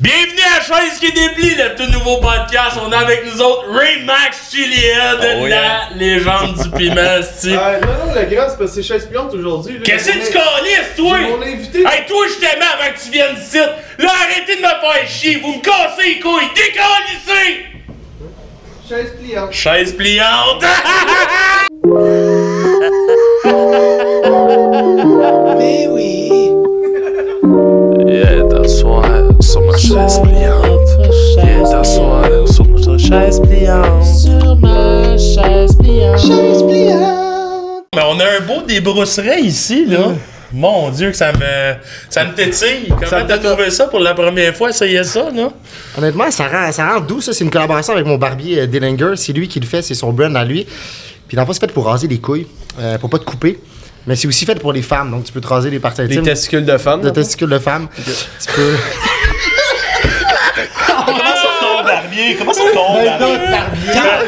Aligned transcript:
Bienvenue 0.00 0.40
à 0.56 0.60
Chaise 0.62 0.98
qui 1.00 1.12
déplie, 1.12 1.56
le 1.56 1.74
tout 1.74 1.90
nouveau 1.90 2.18
podcast. 2.18 2.76
On 2.86 2.92
a 2.92 2.98
avec 2.98 3.24
nous 3.26 3.40
autres 3.40 3.64
Ray 3.72 4.04
Max 4.04 4.48
Chiliad, 4.52 5.18
Oh, 5.20 5.46
la 5.46 5.48
yeah. 5.48 5.88
légende 5.96 6.54
du 6.62 6.70
piment. 6.70 6.94
Euh, 7.44 7.80
non, 7.80 8.06
non, 8.06 8.14
le 8.14 8.26
grand, 8.34 8.48
c'est 8.48 8.56
parce 8.58 8.58
que 8.58 8.66
c'est 8.68 8.82
chaise 8.82 9.06
pliante 9.06 9.34
aujourd'hui. 9.34 9.80
Qu'est-ce 9.82 10.06
que 10.10 10.12
tu 10.26 10.32
calisses, 10.32 10.94
toi? 10.96 11.18
Mon 11.18 11.42
invité. 11.42 11.80
Hey, 11.80 12.06
toi, 12.06 12.26
je 12.28 12.34
t'aimais 12.38 12.64
avant 12.64 12.92
que 12.94 13.00
tu 13.02 13.10
viennes 13.10 13.36
ici. 13.36 13.58
Là, 13.58 14.10
arrêtez 14.22 14.54
de 14.56 14.60
me 14.60 14.66
faire 14.68 15.08
chier. 15.08 15.36
Vous 15.42 15.54
me 15.54 15.60
cassez 15.62 16.08
les 16.08 16.20
couilles. 16.20 16.48
Décalissez! 16.54 17.64
Chaise 18.88 19.14
pliante. 19.20 19.52
Chaise 19.52 19.92
pliante. 19.96 20.64
Viens 28.06 28.24
t'asseoir 28.24 28.37
sur 29.40 29.60
ma 29.62 29.76
chaise 29.76 30.20
pliante. 30.22 30.88
Viens 31.42 31.62
t'asseoir 31.70 32.48
sur 32.48 32.66
ma 32.68 32.98
chaise 32.98 33.40
pliante. 33.40 34.04
Sur 34.04 34.56
ma 34.56 35.16
chaise 35.18 35.76
pliante. 35.78 36.24
Mais 37.94 38.02
on 38.06 38.18
a 38.20 38.24
un 38.24 38.40
beau 38.46 38.62
débrousserait 38.66 39.40
ici, 39.40 39.86
là. 39.86 40.12
Mon 40.52 40.88
Dieu, 40.90 41.10
que 41.10 41.16
ça 41.16 41.30
me, 41.32 41.74
ça 42.08 42.24
me 42.24 42.32
tétille. 42.34 42.88
Comment 42.88 43.26
t'as 43.26 43.38
trouvé 43.38 43.70
ça 43.70 43.86
pour 43.86 44.00
la 44.00 44.14
première 44.14 44.54
fois? 44.56 44.70
Essayez 44.70 45.04
ça, 45.04 45.28
là? 45.30 45.50
Honnêtement, 45.96 46.30
ça 46.30 46.48
rend, 46.48 46.72
ça 46.72 46.88
rend 46.94 47.00
doux, 47.00 47.20
ça. 47.20 47.32
C'est 47.34 47.44
une 47.44 47.50
collaboration 47.50 47.92
avec 47.92 48.06
mon 48.06 48.16
barbier 48.16 48.60
euh, 48.60 48.66
Dillinger. 48.66 49.12
C'est 49.16 49.32
lui 49.34 49.46
qui 49.46 49.60
le 49.60 49.66
fait, 49.66 49.82
c'est 49.82 49.94
son 49.94 50.10
brand 50.12 50.34
à 50.36 50.44
lui. 50.44 50.66
Puis 51.26 51.36
dans 51.36 51.42
le 51.42 51.46
fond, 51.46 51.52
c'est 51.52 51.60
fait 51.60 51.72
pour 51.72 51.84
raser 51.84 52.08
les 52.08 52.18
couilles, 52.18 52.46
euh, 52.80 52.96
pour 52.96 53.10
pas 53.10 53.18
te 53.18 53.24
couper. 53.24 53.58
Mais 54.06 54.16
c'est 54.16 54.26
aussi 54.26 54.46
fait 54.46 54.58
pour 54.58 54.72
les 54.72 54.80
femmes, 54.80 55.10
donc 55.10 55.24
tu 55.24 55.32
peux 55.32 55.40
te 55.42 55.46
raser 55.48 55.68
les 55.68 55.80
parties 55.80 56.00
Les 56.02 56.06
intimes. 56.16 56.22
testicules 56.22 56.64
de 56.64 56.78
femme. 56.78 57.02
de 57.02 57.10
testicules 57.10 57.50
de 57.50 57.58
femmes. 57.58 57.88
Tu 57.94 58.52
peux. 58.54 58.72
Comment 61.04 61.18
ça 61.18 61.48
ton 61.60 61.84
barbier? 62.08 62.34
Comment 62.36 62.52
ça 62.52 62.62
barbier? 62.74 63.10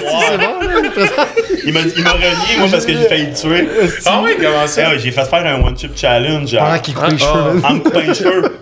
Si 0.08 0.26
c'est 0.28 0.38
bon, 0.38 0.60
là. 0.60 1.26
Il 1.64 1.72
m'a 1.72 1.80
il 1.96 2.02
m'a 2.02 2.12
renié, 2.12 2.56
moi, 2.58 2.68
parce 2.70 2.84
que 2.86 2.92
j'ai 2.92 3.04
failli 3.08 3.26
le 3.26 3.34
tuer. 3.34 3.68
Ah 4.06 4.20
oui, 4.24 4.32
comment 4.40 4.66
ça? 4.66 4.82
Ah 4.86 4.90
ouais, 4.90 4.98
j'ai 4.98 5.10
fait 5.10 5.24
faire 5.24 5.46
un 5.46 5.60
one-chip 5.62 5.92
challenge. 5.96 6.56
Pendant 6.56 6.78
qu'il 6.78 6.94
coupe 6.94 7.10
les 7.10 7.18
cheveux. 7.18 7.52
man. 7.54 7.64
En 7.64 7.74
me 7.74 7.80
coupant 7.80 8.00
les 8.00 8.14
cheveux. 8.14 8.56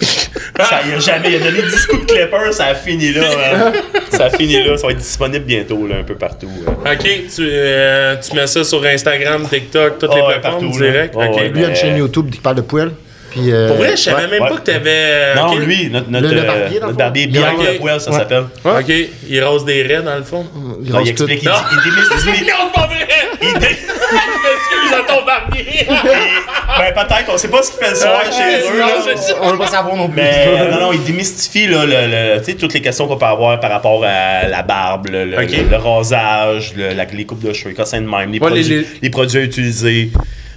Ça 0.00 0.80
y 0.88 0.92
a 0.94 0.98
jamais. 0.98 1.30
Il 1.30 1.36
a 1.36 1.38
donné 1.50 1.62
10 1.62 1.86
coups 1.86 2.06
de 2.06 2.12
clipper, 2.12 2.52
ça 2.52 2.66
a 2.66 2.74
fini 2.74 3.12
là. 3.12 3.22
man. 3.22 3.72
Ça 4.10 4.24
a 4.26 4.30
fini 4.30 4.62
là. 4.64 4.76
Ça 4.76 4.86
va 4.86 4.92
être 4.92 4.98
disponible 4.98 5.44
bientôt, 5.44 5.86
là, 5.86 5.96
un 6.00 6.04
peu 6.04 6.14
partout. 6.16 6.50
là. 6.66 6.92
Ok, 6.92 7.02
tu, 7.02 7.40
euh, 7.40 8.16
tu 8.16 8.34
mets 8.36 8.46
ça 8.46 8.64
sur 8.64 8.84
Instagram, 8.84 9.46
TikTok, 9.48 9.98
toutes 9.98 10.14
les 10.14 10.20
Ah 10.20 10.26
ouais, 10.26 10.32
plateformes 10.40 10.64
partout, 10.68 10.78
direct? 10.82 11.14
Ah 11.18 11.26
ok. 11.30 11.36
ouais, 11.36 11.48
Lui, 11.48 11.60
il 11.60 11.64
a 11.64 11.66
une 11.66 11.72
Mais- 11.72 11.74
chaîne 11.74 11.96
YouTube 11.96 12.30
qui 12.30 12.40
parle 12.40 12.56
de 12.56 12.60
poêle. 12.62 12.90
Puis, 13.30 13.52
euh, 13.52 13.68
Pour 13.68 13.76
vrai, 13.76 13.90
je 13.92 13.96
savais 14.02 14.22
ouais. 14.24 14.28
même 14.28 14.42
ouais. 14.42 14.48
pas 14.48 14.56
que 14.56 14.60
t'avais. 14.62 14.90
euh, 14.90 15.34
Non, 15.34 15.46
ok. 15.52 15.58
lui, 15.58 15.90
notre, 15.90 16.10
notre, 16.10 16.28
Le- 16.28 16.34
le 16.34 16.40
euh, 16.40 16.46
barbier, 16.46 16.80
dans 16.80 16.86
le 16.88 16.92
barbier 16.94 17.26
bien 17.26 17.52
Ok. 17.52 17.66
le 17.72 17.78
poil, 17.78 18.00
ça 18.00 18.10
Ouais. 18.10 18.16
s'appelle. 18.18 18.44
Ok, 18.64 18.92
il 19.28 19.44
rose 19.44 19.64
des 19.64 19.82
raies 19.82 20.02
dans 20.02 20.16
le 20.16 20.22
fond. 20.22 20.46
Il 20.82 20.90
Non, 20.92 21.00
il 21.00 21.10
explique, 21.10 21.42
il, 21.42 21.48
Non. 21.48 21.54
il 21.72 21.90
démystifie. 21.90 22.44
Non, 22.50 22.70
c'est 22.74 22.80
pas 22.80 22.86
vrai! 22.86 23.06
Il 23.42 23.52
m'excuse 23.52 24.92
à 24.98 25.02
ton 25.12 25.24
barbier! 25.24 25.86
Ben, 25.86 26.92
peut-être, 26.94 27.30
on 27.32 27.36
sait 27.38 27.48
pas 27.48 27.62
ce 27.62 27.70
qu'il 27.72 27.84
fait 27.84 27.90
le 27.90 27.96
soir 27.96 28.22
chez 28.24 28.60
eux. 28.60 29.16
c'est. 29.16 29.34
On 29.40 29.50
veut 29.52 29.58
pas 29.58 29.66
savoir 29.66 29.94
non 29.96 30.08
plus. 30.08 30.16
Mais 30.20 30.44
euh, 30.48 30.70
non, 30.70 30.80
non, 30.80 30.92
il 30.92 31.02
démystifie 31.04 31.66
là, 31.66 31.84
le, 31.84 31.90
le- 32.36 32.38
tu 32.40 32.44
sais, 32.52 32.54
toutes 32.54 32.74
les 32.74 32.80
questions 32.80 33.06
qu'on 33.06 33.16
peut 33.16 33.26
avoir 33.26 33.58
par 33.60 33.70
rapport 33.70 34.02
à 34.04 34.46
la 34.48 34.62
barbe, 34.62 35.08
le, 35.10 35.24
le- 35.24 35.36
Ok. 35.38 35.50
le- 35.50 35.68
le 35.70 35.76
rasage, 35.76 36.72
le- 36.76 36.94
la- 36.94 37.04
les 37.04 37.24
coupes 37.26 37.42
de 37.42 37.52
cheveux, 37.52 37.70
les 37.70 37.76
cossins 37.76 38.00
de 38.00 38.06
même, 38.06 38.32
les, 38.32 38.38
Ouais, 38.40 38.50
les- 38.50 38.60
produits, 38.60 38.76
les- 38.80 38.86
les 39.02 39.10
produits 39.10 39.38
à 39.38 39.42
utiliser. 39.42 40.10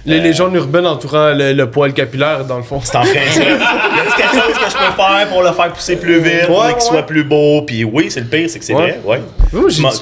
Les 0.04 0.18
légendes 0.18 0.54
urbaines 0.54 0.86
entourant 0.86 1.32
le, 1.32 1.52
le 1.52 1.70
poil 1.70 1.92
capillaire, 1.92 2.44
dans 2.44 2.56
le 2.56 2.64
fond. 2.64 2.80
C'est 2.82 2.96
en 2.96 3.02
principe. 3.02 3.42
y 3.42 3.42
a 3.42 4.16
quelque 4.16 4.32
chose 4.34 4.54
que 4.54 4.70
je 4.70 4.76
peux 4.76 4.96
faire 4.96 5.28
pour 5.28 5.42
le 5.42 5.52
faire 5.52 5.72
pousser 5.72 5.96
plus 5.96 6.20
vite, 6.20 6.46
pour 6.46 6.66
qu'il 6.66 6.80
soit 6.80 7.02
plus 7.02 7.22
beau? 7.24 7.62
Puis 7.62 7.84
oui, 7.84 8.06
c'est 8.10 8.20
le 8.20 8.26
pire, 8.26 8.48
c'est 8.50 8.58
que 8.58 8.64
c'est 8.64 8.72
vrai. 8.72 9.00
Ouais. 9.04 9.20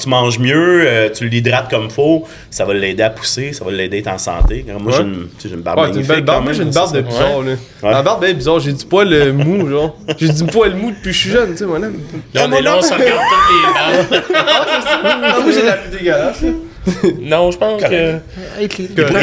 Tu, 0.01 0.09
manges 0.09 0.39
mieux, 0.39 0.83
euh, 0.87 1.09
tu 1.11 1.29
l'hydrates 1.29 1.69
comme 1.69 1.91
faut, 1.91 2.25
ça 2.51 2.65
va 2.65 2.73
l'aider 2.73 3.03
à 3.03 3.11
pousser, 3.11 3.53
ça 3.53 3.65
va 3.65 3.73
l'aider 3.73 3.99
à 3.99 4.01
être 4.01 4.09
en 4.09 4.19
santé. 4.19 4.65
Moi, 4.81 4.93
j'ai 4.97 5.03
une, 5.03 5.15
tu 5.15 5.43
sais, 5.43 5.49
j'ai 5.49 5.55
une 5.55 5.61
barbe 5.61 5.81
Ouais, 5.81 5.91
une 5.93 6.21
barbe. 6.23 6.45
Moi, 6.45 6.53
j'ai 6.53 6.63
une 6.63 6.71
barbe 6.71 6.93
de 6.93 7.03
ça. 7.03 7.03
bizarre, 7.03 7.43
là. 7.43 7.53
Ma 7.83 8.03
barbe 8.03 8.25
est 8.25 8.35
bizarre. 8.35 8.61
J'ai 8.61 8.73
du 8.73 8.85
poil 8.87 9.13
euh, 9.13 9.33
mou, 9.33 9.69
genre. 9.69 9.97
J'ai 10.19 10.29
du 10.29 10.45
poil 10.45 10.75
mou 10.75 10.91
depuis 10.91 11.11
que 11.11 11.13
je 11.13 11.19
suis 11.19 11.31
jeune, 11.31 11.51
tu 11.53 11.59
sais, 11.59 11.67
moi, 11.67 11.79
là. 11.79 11.89
On 12.37 12.53
est 12.53 12.63
là, 12.63 12.77
on 12.79 12.83
se 12.83 12.95
regarde 12.95 13.21
toutes 13.31 14.15
les 14.15 14.21
barres. 14.21 14.23
Ah, 14.35 15.41
moi, 15.43 15.53
j'ai 15.53 15.63
la 15.63 15.73
plus 15.73 15.99
dégueulasse. 15.99 16.45
Non, 17.21 17.51
je 17.51 17.59
pense 17.59 17.83
que. 17.83 18.17
Il 18.61 18.69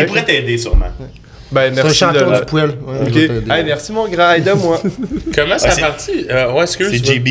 pourrait- 0.05 0.25
t'aider 0.25 0.57
sûrement. 0.57 0.85
Ben, 1.49 1.73
C'est 1.73 1.79
un 1.79 1.83
merci 1.83 1.87
de 1.89 1.93
champion 1.93 2.29
la- 2.29 2.39
du 2.41 2.45
poêle. 2.45 2.69
Ouais, 2.85 2.97
Ok. 3.01 3.07
je 3.07 3.19
vais 3.19 3.27
t'aider. 3.27 3.51
Hey, 3.51 3.63
merci, 3.63 3.91
mon 3.93 4.07
grand. 4.09 4.31
Aide-moi. 4.33 4.81
Comment 5.33 5.57
ça 5.57 5.65
Ouais, 5.67 5.71
a 5.71 5.75
c'est- 5.75 5.81
parti? 5.81 6.11
Euh, 6.29 6.51
ouais, 6.51 6.63
excuse. 6.63 6.89
C'est 6.91 7.05
JB. 7.13 7.27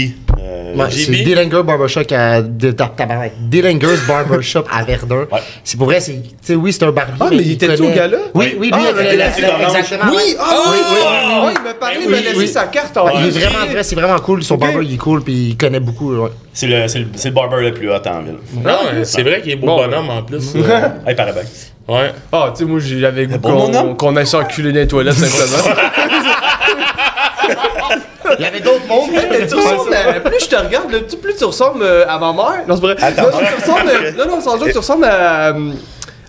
Ouais, 0.76 0.90
c'est. 0.90 1.10
Dillinger 1.10 1.62
Barbershop 1.64 2.02
à. 2.12 2.42
Dillinger's 2.42 4.06
Barbershop 4.06 4.64
à 4.70 4.84
Verdun. 4.84 5.26
Ouais. 5.32 5.40
C'est 5.64 5.76
pour 5.76 5.86
vrai, 5.86 6.00
c'est 6.00 6.22
tu 6.22 6.28
sais 6.42 6.54
oui, 6.54 6.72
c'est 6.72 6.84
un 6.84 6.92
barbier. 6.92 7.14
Ah, 7.20 7.28
mais 7.30 7.36
il 7.38 7.52
était-tu 7.52 7.76
connaît- 7.76 7.92
au 7.92 7.94
gala? 7.94 8.18
Oui, 8.34 8.56
oui, 8.58 8.66
lui 8.68 8.72
Ah, 8.74 8.80
il 9.00 9.06
était 9.06 9.16
là, 9.16 9.26
exactement. 9.62 10.12
Oui, 10.12 10.36
ah, 10.38 10.44
oui, 10.50 10.70
oui, 10.70 10.80
oui, 10.90 10.98
oui, 11.00 11.34
oui, 11.46 11.52
il 11.56 11.62
m'a 11.64 11.74
parlé, 11.74 11.96
il 12.00 12.06
oui, 12.06 12.12
m'a 12.12 12.20
laissé 12.20 12.36
oui. 12.36 12.48
sa 12.48 12.64
carte 12.66 12.96
en 12.96 13.06
Ouais, 13.06 13.12
il 13.20 13.26
est 13.26 13.30
vraiment 13.40 13.66
vrai, 13.66 13.82
c'est 13.82 13.94
vraiment 13.96 14.18
cool. 14.18 14.42
Son 14.42 14.56
barber 14.56 14.84
il 14.84 14.94
est 14.94 14.98
cool 14.98 15.22
puis 15.22 15.48
il 15.50 15.56
connaît 15.56 15.80
beaucoup. 15.80 16.14
ouais. 16.14 16.30
C'est 16.52 16.66
le, 16.66 16.88
c'est 16.88 16.98
le, 17.00 17.06
c'est 17.16 17.28
le 17.28 17.34
barber 17.34 17.62
le 17.62 17.72
plus 17.72 17.90
hot 17.90 17.96
en 18.06 18.22
ville. 18.22 18.36
Non, 18.64 18.78
euh, 18.92 19.04
c'est 19.04 19.22
vrai 19.22 19.40
qu'il 19.42 19.52
est 19.52 19.56
beau 19.56 19.66
Bon. 19.66 19.76
bonhomme 19.86 20.10
en 20.10 20.22
plus. 20.22 20.54
Hey, 21.06 21.14
paraît 21.14 21.32
bien. 21.32 21.42
Ouais. 21.88 22.12
Ah, 22.32 22.50
tu 22.52 22.64
sais, 22.64 22.64
moi, 22.68 22.80
j'avais 22.82 23.26
goût 23.26 23.94
qu'on 23.96 24.16
aille 24.16 24.26
s'enculer 24.26 24.72
dans 24.72 24.80
les 24.80 24.88
toilettes, 24.88 25.14
simplement. 25.14 25.76
Il 28.38 28.42
y 28.44 28.48
avait 28.48 28.60
d'autres 28.60 28.86
mondes. 28.88 29.10
Mais 29.12 29.46
tu 29.46 29.54
ressembles 29.54 29.94
à- 29.94 30.20
Plus 30.20 30.40
je 30.40 30.48
te 30.48 30.56
regarde, 30.56 30.90
plus 31.22 31.34
tu 31.36 31.44
ressembles 31.44 31.82
euh, 31.82 32.04
à 32.08 32.18
ma 32.18 32.32
mère. 32.32 32.62
Non, 32.68 32.74
c'est 32.76 32.82
vrai. 32.82 32.96
Attends. 33.00 33.22
Non, 33.22 33.38
tu 33.38 33.54
ressembles. 33.62 33.88
euh, 33.90 34.10
Non, 34.18 34.36
non, 34.36 34.40
sans 34.40 34.58
joke, 34.58 34.70
tu 34.72 34.78
ressembles 34.78 35.04
à. 35.04 35.48
euh, 35.48 35.70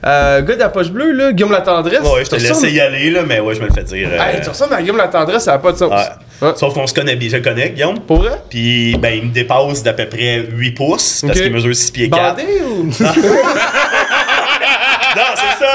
à 0.03 0.41
gars 0.41 0.53
de 0.55 0.59
la 0.59 0.69
poche 0.69 0.89
bleue, 0.91 1.11
là, 1.11 1.31
Guillaume 1.33 1.51
la 1.51 1.61
Tendresse. 1.61 2.01
Ouais, 2.01 2.23
je 2.23 2.29
te 2.29 2.35
laissais 2.35 2.49
ressembles- 2.49 2.69
y 2.69 2.79
aller, 2.79 3.09
là, 3.09 3.21
mais 3.27 3.39
ouais, 3.39 3.55
je 3.55 3.61
me 3.61 3.67
le 3.67 3.73
fais 3.73 3.83
dire. 3.83 4.07
euh, 4.11 4.19
Hey, 4.23 4.41
tu 4.41 4.49
ressembles 4.49 4.75
à 4.75 4.81
Guillaume 4.81 4.97
la 4.97 5.07
Tendresse, 5.07 5.43
ça 5.45 5.53
n'a 5.53 5.57
pas 5.57 5.71
de 5.71 5.77
sens. 5.77 5.89
ouais. 5.91 6.47
Ouais. 6.47 6.53
Sauf 6.55 6.71
qu'on 6.75 6.85
se 6.85 6.93
connaît 6.93 7.15
bien. 7.15 7.29
Je 7.31 7.37
connais, 7.37 7.71
Guillaume. 7.71 7.97
Pour 8.01 8.17
vrai? 8.21 8.33
Puis, 8.47 8.95
ben, 8.97 9.09
il 9.09 9.29
me 9.29 9.33
dépasse 9.33 9.81
d'à 9.81 9.93
peu 9.93 10.05
près 10.05 10.45
8 10.51 10.71
pouces, 10.73 11.23
parce 11.25 11.41
qu'il 11.41 11.51
mesure 11.51 11.75
6 11.75 11.89
pieds 11.89 12.09
4. 12.11 12.35
Bandé 12.35 12.47
ou? 12.63 12.89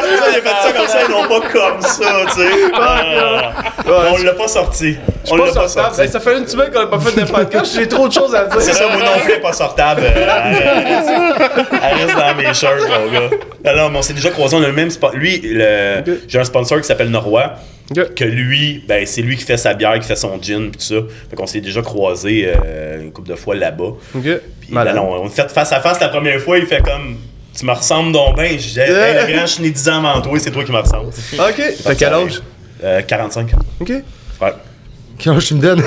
C'est 0.02 0.16
ça, 0.16 0.24
c'est 0.24 0.24
ça, 0.24 0.30
il 0.32 0.38
a 0.38 0.42
fait 0.42 0.68
ça 0.68 0.72
comme 0.72 0.86
ça, 0.88 1.04
et 1.04 1.08
non 1.08 1.28
pas 1.28 1.48
comme 1.48 1.80
ça, 1.82 2.12
tu 2.28 2.40
sais. 2.42 2.70
Non. 3.86 3.92
On 4.14 4.22
l'a 4.22 4.32
pas 4.32 4.48
sorti. 4.48 4.96
On 5.30 5.36
l'a 5.36 5.52
Pas 5.52 5.68
sorti. 5.68 6.00
Hey, 6.00 6.08
ça 6.08 6.20
fait 6.20 6.38
une 6.38 6.46
semaine 6.46 6.70
qu'on 6.70 6.80
n'a 6.80 6.86
pas 6.86 6.98
fait 6.98 7.20
de 7.20 7.30
podcast, 7.30 7.74
j'ai 7.74 7.88
trop 7.88 8.08
de 8.08 8.12
choses 8.12 8.34
à 8.34 8.44
dire. 8.46 8.60
C'est 8.60 8.72
ça, 8.72 8.86
moi 8.88 8.96
non 8.96 9.20
plus, 9.24 9.40
pas 9.40 9.52
sortable. 9.52 10.02
Elle 10.04 10.22
reste, 10.28 11.10
elle 11.72 12.06
reste 12.06 12.16
dans 12.16 12.34
mes 12.36 12.54
shirts, 12.54 12.88
mon 12.88 13.12
gars. 13.12 13.36
Alors, 13.64 13.90
mais 13.90 13.98
on 13.98 14.02
s'est 14.02 14.12
déjà 14.14 14.30
croisés, 14.30 14.56
on 14.56 14.62
a 14.62 14.66
le 14.66 14.72
même 14.72 14.90
spot. 14.90 15.14
Lui, 15.14 15.40
le- 15.42 16.02
j'ai 16.28 16.38
un 16.38 16.44
sponsor 16.44 16.80
qui 16.80 16.86
s'appelle. 16.86 17.10
Ok. 17.14 18.14
Que 18.14 18.24
lui, 18.24 18.82
ben, 18.88 19.04
c'est 19.06 19.22
lui 19.22 19.36
qui 19.36 19.44
fait 19.44 19.56
sa 19.56 19.74
bière, 19.74 19.98
qui 19.98 20.06
fait 20.06 20.16
son 20.16 20.40
gin, 20.40 20.70
pis 20.70 20.78
tout 20.78 20.84
ça. 20.84 20.94
Fait 21.30 21.36
qu'on 21.36 21.46
s'est 21.46 21.60
déjà 21.60 21.82
croisés 21.82 22.50
euh, 22.64 23.02
une 23.02 23.12
couple 23.12 23.28
de 23.28 23.34
fois 23.34 23.54
là-bas. 23.54 23.92
Puis 24.60 24.72
ben, 24.84 24.98
on, 24.98 25.24
on 25.24 25.28
fait 25.28 25.50
face 25.50 25.72
à 25.72 25.80
face 25.80 26.00
la 26.00 26.08
première 26.08 26.40
fois, 26.40 26.58
il 26.58 26.66
fait 26.66 26.80
comme. 26.82 27.18
Tu 27.56 27.66
me 27.66 27.72
ressembles 27.72 28.12
donc 28.12 28.36
bien. 28.36 28.56
J'ai 28.58 28.80
hey, 28.80 29.26
le 29.26 29.32
grand, 29.32 29.46
je 29.46 29.52
suis 29.52 29.62
né 29.62 29.70
10 29.70 29.88
ans 29.90 30.04
avant 30.04 30.20
toi, 30.22 30.38
c'est 30.38 30.50
toi 30.50 30.64
qui 30.64 30.72
me 30.72 30.78
ressembles. 30.78 31.08
Ok. 31.08 31.62
T'as 31.84 31.94
quel 31.94 32.12
âge? 32.14 32.42
Euh, 32.82 33.02
45. 33.02 33.50
Ok. 33.80 33.88
Ouais. 34.40 34.52
Quand 35.22 35.38
je 35.38 35.54
me 35.54 35.60
donne. 35.60 35.82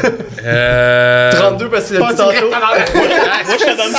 Euh. 0.46 1.32
32 1.34 1.70
parce 1.70 1.86
que 1.90 1.96
c'est 1.96 2.00
tantôt. 2.00 2.24
Moi, 2.24 2.32
je 2.86 3.66
te 3.66 3.78
donne 3.78 3.94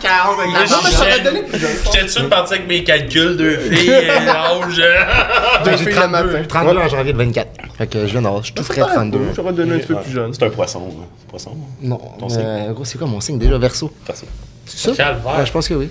40. 0.00 0.36
Moi, 0.36 0.46
Non, 0.46 0.52
mais 0.62 0.66
ça 0.66 0.76
j'étais- 0.90 1.00
aurait 1.00 1.20
donné 1.20 1.42
plus 1.42 1.58
jeune. 1.58 1.70
J'étais 1.92 2.08
sûr 2.08 2.22
de 2.22 2.28
partir 2.28 2.56
avec 2.56 2.68
mes 2.68 2.82
calculs, 2.84 3.36
deux 3.36 3.58
filles, 3.58 3.90
euh, 3.90 4.28
âge? 4.30 4.78
euh, 4.78 5.64
Deux 5.64 5.76
filles 5.76 5.86
le 5.86 5.92
32, 5.94 6.22
matin. 6.32 6.44
32 6.48 6.78
en 6.78 6.88
janvier 6.88 7.12
de 7.12 7.18
24. 7.18 7.48
Fait 7.76 7.86
que 7.88 8.06
je 8.06 8.12
viens 8.12 8.22
d'avoir. 8.22 8.40
Je 8.40 8.46
suis 8.46 8.54
tout 8.54 8.62
frais 8.64 8.80
32. 8.80 9.18
J'aurais 9.34 9.52
donné 9.52 9.74
un 9.74 9.78
petit 9.78 9.88
peu 9.88 9.96
plus 9.96 10.12
jeune. 10.12 10.32
C'est 10.32 10.44
un 10.44 10.50
poisson. 10.50 10.82
hein. 10.88 11.04
C'est 11.18 11.24
un 11.26 11.30
poisson. 11.30 11.56
Non. 11.82 12.00
Ton 12.18 12.28
signe. 12.28 12.40
euh, 12.44 12.72
Gros, 12.72 12.84
c'est 12.84 12.96
quoi 12.96 13.06
mon 13.08 13.20
signe 13.20 13.38
déjà? 13.38 13.58
Verso 13.58 13.92
Poisson. 14.06 14.26
C'est 14.64 14.78
ça? 14.90 14.96
Calvaire. 14.96 15.44
Je 15.44 15.52
pense 15.52 15.68
que 15.68 15.74
oui. 15.74 15.90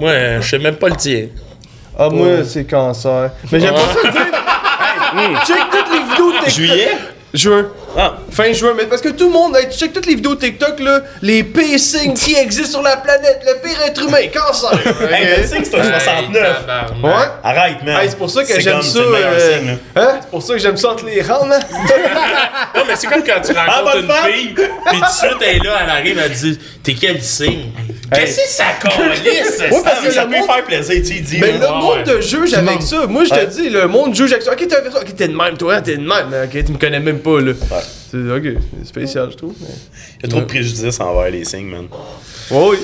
Moi, 0.00 0.40
je 0.40 0.48
sais 0.48 0.58
même 0.58 0.76
pas 0.76 0.88
le 0.88 0.96
tien. 0.96 1.26
Ah, 1.98 2.08
moi, 2.10 2.44
c'est 2.44 2.64
cancer. 2.64 3.30
Mais 3.50 3.60
j'aime 3.60 3.74
pas 3.74 3.80
ça 3.80 3.98
le 4.04 4.10
dire. 4.10 4.26
Hey, 5.14 5.36
check 5.46 5.58
toutes 5.70 5.92
les 5.92 6.00
vidéos 6.10 6.32
TikTok. 6.32 6.50
Juillet? 6.50 6.88
Juin. 7.34 7.66
Ah, 7.96 8.16
Fin 8.30 8.52
juin, 8.52 8.72
mais 8.76 8.84
parce 8.86 9.02
que 9.02 9.10
tout 9.10 9.26
le 9.26 9.32
monde, 9.32 9.54
hey, 9.56 9.68
tu 9.68 9.76
check 9.78 9.92
toutes 9.92 10.06
les 10.06 10.14
vidéos 10.14 10.34
TikTok, 10.34 10.80
là, 10.80 11.00
les 11.20 11.42
pires 11.44 11.78
signes 11.78 12.14
qui 12.14 12.34
existent 12.34 12.78
sur 12.78 12.82
la 12.82 12.96
planète, 12.96 13.42
le 13.46 13.60
pire 13.60 13.78
être 13.86 14.00
humain, 14.02 14.26
cancer. 14.32 14.72
hey, 15.12 15.36
le 15.42 15.46
signe, 15.46 15.62
c'est 15.64 15.78
un 15.78 15.84
69. 16.00 16.56
Ouais. 17.02 17.10
Arrête, 17.44 17.82
man. 17.84 18.00
Hey, 18.00 18.08
c'est 18.08 18.16
pour 18.16 18.30
ça 18.30 18.44
que 18.44 18.58
j'aime 18.60 18.80
ça. 18.80 18.98
Euh, 18.98 19.58
signe, 19.58 19.66
là. 19.94 20.02
Hein? 20.02 20.18
C'est 20.22 20.30
pour 20.30 20.42
ça 20.42 20.54
que 20.54 20.58
j'aime 20.60 20.76
ça 20.78 20.88
entre 20.90 21.04
les 21.04 21.20
rangs, 21.20 21.50
hein? 21.50 21.58
Ouais, 22.74 22.82
mais 22.88 22.96
c'est 22.96 23.06
comme 23.06 23.22
quand 23.22 23.40
tu 23.44 23.52
rencontres 23.52 23.92
bonne 23.92 24.02
une 24.04 24.10
femme. 24.10 24.32
fille, 24.32 24.54
pis 24.54 24.62
tout 24.64 25.00
de 25.00 25.10
suite, 25.10 25.36
elle 25.42 25.56
est 25.56 25.64
là, 25.64 25.78
elle 25.84 25.90
arrive, 25.90 26.18
elle 26.24 26.32
dit 26.32 26.58
T'es 26.82 26.94
quel 26.94 27.22
signe 27.22 27.70
Qu'est-ce 28.14 28.36
que 28.36 28.48
ça 28.48 28.64
calisse 28.82 29.58
Ouais, 29.60 29.70
Ah, 29.84 29.90
parce 29.90 30.00
que 30.00 30.10
ça 30.10 30.24
le 30.24 30.30
peut 30.30 30.36
monde- 30.38 30.46
faire 30.46 30.64
plaisir, 30.64 30.94
tu 30.96 31.04
sais, 31.06 31.14
il 31.16 31.22
dit. 31.24 31.38
Mais 31.40 31.52
là. 31.52 31.58
le 31.58 31.64
ouais, 31.66 31.70
monde 31.72 31.96
ouais. 31.98 32.04
te 32.04 32.20
juge 32.22 32.54
avec 32.54 32.82
ça. 32.82 33.06
Moi, 33.06 33.24
je 33.24 33.30
te 33.30 33.44
dis, 33.46 33.68
le 33.70 33.86
monde 33.88 34.14
juge 34.14 34.32
avec 34.32 34.42
ça. 34.42 34.52
Ok, 34.52 34.66
t'es. 34.66 34.76
Ok, 34.76 35.14
t'es 35.16 35.28
de 35.28 35.36
même, 35.36 35.56
toi, 35.58 35.80
t'es 35.80 35.96
de 35.96 36.02
même. 36.06 36.28
Ok, 36.44 36.64
tu 36.64 36.72
me 36.72 36.78
connais 36.78 37.00
même 37.00 37.20
pas, 37.20 37.40
là. 37.40 37.52
C'est 38.12 38.86
spécial, 38.86 39.28
je 39.30 39.36
trouve. 39.38 39.54
mais- 39.60 39.66
Il 40.18 40.22
y 40.24 40.26
a 40.26 40.28
trop 40.28 40.40
de 40.40 40.44
préjudice 40.44 41.00
envers 41.00 41.30
les 41.30 41.44
signes, 41.46 41.68
man. 41.68 41.86
Oui, 42.50 42.76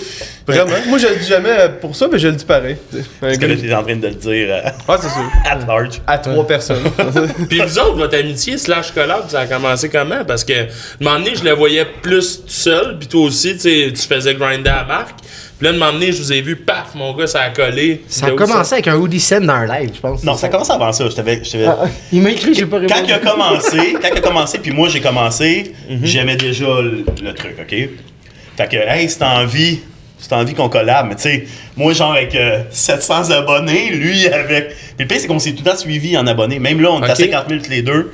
vraiment. 0.46 0.70
Moi, 0.86 0.96
je 0.98 1.08
le 1.08 1.16
dis 1.16 1.26
jamais 1.26 1.50
euh, 1.50 1.68
pour 1.68 1.94
ça, 1.94 2.08
mais 2.10 2.18
je 2.18 2.28
le 2.28 2.34
dis 2.34 2.44
pareil. 2.46 2.76
Parce 3.20 3.36
que 3.36 3.44
là, 3.44 3.54
t'es 3.56 3.74
en 3.74 3.82
train 3.82 3.96
de 3.96 4.06
le 4.08 4.14
dire 4.14 4.48
euh, 4.50 4.70
Ouais, 4.88 4.96
c'est 4.98 5.08
sûr. 5.10 5.30
at 5.44 5.66
large. 5.66 6.00
À 6.06 6.16
trois 6.16 6.46
personnes. 6.46 6.82
Puis 7.50 7.60
vous 7.60 7.78
autres, 7.78 7.96
votre 7.96 8.16
amitié 8.16 8.56
slash 8.56 8.92
collab, 8.92 9.28
ça 9.28 9.40
a 9.40 9.46
commencé 9.46 9.90
comment? 9.90 10.24
Parce 10.24 10.44
que, 10.44 10.52
un 10.62 10.66
moment 11.00 11.18
donné, 11.18 11.34
je 11.36 11.44
le 11.44 11.52
voyais 11.52 11.84
plus 12.02 12.38
tout 12.42 12.48
seul, 12.48 12.98
puis 12.98 13.08
toi 13.08 13.22
aussi, 13.24 13.58
tu 13.58 13.94
faisais 13.96 14.34
grinder 14.34 14.70
à 14.70 14.84
Marc. 14.84 15.14
Puis 15.58 15.66
là, 15.66 15.72
moment 15.72 15.92
donné, 15.92 16.12
je 16.12 16.18
vous 16.22 16.32
ai 16.32 16.40
vu, 16.40 16.54
paf, 16.54 16.94
mon 16.94 17.12
gars, 17.14 17.26
ça 17.26 17.40
a 17.42 17.50
collé. 17.50 18.02
Ça 18.06 18.26
a 18.26 18.30
De 18.30 18.36
commencé 18.36 18.74
avec 18.74 18.86
un 18.86 18.94
Woody 18.96 19.18
Sen 19.18 19.44
dans 19.44 19.54
un 19.54 19.66
live, 19.66 19.90
je 19.94 20.00
pense. 20.00 20.22
Non, 20.22 20.36
ça 20.36 20.48
commence 20.48 20.70
avant 20.70 20.92
ça. 20.92 21.08
Je 21.10 21.14
t'avais- 21.16 21.42
je 21.42 21.50
t'avais- 21.50 21.66
Ah, 21.66 21.78
Il 22.12 22.22
m'a 22.22 22.30
écrit, 22.30 22.54
j'ai 22.54 22.64
pas 22.66 22.76
Quand 22.80 22.94
répondu. 22.94 23.02
il 23.08 23.12
a 23.12 23.18
commencé, 23.18 23.76
quand 24.00 24.08
il 24.12 24.18
a 24.18 24.20
commencé, 24.20 24.58
puis 24.60 24.70
moi 24.70 24.88
j'ai 24.88 25.00
commencé, 25.00 25.72
j'aimais 26.02 26.36
déjà 26.36 26.80
le, 26.80 27.04
le 27.22 27.34
truc, 27.34 27.56
ok? 27.60 27.74
Fait 28.56 28.68
que, 28.68 28.76
hey, 28.76 29.08
c'est 29.08 29.22
envie, 29.24 29.80
c'est 30.18 30.32
envie 30.32 30.54
qu'on 30.54 30.68
collab, 30.68 31.08
mais 31.08 31.16
tu 31.16 31.22
sais, 31.22 31.44
moi 31.76 31.92
genre 31.92 32.12
avec 32.12 32.34
euh, 32.36 32.60
700 32.70 33.30
abonnés, 33.30 33.90
lui 33.90 34.28
avec. 34.28 34.68
Puis 34.68 34.76
le 35.00 35.06
pire, 35.06 35.18
c'est 35.20 35.26
qu'on 35.26 35.38
s'est 35.40 35.52
tout 35.52 35.62
le 35.64 35.70
temps 35.72 35.76
suivi 35.76 36.16
en 36.16 36.26
abonnés. 36.28 36.60
Même 36.60 36.80
là, 36.80 36.92
on 36.92 36.98
était 37.02 37.10
à 37.10 37.14
Ok. 37.14 37.18
50 37.20 37.48
000 37.48 37.60
tous 37.64 37.70
les 37.70 37.82
deux. 37.82 38.12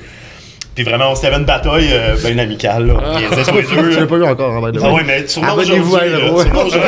Puis 0.75 0.82
vraiment, 0.85 1.12
on 1.12 1.15
s'était 1.15 1.32
une 1.35 1.44
bataille 1.44 1.88
euh, 1.93 2.17
bien 2.25 2.37
amicale, 2.38 2.87
là. 2.88 3.19
Niaisait 3.21 3.44
sur 3.44 3.55
les 3.55 3.62
deux, 3.62 3.91
là. 3.91 4.00
l'ai 4.00 4.06
pas 4.06 4.17
vu 4.17 4.25
encore 4.25 4.50
en 4.53 4.61
bas 4.61 4.71
Ah 4.82 4.93
ouais, 4.93 5.03
mais 5.06 5.26
sûrement 5.29 5.53
Abonnez-vous 5.53 5.94
aujourd'hui. 5.94 6.81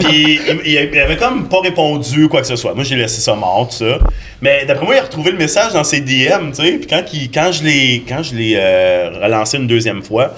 Puis 0.00 0.40
il, 0.48 0.60
il- 0.66 0.90
il 0.92 0.98
avait 0.98 1.16
comme 1.16 1.48
pas 1.48 1.60
répondu 1.60 2.28
quoi 2.28 2.40
que 2.40 2.46
ce 2.48 2.56
soit. 2.56 2.74
Moi 2.74 2.82
j'ai 2.82 2.96
laissé 2.96 3.20
ça 3.20 3.34
mort, 3.34 3.68
tout 3.70 3.76
ça. 3.84 3.98
Mais 4.42 4.64
d'après 4.66 4.84
moi, 4.84 4.96
il 4.96 4.98
a 4.98 5.02
retrouvé 5.02 5.30
le 5.30 5.38
message 5.38 5.72
dans 5.72 5.84
ses 5.84 6.00
DM, 6.00 6.50
tu 6.50 6.62
sais. 6.62 6.72
Puis 6.72 6.86
quand, 6.88 7.02
il- 7.12 7.30
quand 7.30 7.52
je 7.52 7.62
l'ai 7.62 8.04
quand 8.08 8.22
je 8.22 8.34
l'ai 8.34 8.54
euh, 8.58 9.10
relancé 9.22 9.56
une 9.56 9.68
deuxième 9.68 10.02
fois, 10.02 10.34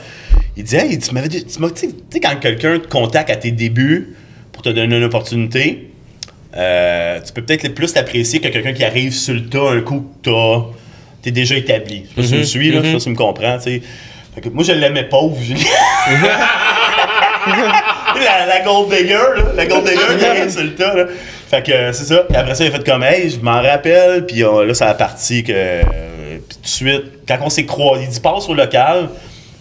il 0.59 0.65
dit 0.65 0.77
Hey, 0.77 0.99
tu 0.99 1.13
m'avais 1.15 1.29
dit. 1.29 1.45
Tu 1.47 1.55
tu 1.59 1.71
tu 1.73 1.89
sais, 2.11 2.21
quand 2.21 2.37
quelqu'un 2.39 2.79
te 2.79 2.87
contacte 2.87 3.31
à 3.31 3.37
tes 3.37 3.51
débuts 3.51 4.15
pour 4.53 4.63
te 4.63 4.69
donner 4.69 4.97
une 4.99 5.05
opportunité, 5.05 5.89
euh, 6.57 7.19
tu 7.25 7.33
peux 7.33 7.43
peut-être 7.43 7.69
plus 7.75 7.95
l'apprécier 7.95 8.41
que 8.41 8.49
quelqu'un 8.49 8.73
qui 8.73 8.85
arrive 8.85 9.13
sur 9.13 9.35
le 9.35 9.47
tas 9.47 9.71
un 9.71 9.81
coup 9.81 10.07
que 10.23 10.31
t'as. 10.31 10.65
T'es 11.23 11.31
déjà 11.33 11.57
établi. 11.57 12.05
Je 12.17 12.23
sais 12.23 12.23
pas 12.23 12.23
si 12.23 12.33
tu 12.33 12.39
me 12.39 12.45
suis, 12.45 12.71
là, 12.71 12.81
je 12.83 12.87
sais 12.87 12.93
pas 12.93 12.99
si 13.01 13.05
tu 13.05 13.11
me 13.11 13.17
comprends. 13.17 13.59
Fait 13.59 13.83
que 14.41 14.49
moi, 14.49 14.63
je 14.63 14.73
l'aimais 14.73 15.05
pauvre. 15.05 15.37
je- 15.43 15.55
la, 18.25 18.47
la 18.47 18.61
gold 18.65 18.91
digger, 18.91 19.15
là. 19.15 19.43
La 19.57 19.67
gold 19.67 19.85
digger 19.85 20.19
qui 20.19 20.25
arrive 20.25 20.51
sur 20.51 20.63
le 20.63 20.75
tas, 20.75 20.95
là. 20.95 21.05
Fait 21.49 21.63
que 21.65 21.73
euh, 21.73 21.93
c'est 21.93 22.05
ça. 22.05 22.25
Puis 22.29 22.37
après 22.37 22.55
ça, 22.55 22.65
il 22.65 22.69
a 22.69 22.71
fait 22.77 22.85
comme, 22.85 23.03
hey, 23.03 23.31
je 23.31 23.39
m'en 23.41 23.61
rappelle. 23.63 24.27
Puis 24.27 24.43
euh, 24.45 24.65
là, 24.65 24.75
ça 24.75 24.89
a 24.89 24.95
parti 24.95 25.43
que. 25.45 25.53
euh, 25.53 25.83
puis 26.49 26.57
tout 26.57 26.63
de 26.63 26.67
suite, 26.69 27.03
quand 27.27 27.39
on 27.43 27.51
s'est 27.51 27.65
croisé, 27.67 28.05
il 28.05 28.11
dit, 28.11 28.21
passe 28.21 28.49
au 28.49 28.55
local. 28.55 29.09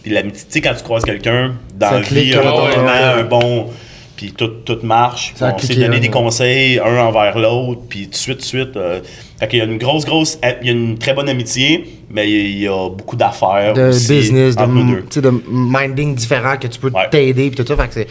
Puis 0.03 0.11
l'amitié, 0.13 0.41
tu 0.45 0.51
sais, 0.53 0.61
quand 0.61 0.73
tu 0.75 0.83
croises 0.83 1.03
quelqu'un 1.03 1.55
dans 1.75 1.89
Ça 1.89 1.95
la 1.95 2.01
vie, 2.01 2.35
ouais, 2.35 2.39
ouais, 2.43 2.77
ouais. 2.77 3.19
un 3.19 3.23
bon. 3.23 3.71
Puis 4.15 4.31
tout, 4.31 4.47
tout 4.63 4.77
marche. 4.83 5.33
Ça 5.35 5.53
on 5.55 5.59
s'est 5.59 5.75
donné 5.75 5.87
hein, 5.97 5.99
des 5.99 6.07
ouais. 6.07 6.09
conseils, 6.09 6.79
un 6.79 6.97
envers 6.99 7.37
l'autre. 7.37 7.81
Puis 7.89 8.05
tout 8.05 8.11
de 8.11 8.15
suite, 8.15 8.37
tout 8.37 8.41
de 8.41 8.45
suite. 8.45 8.77
euh, 8.77 9.01
fait 9.39 9.47
qu'il 9.49 9.59
y 9.59 9.61
a 9.61 9.65
une 9.65 9.77
grosse, 9.77 10.05
grosse. 10.05 10.39
Il 10.61 10.67
y 10.67 10.69
a 10.69 10.73
une 10.73 10.97
très 10.97 11.13
bonne 11.13 11.27
amitié, 11.27 11.99
mais 12.09 12.29
il 12.31 12.59
y 12.59 12.67
a 12.67 12.89
beaucoup 12.89 13.17
d'affaires. 13.17 13.73
de 13.73 13.89
aussi 13.89 14.13
business, 14.19 14.55
de, 14.55 14.65
nous 14.65 15.01
deux. 15.13 15.21
de 15.21 15.43
minding 15.49 16.15
différent 16.15 16.55
que 16.57 16.67
tu 16.67 16.79
peux 16.79 16.89
Ouais. 16.89 17.09
t'aider 17.09 17.49
puis 17.49 17.61
tout 17.61 17.67
ça. 17.67 17.75
Fait 17.75 17.87
que 17.89 17.93
c'est, 17.93 18.07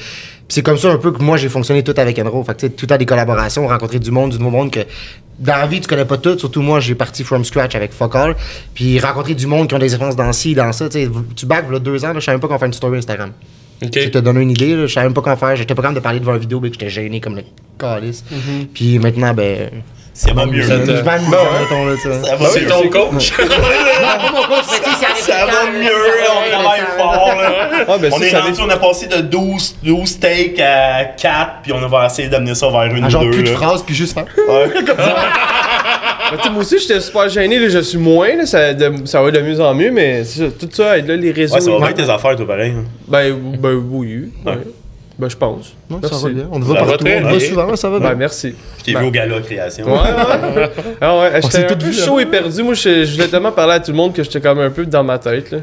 c'est 0.49 0.63
comme 0.63 0.77
ça 0.77 0.91
un 0.91 0.99
peu 0.99 1.11
que 1.13 1.23
moi 1.23 1.39
j'ai 1.39 1.49
fonctionné 1.49 1.83
tout 1.83 1.95
avec 1.97 2.19
Enro. 2.19 2.45
Fait 2.45 2.53
que 2.55 2.61
tu 2.61 2.67
sais, 2.67 2.73
tout 2.73 2.87
à 2.91 2.99
des 2.99 3.07
collaborations, 3.07 3.67
rencontrer 3.67 3.99
du 3.99 4.11
monde, 4.11 4.33
du 4.33 4.39
nouveau 4.39 4.51
monde 4.51 4.71
que 4.71 4.81
dans 5.39 5.57
la 5.57 5.67
vie 5.67 5.81
tu 5.81 5.89
connais 5.89 6.05
pas 6.05 6.19
tout. 6.19 6.39
Surtout 6.39 6.61
moi 6.61 6.81
j'ai 6.81 6.95
parti 6.95 7.25
from 7.25 7.43
scratch 7.47 7.75
avec 7.75 7.93
Fuck 7.95 8.15
All. 8.15 8.37
Puis 8.75 9.01
rencontrer 9.01 9.35
du 9.35 9.47
monde 9.47 9.69
qui 9.69 9.75
ont 9.75 9.79
des 9.79 9.87
expériences 9.87 10.17
dans 10.17 10.31
ci, 10.35 10.55
dans 10.55 10.71
ça. 10.73 10.91
Tu 10.91 11.05
sais, 11.05 11.11
tu 11.35 11.47
back 11.47 11.71
là 11.71 11.79
deux 11.79 12.05
ans, 12.05 12.09
là, 12.13 12.21
je 12.21 12.25
savais 12.27 12.37
même 12.37 12.43
pas 12.43 12.49
qu'on 12.49 12.59
fait 12.59 12.67
une 12.67 12.75
story 12.75 12.99
Instagram. 12.99 13.31
Je 13.83 14.09
te 14.09 14.19
donne 14.19 14.39
une 14.41 14.51
idée, 14.51 14.75
là, 14.75 14.87
je 14.87 14.93
savais 14.93 15.07
même 15.07 15.15
pas 15.15 15.21
quoi 15.23 15.37
faire. 15.37 15.57
J'étais 15.57 15.75
pas 15.75 15.83
capable 15.83 15.97
de 15.99 16.03
parler 16.03 16.21
devant 16.21 16.35
une 16.35 16.41
vidéo, 16.41 16.61
mais 16.61 16.69
que 16.69 16.75
j'étais 16.75 16.91
gêné 16.91 17.21
comme 17.21 17.37
le 17.37 17.45
calice. 17.79 18.25
Puis 18.73 18.99
maintenant, 18.99 19.35
ben. 19.35 19.71
Ça 20.17 20.33
va 20.33 20.47
mieux. 20.47 20.63
Je 20.63 20.69
te- 20.69 21.03
m'amuse, 21.05 21.29
mettons, 21.29 21.87
là, 21.87 21.95
tu 21.97 22.03
sais. 22.03 22.23
Ça 22.23 22.37
va 22.37 22.47
C'est 22.47 22.67
ton 22.67 22.89
coach? 22.89 23.33
Non, 23.39 24.19
pas 24.21 24.33
mon 24.33 24.43
coach, 24.43 24.65
mais 24.71 24.79
tu 24.79 24.91
sais, 24.91 25.07
c'est 25.17 25.33
Ça 25.33 25.45
va 25.47 25.71
mieux, 25.73 25.91
on 25.91 26.51
ça 26.51 26.57
va, 26.57 26.63
travaille 26.63 26.81
fort. 26.97 27.35
Là. 27.43 27.69
Ah, 27.89 27.99
ben, 27.99 28.13
on 28.13 28.19
ça, 28.19 28.27
est 28.27 28.31
ça 28.31 28.41
rendu, 28.43 28.61
on 28.61 28.69
a 28.71 28.77
passé 28.77 29.07
de 29.09 29.17
12, 29.23 29.77
12 29.83 30.09
steaks 30.09 30.61
à 30.61 31.05
4, 31.05 31.51
puis 31.65 31.73
on 31.73 31.89
va 31.89 32.07
essayer 32.07 32.29
d'amener 32.29 32.55
ça 32.55 32.69
vers 32.69 32.85
une 32.95 33.03
Un 33.03 33.07
ou 33.09 33.11
genre 33.11 33.29
plus 33.29 33.43
de 33.43 33.49
phrases, 33.49 33.83
puis 33.83 33.95
juste 33.95 34.15
faire. 34.15 34.27
Moi 36.51 36.61
aussi, 36.61 36.79
j'étais 36.79 37.01
super 37.01 37.29
gêné, 37.29 37.59
là, 37.59 37.69
je 37.69 37.79
suis 37.81 37.99
moins, 37.99 38.35
là, 38.37 38.47
ça, 38.47 38.73
de- 38.75 39.07
ça 39.07 39.23
va 39.23 39.31
de 39.31 39.41
mieux 39.41 39.61
en 39.61 39.75
mieux, 39.75 39.91
mais 39.91 40.25
ça, 40.25 40.45
tout 40.59 40.69
ça, 40.73 40.97
là, 40.97 41.17
les 41.17 41.31
réseaux. 41.33 41.55
Ouais, 41.55 41.61
ça 41.61 41.71
va 41.71 41.79
bien 41.79 41.93
tes 41.93 42.11
affaires, 42.11 42.37
toi, 42.37 42.47
pareil. 42.47 42.73
hein. 42.77 42.85
Ben, 43.09 43.35
ben 43.59 43.75
oui. 43.91 44.31
Ouais. 44.45 44.53
ouais. 44.53 44.59
Ben, 45.17 45.29
je 45.31 45.37
pense. 45.37 45.75
Non, 45.89 46.01
ça 46.03 46.17
va 46.17 46.29
bien. 46.31 46.49
On 46.51 46.59
va 46.59 46.75
va 46.75 46.87
partout. 46.87 47.05
On 47.07 47.21
va 47.23 47.37
bien. 47.37 47.49
souvent, 47.49 47.77
ça 47.77 47.89
va 47.89 48.01
bien. 48.01 48.09
Ben, 48.11 48.17
merci. 48.17 48.53
Je 48.79 48.85
t'ai 48.85 48.99
vu 48.99 49.07
au 49.07 49.11
gala 49.13 49.39
création. 49.41 49.87
Ouais, 49.87 49.93
ouais. 49.93 50.71
Ah 51.01 51.19
ouais, 51.19 51.41
j'étais 51.43 51.73
un 51.73 51.77
peu 51.77 51.87
là. 51.87 51.93
chaud 51.93 52.19
et 52.19 52.27
perdu. 52.27 52.63
Moi, 52.65 52.75
je, 52.75 53.05
je 53.05 53.13
voulais 53.13 53.29
tellement 53.29 53.53
parler 53.53 53.75
à 53.75 53.81
tout 53.81 53.93
le 53.93 53.97
monde 53.97 54.13
que 54.13 54.25
j'étais 54.25 54.41
comme 54.41 54.59
un 54.59 54.71
peu 54.71 54.85
dans 54.87 55.05
ma 55.05 55.19
tête, 55.19 55.53
là. 55.53 55.59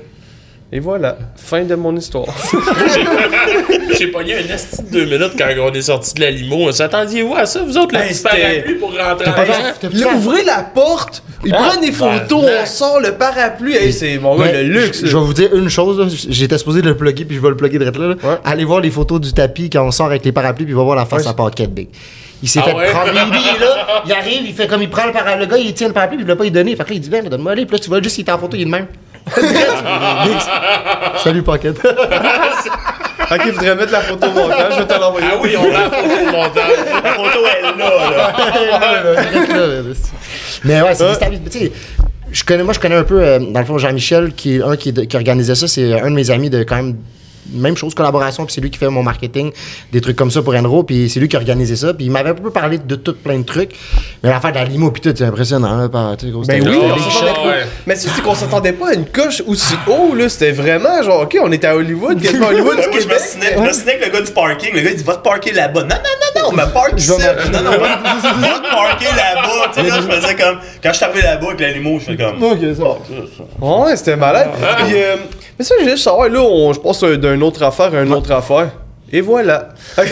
Et 0.73 0.79
voilà, 0.79 1.17
fin 1.35 1.63
de 1.65 1.75
mon 1.75 1.95
histoire. 1.97 2.27
J'ai 3.97 4.07
pogné 4.07 4.35
un 4.35 4.53
esti 4.53 4.83
de 4.83 4.89
deux 4.89 5.05
minutes 5.05 5.33
quand 5.37 5.47
on 5.59 5.73
est 5.73 5.81
sorti 5.81 6.13
de 6.13 6.21
la 6.21 6.31
limo. 6.31 6.71
S'attendiez-vous 6.71 7.35
à 7.35 7.45
ça, 7.45 7.61
vous 7.63 7.77
autres, 7.77 7.93
le 7.93 7.99
Hey, 8.01 8.07
petit 8.09 8.15
c'était- 8.15 8.29
parapluie 8.41 8.75
pour 8.75 8.89
rentrer? 8.97 9.27
en 9.29 9.35
Là, 9.35 9.45
ça? 9.91 10.15
ouvrez 10.15 10.43
la 10.43 10.61
porte, 10.63 11.23
ils 11.43 11.53
Ah, 11.53 11.57
prennent 11.57 11.81
des 11.81 11.91
photos, 11.91 12.45
ben, 12.45 12.59
on 12.61 12.65
sort 12.65 13.01
le 13.01 13.11
parapluie. 13.13 13.75
Hey, 13.75 13.91
c'est 13.91 14.17
mon 14.17 14.37
gars, 14.37 14.51
le 14.51 14.63
luxe. 14.63 15.01
Je 15.03 15.17
vais 15.17 15.23
vous 15.23 15.33
dire 15.33 15.53
une 15.53 15.67
chose, 15.69 15.99
là. 15.99 16.05
j'étais 16.29 16.57
supposé 16.57 16.81
le 16.81 16.95
plugger 16.95 17.25
puis 17.25 17.35
je 17.35 17.41
vais 17.41 17.49
le 17.49 17.57
plugger 17.57 17.77
direct 17.77 17.97
là. 17.97 18.07
là. 18.07 18.15
Ouais. 18.23 18.37
Allez 18.45 18.63
voir 18.63 18.79
les 18.79 18.91
photos 18.91 19.19
du 19.19 19.33
tapis 19.33 19.69
quand 19.69 19.85
on 19.85 19.91
sort 19.91 20.05
avec 20.07 20.23
les 20.23 20.31
parapluies 20.31 20.65
puis 20.65 20.73
va 20.73 20.83
voir 20.83 20.95
la 20.95 21.05
face 21.05 21.23
Ouais. 21.23 21.29
à 21.29 21.33
part 21.33 21.51
Big. 21.51 21.89
Il 22.43 22.47
s'est 22.49 22.59
Ah 22.63 22.69
fait 22.69 22.75
ouais? 22.75 22.89
prendre. 22.91 23.11
Il, 23.13 23.39
il 23.39 23.55
est 23.55 23.59
là, 23.59 24.03
il 24.05 24.11
arrive, 24.13 24.41
il 24.47 24.53
fait 24.53 24.67
comme 24.67 24.81
il 24.81 24.89
prend 24.89 25.05
le 25.05 25.11
parapluie. 25.11 25.45
Le 25.45 25.51
gars, 25.51 25.57
il 25.57 25.73
tient 25.73 25.87
le 25.89 25.93
parapluie 25.93 26.17
puis 26.17 26.25
il 26.25 26.29
veut 26.29 26.37
pas 26.37 26.45
y 26.45 26.49
donner. 26.51 26.75
Fait 26.77 26.83
que 26.85 26.89
là, 26.89 26.95
il 26.95 27.01
dit, 27.01 27.09
ben, 27.09 27.27
donne-moi 27.27 27.51
aller. 27.51 27.65
Puis 27.65 27.75
là, 27.75 27.79
tu 27.83 27.89
vois 27.89 28.01
juste, 28.01 28.17
il 28.17 28.25
est 28.25 28.31
en 28.31 28.37
photo, 28.39 28.55
il 28.55 28.61
est 28.61 28.65
de 28.65 28.69
même. 28.71 28.87
Salut, 31.23 31.43
Pocket. 31.43 31.79
Ok, 33.31 33.43
il 33.45 33.53
faudrait 33.53 33.75
mettre 33.75 33.93
la 33.93 34.01
photo 34.01 34.27
au 34.27 34.31
montage, 34.31 34.73
je 34.73 34.79
vais 34.79 34.87
te 34.87 34.99
l'envoyer. 34.99 35.27
Ah 35.31 35.37
oui, 35.41 35.55
on 35.57 35.71
l'a 35.71 35.89
photo 35.89 36.01
de 36.01 36.31
montage. 36.31 36.79
La 37.01 37.13
photo 37.13 37.39
est 37.47 37.61
là, 37.61 37.73
là. 38.17 38.33
Mais 40.65 40.81
ouais, 40.81 40.95
c'est 40.95 41.07
déstabilisant. 41.07 41.49
Tu 41.49 41.59
sais, 41.59 41.71
je 42.29 42.43
connais, 42.43 42.63
moi, 42.63 42.73
je 42.73 42.79
connais 42.79 42.95
un 42.95 43.05
peu, 43.05 43.23
euh, 43.23 43.39
dans 43.39 43.61
le 43.61 43.65
fond, 43.65 43.77
Jean-Michel, 43.77 44.33
qui 44.33 44.57
est 44.57 44.61
un 44.61 44.75
qui, 44.75 44.91
qui 44.93 45.15
organisait 45.15 45.55
ça. 45.55 45.69
C'est 45.69 45.97
un 45.97 46.09
de 46.09 46.15
mes 46.15 46.29
amis 46.29 46.49
de 46.49 46.63
quand 46.63 46.75
même. 46.75 46.97
Même 47.53 47.75
chose, 47.77 47.93
collaboration, 47.93 48.45
puis 48.45 48.53
c'est 48.53 48.61
lui 48.61 48.69
qui 48.71 48.77
fait 48.77 48.89
mon 48.89 49.03
marketing, 49.03 49.51
des 49.91 50.01
trucs 50.01 50.15
comme 50.15 50.31
ça 50.31 50.41
pour 50.41 50.55
Enro, 50.55 50.83
puis 50.83 51.09
c'est 51.09 51.19
lui 51.19 51.27
qui 51.27 51.35
a 51.35 51.39
organisé 51.39 51.75
ça, 51.75 51.93
puis 51.93 52.05
il 52.05 52.11
m'avait 52.11 52.29
un 52.31 52.33
peu 52.35 52.49
parlé 52.51 52.77
de 52.77 52.95
tout 52.95 53.13
plein 53.15 53.37
de 53.39 53.43
trucs, 53.45 53.71
mais 54.23 54.29
l'affaire 54.29 54.51
de 54.51 54.57
la 54.57 54.63
limo, 54.65 54.91
puis 54.91 55.01
tout, 55.01 55.13
c'est 55.15 55.25
impressionnant, 55.25 55.75
là, 55.77 55.89
par- 55.89 56.15
tu 56.17 56.25
sais, 56.27 56.31
gros, 56.31 56.43
Ben 56.45 56.61
oui, 56.67 56.77
on 56.81 56.97
shots. 57.09 57.25
pas. 57.25 57.53
Mais 57.85 57.95
c'est 57.95 58.09
c'est 58.09 58.21
qu'on 58.21 58.35
s'attendait 58.35 58.73
pas 58.73 58.89
à 58.89 58.93
une 58.93 59.05
coche 59.05 59.41
aussi 59.47 59.75
haut, 59.87 60.15
là. 60.15 60.29
C'était 60.29 60.51
vraiment 60.51 61.01
genre, 61.03 61.21
ok, 61.23 61.37
on 61.43 61.51
était 61.51 61.67
à 61.67 61.75
Hollywood, 61.75 62.21
quasiment 62.21 62.47
Hollywood 62.47 62.77
Ben, 62.77 62.83
du 62.83 62.89
moi, 62.89 62.99
je 62.99 63.05
me 63.05 63.09
Québec. 63.09 63.19
snake, 63.19 63.53
je 63.57 63.61
me 63.61 63.73
snake 63.73 64.05
le 64.05 64.11
gars 64.11 64.21
du 64.21 64.31
parking. 64.31 64.73
Le 64.73 64.81
gars, 64.81 64.89
il 64.91 64.95
dit 64.97 65.03
Va 65.03 65.15
te 65.15 65.23
parker 65.23 65.51
là-bas. 65.51 65.81
Non, 65.83 65.87
non, 65.89 66.41
non, 66.43 66.51
non, 66.51 66.63
me 66.65 66.73
park 66.73 66.93
ici. 66.97 67.09
Non, 67.09 67.17
non, 67.63 67.71
va, 67.71 67.77
va 67.77 68.59
te 68.59 68.75
parker 68.75 69.05
là-bas. 69.05 69.71
Tu 69.73 69.81
sais, 69.81 69.87
là, 69.89 69.95
je 70.01 70.15
faisais 70.15 70.35
comme. 70.35 70.57
Quand 70.83 70.89
je 70.91 70.95
suis 70.95 71.05
arrivé 71.05 71.21
là-bas 71.23 71.47
avec 71.47 71.59
la 71.59 71.71
limo, 71.71 71.99
je 71.99 72.05
fais 72.05 72.17
comme. 72.17 72.41
Ok, 72.43 72.59
ça. 72.77 73.65
Ouais, 73.65 73.95
c'était 73.97 74.15
malade. 74.15 74.49
Mais 75.61 75.65
ça, 75.65 75.75
je 75.77 75.81
voulais 75.83 75.91
juste 75.91 76.05
savoir, 76.05 76.27
là, 76.27 76.41
on, 76.41 76.73
je 76.73 76.79
passe 76.79 77.03
euh, 77.03 77.17
d'une 77.17 77.43
autre 77.43 77.61
affaire 77.61 77.93
à 77.93 78.01
une 78.01 78.11
autre 78.11 78.31
affaire. 78.31 78.71
Et 79.11 79.21
voilà. 79.21 79.69
mais 79.95 80.03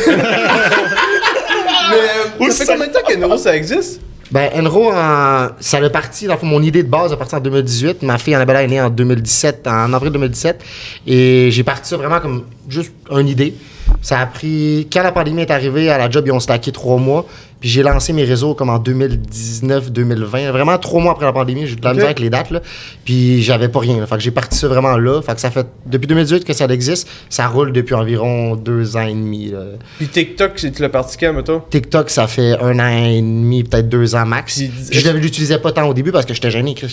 euh, 2.40 2.52
ça 2.52 2.66
fait 2.66 2.72
combien 2.74 2.86
de 2.86 2.94
temps 2.94 3.00
qu'Enro, 3.08 3.36
ça 3.36 3.56
existe? 3.56 4.00
Ben, 4.30 4.52
Enro, 4.56 4.92
en- 4.94 5.48
ça 5.60 5.80
a 5.84 5.90
parti, 5.90 6.28
dans 6.28 6.38
mon 6.44 6.62
idée 6.62 6.84
de 6.84 6.88
base 6.88 7.12
a 7.14 7.18
parti 7.18 7.34
en 7.34 7.40
2018. 7.40 8.04
Ma 8.04 8.20
fille 8.20 8.36
Annabella 8.36 8.62
est 8.62 8.68
née 8.68 8.80
en 8.80 8.92
2017, 8.92 9.66
en 9.66 9.92
avril 9.92 10.12
2017. 10.12 10.62
Et 11.08 11.50
j'ai 11.50 11.64
parti 11.64 11.90
ça 11.90 11.98
vraiment 11.98 12.20
comme 12.20 12.44
juste 12.70 12.94
une 13.10 13.28
idée. 13.28 13.56
Ça 14.04 14.20
a 14.20 14.28
pris. 14.28 14.88
Quand 14.94 15.02
la 15.02 15.12
pandémie 15.12 15.42
est 15.42 15.50
arrivée, 15.50 15.90
à 15.90 15.98
la 15.98 16.12
job, 16.12 16.26
ils 16.28 16.32
ont 16.32 16.40
stacké 16.40 16.72
trois 16.72 16.98
mois. 16.98 17.26
Puis 17.60 17.70
j'ai 17.70 17.84
lancé 17.84 18.14
mes 18.14 18.24
réseaux 18.24 18.54
comme 18.54 18.70
en 18.70 18.80
2019-2020. 18.80 20.52
Vraiment 20.52 20.78
trois 20.78 21.02
mois 21.02 21.12
après 21.12 21.26
la 21.26 21.34
pandémie, 21.34 21.66
j'ai 21.68 21.74
eu 21.74 21.76
de 21.76 21.84
la 21.84 21.90
Ok. 21.90 21.96
misère 21.96 22.08
avec 22.08 22.20
les 22.20 22.30
dates. 22.30 22.52
Là. 22.52 22.62
Puis 23.06 23.42
j'avais 23.42 23.68
pas 23.70 23.80
rien. 23.80 24.00
là. 24.00 24.08
Fait 24.08 24.16
que 24.16 24.22
j'ai 24.22 24.32
parti 24.32 24.58
ça 24.58 24.68
vraiment 24.68 24.98
là. 24.98 25.22
Fait 25.22 25.36
que 25.36 25.42
ça 25.42 25.52
fait 25.52 25.68
depuis 25.86 26.08
2018 26.08 26.46
que 26.46 26.54
ça 26.54 26.66
existe. 26.66 27.08
Ça 27.30 27.48
roule 27.48 27.72
depuis 27.74 27.96
environ 27.96 28.56
deux 28.56 28.96
ans 28.96 29.06
et 29.06 29.14
demi. 29.14 29.50
là. 29.52 29.60
Puis 29.98 30.08
TikTok, 30.08 30.54
c'est 30.56 30.72
tu 30.72 30.82
l'as 30.82 30.90
parti 30.90 31.18
quand, 31.18 31.34
mettons? 31.34 31.62
TikTok, 31.70 32.10
ça 32.10 32.28
fait 32.28 32.58
un 32.62 32.80
an 32.80 33.06
et 33.06 33.22
demi, 33.22 33.64
peut-être 33.64 33.90
deux 33.90 34.16
ans 34.16 34.26
max. 34.26 34.56
Puis- 34.58 34.72
je 34.92 35.10
ne 35.10 35.18
l'utilisais 35.18 35.58
pas 35.60 35.72
tant 35.72 35.88
au 35.88 35.94
début 35.94 36.12
parce 36.12 36.26
que 36.26 36.34
j'étais 36.34 36.52
gêné. 36.52 36.76
Ouais. 36.82 36.88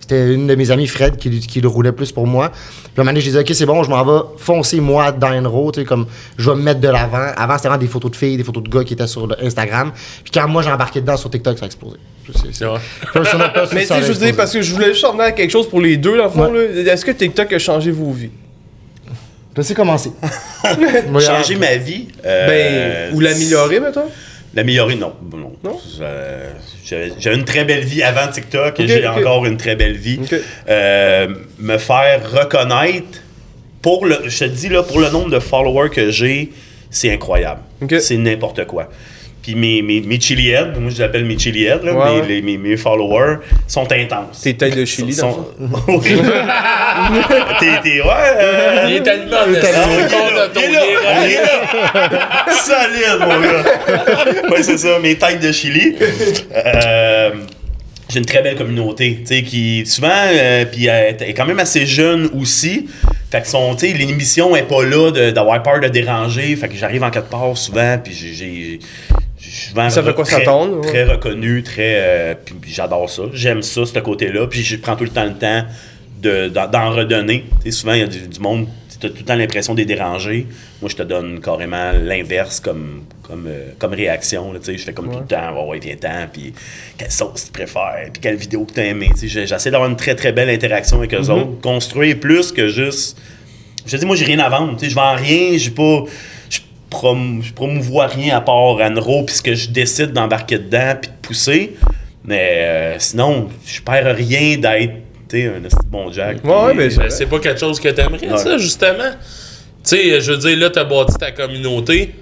C'était 0.00 0.34
une 0.34 0.46
de 0.46 0.54
mes 0.54 0.70
amies, 0.70 0.86
Fred, 0.86 1.16
qui, 1.16 1.40
qui 1.40 1.60
le 1.60 1.68
roulait 1.68 1.92
plus 1.92 2.12
pour 2.12 2.26
moi. 2.26 2.50
Puis 2.50 2.90
à 2.96 3.00
un 3.00 3.04
moment 3.04 3.10
donné, 3.10 3.20
je 3.20 3.26
disais, 3.26 3.40
OK, 3.40 3.50
c'est 3.52 3.66
bon, 3.66 3.82
je 3.82 3.90
m'en 3.90 4.04
vais 4.04 4.20
foncer 4.38 4.80
moi 4.80 5.12
dans. 5.12 5.32
Tu 5.72 5.80
sais, 5.80 5.84
comme 5.86 6.06
je 6.36 6.50
vais 6.50 6.56
me 6.56 6.62
mettre 6.62 6.80
de 6.80 6.88
l'avant. 6.88 7.26
Avant, 7.36 7.56
c'était 7.56 7.68
vraiment 7.68 7.80
des 7.82 7.88
photos 7.88 8.10
de 8.10 8.16
filles, 8.16 8.36
des 8.36 8.44
photos 8.44 8.62
de 8.62 8.68
gars 8.68 8.84
qui 8.84 8.94
étaient 8.94 9.06
sur 9.06 9.26
le 9.26 9.34
Instagram. 9.90 9.92
Puis 10.24 10.30
quand 10.32 10.48
moi 10.48 10.62
j'ai 10.62 10.70
embarqué 10.70 11.00
dedans 11.00 11.16
sur 11.16 11.30
TikTok, 11.30 11.58
ça 11.58 11.64
a 11.64 11.66
explosé. 11.66 11.96
C'est- 12.52 12.64
vrai. 12.64 12.80
Personal, 13.12 13.52
Mais 13.72 13.80
tu 13.82 13.86
sais, 13.88 14.00
je 14.02 14.12
veux 14.12 14.14
dire, 14.26 14.36
parce 14.36 14.52
que 14.52 14.62
je 14.62 14.72
voulais 14.72 14.92
juste 14.92 15.04
revenir 15.04 15.24
à 15.24 15.32
quelque 15.32 15.50
chose 15.50 15.68
pour 15.68 15.80
les 15.80 15.96
deux, 15.96 16.16
dans 16.16 16.24
le 16.24 16.30
fond. 16.30 16.52
là. 16.52 16.60
Est-ce 16.92 17.04
que 17.04 17.10
TikTok 17.10 17.52
a 17.52 17.58
changé 17.58 17.90
vos 17.90 18.12
vies? 18.12 18.30
Laissez 19.56 19.74
commencer. 19.74 20.10
Changer 21.20 21.56
ma 21.56 21.76
vie. 21.76 22.08
euh, 22.24 23.08
Ben, 23.10 23.14
ou 23.16 23.20
l'améliorer, 23.20 23.80
mettons? 23.80 24.08
L'améliorer, 24.54 24.94
non. 24.96 25.12
Non. 25.32 25.52
Non? 25.64 25.78
Je- 26.84 27.10
J'avais 27.18 27.36
une 27.36 27.44
très 27.44 27.64
belle 27.64 27.84
vie 27.84 28.02
avant 28.02 28.28
TikTok 28.28 28.78
et 28.80 28.86
j'ai 28.88 29.06
encore 29.06 29.44
une 29.46 29.56
très 29.56 29.76
belle 29.76 29.96
vie. 29.96 30.20
Euh, 30.68 31.28
me 31.58 31.76
faire 31.78 32.20
reconnaître, 32.30 33.18
pour 33.82 34.06
le, 34.06 34.18
je 34.26 34.38
te 34.38 34.44
dis 34.44 34.68
là, 34.68 34.82
pour 34.82 35.00
le 35.00 35.10
nombre 35.10 35.30
de 35.30 35.38
followers 35.38 35.90
que 35.90 36.10
j'ai, 36.10 36.52
c'est 36.90 37.10
incroyable. 37.12 37.60
C'est 38.00 38.16
n'importe 38.16 38.64
quoi. 38.66 38.88
Puis 39.42 39.54
mes, 39.56 39.82
mes, 39.82 40.00
mes 40.02 40.20
chili 40.20 40.50
heads, 40.50 40.78
moi 40.78 40.90
je 40.90 40.96
les 40.98 41.02
appelle 41.02 41.24
mes 41.24 41.36
chili 41.36 41.64
heads, 41.64 41.80
là, 41.82 41.92
Ouais, 41.94 42.14
mes, 42.14 42.20
ouais. 42.20 42.26
les- 42.28 42.42
mes, 42.42 42.58
mes 42.58 42.76
followers 42.76 43.38
sont 43.66 43.90
intenses. 43.92 44.40
Tes 44.42 44.54
têtes 44.54 44.76
de 44.76 44.84
chili, 44.84 45.16
dans 45.16 45.26
le 45.28 45.32
Sont-. 45.32 46.00
T'es, 47.60 47.66
t'es, 47.82 48.00
ouais. 48.00 48.08
euh, 48.36 48.84
Il 48.88 48.96
est 48.96 49.02
tellement 49.02 49.46
de 49.46 49.50
il 49.52 49.56
est 49.56 49.62
là, 49.62 50.48
il 50.54 50.60
est 50.62 50.72
là, 50.72 50.86
lire. 50.86 50.98
il 51.24 51.32
est 51.32 51.42
là. 51.42 52.46
Solide, 52.52 53.20
mon 53.20 53.40
gars. 53.40 54.50
Ouais, 54.50 54.62
c'est 54.62 54.78
ça, 54.78 54.98
mes 55.00 55.16
têtes 55.16 55.40
de 55.40 55.52
chili. 55.52 55.96
Euh, 56.54 57.30
j'ai 58.08 58.18
une 58.18 58.26
très 58.26 58.42
belle 58.42 58.56
communauté, 58.56 59.18
tu 59.26 59.34
sais, 59.34 59.42
qui 59.42 59.84
souvent, 59.86 60.10
euh, 60.12 60.64
puis 60.66 60.86
elle 60.86 61.16
est 61.20 61.34
quand 61.34 61.46
même 61.46 61.60
assez 61.60 61.86
jeune 61.86 62.28
aussi. 62.38 62.88
Fait 63.30 63.40
que 63.40 63.48
son, 63.48 63.74
tu 63.74 63.86
sais, 63.88 63.94
l'émission 63.96 64.54
est 64.54 64.64
pas 64.68 64.84
là 64.84 65.10
de- 65.10 65.30
d'avoir 65.30 65.62
peur 65.62 65.80
de 65.80 65.88
déranger. 65.88 66.54
Fait 66.56 66.68
que 66.68 66.74
j'arrive 66.76 67.02
en 67.02 67.10
quatre 67.10 67.28
parts 67.28 67.56
souvent, 67.56 67.96
puis 68.02 68.12
j'ai- 68.14 68.78
souvent 69.68 69.90
Ça 69.90 70.02
fait 70.02 70.14
quoi 70.14 70.24
très- 70.24 70.36
s'attendre, 70.38 70.80
ouais? 70.80 70.86
Très 70.88 71.04
reconnu, 71.04 71.62
très. 71.62 71.94
euh, 71.96 72.34
puis 72.44 72.72
j'adore 72.72 73.08
ça. 73.10 73.22
J'aime 73.32 73.62
ça, 73.62 73.84
ce 73.86 73.98
côté-là. 73.98 74.46
Puis 74.46 74.62
je 74.62 74.76
prends 74.76 74.96
tout 74.96 75.04
le 75.04 75.10
temps 75.10 75.24
le 75.24 75.34
temps 75.34 75.64
de- 76.20 76.48
d'en 76.48 76.90
redonner. 76.90 77.44
Souvent, 77.70 77.94
il 77.94 78.00
y 78.00 78.04
a 78.04 78.06
du, 78.06 78.20
du 78.28 78.40
monde, 78.40 78.66
tu 79.00 79.06
as 79.06 79.10
tout 79.10 79.16
le 79.18 79.24
temps 79.24 79.34
l'impression 79.34 79.74
de 79.74 79.78
les 79.80 79.84
déranger. 79.86 80.46
Moi, 80.80 80.88
je 80.88 80.94
te 80.96 81.02
donne 81.02 81.40
carrément 81.40 81.90
l'inverse 82.04 82.60
comme, 82.60 83.02
comme, 83.24 83.46
euh, 83.48 83.70
comme 83.78 83.92
réaction. 83.94 84.52
là, 84.52 84.60
je 84.64 84.76
fais 84.76 84.92
comme 84.92 85.10
tout 85.10 85.18
le 85.18 85.26
temps, 85.26 85.52
oh, 85.58 85.70
ouais, 85.70 85.80
viens-t'en, 85.80 86.28
puis 86.32 86.52
quelle 86.96 87.10
sauce 87.10 87.46
tu 87.46 87.52
préfères, 87.52 88.08
puis 88.12 88.20
quelle 88.20 88.36
vidéo 88.36 88.64
que 88.64 88.74
tu 88.74 88.80
as 88.80 88.84
aimé. 88.86 89.10
J'essaie 89.20 89.70
d'avoir 89.72 89.90
une 89.90 89.96
très, 89.96 90.14
très 90.14 90.30
belle 90.32 90.50
interaction 90.50 90.98
avec 90.98 91.12
eux 91.14 91.28
autres. 91.30 91.60
Construire 91.60 92.20
plus 92.20 92.52
que 92.52 92.68
juste. 92.68 93.18
Je 93.84 93.90
te 93.90 93.96
dis, 93.96 94.06
moi, 94.06 94.14
j'ai 94.14 94.24
rien 94.26 94.38
à 94.38 94.48
vendre. 94.48 94.78
Je 94.80 94.94
vends 94.94 95.16
rien, 95.16 95.56
j'ai 95.56 95.70
pas. 95.72 96.04
Je, 96.92 96.96
prom- 96.98 97.42
je 97.42 97.52
promouvois 97.52 98.06
rien 98.06 98.36
à 98.36 98.40
part 98.40 98.76
Anro, 98.80 99.24
puis 99.24 99.34
ce 99.34 99.42
que 99.42 99.54
je 99.54 99.70
décide 99.70 100.12
d'embarquer 100.12 100.58
dedans, 100.58 100.94
puis 101.00 101.10
de 101.10 101.16
pousser. 101.26 101.74
Mais 102.24 102.48
euh, 102.58 102.96
sinon, 102.98 103.48
je 103.66 103.80
perds 103.80 104.14
rien 104.14 104.56
d'être 104.58 104.92
un 105.34 105.62
bon 105.90 106.12
Jack. 106.12 106.44
Ouais, 106.44 106.74
mais 106.74 106.88
Ben, 106.88 107.08
c'est 107.10 107.24
pas 107.26 107.38
quelque 107.38 107.58
chose 107.58 107.80
que 107.80 107.88
t'aimerais, 107.88 108.28
Ouais. 108.30 108.36
ça, 108.38 108.58
justement. 108.58 109.10
Tu 109.82 109.96
sais, 109.96 110.20
je 110.20 110.32
veux 110.32 110.36
dire, 110.38 110.58
là, 110.58 110.68
t'as 110.70 110.84
bâti 110.84 111.14
ta 111.18 111.30
communauté. 111.32 112.14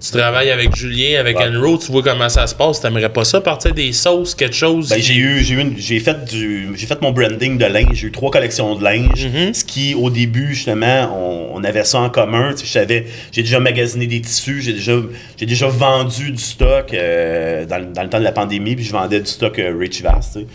Tu 0.00 0.12
travailles 0.12 0.50
avec 0.52 0.76
Julien, 0.76 1.18
avec 1.18 1.36
Ouais. 1.38 1.48
Enro, 1.48 1.76
tu 1.76 1.90
vois 1.90 2.02
comment 2.04 2.28
ça 2.28 2.46
se 2.46 2.54
passe. 2.54 2.80
T'aimerais 2.80 3.08
pas 3.12 3.24
ça 3.24 3.40
partir 3.40 3.74
des 3.74 3.92
sauces, 3.92 4.32
quelque 4.36 4.54
chose? 4.54 4.88
Ben, 4.90 5.02
j'ai 5.02 5.16
eu, 5.16 5.42
j'ai 5.42 5.54
eu 5.54 5.60
une- 5.60 5.76
j'ai 5.76 5.98
fait 5.98 6.24
du, 6.24 6.68
j'ai 6.76 6.86
fait 6.86 7.02
mon 7.02 7.10
branding 7.10 7.58
de 7.58 7.64
linge. 7.64 7.94
J'ai 7.94 8.06
eu 8.06 8.12
trois 8.12 8.30
collections 8.30 8.76
de 8.76 8.84
linge. 8.84 9.26
Mhm. 9.26 9.52
Ce 9.54 9.64
qui, 9.64 9.94
au 9.96 10.08
début, 10.08 10.54
justement, 10.54 11.10
on, 11.16 11.56
on 11.58 11.64
avait 11.64 11.82
ça 11.82 11.98
en 11.98 12.10
commun. 12.10 12.54
Tu 12.56 12.64
sais, 12.64 12.86
j'ai 13.32 13.42
déjà 13.42 13.58
magasiné 13.58 14.06
des 14.06 14.20
tissus, 14.20 14.62
j'ai 14.62 14.74
déjà, 14.74 14.92
j'ai 15.36 15.46
déjà 15.46 15.66
vendu 15.66 16.30
du 16.30 16.42
stock 16.42 16.94
euh, 16.94 17.64
dans, 17.66 17.78
le- 17.78 17.86
dans 17.92 18.04
le 18.04 18.08
temps 18.08 18.20
de 18.20 18.24
la 18.24 18.32
pandémie, 18.32 18.76
puis 18.76 18.84
je 18.84 18.92
vendais 18.92 19.18
du 19.18 19.26
stock 19.26 19.58
euh, 19.58 19.74
Rich 19.76 20.02
Vast. 20.02 20.34
tu 20.34 20.40
sais. 20.40 20.46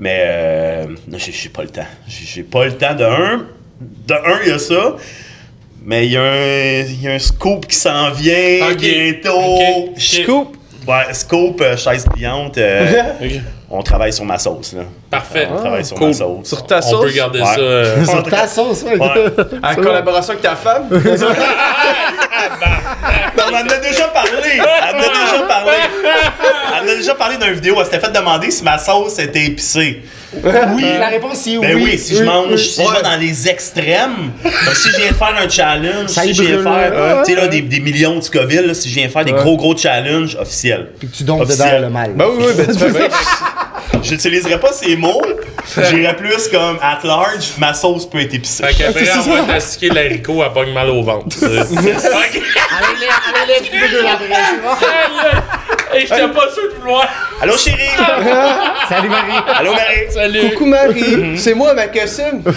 Mais 0.00 0.22
euh, 0.24 0.86
non, 1.06 1.16
j'ai, 1.18 1.48
pas 1.48 1.62
le 1.62 1.68
temps. 1.68 1.86
J'ai, 2.08 2.24
j'ai 2.26 2.42
pas 2.42 2.64
le 2.64 2.72
temps 2.72 2.94
de 2.96 3.04
un. 3.04 3.46
De 4.08 4.14
un, 4.14 4.40
il 4.44 4.48
y 4.48 4.52
a 4.52 4.58
ça. 4.58 4.96
Mais 5.82 6.06
il 6.06 6.12
y, 6.12 6.16
a 6.16 6.22
un- 6.22 6.82
il 6.82 7.02
y 7.02 7.08
a 7.08 7.12
un 7.12 7.18
scoop 7.18 7.66
qui 7.66 7.76
s'en 7.76 8.10
vient 8.10 8.68
Ok. 8.70 8.76
bientôt. 8.76 9.90
Scoop! 9.96 10.56
Ouais, 10.86 11.12
scoop, 11.12 11.60
euh, 11.60 11.76
chaise 11.76 12.04
pliante. 12.12 12.58
euh, 12.58 12.86
on 13.70 13.82
travaille 13.82 14.12
sur 14.12 14.24
ma 14.24 14.38
sauce, 14.38 14.72
là. 14.74 14.82
Parfait. 15.10 15.46
On 15.52 15.56
travaille 15.56 15.84
sur 15.84 15.96
Cool. 15.96 16.08
ma 16.08 16.12
sauce. 16.14 16.48
Sur 16.48 16.66
ta 16.66 16.78
On 16.78 16.82
sauce? 16.82 17.04
peut 17.06 17.12
garder 17.16 17.40
Ouais. 17.40 17.46
ça. 17.46 17.58
euh, 17.60 18.04
Sur 18.04 18.22
ta 18.24 18.46
sauce, 18.48 18.82
ouais. 18.82 18.98
Ouais. 18.98 19.24
En 19.62 19.74
collaboration 19.76 20.30
avec 20.32 20.42
ta 20.42 20.56
femme? 20.56 20.88
On 23.50 23.54
en 23.54 23.66
a 23.68 23.76
déjà 23.78 24.08
parlé! 24.08 24.60
On 24.60 24.96
en 24.96 24.98
a 24.98 25.02
déjà 25.02 25.42
parlé! 25.46 25.72
On 26.72 26.84
en 26.84 26.88
a 26.88 26.94
déjà 26.94 27.14
parlé 27.14 27.36
d'une 27.36 27.52
vidéo. 27.52 27.76
Elle 27.78 27.84
s'était 27.84 28.00
fait 28.00 28.12
demander 28.12 28.50
si 28.50 28.62
ma 28.62 28.78
sauce 28.78 29.18
était 29.18 29.44
épicée. 29.46 30.02
Oui, 30.32 30.84
la 30.98 31.08
réponse 31.08 31.40
c'est 31.42 31.56
oui. 31.58 31.66
Ben 31.66 31.82
oui, 31.82 31.98
si 31.98 32.14
je 32.16 32.22
mange, 32.22 32.52
oui. 32.52 32.58
si 32.58 32.80
je 32.84 32.88
vais 32.88 33.02
dans 33.02 33.16
les 33.16 33.48
extrêmes, 33.48 34.30
comme 34.42 34.74
si 34.74 34.90
je 34.90 34.96
viens 34.96 35.10
de 35.10 35.16
faire 35.16 35.34
un 35.36 35.48
challenge, 35.48 36.08
Ça 36.08 36.22
si 36.22 36.34
je 36.34 36.42
viens 36.44 36.62
faire, 36.62 36.92
ouais, 36.92 37.22
tu 37.24 37.32
sais 37.32 37.40
là, 37.40 37.48
des, 37.48 37.62
des 37.62 37.80
millions 37.80 38.16
de 38.16 38.20
Scoville, 38.20 38.66
là, 38.66 38.74
si 38.74 38.88
je 38.88 38.94
viens 38.94 39.08
faire 39.08 39.24
des 39.24 39.32
gros 39.32 39.56
gros 39.56 39.76
challenges 39.76 40.36
officiels. 40.40 40.90
Puis 41.00 41.08
que 41.08 41.16
tu 41.16 41.24
donnes 41.24 41.44
dedans 41.44 41.78
le 41.80 41.90
mal. 41.90 42.12
Ben 42.14 42.26
oui, 42.28 42.44
oui, 42.46 42.52
ben 42.56 42.66
tu 42.66 42.78
fais 42.78 42.90
bien. 42.90 43.08
J'utiliserais 44.02 44.60
pas 44.60 44.72
ces 44.72 44.96
mots, 44.96 45.20
j'irais 45.90 46.16
plus 46.16 46.48
comme 46.48 46.78
at 46.80 47.00
large, 47.04 47.52
ma 47.58 47.74
sauce 47.74 48.08
peut 48.08 48.20
être 48.20 48.34
épicée. 48.34 48.64
Fait 48.64 48.74
qu'après, 48.74 49.08
on 49.26 49.30
va 49.46 49.52
t'astiquer 49.54 49.88
l'haricot, 49.88 50.42
elle 50.44 50.52
pogne 50.52 50.72
mal 50.72 50.88
au 50.90 51.02
ventre. 51.02 51.36
Tous 53.00 53.76
les 53.76 53.88
deux 53.88 54.02
la 54.02 54.18
j'étais 55.98 56.28
pas 56.28 56.50
sûr 56.52 56.62
de 56.72 56.74
vouloir. 56.80 57.08
Allô 57.40 57.56
chérie! 57.56 57.78
Salut 58.88 59.08
Marie. 59.08 59.32
Allô 59.56 59.72
Marie! 59.72 60.10
Salut. 60.10 60.50
Coucou 60.50 60.66
Marie, 60.66 61.38
c'est 61.38 61.54
moi 61.54 61.74
ma 61.74 61.86
costume. 61.88 62.42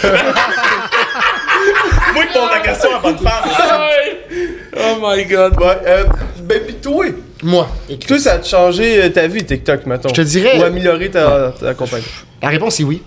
Moi 2.14 2.26
qui 2.26 2.34
pose 2.34 2.50
la 2.52 2.60
question 2.60 2.96
à 2.96 3.00
bonne 3.00 3.18
femme. 3.18 3.50
Oh 4.78 4.98
my 5.02 5.26
god. 5.26 5.58
Ouais, 5.60 5.78
euh, 5.88 6.04
ben 6.42 6.62
pis 6.66 6.74
toi, 6.76 7.06
Moi, 7.42 7.68
toi 8.08 8.20
ça 8.20 8.34
a 8.34 8.44
changé 8.44 9.02
euh, 9.04 9.10
ta 9.10 9.28
vie 9.28 9.44
TikTok, 9.46 9.86
mettons. 9.86 10.10
Je 10.10 10.14
te 10.16 10.22
dirais- 10.22 10.60
Ou 10.60 10.64
amélioré 10.64 11.10
ta, 11.10 11.54
ta 11.60 11.74
compagnie. 11.74 12.04
la 12.42 12.50
réponse 12.50 12.76
c'est 12.76 12.84
oui. 12.84 13.02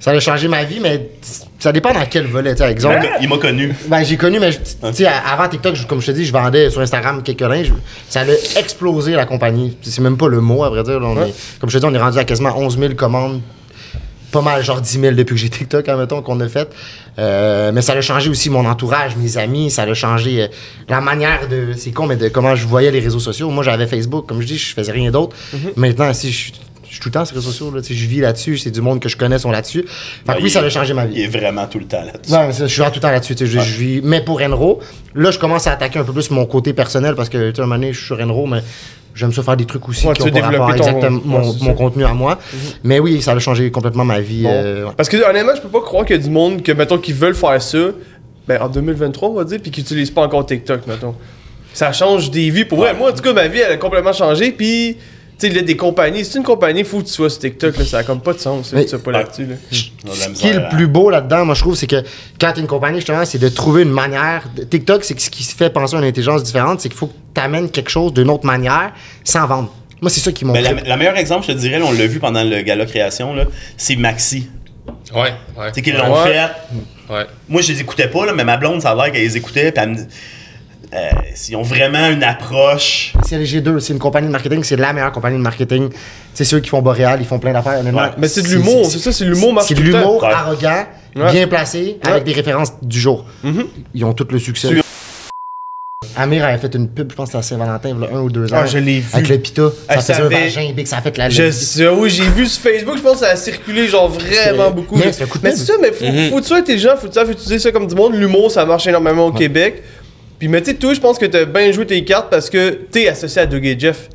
Ça 0.00 0.10
a 0.10 0.20
changé 0.20 0.48
ma 0.48 0.64
vie, 0.64 0.80
mais 0.80 1.10
ça 1.58 1.72
dépend 1.72 1.92
dans 1.92 2.04
quel 2.04 2.26
volet. 2.26 2.54
tu 2.54 2.62
exemple, 2.62 3.08
Il 3.22 3.28
m'a 3.28 3.38
connu. 3.38 3.74
Ben, 3.88 4.02
j'ai 4.04 4.16
connu, 4.16 4.38
mais 4.38 4.50
sais, 4.92 5.06
avant 5.06 5.48
TikTok, 5.48 5.74
je- 5.76 5.86
comme 5.86 6.00
je 6.02 6.06
te 6.08 6.12
dis, 6.12 6.26
je 6.26 6.32
vendais 6.32 6.68
sur 6.68 6.80
Instagram 6.82 7.22
quelques 7.22 7.40
linges. 7.40 7.72
Ça 8.08 8.20
a 8.20 8.58
explosé 8.60 9.12
la 9.12 9.24
compagnie. 9.24 9.76
C'est 9.82 10.02
même 10.02 10.16
pas 10.18 10.28
le 10.28 10.40
mot, 10.40 10.62
à 10.64 10.68
vrai 10.68 10.82
dire. 10.82 11.00
là, 11.00 11.06
on 11.08 11.16
est- 11.24 11.34
comme 11.60 11.70
je 11.70 11.78
te 11.78 11.84
dis, 11.84 11.90
on 11.90 11.94
est 11.94 11.98
rendu 11.98 12.18
à 12.18 12.24
quasiment 12.24 12.56
11 12.58 12.78
000 12.78 12.94
commandes. 12.94 13.40
Pas 14.30 14.42
mal, 14.42 14.64
genre 14.64 14.80
10 14.80 14.98
000 14.98 15.14
depuis 15.14 15.34
que 15.36 15.40
j'ai 15.40 15.48
TikTok, 15.48 15.88
admettons, 15.88 16.20
qu'on 16.20 16.40
a 16.40 16.48
fait. 16.48 16.68
Euh, 17.20 17.70
mais 17.72 17.82
ça 17.82 17.92
a 17.92 18.00
changé 18.00 18.28
aussi 18.28 18.50
mon 18.50 18.66
entourage, 18.66 19.14
mes 19.16 19.38
amis. 19.38 19.70
Ça 19.70 19.82
a 19.82 19.94
changé 19.94 20.42
euh, 20.42 20.46
la 20.88 21.00
manière 21.00 21.46
de. 21.48 21.72
C'est 21.76 21.92
con, 21.92 22.06
mais 22.08 22.16
de 22.16 22.28
comment 22.28 22.56
je 22.56 22.66
voyais 22.66 22.90
les 22.90 22.98
réseaux 22.98 23.20
sociaux. 23.20 23.48
Moi, 23.50 23.62
j'avais 23.62 23.86
Facebook, 23.86 24.26
comme 24.26 24.42
je 24.42 24.46
dis, 24.48 24.58
je 24.58 24.74
faisais 24.74 24.90
rien 24.90 25.12
d'autre. 25.12 25.36
Maintenant, 25.76 26.12
si 26.12 26.32
je 26.32 26.36
suis. 26.36 26.52
Je 26.94 27.00
suis 27.00 27.02
tout 27.02 27.08
le 27.08 27.14
temps 27.14 27.24
sur 27.24 27.34
les 27.34 27.40
réseaux 27.40 27.50
sociaux, 27.50 27.72
là, 27.74 27.82
tu 27.82 27.88
sais, 27.88 27.94
je 28.00 28.06
vis 28.06 28.20
là-dessus, 28.20 28.56
c'est 28.56 28.70
du 28.70 28.80
monde 28.80 29.00
que 29.00 29.08
je 29.08 29.16
connais 29.16 29.40
sont 29.40 29.50
là-dessus. 29.50 29.82
Fait 29.82 29.88
que 29.88 30.38
Ben, 30.38 30.44
oui, 30.44 30.48
ça 30.48 30.60
a 30.60 30.68
changé 30.68 30.94
ma 30.94 31.06
vie. 31.06 31.14
Il 31.16 31.22
est 31.24 31.26
vraiment 31.26 31.66
tout 31.66 31.80
le 31.80 31.86
temps 31.86 32.04
là-dessus. 32.04 32.30
Ça, 32.30 32.48
je 32.52 32.66
suis 32.66 32.78
vraiment 32.78 32.92
tout 32.92 32.98
le 32.98 33.02
temps 33.02 33.10
là-dessus. 33.10 33.34
Je, 33.36 33.58
vis, 33.58 34.00
mais 34.04 34.20
pour 34.20 34.40
Enro, 34.40 34.78
là, 35.16 35.32
je 35.32 35.38
commence 35.40 35.66
à 35.66 35.72
attaquer 35.72 35.98
un 35.98 36.04
peu 36.04 36.12
plus 36.12 36.30
mon 36.30 36.46
côté 36.46 36.72
personnel 36.72 37.16
parce 37.16 37.28
que, 37.28 37.50
tu 37.50 37.56
sais, 37.56 37.62
un 37.62 37.64
moment 37.64 37.74
donné, 37.80 37.92
je 37.92 37.98
suis 37.98 38.06
sur 38.06 38.20
Enro, 38.20 38.46
mais 38.46 38.60
j'aime 39.12 39.32
ça 39.32 39.42
faire 39.42 39.56
des 39.56 39.64
trucs 39.64 39.88
aussi 39.88 40.06
Ouais, 40.06 40.12
qui 40.14 40.22
tu 40.22 40.28
ont 40.28 40.32
veux 40.32 40.40
pas 40.40 40.46
rapport 40.46 40.70
à 40.70 40.72
développer 40.74 40.92
ton- 40.92 41.08
exactement 41.08 41.40
ouais, 41.40 41.52
mon, 41.62 41.74
contenu 41.74 42.04
à 42.04 42.14
moi. 42.14 42.38
Mais 42.84 43.00
oui, 43.00 43.20
ça 43.22 43.32
a 43.32 43.38
changé 43.40 43.72
complètement 43.72 44.04
ma 44.04 44.20
vie. 44.20 44.44
Bon. 44.44 44.50
euh, 44.52 44.84
ouais. 44.84 44.92
Parce 44.96 45.08
que 45.08 45.16
honnêtement, 45.28 45.56
je 45.56 45.62
peux 45.62 45.68
pas 45.68 45.80
croire 45.80 46.04
qu'il 46.06 46.14
y 46.14 46.18
a 46.20 46.22
du 46.22 46.30
monde 46.30 46.62
que, 46.62 46.70
mettons, 46.70 46.98
qui 46.98 47.12
veulent 47.12 47.34
faire 47.34 47.60
ça, 47.60 47.88
ben 48.46 48.62
en 48.62 48.68
2023, 48.68 49.30
on 49.30 49.34
va 49.34 49.42
dire, 49.42 49.58
puis 49.60 49.72
qui 49.72 49.80
utilisent 49.80 50.12
pas 50.12 50.22
encore 50.22 50.46
TikTok, 50.46 50.86
mettons. 50.86 51.16
Ça 51.72 51.90
change 51.90 52.30
des 52.30 52.50
vies. 52.50 52.64
Pour 52.64 52.78
vrai, 52.78 52.94
moi, 52.94 53.10
en 53.10 53.12
tout 53.12 53.22
cas, 53.22 53.32
ma 53.32 53.48
vie, 53.48 53.58
elle 53.58 53.72
a 53.72 53.76
complètement 53.78 54.12
changé, 54.12 54.52
puis. 54.52 54.96
Tu 55.38 55.46
sais, 55.48 55.52
il 55.52 55.56
y 55.56 55.58
a 55.58 55.62
des 55.62 55.76
compagnies. 55.76 56.24
Si 56.24 56.30
c'est 56.32 56.38
une 56.38 56.44
compagnie, 56.44 56.80
il 56.80 56.86
faut 56.86 56.98
que 57.00 57.06
tu 57.06 57.12
sois 57.12 57.28
sur 57.28 57.40
TikTok, 57.40 57.76
là, 57.76 57.84
ça 57.84 57.98
a 57.98 58.02
comme 58.04 58.20
pas 58.20 58.32
de 58.34 58.38
sens, 58.38 58.72
là, 58.72 58.78
Mais- 58.78 58.84
tu 58.84 58.90
sois 58.90 59.00
pas 59.02 59.10
là-dessus. 59.10 59.46
Là. 59.46 59.56
Ce 59.70 60.28
qui 60.40 60.46
est 60.48 60.52
le 60.54 60.68
plus 60.68 60.86
beau 60.86 61.10
là-dedans, 61.10 61.44
moi, 61.44 61.54
je 61.56 61.60
trouve, 61.60 61.74
c'est 61.74 61.88
que 61.88 62.02
quand 62.40 62.52
tu 62.52 62.60
une 62.60 62.66
compagnie, 62.68 62.98
justement, 62.98 63.24
c'est 63.24 63.38
de 63.38 63.48
trouver 63.48 63.82
une 63.82 63.90
manière. 63.90 64.44
TikTok, 64.70 65.02
c'est 65.04 65.18
ce 65.18 65.30
qui 65.30 65.42
se 65.42 65.54
fait 65.56 65.70
penser 65.70 65.96
à 65.96 65.98
une 65.98 66.04
intelligence 66.04 66.42
différente, 66.44 66.80
c'est 66.80 66.88
qu'il 66.88 66.98
faut 66.98 67.08
que 67.08 67.14
tu 67.34 67.40
amènes 67.40 67.68
quelque 67.68 67.90
chose 67.90 68.12
d'une 68.12 68.30
autre 68.30 68.46
manière 68.46 68.92
sans 69.24 69.46
vendre. 69.46 69.74
Moi, 70.00 70.10
c'est 70.10 70.20
ça 70.20 70.30
qui 70.32 70.44
m'ont 70.44 70.52
Ben, 70.52 70.62
la, 70.62 70.72
la 70.72 70.96
meilleure 70.96 71.16
exemple, 71.16 71.46
je 71.48 71.52
te 71.52 71.58
dirais, 71.58 71.78
là, 71.78 71.84
on 71.88 71.92
l'a 71.92 72.06
vu 72.06 72.20
pendant 72.20 72.44
le 72.44 72.60
gala 72.62 72.86
création, 72.86 73.34
là, 73.34 73.44
c'est 73.76 73.96
Maxi. 73.96 74.48
Ouais, 75.14 75.20
ouais. 75.22 75.32
Tu 75.68 75.74
sais, 75.74 75.82
qu'ils 75.82 75.94
l'ont 75.96 76.12
Ouais. 76.22 76.32
fait. 76.32 77.12
Ouais. 77.12 77.26
Moi, 77.48 77.60
je 77.62 77.72
les 77.72 77.80
écoutais 77.80 78.08
pas, 78.08 78.24
là, 78.26 78.32
mais 78.34 78.44
ma 78.44 78.56
blonde, 78.56 78.82
ça 78.82 78.90
a 78.90 78.94
l'air 78.94 79.12
qu'elle 79.12 79.22
les 79.22 79.36
écoutait. 79.36 79.72
Puis 79.72 79.82
elle 79.82 79.90
me- 79.90 80.06
euh, 80.94 81.10
ils 81.48 81.56
ont 81.56 81.62
vraiment 81.62 82.08
une 82.08 82.22
approche. 82.22 83.12
C'est 83.24 83.36
LG2, 83.38 83.80
c'est 83.80 83.92
une 83.92 83.98
compagnie 83.98 84.26
de 84.28 84.32
marketing, 84.32 84.62
c'est 84.62 84.76
la 84.76 84.92
meilleure 84.92 85.12
compagnie 85.12 85.38
de 85.38 85.42
marketing. 85.42 85.88
C'est 86.34 86.44
ceux 86.44 86.60
qui 86.60 86.68
font 86.70 86.82
Boréal, 86.82 87.18
ils 87.20 87.26
font 87.26 87.38
plein 87.38 87.52
d'affaires. 87.52 87.82
Ouais. 87.84 88.10
Mais 88.18 88.28
c'est 88.28 88.42
de 88.42 88.48
l'humour, 88.48 88.86
c'est 88.86 88.98
ça, 88.98 89.12
c'est 89.12 89.24
l'humour 89.24 89.52
marche 89.54 89.66
C'est 89.68 89.74
de 89.74 89.80
l'humour 89.82 90.22
Ouais. 90.22 90.30
arrogant, 90.32 90.84
Ouais. 91.16 91.32
bien 91.32 91.46
placé, 91.48 91.98
Ouais. 92.04 92.10
avec 92.10 92.24
des 92.24 92.32
références 92.32 92.72
du 92.82 92.98
jour. 92.98 93.24
Mhm. 93.42 93.64
Ils 93.94 94.04
ont 94.04 94.12
tout 94.12 94.26
le 94.30 94.38
succès. 94.38 94.68
Amir 96.16 96.44
avait 96.44 96.58
fait 96.58 96.72
une 96.76 96.88
pub, 96.88 97.10
je 97.10 97.16
pense 97.16 97.34
à 97.34 97.42
Saint-Valentin, 97.42 97.88
il 97.88 98.00
y 98.00 98.06
a 98.06 98.16
un 98.16 98.20
ou 98.20 98.30
deux 98.30 98.52
ans. 98.52 98.58
Ah, 98.60 98.66
je 98.66 98.78
l'ai 98.78 99.00
vu. 99.00 99.06
Avec 99.14 99.28
le 99.28 99.38
pita. 99.38 99.62
Ça 99.70 99.72
Ah, 99.88 99.94
faisait 99.96 100.14
ça 100.14 100.22
un 100.22 100.26
avait- 100.26 100.44
vagin 100.48 100.72
big, 100.72 100.86
ça 100.86 100.98
a 100.98 101.00
fait 101.00 101.16
la 101.18 101.28
Je 101.28 101.50
sais, 101.50 101.88
oui, 101.88 102.08
j'ai 102.08 102.28
vu 102.28 102.46
sur 102.46 102.62
Facebook, 102.62 102.96
je 102.98 103.02
pense 103.02 103.14
que 103.14 103.18
ça 103.26 103.30
a 103.30 103.36
circulé 103.36 103.88
genre 103.88 104.08
vraiment 104.08 104.70
beaucoup. 104.70 104.96
mais 104.96 105.12
c'est 105.12 105.24
un 105.24 105.56
ça, 105.56 105.72
mais 105.82 105.90
faut, 105.90 106.04
faut 106.30 106.36
que 106.36 106.40
tu 106.42 106.46
sois 106.48 106.58
intelligent, 106.58 106.90
faut 106.96 107.08
tu 107.08 107.18
utiliser 107.18 107.58
ça 107.58 107.72
comme 107.72 107.88
du 107.88 107.96
monde. 107.96 108.14
L'humour, 108.14 108.48
ça 108.50 108.64
marche 108.64 108.86
énormément 108.86 109.26
au 109.26 109.32
Québec. 109.32 109.82
Puis, 110.38 110.48
mais 110.48 110.60
tu 110.62 110.70
sais, 110.72 110.76
toi, 110.76 110.92
je 110.94 111.00
pense 111.00 111.18
que 111.18 111.26
t'as 111.26 111.44
bien 111.44 111.70
joué 111.72 111.86
tes 111.86 112.02
cartes 112.04 112.28
parce 112.30 112.50
que 112.50 112.70
t'es 112.90 113.08
associé 113.08 113.42
à 113.42 113.46
Doug 113.46 113.64
et 113.64 113.78
Jeff. 113.78 114.08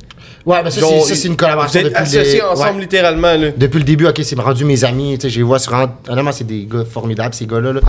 Ouais, 0.46 0.56
mais 0.64 0.70
ça, 0.70 0.80
Genre, 0.80 1.04
c'est- 1.04 1.14
ça, 1.14 1.20
c'est 1.20 1.28
une 1.28 1.36
collaboration 1.36 1.80
Vous 1.80 1.86
êtes 1.86 1.92
depuis 1.92 2.02
associés 2.02 2.34
les- 2.38 2.42
ensemble 2.42 2.76
ouais. 2.76 2.80
littéralement, 2.80 3.34
là. 3.36 3.48
Depuis 3.54 3.76
le 3.76 3.84
début, 3.84 4.06
ok, 4.06 4.20
c'est 4.22 4.40
rendu 4.40 4.64
mes 4.64 4.84
amis, 4.84 5.16
tu 5.18 5.22
sais, 5.26 5.28
je 5.30 5.36
les 5.36 5.42
vois 5.42 5.58
sur. 5.58 5.74
Honnêtement, 6.08 6.32
c'est 6.32 6.46
des 6.46 6.64
gars 6.64 6.84
formidables, 6.90 7.34
ces 7.34 7.44
gars-là. 7.46 7.74
là. 7.74 7.80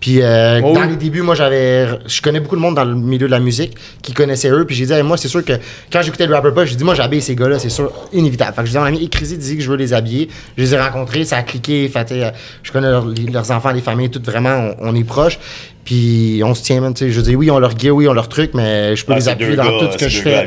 Puis 0.00 0.20
euh, 0.20 0.60
Oh 0.64 0.72
dans 0.72 0.82
les 0.86 0.96
débuts, 0.96 1.22
moi, 1.22 1.36
j'avais. 1.36 1.86
Je 2.08 2.20
connais 2.20 2.40
beaucoup 2.40 2.56
de 2.56 2.60
monde 2.60 2.74
dans 2.74 2.84
le 2.84 2.96
milieu 2.96 3.26
de 3.28 3.30
la 3.30 3.38
musique 3.38 3.76
qui 4.02 4.12
connaissait 4.12 4.50
eux. 4.50 4.64
Puis 4.66 4.74
j'ai 4.74 4.86
dit, 4.86 4.92
Hey, 4.92 5.04
moi, 5.04 5.16
c'est 5.18 5.28
sûr 5.28 5.44
que 5.44 5.52
quand 5.92 6.02
j'écoutais 6.02 6.26
le 6.26 6.34
rapper 6.34 6.50
pas, 6.50 6.64
j'ai 6.64 6.74
dit, 6.74 6.82
moi, 6.82 6.96
j'habille 6.96 7.22
ces 7.22 7.36
gars-là, 7.36 7.60
c'est 7.60 7.68
sûr, 7.70 7.92
inévitable. 8.12 8.54
Fait 8.56 8.62
que 8.62 8.66
je 8.66 8.72
dis 8.72 8.76
à 8.76 8.80
mon 8.80 8.86
ami, 8.86 9.04
écris 9.04 9.26
disait 9.36 9.54
que 9.54 9.62
je 9.62 9.70
veux 9.70 9.76
les 9.76 9.92
habiller. 9.92 10.28
Je 10.58 10.64
les 10.64 10.74
ai 10.74 10.80
rencontrés, 10.80 11.24
ça 11.24 11.36
a 11.36 11.42
cliqué. 11.44 11.88
Fait, 11.88 12.10
euh, 12.10 12.30
je 12.64 12.72
connais 12.72 12.90
leur- 12.90 13.06
leurs 13.06 13.50
enfants, 13.52 13.70
les 13.70 13.82
familles, 13.82 14.10
tout 14.10 14.20
vraiment, 14.24 14.74
on, 14.80 14.88
on 14.90 14.96
est 14.96 15.04
proches. 15.04 15.38
Puis 15.84 16.42
on 16.44 16.54
se 16.54 16.62
tient, 16.62 16.80
même, 16.80 16.94
tu 16.94 17.06
sais. 17.06 17.10
Je 17.10 17.20
dis, 17.20 17.34
oui, 17.34 17.50
ont 17.50 17.58
leur 17.58 17.76
gear, 17.76 17.94
oui, 17.94 18.06
ont 18.06 18.12
leur 18.12 18.28
truc, 18.28 18.50
mais 18.54 18.94
je 18.94 19.04
peux 19.04 19.12
Ah, 19.12 19.16
les 19.16 19.22
c'est 19.22 19.30
appuyer 19.30 19.56
dans 19.56 19.64
gars, 19.64 19.70
tout 19.80 19.86
ce 19.92 19.96
que 19.96 19.98
c'est 20.04 20.10
je 20.10 20.22
fais. 20.22 20.36
Ouais. 20.36 20.46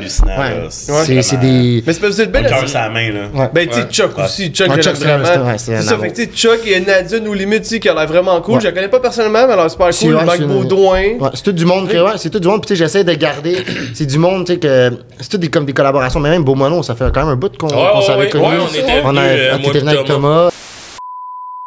C'est 0.70 0.92
C'est 0.92 1.22
c'est 1.22 1.36
vraiment- 1.36 1.52
des. 1.52 1.82
Mais 1.86 1.92
c'est 1.92 2.00
parce 2.00 2.16
que 2.16 2.22
cœur 2.24 2.52
assis- 2.54 2.68
sur 2.68 2.78
la 2.80 2.88
main, 2.90 3.10
là. 3.10 3.20
Ouais. 3.34 3.50
Ben, 3.52 3.68
tu 3.68 3.74
sais. 3.74 3.86
Chuck 3.90 4.16
Ouais. 4.16 4.24
aussi. 4.24 4.48
Chuck, 4.50 4.68
Chuck, 4.80 4.94
c'est 4.96 5.04
vraiment. 5.04 5.24
ouais, 5.46 5.58
c'est 5.58 5.74
un 5.74 5.80
C'est 5.80 5.88
ça, 5.88 5.98
fait 5.98 6.08
que 6.10 6.14
tu 6.16 6.22
sais, 6.24 6.30
Chuck 6.34 6.60
et 6.66 6.80
Nadia, 6.80 7.18
limites, 7.18 7.62
tu 7.62 7.68
sais, 7.68 7.80
qui 7.80 7.88
a 7.88 7.94
l'air 7.94 8.06
vraiment 8.06 8.40
cool. 8.40 8.54
Ouais. 8.54 8.60
Je 8.60 8.66
la 8.66 8.72
connais 8.72 8.88
pas 8.88 9.00
personnellement, 9.00 9.46
mais 9.46 9.52
elle 9.52 9.58
a 9.58 9.62
l'air 9.62 9.70
super 9.70 9.92
C'est 9.92 10.06
cool. 10.06 10.14
Marc 10.24 10.38
c'est 10.38 10.46
Baudouin. 10.46 11.02
C'est 11.34 11.42
tout 11.42 11.52
du 11.52 11.64
monde 11.64 11.88
que, 11.88 11.96
ouais, 11.96 12.12
c'est 12.16 12.30
tout 12.30 12.40
du 12.40 12.48
monde. 12.48 12.60
Puis 12.62 12.68
tu 12.68 12.76
sais, 12.76 12.84
j'essaie 12.84 13.04
de 13.04 13.12
garder. 13.14 13.56
c'est 13.94 14.06
du 14.06 14.18
monde, 14.18 14.46
tu 14.46 14.52
sais, 14.54 14.58
que. 14.58 14.92
C'est 15.20 15.28
tout 15.30 15.38
des, 15.38 15.48
comme 15.48 15.66
des 15.66 15.72
collaborations. 15.72 16.20
Mais 16.20 16.30
même 16.30 16.44
Beaumono, 16.44 16.82
ça 16.82 16.94
fait 16.94 17.04
quand 17.12 17.20
même 17.24 17.30
un 17.32 17.36
bout 17.36 17.54
qu'on 17.58 17.68
s'avait 17.68 18.18
ouais, 18.24 18.28
connu. 18.30 18.44
ouais, 18.44 18.50
on 18.62 18.68
était 18.74 19.02
on 19.04 19.16
euh, 19.16 19.52
venu 19.58 19.70
pis 19.72 19.88
avec 19.88 20.04
Thomas. 20.06 20.50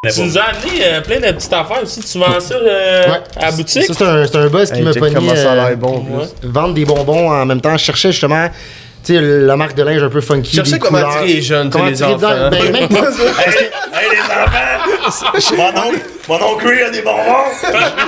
Mais 0.07 0.13
Tu 0.13 0.19
bon. 0.19 0.25
nous 0.27 0.37
as 0.37 0.41
amené 0.43 0.71
euh, 0.83 1.01
plein 1.01 1.19
de 1.19 1.31
petites 1.33 1.53
affaires 1.53 1.83
aussi. 1.83 2.01
Tu 2.01 2.17
vends 2.17 2.39
ça 2.39 2.55
euh, 2.55 3.03
Ouais. 3.11 3.19
à 3.37 3.45
la 3.45 3.51
boutique? 3.51 3.83
Ça, 3.83 3.93
c'est 3.93 4.03
un, 4.05 4.25
c'est 4.25 4.35
un 4.37 4.47
buzz 4.47 4.71
qui 4.71 4.77
Hey, 4.79 4.83
m'a 4.83 4.93
pogné. 4.93 5.13
comment 5.15 5.35
ça 5.35 5.51
a 5.51 5.55
euh, 5.55 5.69
l'air 5.69 5.77
bon. 5.77 5.97
en 5.97 5.99
plus. 6.01 6.13
Ouais. 6.15 6.25
vendre 6.43 6.73
des 6.73 6.85
bonbons 6.85 7.29
en 7.31 7.45
même 7.45 7.61
temps. 7.61 7.77
Je 7.77 7.83
cherchais 7.85 8.11
justement, 8.11 8.47
tu 9.03 9.13
sais, 9.15 9.21
la 9.21 9.55
marque 9.55 9.75
de 9.75 9.83
linge 9.83 10.01
un 10.03 10.09
peu 10.09 10.21
funky. 10.21 10.55
Cherchez 10.55 10.79
comment 10.79 10.97
couleurs. 10.99 11.09
attirer 11.17 11.33
les 11.33 11.41
jeunes, 11.41 11.69
Comment 11.69 11.85
les 11.85 12.01
enfants. 12.03 12.17
Ben, 12.51 12.71
même 12.71 12.87
pas. 12.89 12.95
Hey, 12.97 13.05
hey, 13.93 14.09
les 14.11 14.19
enfants! 14.21 15.55
mon 15.57 15.69
oncle, 15.69 15.99
mon 16.27 16.35
oncle 16.53 16.67
a 16.85 16.89
des 16.89 17.01
bonbons! 17.01 17.21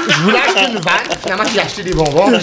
Je 0.09 0.13
voulais 0.23 0.37
acheter 0.39 0.71
une 0.71 0.79
vanne. 0.79 1.17
Finalement, 1.21 1.43
j'ai 1.53 1.59
acheté 1.61 1.83
des 1.83 1.93
bonbons. 1.93 2.31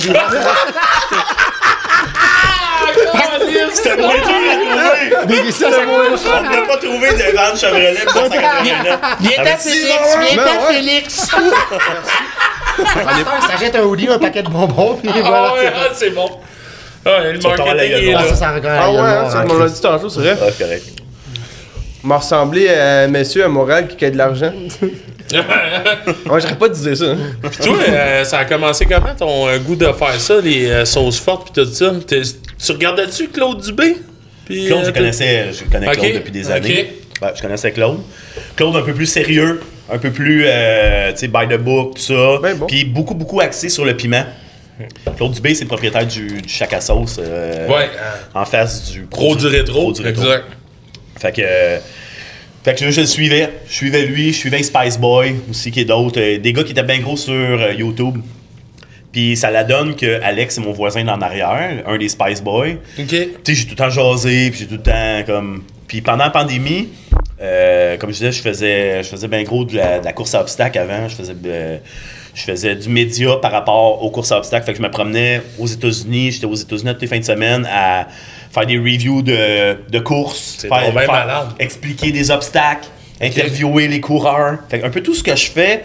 C'était 3.76 3.96
moins 3.96 4.14
dur 4.14 4.24
à 4.50 4.56
trouver! 4.56 5.52
ça, 5.52 5.70
ça 5.70 5.82
coûte 5.82 6.20
On 6.26 6.42
ne 6.42 6.66
pas 6.66 6.76
trouver 6.76 7.10
de 7.10 7.36
vente 7.36 7.58
Chevrolet 7.60 8.04
pour 8.06 8.22
181 8.22 8.94
ans. 8.94 8.98
Viens 9.20 9.30
Avec 9.38 9.52
t'à 9.52 9.58
six 9.58 9.70
Félix, 9.70 9.98
bonbons. 10.02 10.26
viens 10.32 10.36
t'à 10.44 10.50
ouais. 10.68 10.74
Félix. 10.74 11.26
Ça 12.76 13.56
jette 13.58 13.74
un 13.76 13.82
hoodie, 13.82 14.08
un 14.08 14.18
paquet 14.18 14.42
de 14.42 14.48
bonbons, 14.50 14.98
puis 15.02 15.10
Ah 15.14 15.18
voilà. 15.20 15.54
ouais, 15.54 15.72
ah, 15.74 15.88
c'est 15.94 16.10
bon. 16.10 16.28
Ah, 17.06 17.20
le 17.32 17.40
Ça 17.40 17.48
marketing 17.48 17.74
gueule 17.76 18.04
est 18.04 18.14
Ah, 18.14 18.22
là. 18.22 18.28
ça, 18.28 18.34
ça 18.34 18.50
regarde. 18.52 18.80
Ah 18.82 18.90
ouais, 18.90 18.98
hein, 18.98 19.30
ça, 19.30 19.44
on 19.48 19.58
l'a 19.58 19.68
dit 19.68 19.80
tantôt, 19.80 20.08
c'est 20.10 20.20
vrai. 20.20 20.36
Ah, 20.40 20.50
correct. 20.58 20.84
m'a 22.02 22.16
ressemblé 22.18 22.68
à 22.68 23.00
un 23.02 23.08
monsieur 23.08 23.44
à 23.44 23.48
Montréal 23.48 23.86
qui 23.88 24.04
a 24.04 24.10
de 24.10 24.18
l'argent. 24.18 24.52
Ouais, 25.32 26.40
j'aurais 26.40 26.56
pas 26.58 26.68
dit 26.68 26.96
ça. 26.96 27.04
hein. 27.04 27.16
Puis 27.42 27.58
toi, 27.64 27.76
euh, 27.88 28.24
ça 28.24 28.38
a 28.38 28.44
commencé 28.44 28.86
comment 28.86 29.14
ton 29.18 29.48
euh, 29.48 29.58
goût 29.58 29.76
de 29.76 29.86
faire 29.92 30.20
ça, 30.20 30.40
les 30.40 30.66
euh, 30.70 30.84
sauces 30.84 31.18
fortes 31.20 31.48
pis 31.52 31.60
tout 31.64 31.72
ça? 31.72 31.92
T'es- 32.06 32.22
Tu 32.64 32.72
regardais-tu 32.72 33.28
Claude 33.28 33.60
Dubé? 33.60 33.96
Puis, 34.44 34.66
Claude, 34.66 34.82
euh, 34.82 34.86
je 34.86 34.90
connaissais, 34.92 35.46
je 35.52 35.64
connais 35.70 35.86
Claude 35.90 36.06
Ok, 36.06 36.14
depuis 36.14 36.30
des 36.32 36.46
ok. 36.46 36.52
années. 36.52 36.92
Ouais, 37.22 37.28
je 37.34 37.42
connaissais 37.42 37.72
Claude. 37.72 37.98
Claude 38.54 38.76
un 38.76 38.82
peu 38.82 38.92
plus 38.94 39.06
sérieux, 39.06 39.60
un 39.90 39.98
peu 39.98 40.10
plus, 40.10 40.44
euh, 40.46 41.10
tu 41.12 41.18
sais, 41.18 41.28
by 41.28 41.48
the 41.48 41.58
book, 41.58 41.94
tout 41.96 42.02
ça. 42.02 42.38
Ben 42.42 42.56
bon. 42.56 42.66
Puis 42.66 42.84
beaucoup, 42.84 43.14
beaucoup 43.14 43.40
axé 43.40 43.68
sur 43.68 43.84
le 43.84 43.96
piment. 43.96 44.24
Claude 45.16 45.32
Dubé, 45.32 45.54
c'est 45.54 45.64
le 45.64 45.68
propriétaire 45.68 46.06
du, 46.06 46.42
du 46.42 46.48
Chac 46.48 46.72
à 46.74 46.80
sauce. 46.82 47.16
euh, 47.18 47.66
Ouais, 47.66 47.88
euh, 47.96 48.12
En 48.40 48.44
face 48.44 48.90
du 48.90 49.06
gros 49.10 49.34
du 49.34 49.46
rétro. 49.46 49.92
Du 49.92 50.02
rétro. 50.02 50.22
Exact. 50.22 50.44
Fait 51.18 51.32
que, 51.32 51.40
euh, 51.42 51.78
fait 52.66 52.74
que 52.74 52.90
je 52.90 53.00
le 53.00 53.06
suivais. 53.06 53.48
Je 53.68 53.74
suivais 53.74 54.02
lui, 54.06 54.32
je 54.32 54.38
suivais 54.38 54.60
Spice 54.60 54.98
Boy 54.98 55.36
aussi, 55.48 55.70
qui 55.70 55.80
est 55.80 55.84
d'autres. 55.84 56.20
euh, 56.20 56.38
des 56.38 56.52
gars 56.52 56.64
qui 56.64 56.72
étaient 56.72 56.82
bien 56.82 56.98
gros 56.98 57.16
sur 57.16 57.32
euh, 57.32 57.72
YouTube. 57.72 58.18
Puis 59.12 59.36
ça 59.36 59.52
la 59.52 59.62
donne 59.62 59.94
que 59.94 60.20
Alex 60.20 60.58
est 60.58 60.60
mon 60.60 60.72
voisin 60.72 61.06
en 61.06 61.20
arrière, 61.20 61.84
un 61.86 61.96
des 61.96 62.08
Spice 62.08 62.42
Boys. 62.42 62.72
Ok. 62.98 63.06
Tu 63.06 63.16
sais, 63.44 63.54
j'ai 63.54 63.64
tout 63.66 63.70
le 63.70 63.76
temps 63.76 63.88
jasé, 63.88 64.50
puis 64.50 64.58
j'ai 64.58 64.66
tout 64.66 64.74
le 64.74 64.82
temps 64.82 65.22
comme. 65.24 65.62
Puis 65.86 66.00
pendant 66.00 66.24
la 66.24 66.30
pandémie, 66.30 66.88
euh, 67.40 67.96
comme 67.98 68.10
je 68.10 68.14
disais, 68.16 68.32
je 68.32 68.42
faisais, 68.42 69.02
je 69.04 69.08
faisais 69.10 69.28
bien 69.28 69.44
gros 69.44 69.64
de 69.64 69.76
la, 69.76 70.00
de 70.00 70.04
la 70.04 70.12
course 70.12 70.34
à 70.34 70.40
obstacles 70.40 70.78
avant. 70.78 71.08
Je 71.08 71.14
faisais, 71.14 71.36
euh, 71.46 71.78
je 72.34 72.42
faisais 72.42 72.74
du 72.74 72.88
média 72.88 73.36
par 73.36 73.52
rapport 73.52 74.02
aux 74.02 74.10
courses 74.10 74.32
à 74.32 74.38
obstacles. 74.38 74.66
Fait 74.66 74.72
que 74.72 74.78
je 74.78 74.82
me 74.82 74.90
promenais 74.90 75.40
aux 75.60 75.68
États-Unis. 75.68 76.32
J'étais 76.32 76.46
aux 76.46 76.56
États-Unis 76.56 76.90
toutes 76.90 77.02
les 77.02 77.06
fins 77.06 77.20
de 77.20 77.24
semaine 77.24 77.64
à 77.72 78.08
faire 78.56 78.66
des 78.66 78.78
reviews 78.78 79.22
de, 79.22 79.76
de 79.90 79.98
courses. 79.98 80.66
Faire-. 80.68 81.54
Expliquer 81.58 82.12
des 82.12 82.30
obstacles, 82.30 82.88
interviewer 83.20 83.88
les 83.88 84.00
coureurs. 84.00 84.58
Fait 84.68 84.82
un 84.82 84.90
peu 84.90 85.02
tout 85.02 85.14
ce 85.14 85.22
que 85.22 85.36
je 85.36 85.50
fais 85.50 85.84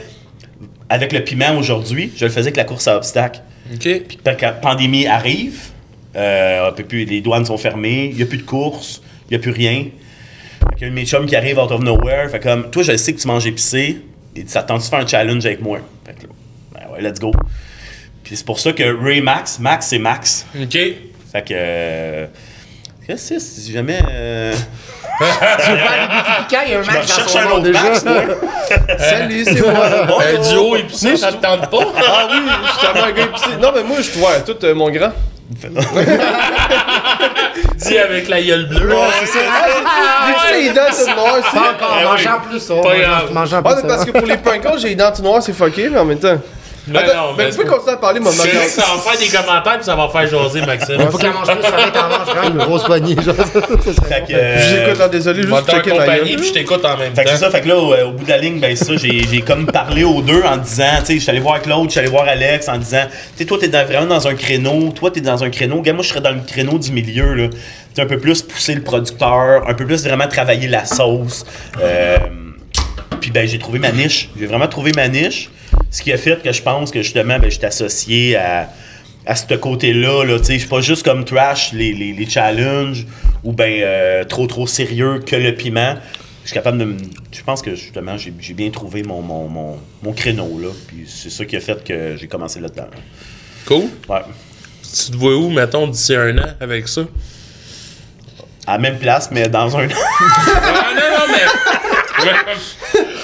avec 0.89 1.13
le 1.13 1.23
piment 1.23 1.57
aujourd'hui, 1.57 2.11
je 2.17 2.25
le 2.25 2.31
faisais 2.31 2.47
avec 2.47 2.57
la 2.57 2.65
course 2.65 2.87
à 2.87 2.97
obstacles. 2.97 3.41
Ok. 3.73 4.01
Puis 4.07 4.19
quand 4.23 4.41
la 4.41 4.51
pandémie 4.51 5.07
arrive, 5.07 5.69
euh, 6.15 6.69
on 6.69 6.73
peut 6.73 6.83
plus, 6.83 7.05
les 7.05 7.21
douanes 7.21 7.45
sont 7.45 7.57
fermées, 7.57 8.09
il 8.11 8.17
n'y 8.17 8.23
a 8.23 8.25
plus 8.25 8.39
de 8.39 8.43
courses, 8.43 9.01
il 9.29 9.31
n'y 9.31 9.35
a 9.37 9.39
plus 9.39 9.51
rien. 9.51 9.85
Fait 10.59 10.85
que 10.85 10.91
mes 10.91 11.05
chums 11.05 11.25
qui 11.25 11.35
arrivent 11.35 11.59
out 11.59 11.71
of 11.71 11.81
nowhere, 11.81 12.29
fait 12.29 12.41
comme, 12.41 12.69
toi, 12.69 12.83
je 12.83 12.97
sais 12.97 13.13
que 13.13 13.19
tu 13.19 13.27
manges 13.27 13.47
épicé, 13.47 14.01
et 14.35 14.43
ça 14.47 14.63
tente 14.63 14.81
de 14.81 14.83
faire 14.83 14.99
un 14.99 15.07
challenge 15.07 15.45
avec 15.45 15.61
moi. 15.61 15.79
Fait 16.05 16.13
que 16.13 16.27
ben 16.73 16.81
ouais, 16.93 17.01
let's 17.01 17.19
go. 17.19 17.31
Puis 18.23 18.35
c'est 18.35 18.45
pour 18.45 18.59
ça 18.59 18.73
que 18.73 18.83
Ray 18.83 19.21
Max, 19.21 19.59
Max, 19.59 19.87
c'est 19.87 19.99
Max. 19.99 20.45
Ok. 20.61 20.77
Fait 21.31 21.47
que. 21.47 22.27
C'est 23.17 23.39
si 23.39 23.71
jamais. 23.71 23.99
euh, 24.09 24.53
Piquant, 25.19 26.61
il 26.65 26.71
y 26.71 26.75
a 26.75 26.79
un 26.79 26.83
match 26.83 27.07
dans 27.07 27.27
son 27.27 27.41
nom 27.49 27.59
déjà. 27.59 27.81
Max, 27.83 28.03
moi. 28.05 28.15
Salut, 28.97 29.43
c'est 29.45 29.61
moi. 29.61 29.85
Un 30.19 30.49
duo 30.49 30.75
épicé, 30.75 31.15
ça 31.17 31.31
te 31.31 31.37
tente 31.41 31.69
pas? 31.69 31.77
Ah 31.97 32.27
oui, 32.31 32.37
je 32.65 32.69
suis 32.71 32.79
tellement 32.87 33.07
un 33.07 33.11
gars 33.11 33.23
épicé. 33.23 33.49
Non, 33.61 33.71
mais 33.75 33.83
moi, 33.83 33.97
je 34.01 34.11
vois 34.19 34.39
tout 34.39 34.55
euh, 34.65 34.73
mon 34.73 34.89
grand. 34.89 35.11
Dis 37.77 37.97
avec 37.97 38.29
la 38.29 38.41
gueule 38.41 38.67
bleue. 38.67 38.93
c'est 39.19 39.25
ça. 39.27 39.39
J'ai 40.49 40.61
les 40.63 40.69
dents 40.69 40.81
toutes 40.89 41.15
noires, 41.15 41.35
c'est. 41.51 41.57
Pas 41.59 41.71
encore, 41.71 42.01
mangeant 42.11 42.39
plus, 42.49 42.59
ça. 42.59 42.75
Pas 42.81 42.97
grave. 42.99 43.31
Mangeant- 43.33 43.61
Ah, 43.63 43.73
plus. 43.73 43.81
mais 43.83 43.87
parce 43.87 43.99
ça. 43.99 44.05
que 44.05 44.11
pour 44.17 44.27
les 44.27 44.37
punkos, 44.37 44.77
j'ai 44.79 44.89
les 44.89 44.95
dents 44.95 45.11
toutes 45.13 45.25
noires, 45.25 45.41
c'est 45.43 45.53
fucké, 45.53 45.89
mais 45.89 45.99
en 45.99 46.05
même 46.05 46.19
temps. 46.19 46.37
Mais 46.87 46.97
Attends, 46.99 47.15
non, 47.15 47.33
mais 47.37 47.49
tu 47.51 47.57
peux 47.57 47.65
continuer 47.65 47.93
à 47.93 47.97
parler, 47.97 48.19
mon 48.19 48.31
mec. 48.31 48.39
que 48.51 48.57
ça 48.69 48.81
va 48.81 48.99
faire 49.11 49.19
des 49.19 49.27
commentaires 49.27 49.75
puis 49.75 49.83
ça 49.85 49.95
va 49.95 50.09
faire 50.09 50.27
jaser, 50.27 50.61
Maxime. 50.65 50.95
Il 50.99 51.07
faut 51.07 51.17
qu'elle 51.19 51.31
mange 51.31 51.47
plus, 51.47 51.61
ça 51.61 51.69
va 51.71 51.87
être 51.87 52.03
en 52.05 52.09
mange 52.09 52.27
quand 52.33 52.41
même 52.43 52.51
une 52.59 52.65
grosse 52.65 52.83
poignée. 52.83 53.15
genre. 53.21 53.35
Fait 53.35 54.25
que. 54.27 54.33
euh, 54.33 54.85
J'écoute 54.85 54.99
là, 54.99 55.07
désolé, 55.09 55.43
juste 55.43 55.69
checker 55.71 55.91
gueule. 55.91 56.21
puis 56.37 56.47
je 56.47 56.53
t'écoute 56.53 56.83
en 56.83 56.97
même 56.97 57.13
Fait 57.13 57.23
que 57.23 57.29
c'est 57.29 57.35
temps. 57.35 57.41
ça, 57.41 57.51
fait 57.51 57.61
que 57.61 57.67
là, 57.67 57.77
au, 57.77 57.93
au 57.93 58.11
bout 58.13 58.23
de 58.25 58.29
la 58.29 58.37
ligne, 58.39 58.59
ben 58.59 58.75
ça, 58.75 58.93
j'ai 58.95 59.23
j'ai 59.31 59.41
comme 59.41 59.67
parlé 59.67 60.03
aux 60.03 60.21
deux 60.23 60.41
en 60.43 60.57
disant, 60.57 60.85
tu 61.01 61.05
sais, 61.05 61.13
je 61.15 61.19
suis 61.19 61.29
allé 61.29 61.39
voir 61.39 61.61
Claude, 61.61 61.85
je 61.85 61.91
suis 61.91 61.99
allé 61.99 62.09
voir 62.09 62.27
Alex 62.27 62.67
en 62.67 62.77
disant, 62.77 63.05
tu 63.07 63.17
sais, 63.37 63.45
toi, 63.45 63.57
t'es 63.59 63.67
vraiment 63.67 64.07
dans 64.07 64.27
un 64.27 64.33
créneau, 64.33 64.91
toi, 64.91 65.11
t'es 65.11 65.21
dans 65.21 65.43
un 65.43 65.49
créneau, 65.51 65.81
gars, 65.81 65.93
moi, 65.93 66.01
je 66.03 66.09
serais 66.09 66.21
dans 66.21 66.31
le 66.31 66.41
créneau 66.47 66.79
du 66.79 66.91
milieu, 66.91 67.33
là. 67.35 67.47
Tu 67.49 67.57
sais, 67.95 68.01
un 68.01 68.05
peu 68.07 68.17
plus 68.17 68.41
pousser 68.41 68.73
le 68.73 68.81
producteur, 68.81 69.63
un 69.67 69.73
peu 69.75 69.85
plus 69.85 70.03
vraiment 70.07 70.27
travailler 70.27 70.67
la 70.67 70.85
sauce. 70.85 71.45
Euh, 71.81 72.17
puis 73.19 73.31
ben, 73.31 73.47
j'ai 73.47 73.59
trouvé 73.59 73.79
ma 73.79 73.91
niche. 73.91 74.29
J'ai 74.39 74.45
vraiment 74.45 74.67
trouvé 74.67 74.91
ma 74.95 75.07
niche. 75.07 75.49
Ce 75.89 76.01
qui 76.01 76.11
a 76.13 76.17
fait 76.17 76.41
que 76.41 76.51
je 76.51 76.61
pense 76.61 76.91
que 76.91 77.01
justement, 77.01 77.37
ben, 77.39 77.49
je 77.49 77.55
suis 77.57 77.65
associé 77.65 78.35
à, 78.35 78.69
à 79.25 79.35
ce 79.35 79.53
côté-là. 79.55 80.23
Là, 80.25 80.39
tu 80.39 80.45
sais, 80.45 80.53
je 80.55 80.59
suis 80.59 80.69
pas 80.69 80.81
juste 80.81 81.03
comme 81.03 81.25
trash 81.25 81.73
les, 81.73 81.93
les, 81.93 82.13
les 82.13 82.29
challenges 82.29 83.05
ou 83.43 83.53
ben 83.53 83.81
euh, 83.81 84.23
trop 84.23 84.47
trop 84.47 84.67
sérieux 84.67 85.19
que 85.25 85.35
le 85.35 85.53
piment. 85.55 85.95
Je 86.43 86.47
suis 86.49 86.53
capable 86.55 86.77
de. 86.79 86.85
me- 86.85 86.97
Je 87.31 87.43
pense 87.43 87.61
que 87.61 87.75
justement, 87.75 88.17
j'ai 88.17 88.33
j'ai 88.39 88.53
bien 88.53 88.69
trouvé 88.71 89.03
mon, 89.03 89.21
mon, 89.21 89.47
mon, 89.47 89.77
mon 90.03 90.13
créneau. 90.13 90.59
Là, 90.61 90.69
puis 90.87 91.05
c'est 91.07 91.29
ça 91.29 91.45
qui 91.45 91.55
a 91.55 91.59
fait 91.59 91.83
que 91.83 92.15
j'ai 92.19 92.27
commencé 92.27 92.59
là-dedans. 92.59 92.87
là. 92.91 92.97
Cool. 93.65 93.83
Ouais. 94.09 94.21
Tu 94.83 95.11
te 95.11 95.15
vois 95.17 95.35
où, 95.35 95.49
mettons, 95.49 95.87
d'ici 95.87 96.15
un 96.15 96.37
an 96.39 96.47
avec 96.59 96.87
ça? 96.87 97.01
À 98.67 98.73
la 98.73 98.77
même 98.79 98.97
place, 98.97 99.29
mais 99.31 99.47
dans 99.49 99.75
un. 99.77 99.87
Ah 100.23 100.93
non, 100.95 101.17
non, 101.17 101.25
mais. 101.31 101.70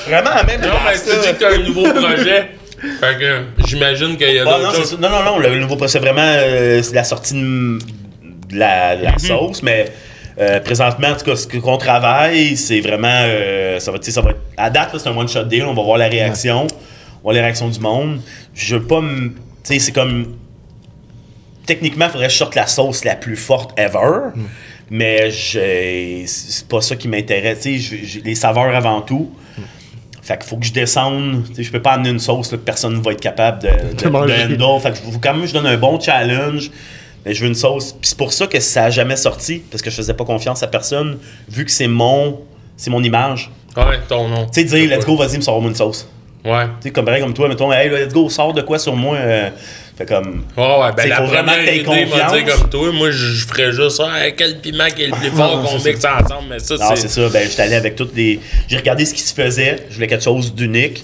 Vraiment 0.08 0.30
même 0.48 0.62
Non, 0.62 0.78
mais 0.86 0.94
tu 0.94 1.20
dis 1.20 1.34
que 1.34 1.40
t'as 1.40 1.54
un 1.56 1.58
nouveau 1.60 1.84
projet. 1.94 2.52
Fait 3.00 3.18
que 3.20 3.42
j'imagine 3.66 4.18
qu'il 4.18 4.32
y 4.34 4.40
a 4.40 4.44
Ah, 4.48 4.60
non, 4.62 4.72
choses. 4.72 4.98
non, 5.00 5.10
non, 5.10 5.24
non, 5.24 5.40
le 5.40 5.60
nouveau 5.60 5.76
procès, 5.76 5.94
c'est 5.94 6.00
vraiment 6.00 6.22
euh, 6.24 6.82
c'est 6.84 6.94
la 6.94 7.04
sortie 7.04 7.34
de, 7.34 7.80
la, 8.52 8.96
de 8.96 9.04
la 9.04 9.12
Mhm. 9.14 9.20
sauce, 9.20 9.64
mais 9.64 9.86
euh, 10.40 10.60
présentement, 10.60 11.08
en 11.10 11.16
tout 11.16 11.26
cas, 11.26 11.36
ce 11.36 11.48
qu'on 11.48 11.78
travaille, 11.78 12.56
c'est 12.56 12.80
vraiment. 12.82 13.08
euh, 13.26 13.80
ça 13.80 13.92
va, 13.92 13.98
tu 13.98 14.06
sais, 14.06 14.12
ça 14.12 14.22
va 14.22 14.30
être, 14.32 14.42
à 14.58 14.70
date, 14.70 14.94
là, 14.94 15.00
c'est 15.00 15.10
un 15.10 15.18
one-shot 15.18 15.46
deal, 15.46 15.64
on 15.66 15.74
va 15.74 15.82
voir 15.82 15.98
la 15.98 16.08
réaction, 16.08 16.62
on 16.64 16.68
va 16.68 16.76
voir 17.24 17.34
les 17.34 17.42
réactions 17.42 17.68
du 17.70 17.80
monde. 17.80 18.22
Je 18.54 18.76
veux 18.76 18.84
pas 18.84 19.02
me. 19.02 19.30
Tu 19.30 19.34
sais, 19.64 19.80
c'est 19.80 19.92
comme. 19.92 20.36
techniquement, 21.66 22.06
il 22.06 22.12
faudrait 22.12 22.28
que 22.28 22.34
je 22.34 22.38
sorte 22.38 22.54
la 22.56 22.68
sauce 22.68 23.04
la 23.04 23.16
plus 23.16 23.36
forte 23.36 23.78
ever. 23.80 24.30
Mais 24.90 25.30
je- 25.32 26.24
c'est 26.26 26.68
pas 26.68 26.82
ça 26.82 26.96
qui 26.96 27.08
m'intéresse. 27.08 27.60
Tu 27.62 27.80
sais, 27.80 27.98
je- 27.98 28.06
je- 28.06 28.20
les 28.22 28.36
saveurs 28.36 28.74
avant 28.76 29.02
tout. 29.02 29.32
Fait 30.22 30.38
qu'il 30.38 30.48
faut 30.48 30.58
que 30.58 30.66
je 30.66 30.74
descende. 30.74 31.44
Tu 31.50 31.56
sais, 31.56 31.64
je 31.64 31.72
peux 31.72 31.82
pas 31.82 31.94
amener 31.94 32.10
une 32.10 32.20
sauce 32.20 32.52
là, 32.52 32.58
que 32.58 32.64
personne 32.64 32.96
ne 32.98 33.02
va 33.02 33.12
être 33.12 33.22
capable 33.22 33.62
de, 33.64 33.68
de, 33.96 34.04
de 34.04 34.10
manger. 34.10 34.34
Fait 34.82 34.92
que 34.92 34.98
faut 34.98 35.20
quand 35.22 35.34
même 35.34 35.42
que 35.44 35.48
je 35.48 35.54
donne 35.54 35.68
un 35.68 35.78
bon 35.78 36.00
challenge. 36.00 36.70
Mais 37.26 37.34
je 37.34 37.42
veux 37.42 37.48
une 37.48 37.56
sauce. 37.56 37.94
Puis 37.94 38.10
c'est 38.10 38.18
pour 38.18 38.32
ça 38.34 38.48
que 38.48 38.60
ça 38.60 38.86
a 38.86 38.90
jamais 38.90 39.16
sorti. 39.16 39.62
Parce 39.72 39.82
que 39.82 39.90
je 39.90 39.96
faisais 39.96 40.14
pas 40.14 40.26
confiance 40.26 40.64
à 40.64 40.68
personne. 40.68 41.18
Vu 41.50 41.64
que 41.66 41.72
c'est 41.72 41.88
mon, 41.88 42.42
c'est 42.76 42.90
mon 42.90 43.02
image. 43.04 43.50
Ouais, 43.76 44.00
ton 44.08 44.28
nom. 44.28 44.46
Tu 44.48 44.62
sais, 44.62 44.64
dire, 44.66 44.90
let's 44.98 45.06
go, 45.06 45.16
vas-y, 45.16 45.38
me 45.38 45.42
sors-moi 45.42 45.70
une 45.70 45.76
sauce. 45.76 46.10
Ouais. 46.46 46.66
Tu 46.66 46.72
sais, 46.84 46.92
comme 46.92 47.06
pareil 47.06 47.22
comme 47.22 47.34
toi, 47.34 47.48
mettons, 47.48 47.72
hey, 47.72 47.90
let's 47.90 48.14
go, 48.14 48.30
sors 48.30 48.54
de 48.54 48.62
quoi 48.62 48.80
sur 48.80 48.96
moi. 48.96 49.16
euh, 49.18 49.50
fait 49.98 50.06
comme. 50.06 50.44
Ouais, 50.56 50.64
ouais, 50.64 50.92
ben 50.96 51.10
la 51.10 51.16
faut 51.18 51.26
vraiment 51.26 51.52
première 51.54 51.60
que 51.66 51.66
t'aies 52.30 52.40
idée 52.42 52.52
comme 52.52 52.70
toi, 52.70 52.92
moi 52.92 53.10
je 53.12 53.46
ferais 53.46 53.72
juste 53.72 53.98
ça, 53.98 54.08
Hey, 54.26 54.34
quel 54.38 54.60
piment 54.60 54.86
qui 54.96 55.04
est 55.04 55.08
le 55.08 55.14
plus 55.14 55.30
fort 55.36 55.62
qu'on 55.64 55.76
mixe 55.76 56.06
ensemble, 56.06 56.48
mais 56.50 56.60
ça 56.60 56.76
Non, 56.76 56.86
c'est 56.96 57.08
c'est. 57.08 57.22
ça. 57.22 57.30
Ben, 57.30 57.48
j'étais 57.50 57.62
allé 57.64 57.76
avec 57.76 57.96
toutes 57.96 58.16
les. 58.16 58.40
J'ai 58.68 58.78
regardé 58.78 59.06
ce 59.06 59.14
qui 59.14 59.22
se 59.22 59.34
faisait. 59.34 59.86
Je 59.90 59.96
voulais 59.96 60.08
quelque 60.08 60.24
chose 60.24 60.54
d'unique. 60.54 61.04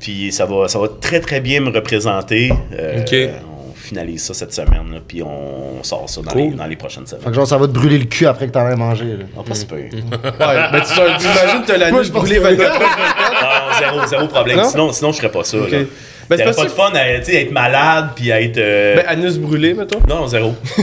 Puis 0.00 0.32
ça 0.32 0.46
va, 0.46 0.66
ça 0.68 0.78
va 0.78 0.88
très, 1.00 1.20
très 1.20 1.40
bien 1.40 1.60
me 1.60 1.70
représenter. 1.70 2.50
Euh, 2.78 3.00
Ok. 3.02 3.14
On 3.46 3.74
finalise 3.74 4.22
ça 4.22 4.34
cette 4.34 4.52
semaine. 4.54 4.92
là, 4.92 4.98
puis 5.06 5.22
on 5.22 5.82
sort 5.82 6.08
ça 6.08 6.20
dans, 6.22 6.30
Cool. 6.30 6.40
les, 6.42 6.50
dans 6.50 6.66
les 6.66 6.76
prochaines 6.76 7.04
Fait 7.06 7.16
semaines. 7.16 7.24
que 7.30 7.32
genre, 7.34 7.46
ça 7.46 7.56
va 7.58 7.66
te 7.66 7.72
brûler 7.72 7.98
le 7.98 8.04
cul 8.04 8.26
après 8.26 8.46
que 8.46 8.52
t'en 8.52 8.68
aies 8.68 8.76
mangé. 8.76 9.04
là. 9.04 9.24
Ah, 9.38 9.42
pas 9.46 9.54
super. 9.54 9.78
Ouais, 9.78 9.90
ben 9.90 10.80
tu 10.80 10.92
t'imagines, 10.94 11.62
t'as 11.66 11.76
la 11.76 11.90
Moi, 11.90 12.02
nuit 12.02 12.10
brûlée 12.10 12.36
que- 12.36 12.40
24 12.40 12.78
Non, 12.80 13.78
zéro, 13.78 14.06
zéro 14.06 14.26
problème. 14.28 14.56
Non? 14.58 14.68
Sinon, 14.70 14.92
sinon, 14.92 15.12
je 15.12 15.16
ferais 15.18 15.30
pas 15.32 15.44
ça. 15.44 15.56
Là. 15.58 15.78
Ben, 16.30 16.36
c'est 16.38 16.44
T'aurais 16.44 16.54
pas 16.54 16.62
pas 16.62 16.90
de 16.90 16.94
fun 16.94 16.98
à 16.98 17.18
tu 17.18 17.24
sais, 17.32 17.42
être 17.42 17.50
malade 17.50 18.10
puis 18.14 18.30
à 18.30 18.40
être. 18.40 18.56
euh, 18.58 18.94
Ben, 18.96 19.04
anus 19.08 19.36
brûlé, 19.38 19.74
mettons. 19.74 19.98
Non, 20.08 20.28
zéro. 20.28 20.54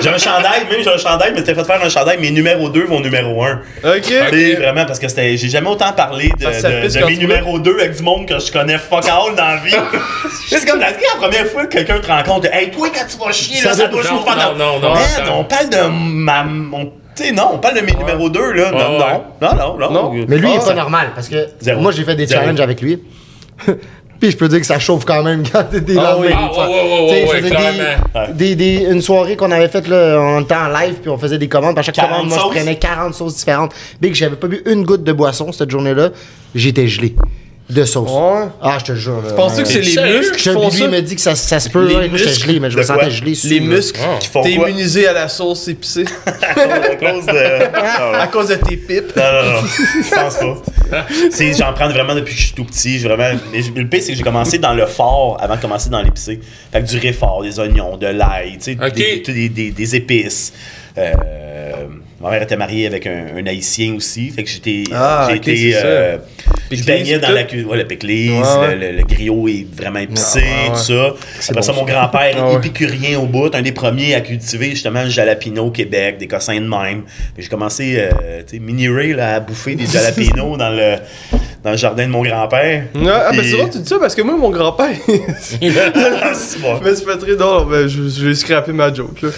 j'ai 0.00 0.08
un 0.08 0.16
chandail, 0.16 0.62
même 0.70 0.80
j'ai 0.82 0.90
un 0.90 0.96
chandail, 0.96 1.32
mais 1.34 1.40
c'était 1.40 1.54
fait 1.54 1.64
faire 1.64 1.82
un 1.84 1.88
chandail, 1.90 2.16
mes 2.18 2.30
numéro 2.30 2.70
2 2.70 2.84
vont 2.86 3.00
numéro 3.00 3.42
1. 3.44 3.60
Ok. 3.84 4.00
Tu 4.02 4.12
sais, 4.14 4.54
vraiment, 4.54 4.86
parce 4.86 4.98
que 4.98 5.06
c'était, 5.08 5.36
j'ai 5.36 5.50
jamais 5.50 5.68
autant 5.68 5.92
parlé 5.92 6.30
de, 6.40 6.50
ça 6.52 6.70
de- 6.70 6.80
pisse 6.80 6.94
de 6.94 7.00
quand 7.00 7.06
mes 7.06 7.14
tu 7.14 7.20
numéros 7.20 7.58
2 7.58 7.74
avec 7.80 7.96
du 7.96 8.02
monde 8.02 8.26
que 8.26 8.38
je 8.38 8.50
connais 8.50 8.78
fuck 8.78 9.04
all 9.06 9.34
dans 9.36 9.44
la 9.44 9.56
vie. 9.56 9.74
c'est 10.48 10.66
comme 10.66 10.80
la, 10.80 10.90
la 10.90 10.96
première 11.18 11.46
fois 11.46 11.66
que 11.66 11.72
quelqu'un 11.76 11.98
te 12.00 12.06
rencontre, 12.06 12.48
hey, 12.50 12.70
toi, 12.70 12.88
quand 12.94 13.04
tu 13.06 13.18
vas 13.22 13.30
chier, 13.32 13.62
là, 13.62 13.70
Ça 13.72 13.74
ça 13.82 13.88
doit- 13.88 14.02
non, 14.02 14.22
faire 14.22 14.36
non, 14.36 14.56
non, 14.56 14.80
non, 14.80 14.94
Man, 14.94 15.02
attends. 15.18 15.40
on 15.40 15.44
parle 15.44 15.68
de 15.68 15.86
ma. 15.90 16.44
mon- 16.44 16.92
Tu 17.14 17.24
sais, 17.24 17.32
non, 17.32 17.50
on 17.52 17.58
parle 17.58 17.76
de 17.76 17.80
mes 17.82 17.92
numéros 17.92 18.30
2, 18.30 18.52
là. 18.52 18.70
Non, 18.70 18.78
Ouais, 18.78 19.20
non, 19.42 19.54
non, 19.54 19.76
non, 19.78 19.90
non. 19.90 19.90
Non. 20.14 20.24
Mais 20.28 20.36
lui, 20.38 20.48
il 20.48 20.52
Ah, 20.52 20.54
est 20.54 20.58
pas 20.60 20.64
ça- 20.64 20.74
normal 20.74 21.08
parce 21.14 21.28
que 21.28 21.46
Zéro. 21.60 21.78
moi, 21.82 21.92
j'ai 21.92 22.04
fait 22.04 22.14
des 22.16 22.24
Zéro. 22.26 22.40
challenges 22.40 22.60
avec 22.60 22.80
lui. 22.80 23.02
Puis 24.20 24.32
je 24.32 24.36
peux 24.36 24.48
dire 24.48 24.58
que 24.60 24.66
ça 24.66 24.78
chauffe 24.78 25.04
quand 25.04 25.22
même 25.22 25.42
quand 25.50 25.64
t'es 25.70 25.80
des 25.80 25.96
Ah 25.96 26.14
lendemains, 26.14 26.26
oui. 26.26 26.34
Ah, 26.36 26.68
ouais, 26.68 27.24
ouais, 27.28 27.42
ouais, 27.42 27.50
clairement. 27.50 28.32
Des, 28.34 28.54
des, 28.56 28.78
des- 28.80 28.84
une 28.90 29.00
soirée 29.00 29.36
qu'on 29.36 29.50
avait 29.52 29.68
faite 29.68 29.86
là, 29.88 30.18
on 30.20 30.40
était 30.40 30.54
en 30.56 30.68
live 30.68 30.94
puis 31.00 31.08
on 31.10 31.18
faisait 31.18 31.38
des 31.38 31.48
commandes. 31.48 31.74
Puis 31.74 31.80
à 31.80 31.82
chaque 31.84 31.94
40 31.94 32.10
commande, 32.10 32.28
moi, 32.28 32.38
sauces? 32.38 32.52
je 32.54 32.58
prenais 32.58 32.76
40 32.76 33.14
sauces 33.14 33.36
différentes. 33.36 33.72
Big, 34.00 34.14
j'avais 34.14 34.36
pas 34.36 34.48
bu 34.48 34.60
une 34.66 34.84
goutte 34.84 35.04
de 35.04 35.12
boisson 35.12 35.52
cette 35.52 35.70
journée-là. 35.70 36.10
J'étais 36.54 36.88
gelé 36.88 37.14
de 37.70 37.84
sauce. 37.84 38.10
Ouais. 38.10 38.48
Ah, 38.62 38.78
je 38.80 38.84
te 38.86 38.94
jure. 38.94 39.20
là, 39.22 39.32
Penses-tu 39.34 39.58
ouais. 39.58 39.62
que 39.64 39.68
c'est 39.68 39.80
les 39.80 39.90
Sérieux? 39.90 40.18
muscles 40.20 40.36
qui 40.36 40.42
Je- 40.44 40.50
font 40.52 40.70
ça? 40.70 40.78
il 40.84 40.90
m'a 40.90 41.00
dit 41.02 41.14
que 41.14 41.20
ça, 41.20 41.34
ça 41.34 41.60
se 41.60 41.68
peut. 41.68 41.86
Les 41.86 41.94
là, 41.94 42.08
muscles 42.08 42.28
gelé, 42.30 42.60
mais 42.60 42.70
je 42.70 42.78
me 42.78 42.84
quoi? 42.84 42.94
sentais 42.96 43.10
gelé. 43.10 43.34
sous, 43.34 43.48
Les 43.48 43.60
muscles. 43.60 44.00
Ah. 44.02 44.16
Qui 44.18 44.28
font 44.28 44.42
T'es 44.42 44.54
quoi? 44.56 44.70
immunisé 44.70 45.06
à 45.06 45.12
la 45.12 45.28
sauce 45.28 45.68
épicée? 45.68 46.04
À 46.26 46.96
cause 46.96 47.26
de. 47.26 48.16
à 48.16 48.26
cause 48.28 48.48
de 48.48 48.54
tes 48.54 48.76
pipes? 48.76 49.14
Non, 49.16 49.22
non, 49.22 49.52
non. 49.62 49.68
Je 49.68 50.14
pense 50.14 50.36
pas. 50.36 51.06
C'est- 51.30 51.52
J'en 51.58 51.72
prends 51.74 51.88
vraiment 51.88 52.14
depuis 52.14 52.34
que 52.34 52.40
je 52.40 52.46
suis 52.46 52.54
tout 52.54 52.64
petit. 52.64 52.98
J'ai 52.98 53.08
Vraiment... 53.08 53.38
Mais 53.52 53.60
le 53.60 53.86
pire, 53.88 54.00
c'est 54.02 54.12
que 54.12 54.18
j'ai 54.18 54.24
commencé 54.24 54.58
dans 54.58 54.72
le 54.74 54.86
fort 54.86 55.36
avant 55.40 55.56
de 55.56 55.60
commencer 55.60 55.90
dans 55.90 56.00
l'épicé. 56.02 56.40
Fait 56.72 56.80
que 56.82 56.86
du 56.86 56.98
réfort, 56.98 57.42
des 57.42 57.58
oignons, 57.60 57.96
de 57.96 58.06
l'ail, 58.06 58.58
tu 58.58 58.76
sais, 58.76 59.22
des, 59.32 59.48
des- 59.50 59.70
des 59.70 59.96
épices. 59.96 60.52
Euh, 60.96 61.12
ma 62.20 62.30
mère 62.30 62.42
était 62.42 62.56
mariée 62.56 62.86
avec 62.86 63.06
un, 63.06 63.26
un 63.36 63.46
haïtien 63.46 63.94
aussi. 63.94 64.30
Fait 64.30 64.42
que 64.44 64.50
j'étais. 64.50 64.84
Ah, 64.92 65.28
j'ai 65.30 65.36
été. 65.36 65.72
euh, 65.76 66.18
je 66.70 66.82
baignais 66.84 67.18
dans 67.18 67.30
la 67.30 67.44
cuisine. 67.44 67.66
Ouais, 67.68 67.76
le 67.76 67.84
Ouais, 68.30 68.58
ouais. 68.58 68.74
Le, 68.76 68.90
le- 68.92 68.96
le 68.98 69.02
griot 69.04 69.48
est 69.48 69.66
vraiment 69.74 70.00
épicé, 70.00 70.40
Ouais, 70.40 70.44
ouais, 70.44 70.68
tout 70.70 70.78
ça. 70.78 71.06
Après 71.50 71.54
bon, 71.54 71.62
ça, 71.62 71.72
mon 71.72 71.84
grand-père 71.84 72.36
Ah, 72.38 72.52
épicurien 72.54 73.18
au 73.20 73.26
bout, 73.26 73.54
un 73.54 73.62
des 73.62 73.72
premiers 73.72 74.14
à 74.14 74.20
cultiver 74.20 74.70
justement 74.70 75.02
le 75.04 75.10
jalapeno 75.10 75.66
au 75.66 75.70
Québec, 75.70 76.18
des 76.18 76.26
cossins 76.26 76.60
de 76.60 76.66
même. 76.68 77.02
J'ai 77.38 77.48
commencé, 77.48 77.94
euh, 77.98 78.42
tu 78.46 78.56
sais, 78.56 78.58
mini 78.62 78.88
Ray 78.88 79.12
là, 79.14 79.36
à 79.36 79.40
bouffer 79.40 79.74
des 79.76 79.86
jalapenos 79.86 80.56
dans 80.58 80.70
le, 80.70 80.96
dans 81.62 81.70
le 81.70 81.76
jardin 81.76 82.06
de 82.06 82.10
mon 82.12 82.22
grand-père. 82.22 82.84
Ah, 83.06 83.30
c'est 83.32 83.42
vrai, 83.56 83.70
tu 83.70 83.78
dis 83.78 83.88
ça 83.88 83.98
parce 84.00 84.14
que 84.14 84.22
moi, 84.22 84.36
mon 84.36 84.50
grand-père, 84.50 84.88
Ah, 85.08 86.32
c'est 86.34 86.60
bon. 86.60 86.80
mais 86.84 86.94
c'est 86.94 87.04
pas 87.04 87.16
très 87.16 87.36
drôle. 87.36 87.70
Ben, 87.70 87.86
je, 87.88 88.08
je 88.08 88.26
vais 88.28 88.34
scraper 88.34 88.72
ma 88.72 88.92
joke, 88.92 89.22
là. 89.22 89.30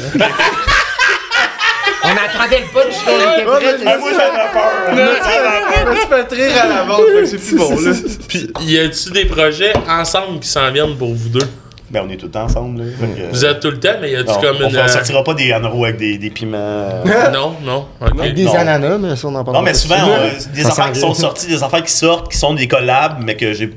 On 2.02 2.08
attendait 2.08 2.60
le 2.60 2.72
punch, 2.72 2.94
on 3.06 3.10
était 3.10 3.44
prêts. 3.44 3.84
Ah, 3.86 3.98
moi, 3.98 4.10
j'avais 4.12 4.52
peur. 4.52 5.84
Je 5.84 5.90
me 5.90 5.96
suis 5.96 6.06
fait 6.06 6.34
rire 6.34 6.62
à 6.62 6.68
l'avance, 6.68 7.00
c'est 7.26 7.38
plus 7.38 7.56
bon, 7.56 7.70
là. 7.80 7.92
Puis 8.28 8.50
y 8.62 8.78
a-tu 8.78 9.10
des 9.10 9.24
projets 9.26 9.72
ensemble 9.88 10.40
qui 10.40 10.48
s'en 10.48 10.70
viennent 10.72 10.96
pour 10.96 11.12
vous 11.14 11.28
deux? 11.28 11.46
Ben, 11.90 12.04
on 12.06 12.10
est 12.10 12.16
tout 12.16 12.26
le 12.26 12.30
temps 12.32 12.44
ensemble. 12.44 12.82
Là. 12.84 12.84
Que- 13.00 13.32
Vous 13.32 13.44
êtes 13.44 13.58
tout 13.60 13.70
le 13.72 13.80
temps, 13.80 13.94
mais 14.00 14.12
y 14.12 14.16
a-tu 14.16 14.28
Non, 14.28 14.40
comme 14.40 14.56
on, 14.62 14.68
une. 14.70 14.76
on 14.76 14.80
euh, 14.80 14.86
sortira 14.88 15.24
pas 15.24 15.34
des 15.34 15.50
anneaux 15.52 15.84
avec 15.84 15.96
des, 15.96 16.18
des 16.18 16.30
piments. 16.30 16.56
euh, 16.56 17.30
Non, 17.32 17.56
non. 17.64 17.86
Avec 18.00 18.34
des 18.34 18.44
Non. 18.44 18.54
ananas, 18.54 18.98
mais 18.98 19.16
ça, 19.16 19.26
on 19.26 19.34
en 19.34 19.42
parle 19.42 19.56
Non, 19.56 19.62
mais 19.62 19.74
souvent, 19.74 19.96
on- 19.96 20.54
des 20.54 20.62
Ça 20.62 20.68
affaires 20.68 20.92
qui 20.92 21.00
sont 21.00 21.14
sorties, 21.14 21.48
des 21.48 21.62
affaires 21.62 21.82
qui 21.82 21.92
sortent, 21.92 22.30
qui 22.30 22.38
sont 22.38 22.54
des 22.54 22.68
collabs, 22.68 23.18
mais 23.24 23.34
que 23.36 23.52
j'ai 23.52 23.72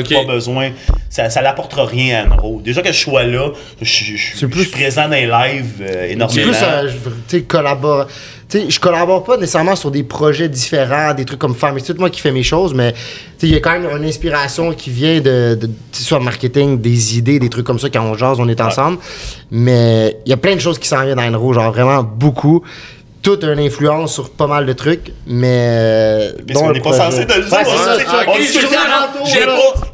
Ok. 0.00 0.12
pas 0.12 0.32
besoin. 0.32 0.70
Ça, 1.08 1.30
ça 1.30 1.40
n'apportera 1.42 1.86
rien 1.86 2.26
à 2.30 2.34
Enro. 2.34 2.60
Déjà 2.62 2.82
que 2.82 2.88
je 2.92 2.98
sois 2.98 3.24
là, 3.24 3.50
je, 3.80 3.86
je- 4.16 4.46
plus- 4.46 4.62
je 4.64 4.68
suis 4.68 4.72
présent 4.72 5.04
dans 5.04 5.10
les 5.14 5.26
lives 5.26 5.80
euh, 5.80 5.86
C'est 6.06 6.12
énormément. 6.12 6.50
plus, 6.52 6.88
je- 6.90 7.10
tu 7.38 7.42
collabore. 7.44 8.06
Tu 8.48 8.60
sais, 8.60 8.70
je 8.70 8.78
collabore 8.78 9.24
pas 9.24 9.36
nécessairement 9.36 9.74
sur 9.74 9.90
des 9.90 10.04
projets 10.04 10.48
différents, 10.48 11.14
des 11.14 11.24
trucs 11.24 11.40
comme 11.40 11.56
c'est 11.58 11.94
tout 11.94 11.98
moi 12.00 12.10
qui 12.10 12.20
fais 12.20 12.30
mes 12.30 12.44
choses, 12.44 12.74
mais 12.74 12.92
tu 12.92 12.98
sais, 13.38 13.46
il 13.48 13.52
y 13.52 13.56
a 13.56 13.60
quand 13.60 13.72
même 13.72 13.88
une 13.96 14.04
inspiration 14.04 14.72
qui 14.72 14.90
vient 14.90 15.20
de, 15.20 15.56
de 15.60 15.66
tu 15.66 15.72
sais, 15.92 16.04
soit 16.04 16.20
marketing, 16.20 16.80
des 16.80 17.18
idées, 17.18 17.40
des 17.40 17.48
trucs 17.48 17.66
comme 17.66 17.78
ça 17.80 17.88
quand 17.90 18.02
on 18.04 18.14
jase, 18.14 18.38
on 18.38 18.48
est 18.48 18.60
ensemble. 18.60 18.98
Mais 19.50 20.18
il 20.26 20.30
y 20.30 20.32
a 20.32 20.36
plein 20.36 20.54
de 20.54 20.60
choses 20.60 20.78
qui 20.78 20.86
s'en 20.88 21.02
viennent 21.04 21.16
dans 21.16 21.22
Enro, 21.34 21.52
genre 21.52 21.72
vraiment 21.72 22.02
beaucoup. 22.04 22.62
Toute 23.26 23.42
une 23.42 23.58
influence 23.58 24.14
sur 24.14 24.30
pas 24.30 24.46
mal 24.46 24.66
de 24.66 24.72
trucs, 24.72 25.10
mais. 25.26 25.48
euh, 25.50 26.32
Mais 26.46 26.54
dont 26.54 26.60
on 26.62 26.68
le 26.68 26.74
n'est 26.74 26.78
pas 26.80 26.90
projet. 26.90 27.10
censé 27.10 27.24
de 27.24 27.32
le 27.32 27.42
dire. 27.42 27.58
Dit 28.38 28.46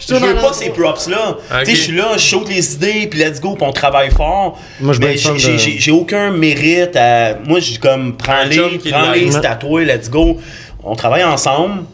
je 0.07 0.15
le 0.15 0.21
veux 0.27 0.35
pas 0.35 0.53
ces 0.53 0.69
props-là. 0.69 1.39
Tu 1.61 1.65
sais, 1.65 1.75
je 1.75 1.81
suis 1.81 1.97
là, 1.97 2.09
je 2.17 2.19
shoot 2.19 2.47
les 2.47 2.75
idées, 2.75 3.07
puis 3.11 3.21
let's 3.21 3.41
go, 3.41 3.55
puis 3.55 3.65
on 3.67 3.73
travaille 3.73 4.11
fort. 4.11 4.59
Moi, 4.81 4.93
je 4.93 5.01
Mais 5.01 5.17
j'ai- 5.17 5.91
aucun 5.93 6.31
mérite 6.31 6.95
à. 6.95 7.39
Moi, 7.47 7.61
je 7.61 7.79
comme, 7.79 8.19
prends-les, 8.19 8.79
prends-les, 8.91 9.31
c'est 9.33 9.47
à 9.47 9.55
toi, 9.55 9.83
let's 9.83 10.11
go. 10.11 10.37
On 10.85 10.95
travaille 10.95 11.25
ensemble. 11.25 11.85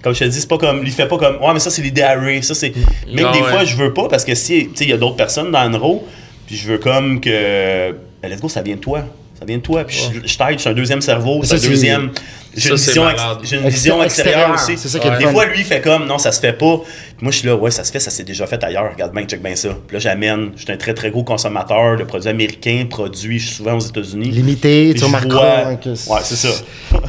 Comme 0.00 0.14
je 0.14 0.20
te 0.20 0.24
dis, 0.26 0.40
c'est 0.40 0.48
pas 0.48 0.58
comme. 0.58 0.82
Il 0.84 0.92
fait 0.92 1.08
pas 1.08 1.18
comme. 1.18 1.36
Ouais, 1.42 1.52
mais 1.54 1.58
ça, 1.58 1.70
c'est 1.70 1.82
l'idée 1.82 2.02
à 2.02 2.16
Ray. 2.20 2.40
Ça, 2.44 2.54
c'est. 2.54 2.72
Même 3.12 3.26
Ah 3.30 3.32
des 3.32 3.40
ouais. 3.42 3.50
fois, 3.50 3.64
je 3.64 3.74
veux 3.74 3.92
pas, 3.92 4.06
parce 4.06 4.24
que 4.24 4.36
si. 4.36 4.68
Tu 4.68 4.76
sais, 4.76 4.84
il 4.84 4.90
y 4.90 4.92
a 4.92 4.96
d'autres 4.96 5.16
personnes 5.16 5.50
dans 5.50 5.66
une 5.66 5.74
row, 5.76 6.06
puis 6.46 6.54
je 6.56 6.68
veux 6.68 6.78
comme 6.78 7.20
que. 7.20 7.90
Ben, 8.22 8.28
let's 8.30 8.40
go, 8.40 8.48
ça 8.48 8.62
vient 8.62 8.76
de 8.76 8.80
toi. 8.80 9.00
Ça 9.44 9.48
vient 9.48 9.58
de 9.58 9.62
toi. 9.62 9.84
Puis 9.84 9.96
je, 9.96 10.26
je 10.26 10.38
t'aide, 10.38 10.54
je 10.54 10.58
suis 10.60 10.70
un 10.70 10.72
deuxième 10.72 11.02
cerveau, 11.02 11.42
c'est 11.44 11.54
un 11.56 11.68
deuxième. 11.68 12.10
J'ai 12.56 12.70
une 12.70 12.76
vision, 12.76 13.10
ex- 13.10 13.22
j'ai 13.42 13.56
une 13.56 13.68
vision 13.68 14.02
Extérieur, 14.02 14.04
extérieure 14.04 14.54
aussi. 14.54 14.78
c'est 14.78 14.88
ça 14.88 14.98
qui 15.00 15.08
est 15.08 15.10
le 15.10 15.18
Des 15.18 15.26
fois, 15.26 15.44
lui, 15.46 15.58
il 15.58 15.64
fait 15.64 15.80
comme, 15.80 16.06
non, 16.06 16.18
ça 16.18 16.30
se 16.30 16.40
fait 16.40 16.52
pas. 16.52 16.78
Puis 16.78 17.22
moi, 17.24 17.32
je 17.32 17.38
suis 17.38 17.48
là, 17.48 17.56
ouais, 17.56 17.70
ça 17.72 17.82
se 17.82 17.90
fait, 17.90 17.98
ça 17.98 18.10
s'est 18.10 18.22
déjà 18.22 18.46
fait 18.46 18.62
ailleurs. 18.62 18.92
Regarde 18.92 19.12
bien, 19.12 19.24
check 19.24 19.42
bien 19.42 19.56
ça. 19.56 19.70
Puis 19.86 19.94
là, 19.94 19.98
j'amène. 19.98 20.52
Je 20.56 20.62
suis 20.62 20.72
un 20.72 20.76
très, 20.76 20.94
très 20.94 21.10
gros 21.10 21.24
consommateur 21.24 21.96
de 21.96 22.04
produits 22.04 22.28
américains, 22.28 22.86
produits, 22.88 23.38
je 23.40 23.46
suis 23.48 23.56
souvent 23.56 23.74
aux 23.74 23.80
États-Unis. 23.80 24.30
Limité, 24.30 24.92
Puis 24.92 25.00
tu 25.00 25.04
hein, 25.04 25.76
que 25.76 25.88
Ouais, 25.90 26.20
c'est 26.22 26.36
ça. 26.36 26.48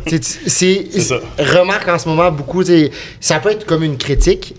C'est 0.07 0.23
C'est 0.49 1.01
ça. 1.01 1.19
remarque 1.37 1.87
en 1.87 1.99
ce 1.99 2.09
moment 2.09 2.31
beaucoup 2.31 2.63
ça 3.19 3.39
peut 3.39 3.51
être 3.51 3.65
comme 3.65 3.83
une 3.83 3.97
critique 3.97 4.55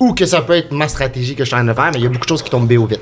ou 0.00 0.14
que 0.14 0.24
ça 0.26 0.40
peut 0.40 0.54
être 0.54 0.72
ma 0.72 0.88
stratégie 0.88 1.34
que 1.34 1.44
je 1.44 1.48
suis 1.48 1.54
en 1.54 1.58
train 1.58 1.66
de 1.66 1.72
faire 1.74 1.90
mais 1.92 1.98
il 1.98 2.04
y 2.04 2.06
a 2.06 2.08
beaucoup 2.08 2.24
de 2.24 2.28
choses 2.28 2.42
qui 2.42 2.50
tombent 2.50 2.66
BO 2.72 2.86
vite 2.86 3.00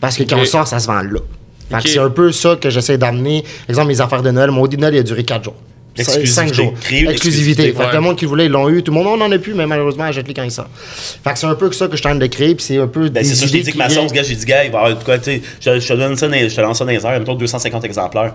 parce 0.00 0.16
que 0.16 0.22
quand 0.24 0.38
on 0.38 0.44
sort 0.44 0.66
ça 0.66 0.78
se 0.78 0.86
vend 0.86 1.02
là 1.02 1.20
Fait 1.76 1.82
que 1.82 1.82
Ok. 1.82 1.88
c'est 1.88 1.98
un 1.98 2.10
peu 2.10 2.32
ça 2.32 2.56
que 2.56 2.70
j'essaie 2.70 2.98
d'amener 2.98 3.44
exemple 3.68 3.88
mes 3.88 4.00
affaires 4.00 4.22
de 4.22 4.30
Noël 4.30 4.50
mon 4.50 4.66
Noël 4.66 4.94
il 4.94 4.98
a 4.98 5.02
duré 5.02 5.24
4 5.24 5.44
jours 5.44 5.54
L'exclusivité. 5.94 6.32
5 6.34 6.54
jours 6.54 6.72
exclusivité 6.74 7.10
exclusivité. 7.12 7.72
fait 7.72 7.88
que 7.90 7.94
le 7.94 8.00
monde 8.00 8.16
qui 8.16 8.24
voulait 8.24 8.46
ils 8.46 8.50
l'ont 8.52 8.68
eu 8.70 8.82
tout 8.82 8.92
le 8.92 8.98
monde 8.98 9.08
on 9.08 9.16
n'en 9.18 9.30
a 9.30 9.38
plus 9.38 9.52
mais 9.52 9.66
malheureusement 9.66 10.04
achète-les 10.04 10.32
quand 10.32 10.42
ils 10.44 10.50
sortent 10.50 10.70
fait 10.74 11.32
que 11.32 11.38
c'est 11.38 11.46
un 11.46 11.54
peu 11.54 11.70
ça 11.72 11.86
que 11.88 11.96
je 11.96 12.02
train 12.02 12.14
de 12.14 12.26
créer 12.26 12.54
puis 12.54 12.64
c'est 12.64 12.78
un 12.78 12.86
peu 12.86 13.08
Ben, 13.10 13.22
c'est 13.24 13.34
ça, 13.34 13.44
je 13.46 13.52
t'ai 13.52 13.58
idées 13.58 13.64
dit 13.66 13.72
que 13.72 13.78
ma 13.78 13.90
sauce, 13.90 14.10
gars, 14.12 14.22
j'ai 14.22 14.34
dit, 14.34 14.46
gars, 14.46 14.64
il 14.64 14.70
va 14.70 14.78
y 14.78 14.82
avoir 14.84 14.98
de 14.98 15.04
quoi, 15.04 15.18
tu 15.18 15.24
sais, 15.24 15.42
je, 15.60 15.80
je 15.80 15.88
te 15.88 15.92
donne 15.92 16.16
ça, 16.16 16.28
je 16.30 16.54
te 16.54 16.60
lance 16.62 16.78
ça 16.78 16.84
dans 16.86 16.90
les 16.90 17.04
airs, 17.04 17.18
mettons 17.18 17.34
250 17.34 17.84
exemplaires. 17.84 18.34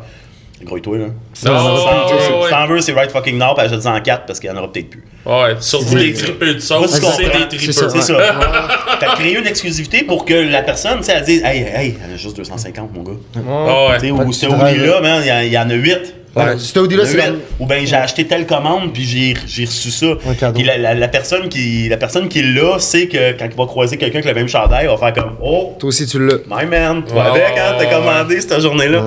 Gros-toi, 0.63 0.97
là. 0.97 1.05
Si 1.33 1.45
Oh, 1.47 1.49
t'en 1.49 1.63
veux, 1.63 1.73
ouais, 1.73 2.43
si 2.45 2.49
t'en 2.49 2.67
veux, 2.67 2.81
c'est 2.81 2.91
right 2.93 3.11
fucking 3.11 3.37
now, 3.37 3.53
puis 3.55 3.65
achète-en 3.67 3.95
en 3.95 4.01
4 4.01 4.25
parce 4.25 4.39
qu'il 4.39 4.49
y 4.49 4.53
en 4.53 4.57
aura 4.57 4.71
peut-être 4.71 4.89
plus. 4.89 5.03
Ouais, 5.25 5.55
surtout 5.59 5.85
C'est- 5.89 5.95
les 5.97 6.13
tripeux 6.13 6.53
de 6.55 6.59
sauce, 6.59 6.89
c'est 6.91 6.99
des 6.99 7.05
C'est 7.07 7.47
tripeux. 7.57 7.71
ça, 7.73 7.89
C'est 7.89 7.97
Ouais. 7.97 8.01
ça. 8.25 8.67
T'as 8.99 9.15
créé 9.15 9.37
une 9.37 9.45
exclusivité 9.45 10.03
pour 10.03 10.25
que 10.25 10.33
la 10.33 10.63
personne, 10.63 10.97
tu 10.99 11.03
sais, 11.05 11.13
elle 11.15 11.23
dise, 11.23 11.43
hey, 11.43 11.59
hey, 11.73 11.95
elle 12.03 12.13
a 12.13 12.17
juste 12.17 12.35
250, 12.37 12.89
mon 12.95 13.03
gars. 13.03 13.11
Ah 13.47 13.93
Tu 13.99 14.05
sais, 14.07 14.11
ouais. 14.11 14.25
ou 14.25 14.33
ce 14.33 14.45
hoodie-là, 14.47 15.01
man, 15.01 15.21
il 15.45 15.51
y 15.51 15.57
en- 15.57 15.69
a 15.69 15.73
8. 15.73 16.15
Ouais, 16.35 16.55
ce 16.59 16.77
Audi-là, 16.79 17.03
c'est 17.05 17.17
la- 17.17 17.31
Ou 17.59 17.65
bien 17.65 17.83
j'ai 17.83 17.95
acheté 17.95 18.25
telle 18.27 18.45
commande 18.45 18.93
puis 18.93 19.03
j'ai, 19.03 19.65
reçu 19.65 19.89
ça. 19.89 20.07
Puis 20.53 20.63
la, 20.63 20.77
la- 20.77 20.93
la 20.93 21.07
personne 21.07 21.49
qui 21.49 21.89
la 21.89 21.97
personne 21.97 22.27
qui 22.29 22.39
est 22.39 22.43
là 22.43 22.77
sait 22.77 23.07
que 23.07 23.31
quand 23.31 23.45
il 23.51 23.57
va 23.57 23.65
croiser 23.65 23.97
quelqu'un 23.97 24.19
avec 24.19 24.25
le 24.27 24.33
même 24.35 24.47
chandail, 24.47 24.85
il 24.85 24.89
va 24.89 24.97
faire 24.97 25.13
comme 25.13 25.35
Oh, 25.41 25.75
Toi 25.79 25.89
aussi, 25.89 26.05
tu 26.05 26.19
l'as. 26.19 26.35
my 26.47 26.65
man, 26.67 27.03
Ouais, 27.11 27.19
avec, 27.19 27.33
ouais, 27.41 27.59
hein, 27.59 27.75
t'as 27.79 27.85
ouais, 27.85 27.89
commandé 27.89 28.39
cette 28.39 28.59
journée-là. 28.61 29.05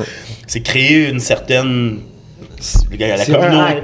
C'est 0.51 0.63
créer 0.63 1.09
une 1.09 1.21
certaine. 1.21 2.01
La 2.99 3.25
communauté. 3.25 3.83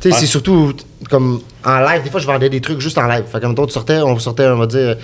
c'est 0.00 0.26
surtout 0.26 0.72
comme 1.10 1.40
en 1.64 1.78
live. 1.80 2.02
Des 2.02 2.10
fois, 2.10 2.20
je 2.20 2.26
vendais 2.26 2.48
des 2.48 2.60
trucs 2.60 2.80
juste 2.80 2.98
en 2.98 3.06
live. 3.06 3.24
Fait 3.30 3.40
comme 3.40 3.54
toi, 3.54 3.66
tu 3.66 3.72
sortais, 3.72 3.98
on 3.98 4.18
sortait, 4.18 4.46
on 4.46 4.56
va 4.58 4.66
dire, 4.66 4.96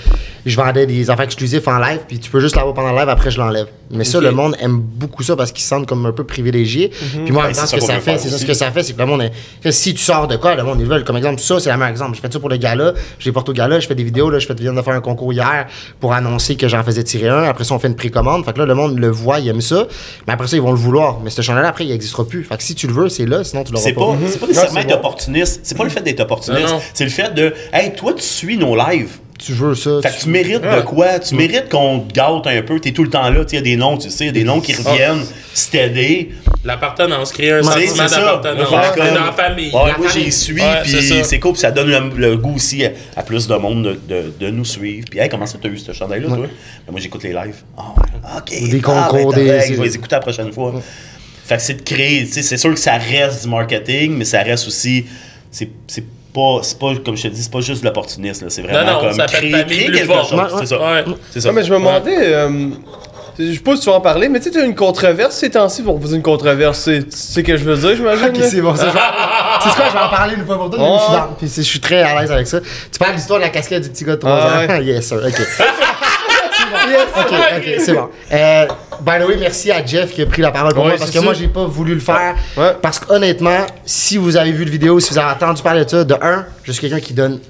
je 0.44 0.56
vendais 0.56 0.86
des 0.86 1.08
affaires 1.10 1.24
exclusives 1.24 1.62
en 1.68 1.78
live, 1.78 2.00
puis 2.08 2.18
tu 2.18 2.30
peux 2.30 2.40
juste 2.40 2.56
l'avoir 2.56 2.74
pendant 2.74 2.92
le 2.92 2.98
live, 2.98 3.08
après 3.08 3.30
je 3.30 3.38
l'enlève. 3.38 3.66
Mais 3.90 4.04
ça, 4.04 4.20
le 4.20 4.32
monde 4.32 4.56
aime 4.60 4.78
beaucoup 4.78 5.22
ça 5.22 5.36
parce 5.36 5.52
qu'ils 5.52 5.62
se 5.62 5.68
sentent 5.68 5.86
comme 5.86 6.04
un 6.06 6.12
peu 6.12 6.24
privilégiés. 6.24 6.88
Puis 7.24 7.32
moi, 7.32 7.52
c'est 7.52 7.66
ce 7.66 7.76
que 7.76 7.80
ça 7.82 8.00
fait, 8.00 8.18
c'est 8.18 8.28
ça, 8.30 8.38
ce 8.38 8.44
que 8.46 8.54
ça 8.54 8.70
fait, 8.72 8.82
c'est 8.82 8.94
que 8.94 8.98
le 8.98 9.06
monde 9.06 9.22
est. 9.22 9.32
que 9.62 9.70
si 9.70 9.94
tu 9.94 10.02
sors 10.02 10.26
de 10.26 10.36
quoi, 10.36 10.54
le 10.56 10.64
monde, 10.64 10.78
ils 10.80 10.86
veulent. 10.86 11.04
Comme 11.04 11.16
exemple, 11.16 11.40
ça, 11.40 11.60
c'est 11.60 11.70
meilleur 11.72 11.88
exemple. 11.88 12.16
Je 12.16 12.20
fais 12.20 12.30
ça 12.30 12.40
pour 12.40 12.48
le 12.48 12.56
gala, 12.56 12.94
je 13.18 13.24
les 13.26 13.32
porte 13.32 13.48
au 13.48 13.52
gala, 13.52 13.78
je 13.80 13.86
fais 13.86 13.94
des 13.94 14.02
vidéos, 14.04 14.30
là, 14.30 14.38
je 14.38 14.46
fais- 14.46 14.54
viens 14.54 14.72
de 14.72 14.82
faire 14.82 14.94
un 14.94 15.00
concours 15.00 15.32
hier 15.32 15.66
pour 16.00 16.12
annoncer 16.12 16.56
que 16.56 16.66
j'en 16.66 16.82
faisais 16.82 17.04
tirer 17.04 17.28
un. 17.28 17.44
Après 17.44 17.64
ça, 17.64 17.74
on 17.74 17.78
fait 17.78 17.88
une 17.88 17.96
précommande. 17.96 18.44
Fait 18.44 18.52
que 18.52 18.58
là, 18.58 18.66
le 18.66 18.74
monde 18.74 18.98
le 18.98 19.08
voit, 19.10 19.38
il 19.38 19.48
aime 19.48 19.60
ça. 19.60 19.86
Mais 20.26 20.32
après 20.32 20.48
ça, 20.48 20.56
ils 20.56 20.62
vont 20.62 20.72
le 20.72 20.78
vouloir. 20.78 21.20
Mais 21.22 21.30
ce 21.30 21.42
chandail 21.42 21.66
après, 21.66 21.84
il 21.84 21.90
n'existera 21.90 22.24
plus. 22.26 22.42
Fait 22.44 22.56
que 22.56 22.62
si 22.62 22.74
tu 22.74 22.86
le 22.86 22.92
veux, 22.94 23.08
c'est 23.08 23.26
là, 23.26 23.44
sinon 23.44 23.62
tu 23.64 23.72
l'auras 23.72 23.84
C'est 23.84 23.92
pas. 23.92 24.00
pas 24.06 24.16
nécessairement 24.16 24.70
c'est 24.72 24.80
être 24.80 24.88
bon. 24.88 24.94
opportuniste. 24.94 25.60
C'est 25.62 25.76
pas 25.76 25.83
le 25.84 25.90
fait 25.90 26.00
d'être 26.02 26.20
opportuniste. 26.20 26.74
C'est 26.94 27.04
le 27.04 27.10
fait 27.10 27.32
de, 27.34 27.54
hey, 27.72 27.92
toi, 27.94 28.12
tu 28.14 28.22
suis 28.22 28.56
nos 28.56 28.76
lives. 28.76 29.18
Tu 29.36 29.52
veux 29.52 29.74
ça. 29.74 29.90
Fait 30.00 30.10
que 30.16 30.20
tu 30.22 30.28
mérites 30.28 30.62
de 30.62 30.80
quoi? 30.82 31.18
Tu 31.18 31.34
mérites 31.34 31.68
qu'on 31.68 31.98
te 32.00 32.14
gâte 32.14 32.46
un 32.46 32.62
peu. 32.62 32.78
T'es 32.78 32.92
tout 32.92 33.02
le 33.02 33.10
temps 33.10 33.28
là. 33.28 33.40
Il 33.50 33.54
y 33.54 33.58
a 33.58 33.60
des 33.62 33.76
noms, 33.76 33.98
tu 33.98 34.08
sais, 34.08 34.30
des 34.30 34.44
noms 34.44 34.60
qui 34.60 34.74
reviennent. 34.74 35.24
Si 35.52 35.70
t'aider. 35.70 36.30
L'appartenance, 36.64 37.32
créer 37.32 37.52
un 37.52 37.60
Tu 37.60 37.66
sentiment 37.66 37.94
c'est 38.08 38.14
ça. 38.14 38.20
d'appartenance. 38.40 38.94
Comme- 38.96 39.14
dans 39.14 39.26
la 39.26 39.32
famille. 39.32 39.70
Ouais, 39.74 39.90
La 39.90 39.98
moi, 39.98 40.06
j'y 40.14 40.30
suis, 40.32 40.54
puis 40.54 41.22
c'est 41.24 41.38
cool, 41.40 41.52
puis 41.52 41.60
ça 41.60 41.72
donne 41.72 41.88
le, 41.90 42.16
le 42.16 42.36
goût 42.38 42.54
aussi 42.54 42.84
à, 42.86 42.90
à 43.16 43.22
plus 43.22 43.46
de 43.48 43.54
monde 43.56 43.82
de, 43.84 43.98
de, 44.08 44.32
de 44.46 44.50
nous 44.50 44.64
suivre. 44.64 45.04
Puis, 45.10 45.18
hey, 45.18 45.28
comment 45.28 45.46
ça, 45.46 45.58
t'as 45.60 45.68
eu 45.68 45.76
ce 45.78 45.92
chandail-là, 45.92 46.28
toi? 46.28 46.36
Ben, 46.86 46.92
moi, 46.92 47.00
j'écoute 47.00 47.22
les 47.24 47.32
lives. 47.34 47.56
Ah, 47.76 47.82
ouais, 47.98 48.30
ok. 48.38 48.70
Des 48.70 48.80
Ah, 48.86 49.08
concours, 49.10 49.34
ben, 49.34 49.44
des- 49.44 49.74
Je 49.74 49.74
vais 49.74 49.84
les 49.88 49.94
écouter 49.96 50.14
la 50.14 50.20
prochaine 50.20 50.52
fois. 50.52 50.72
Fait 51.44 51.56
que 51.56 51.62
c'est 51.62 51.74
de 51.74 51.82
créer, 51.82 52.24
tu 52.24 52.32
sais, 52.32 52.42
c'est 52.42 52.56
sûr 52.56 52.70
que 52.72 52.80
ça 52.80 52.94
reste 52.96 53.42
du 53.42 53.48
marketing, 53.50 54.12
mais 54.16 54.24
ça 54.24 54.40
reste 54.42 54.66
aussi. 54.68 55.04
C'est 55.54 55.68
c'est 55.86 56.04
pas, 56.34 56.58
c'est 56.62 56.78
pas, 56.80 56.92
comme 57.04 57.16
je 57.16 57.22
te 57.22 57.28
dis, 57.28 57.40
c'est 57.42 57.52
pas 57.52 57.60
juste 57.60 57.82
de 57.82 57.86
l'opportunisme, 57.86 58.44
là. 58.46 58.50
C'est 58.50 58.62
vraiment 58.62 58.84
Non, 58.84 58.92
non, 58.94 59.00
comme 59.02 59.12
ça 59.12 59.28
fait 59.28 59.50
créer, 59.50 59.64
quelque 59.86 59.98
chose. 60.04 60.32
Ouais, 60.32 60.42
C'est 60.58 60.66
ça. 60.66 60.78
ouais. 60.80 61.04
C'est 61.30 61.40
ça. 61.40 61.52
Mais 61.52 61.62
je 61.62 61.72
me 61.72 61.78
demandais. 61.78 62.16
euh, 62.18 62.68
je 63.38 63.52
sais 63.52 63.58
pas 63.60 63.74
si 63.76 63.82
tu 63.82 63.90
vas 63.90 63.96
en 63.96 64.00
parler, 64.00 64.28
mais 64.28 64.38
tu 64.40 64.46
sais, 64.46 64.50
t'as 64.50 64.64
une 64.66 64.74
controverse 64.74 65.36
ces 65.36 65.50
temps-ci 65.50 65.82
pour 65.82 65.98
poser 66.00 66.16
une 66.16 66.22
controverse. 66.22 66.78
c'est- 66.80 67.04
Tu 67.04 67.16
sais 67.16 67.34
ce 67.34 67.40
que 67.40 67.56
je 67.56 67.62
veux 67.64 67.76
dire, 67.76 67.94
j'imagine? 67.96 68.26
Ok, 68.28 68.36
c'est 68.42 68.60
bon, 68.60 68.74
ça. 68.74 68.88
je 68.88 68.92
vais- 68.94 68.98
C'est 69.62 69.74
quoi, 69.76 69.84
je 69.88 69.92
vais 69.92 69.98
en 70.04 70.08
parler 70.08 70.34
une 70.36 70.44
fois 70.44 70.56
pour 70.56 70.70
toutes, 70.70 70.80
mais 70.80 70.86
Ouais. 70.86 70.96
je 70.98 71.02
suis 71.04 71.12
dans. 71.12 71.28
Puis 71.38 71.52
je 71.56 71.62
suis 71.62 71.80
très 71.80 72.02
à 72.02 72.20
l'aise 72.20 72.32
avec 72.32 72.46
ça. 72.48 72.60
Tu 72.60 72.98
parles 72.98 73.12
de 73.12 73.16
l'histoire 73.16 73.38
de 73.38 73.44
la 73.44 73.50
casquette 73.50 73.82
du 73.84 73.90
petit 73.90 74.04
gars 74.04 74.16
de 74.16 74.20
3 74.20 74.32
Ah, 74.32 74.66
ans. 74.76 74.80
yes, 74.82 75.06
sir, 75.06 75.18
ok. 75.24 75.34
ok, 77.16 77.34
ok, 77.58 77.70
c'est 77.78 77.92
bon. 77.92 78.08
Euh, 78.32 78.66
by 79.00 79.12
the 79.22 79.28
way, 79.28 79.36
merci 79.38 79.70
à 79.70 79.84
Jeff 79.84 80.12
qui 80.12 80.22
a 80.22 80.26
pris 80.26 80.42
la 80.42 80.50
parole 80.50 80.74
pour 80.74 80.82
Ouais, 80.84 80.90
moi 80.90 80.98
parce 80.98 81.10
que 81.10 81.18
moi, 81.18 81.34
ça. 81.34 81.40
j'ai 81.40 81.48
pas 81.48 81.64
voulu 81.64 81.94
le 81.94 82.00
faire. 82.00 82.34
Ouais. 82.56 82.72
Parce 82.80 82.98
qu'honnêtement, 82.98 83.66
si 83.84 84.16
vous 84.16 84.36
avez 84.36 84.52
vu 84.52 84.64
le 84.64 84.70
vidéo, 84.70 85.00
si 85.00 85.10
vous 85.12 85.18
avez 85.18 85.32
entendu 85.32 85.62
parler 85.62 85.84
de 85.84 85.90
ça, 85.90 86.04
de 86.04 86.14
un, 86.20 86.46
je 86.62 86.72
suis 86.72 86.80
quelqu'un 86.80 87.00
qui 87.00 87.12
donne 87.14 87.40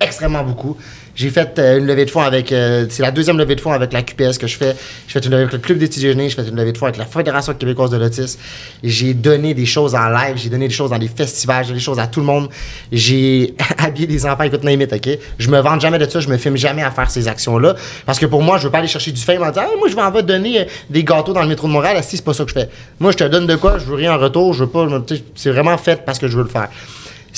extrêmement 0.00 0.42
beaucoup. 0.42 0.76
J'ai 1.16 1.30
fait 1.30 1.58
euh, 1.58 1.78
une 1.78 1.86
levée 1.86 2.04
de 2.04 2.10
fonds 2.10 2.20
avec. 2.20 2.52
euh, 2.52 2.84
c'est 2.90 3.02
la 3.02 3.10
deuxième 3.10 3.38
levée 3.38 3.54
de 3.54 3.60
fonds 3.60 3.72
avec 3.72 3.92
la 3.94 4.02
QPS 4.02 4.36
que 4.36 4.46
je 4.46 4.56
fais. 4.56 4.76
J'ai 5.08 5.14
fait 5.14 5.24
une 5.24 5.30
levée 5.32 5.44
avec 5.44 5.54
le 5.54 5.58
Club 5.58 5.78
déjeuners, 5.78 6.28
j'ai 6.28 6.36
fait 6.36 6.46
une 6.46 6.56
levée 6.56 6.72
de 6.72 6.78
fonds 6.78 6.84
avec 6.84 6.98
la 6.98 7.06
Fédération 7.06 7.54
québécoise 7.54 7.90
de 7.90 7.96
l'autisme. 7.96 8.38
J'ai 8.84 9.14
donné 9.14 9.54
des 9.54 9.64
choses 9.64 9.94
en 9.94 10.10
live, 10.10 10.36
j'ai 10.36 10.50
donné 10.50 10.68
des 10.68 10.74
choses 10.74 10.90
dans 10.90 10.98
des 10.98 11.08
festivals, 11.08 11.64
j'ai 11.64 11.68
donné 11.68 11.78
des 11.78 11.84
choses 11.84 11.98
à 11.98 12.06
tout 12.06 12.20
le 12.20 12.26
monde. 12.26 12.50
J'ai 12.92 13.54
habillé 13.78 14.06
des 14.06 14.26
enfants, 14.26 14.42
écoute, 14.42 14.60
it, 14.62 14.92
ok? 14.92 15.18
Je 15.38 15.48
me 15.48 15.58
vante 15.60 15.80
jamais 15.80 15.98
de 15.98 16.08
ça, 16.08 16.20
je 16.20 16.28
me 16.28 16.36
filme 16.36 16.58
jamais 16.58 16.82
à 16.82 16.90
faire 16.90 17.10
ces 17.10 17.26
actions-là. 17.28 17.74
Parce 18.04 18.18
que 18.18 18.26
pour 18.26 18.42
moi, 18.42 18.58
je 18.58 18.64
veux 18.64 18.70
pas 18.70 18.78
aller 18.78 18.88
chercher 18.88 19.10
du 19.10 19.22
fame 19.22 19.42
en 19.42 19.48
disant, 19.48 19.62
Hey, 19.62 19.78
moi, 19.78 19.88
je 19.88 19.96
vais 19.96 20.02
en 20.02 20.10
va 20.10 20.20
donner 20.20 20.60
euh, 20.60 20.64
des 20.90 21.02
gâteaux 21.02 21.32
dans 21.32 21.42
le 21.42 21.48
métro 21.48 21.66
de 21.66 21.72
Montréal. 21.72 21.96
Si 22.02 22.18
c'est 22.18 22.24
pas 22.24 22.34
ça 22.34 22.44
que 22.44 22.50
je 22.50 22.54
fais. 22.54 22.68
Moi, 23.00 23.12
je 23.12 23.16
te 23.16 23.24
donne 23.24 23.46
de 23.46 23.56
quoi, 23.56 23.78
je 23.78 23.86
veux 23.86 23.94
rien 23.94 24.14
en 24.14 24.18
retour, 24.18 24.52
je 24.52 24.64
veux 24.64 24.70
pas. 24.70 24.86
C'est 25.34 25.50
vraiment 25.50 25.78
fait 25.78 26.04
parce 26.04 26.18
que 26.18 26.28
je 26.28 26.36
veux 26.36 26.42
le 26.42 26.50
faire. 26.50 26.68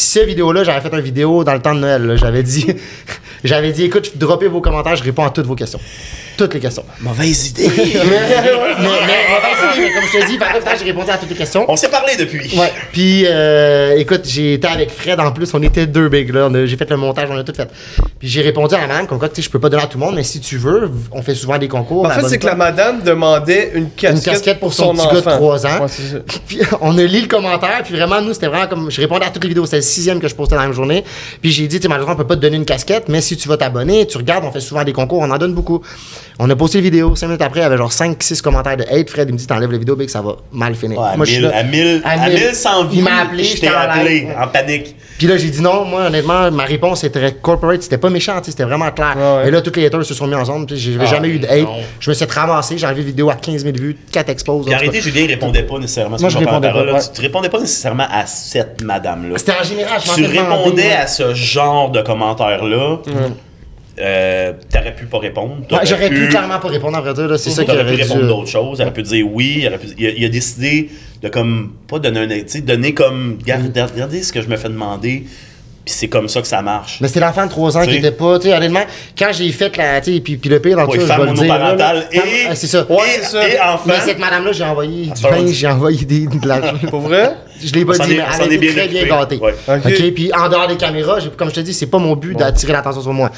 Cette 0.00 0.28
vidéo-là, 0.28 0.62
j'avais 0.62 0.80
fait 0.80 0.94
une 0.94 1.02
vidéo 1.02 1.42
dans 1.42 1.54
le 1.54 1.60
temps 1.60 1.74
de 1.74 1.80
Noël. 1.80 2.14
J'avais 2.14 2.44
dit, 2.44 2.68
j'avais 3.44 3.72
dit, 3.72 3.82
écoute, 3.82 4.12
droppez 4.16 4.46
vos 4.46 4.60
commentaires, 4.60 4.94
je 4.94 5.02
réponds 5.02 5.24
à 5.24 5.30
toutes 5.30 5.46
vos 5.46 5.56
questions. 5.56 5.80
Toutes 6.38 6.54
les 6.54 6.60
questions. 6.60 6.84
Mauvaise 7.00 7.48
idée. 7.48 7.68
mais, 7.76 7.84
mais, 7.84 8.04
mais, 8.80 9.18
mais 9.76 9.92
comme 9.92 10.04
je 10.12 10.20
te 10.20 10.26
dis, 10.30 10.38
par 10.38 10.52
contre, 10.52 10.66
j'ai 10.78 10.84
répondu 10.84 11.10
à 11.10 11.18
toutes 11.18 11.30
les 11.30 11.34
questions. 11.34 11.64
On 11.66 11.74
s'est 11.74 11.88
parlé 11.88 12.14
depuis. 12.16 12.56
Ouais. 12.56 12.72
Puis, 12.92 13.24
euh, 13.26 13.96
écoute, 13.96 14.20
j'ai 14.24 14.54
été 14.54 14.68
avec 14.68 14.92
Fred 14.92 15.18
en 15.18 15.32
plus, 15.32 15.52
on 15.54 15.62
était 15.64 15.88
deux 15.88 16.08
big 16.08 16.32
là. 16.32 16.48
J'ai 16.64 16.76
fait 16.76 16.88
le 16.90 16.96
montage, 16.96 17.28
on 17.28 17.36
a 17.36 17.42
tout 17.42 17.52
fait. 17.52 17.68
Puis 18.20 18.28
j'ai 18.28 18.42
répondu 18.42 18.72
à 18.76 18.80
la 18.82 18.86
madame 18.86 19.08
comme 19.08 19.18
quoi, 19.18 19.28
tu 19.28 19.36
sais, 19.36 19.42
je 19.42 19.50
peux 19.50 19.58
pas 19.58 19.68
donner 19.68 19.82
à 19.82 19.86
tout 19.88 19.98
le 19.98 20.04
monde, 20.04 20.14
mais 20.14 20.22
si 20.22 20.38
tu 20.38 20.58
veux, 20.58 20.88
on 21.10 21.22
fait 21.22 21.34
souvent 21.34 21.58
des 21.58 21.66
concours. 21.66 22.06
En 22.06 22.10
fait, 22.10 22.28
c'est 22.28 22.38
que 22.38 22.46
la 22.46 22.54
madame 22.54 23.02
demandait 23.02 23.72
une 23.74 23.90
casquette, 23.90 24.32
casquette 24.32 24.60
pour 24.60 24.72
son 24.72 24.92
petit 24.92 25.00
enfant. 25.00 25.14
gars 25.14 25.20
de 25.20 25.36
trois 25.36 25.66
ans. 25.66 25.80
Ouais. 25.80 26.22
Puis 26.46 26.60
on 26.80 26.96
a 26.96 27.02
lu 27.02 27.22
le 27.22 27.26
commentaire, 27.26 27.82
puis 27.84 27.96
vraiment, 27.96 28.20
nous, 28.20 28.32
c'était 28.32 28.46
vraiment 28.46 28.68
comme. 28.68 28.90
Je 28.92 29.00
répondais 29.00 29.26
à 29.26 29.30
toutes 29.30 29.42
les 29.42 29.48
vidéos. 29.48 29.64
C'était 29.64 29.78
le 29.78 29.82
sixième 29.82 30.20
que 30.20 30.28
je 30.28 30.36
postais 30.36 30.54
dans 30.54 30.60
la 30.60 30.68
même 30.68 30.76
journée. 30.76 31.02
Puis 31.42 31.50
j'ai 31.50 31.66
dit, 31.66 31.76
tu 31.76 31.82
sais, 31.82 31.88
malheureusement, 31.88 32.14
on 32.14 32.18
peut 32.18 32.26
pas 32.26 32.36
te 32.36 32.40
donner 32.40 32.56
une 32.56 32.64
casquette, 32.64 33.08
mais 33.08 33.20
si 33.20 33.36
tu 33.36 33.48
vas 33.48 33.56
t'abonner, 33.56 34.06
tu 34.06 34.18
regardes, 34.18 34.44
on 34.44 34.52
fait 34.52 34.60
souvent 34.60 34.84
des 34.84 34.92
concours, 34.92 35.20
on 35.20 35.30
en 35.30 35.38
donne 35.38 35.54
beaucoup. 35.54 35.82
On 36.40 36.48
a 36.48 36.54
posté 36.54 36.78
la 36.78 36.82
vidéo. 36.82 37.16
Cinq 37.16 37.26
minutes 37.26 37.42
après, 37.42 37.60
il 37.60 37.62
y 37.64 37.66
avait 37.66 37.76
genre 37.76 37.90
5-6 37.90 38.40
commentaires 38.42 38.76
de 38.76 38.84
hate. 38.84 39.10
Fred, 39.10 39.28
il 39.28 39.32
me 39.32 39.38
dit, 39.38 39.46
t'enlèves 39.46 39.72
la 39.72 39.78
vidéo, 39.78 39.96
big, 39.96 40.08
ça 40.08 40.22
va 40.22 40.36
mal 40.52 40.74
finir. 40.76 40.98
Ouais, 41.00 41.08
à, 41.12 41.16
Moi, 41.16 41.26
je 41.26 41.32
suis 41.32 41.40
1000, 41.40 41.48
là. 41.50 41.56
à, 41.58 41.62
1000, 41.64 42.02
À 42.04 42.10
à 42.10 42.28
1000. 42.28 42.38
1100 42.38 42.84
vues, 42.84 42.96
Il 42.98 43.02
m'a 43.02 43.16
appelé, 43.22 43.42
je 43.44 43.56
t'ai 43.60 43.66
appelé 43.68 44.28
en 44.40 44.46
panique. 44.46 44.94
Puis 45.18 45.26
là, 45.26 45.36
j'ai 45.36 45.48
dit 45.50 45.60
non, 45.60 45.84
moi, 45.84 46.02
honnêtement, 46.06 46.48
ma 46.52 46.62
réponse 46.62 47.02
était 47.02 47.18
très 47.18 47.32
corporate, 47.32 47.82
c'était 47.82 47.98
pas 47.98 48.08
méchant, 48.08 48.38
c'était 48.40 48.62
vraiment 48.62 48.88
clair. 48.92 49.14
Ouais, 49.16 49.22
ouais. 49.42 49.48
Et 49.48 49.50
là, 49.50 49.60
tous 49.62 49.72
les 49.74 49.86
haters 49.86 50.04
se 50.04 50.14
sont 50.14 50.28
mis 50.28 50.36
ensemble, 50.36 50.66
puis 50.66 50.76
j'avais 50.78 50.98
Ah, 51.00 51.06
jamais 51.06 51.28
eu 51.28 51.40
de 51.40 51.46
hate. 51.48 51.62
non. 51.64 51.74
Je 51.98 52.08
me 52.10 52.14
suis 52.14 52.24
fait 52.24 52.32
ramasser, 52.32 52.78
j'ai 52.78 52.86
enlevé 52.86 53.00
une 53.00 53.06
vidéo 53.08 53.30
à 53.30 53.34
15 53.34 53.64
000 53.64 53.76
vues, 53.76 53.96
4 54.12 54.28
exploses. 54.28 54.64
Puis 54.66 54.74
en 54.74 54.78
arrêtez, 54.78 55.00
Julien, 55.00 55.22
il 55.22 55.30
répondait 55.30 55.64
pas 55.64 55.78
nécessairement 55.78 56.18
Moi, 56.20 56.28
je 56.28 56.38
répondais 56.38 56.70
pas, 56.70 56.84
là. 56.84 56.92
ouais. 56.92 57.00
Tu, 57.00 57.08
tu 57.14 57.20
répondais 57.20 57.48
pas 57.48 57.58
nécessairement 57.58 58.06
à 58.08 58.26
cette 58.26 58.80
madame-là. 58.84 59.38
C'était 59.38 59.54
en 59.60 59.64
général, 59.64 60.00
je 60.06 60.14
Tu 60.14 60.24
répondais 60.24 60.92
à 60.92 61.08
ce 61.08 61.34
genre 61.34 61.90
de 61.90 62.00
commentaires-là. 62.00 62.98
Euh, 63.08 63.28
T'aurais 64.90 64.94
pu 65.00 65.06
pas 65.06 65.18
répondre. 65.18 65.56
Ouais, 65.70 65.78
J'aurais 65.84 66.08
pu 66.10 66.28
clairement 66.28 66.58
pas 66.58 66.68
répondre, 66.68 66.96
à 66.96 67.00
vrai 67.00 67.14
dire, 67.14 67.28
là, 67.28 67.38
c'est 67.38 67.50
ça 67.50 67.64
qui 67.64 67.70
aurait 67.70 67.84
pu 67.86 67.96
dû... 67.96 68.02
répondre 68.02 68.26
d'autres 68.26 68.48
choses. 68.48 68.78
Il 68.78 68.82
aurait 68.82 68.92
pu 68.92 69.02
dire 69.02 69.26
oui. 69.30 69.58
il 69.62 69.66
aurait 69.68 69.78
pu- 69.78 69.88
Il, 69.98 70.06
a, 70.06 70.10
il 70.10 70.24
a 70.24 70.28
décidé 70.28 70.90
de 71.22 71.28
comme 71.28 71.72
pas 71.88 71.98
donner 71.98 72.20
un, 72.20 72.28
tu 72.28 72.44
sais, 72.46 72.60
donner 72.60 72.94
comme 72.94 73.38
regardez, 73.40 73.82
regardez 73.82 74.22
ce 74.22 74.32
que 74.32 74.40
je 74.40 74.48
me 74.48 74.56
fais 74.56 74.68
demander. 74.68 75.24
Puis 75.84 75.94
c'est 75.96 76.08
comme 76.08 76.28
ça 76.28 76.42
que 76.42 76.46
ça 76.46 76.60
marche. 76.60 76.98
Mais 77.00 77.08
c'était 77.08 77.20
l'enfant 77.20 77.46
de 77.46 77.50
3 77.50 77.78
ans 77.78 77.80
qui 77.80 77.86
Tu 77.86 77.92
sais. 77.94 77.98
était 78.00 78.10
pas, 78.10 78.38
tu 78.38 78.48
sais, 78.48 78.54
honnêtement, 78.54 78.82
quand 79.18 79.30
j'ai 79.32 79.50
fait 79.52 79.74
la, 79.78 80.02
tu 80.02 80.12
sais, 80.16 80.20
puis, 80.20 80.36
puis 80.36 80.50
le 80.50 80.60
pire 80.60 80.76
dans 80.76 80.86
tout 80.86 80.92
ça, 80.96 81.00
je 81.00 81.06
femme 81.06 81.20
vais 81.22 81.26
le 81.28 81.32
dire, 81.32 81.44
là, 81.46 81.58
là, 81.58 81.64
monoparentale 81.64 82.08
et- 82.12 82.20
ah, 82.50 82.54
c'est 82.54 82.66
ça. 82.66 82.84
Ouais, 82.90 82.96
et, 82.96 83.22
c'est 83.22 83.24
ça. 83.30 83.48
et 83.48 83.58
enfant. 83.58 83.84
Mais 83.86 83.94
cette 84.04 84.18
madame-là, 84.18 84.52
j'ai 84.52 84.64
envoyé 84.64 85.08
Ah, 85.10 85.14
du 85.14 85.24
on 85.24 85.28
pain, 85.30 85.46
j'ai 85.50 85.66
envoyé 85.66 86.04
des, 86.04 86.26
de 86.26 86.46
l'argent. 86.46 86.74
Pour 86.90 87.00
vrai? 87.00 87.36
Je 87.64 87.72
l'ai 87.72 87.86
pas 87.86 87.96
dit, 87.96 88.12
est- 88.12 88.16
mais 88.18 88.22
elle 88.44 88.52
est 88.52 88.58
bien 88.58 88.72
très 88.72 88.88
bien 88.88 89.04
gâtée. 89.06 89.38
Ouais. 89.38 89.54
Ok. 89.66 89.76
OK, 89.86 90.10
puis 90.14 90.30
en 90.34 90.48
dehors 90.50 90.68
des 90.68 90.76
caméras, 90.76 91.20
j'ai- 91.20 91.30
comme 91.30 91.48
je 91.48 91.54
te 91.54 91.60
dis, 91.60 91.72
c'est 91.72 91.86
pas 91.86 91.98
mon 91.98 92.14
but 92.16 92.36
d'attirer 92.36 92.74
l'attention 92.74 93.00
sur 93.00 93.14
moi. 93.14 93.30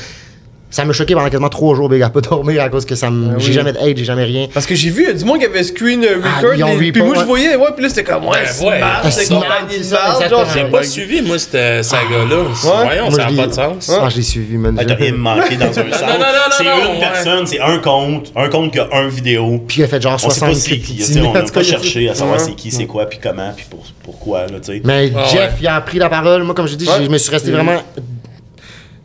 Ça 0.71 0.85
m'a 0.85 0.93
choqué 0.93 1.15
pendant 1.15 1.29
quasiment 1.29 1.49
trois 1.49 1.75
jours, 1.75 1.89
big, 1.89 2.01
à 2.01 2.11
pas 2.11 2.21
dormir 2.21 2.63
à 2.63 2.69
cause 2.69 2.85
que 2.85 2.95
ça 2.95 3.11
me. 3.11 3.33
Ah 3.33 3.39
J'ai 3.39 3.53
jamais 3.53 3.73
de 3.73 3.79
hate, 3.79 3.97
j'ai 3.97 4.05
jamais 4.05 4.23
rien. 4.25 4.47
Parce 4.55 4.67
que 4.67 4.75
j'ai 4.77 4.91
vu, 4.91 5.03
il 5.03 5.09
y 5.09 5.11
a 5.11 5.15
du 5.15 5.25
monde 5.25 5.41
qui 5.41 5.45
avait 5.47 5.65
screen 5.65 6.05
euh, 6.05 6.21
Ah, 6.23 6.39
record, 6.39 6.53
les- 6.55 6.63
report, 6.63 6.93
puis 6.93 7.03
moi 7.03 7.15
je 7.19 7.25
voyais, 7.25 7.57
ouais, 7.57 7.67
puis 7.75 7.83
là 7.83 7.89
c'était 7.89 8.05
comme, 8.05 8.27
ouais, 8.29 8.39
c'est 8.47 8.65
ouais. 8.65 8.81
Ah, 8.81 9.11
c'est 9.11 9.29
compagnie 9.29 9.83
c'est 9.83 10.29
de 10.29 10.37
J'ai 10.55 10.65
pas 10.71 10.83
suivi, 10.85 11.23
moi, 11.23 11.39
cette 11.41 11.85
saga-là. 11.85 12.37
Ouais. 12.37 12.85
Voyons, 12.85 13.03
Moi, 13.11 13.11
ça 13.11 13.29
je 13.29 13.35
n'a 13.35 13.43
pas 13.43 13.49
de 13.49 13.53
sens. 13.53 13.91
Ah, 14.01 14.09
je 14.09 14.17
l'ai 14.17 14.23
suivi, 14.23 14.57
man. 14.57 14.79
Hey, 14.79 14.87
T'as 14.87 14.95
rien 14.95 15.13
manqué 15.13 15.57
dans 15.57 15.67
un 15.67 15.73
sens. 15.73 15.83
non, 15.83 15.89
non, 15.91 16.19
non, 16.19 16.51
c'est 16.57 16.65
une 16.65 16.71
ouais. 16.71 17.01
personne, 17.01 17.47
c'est 17.47 17.61
un 17.61 17.79
compte, 17.79 18.33
un 18.37 18.49
compte 18.49 18.73
qui 18.73 18.79
a 18.79 18.89
un 18.93 19.09
vidéo. 19.09 19.61
Puis 19.67 19.81
il 19.81 19.85
a 19.85 19.89
fait 19.89 20.01
genre 20.01 20.15
On 20.15 20.19
sait 20.19 20.39
60 20.41 20.49
pas 20.51 20.55
c'est 20.55 20.79
qui, 20.79 20.97
tu 20.97 21.03
sais, 21.03 21.21
on 21.21 21.33
n'a 21.33 21.43
pas 21.43 21.63
cherché 21.65 22.09
à 22.09 22.15
savoir 22.15 22.39
c'est 22.39 22.55
qui, 22.55 22.71
c'est 22.71 22.87
quoi, 22.87 23.07
puis 23.07 23.19
comment, 23.21 23.53
puis 23.57 23.67
pour, 23.69 23.85
pourquoi, 24.05 24.43
là, 24.47 24.61
tu 24.63 24.73
sais. 24.75 24.83
Mais 24.85 25.11
Ah, 25.17 25.25
Jeff, 25.33 25.55
il 25.61 25.67
a 25.67 25.81
pris 25.81 25.99
la 25.99 26.09
parole. 26.09 26.45
Moi, 26.45 26.55
comme 26.55 26.69
je 26.69 26.77
dis, 26.77 26.87
je 27.03 27.09
me 27.09 27.19
suis 27.19 27.31
resté 27.33 27.51
vraiment. 27.51 27.83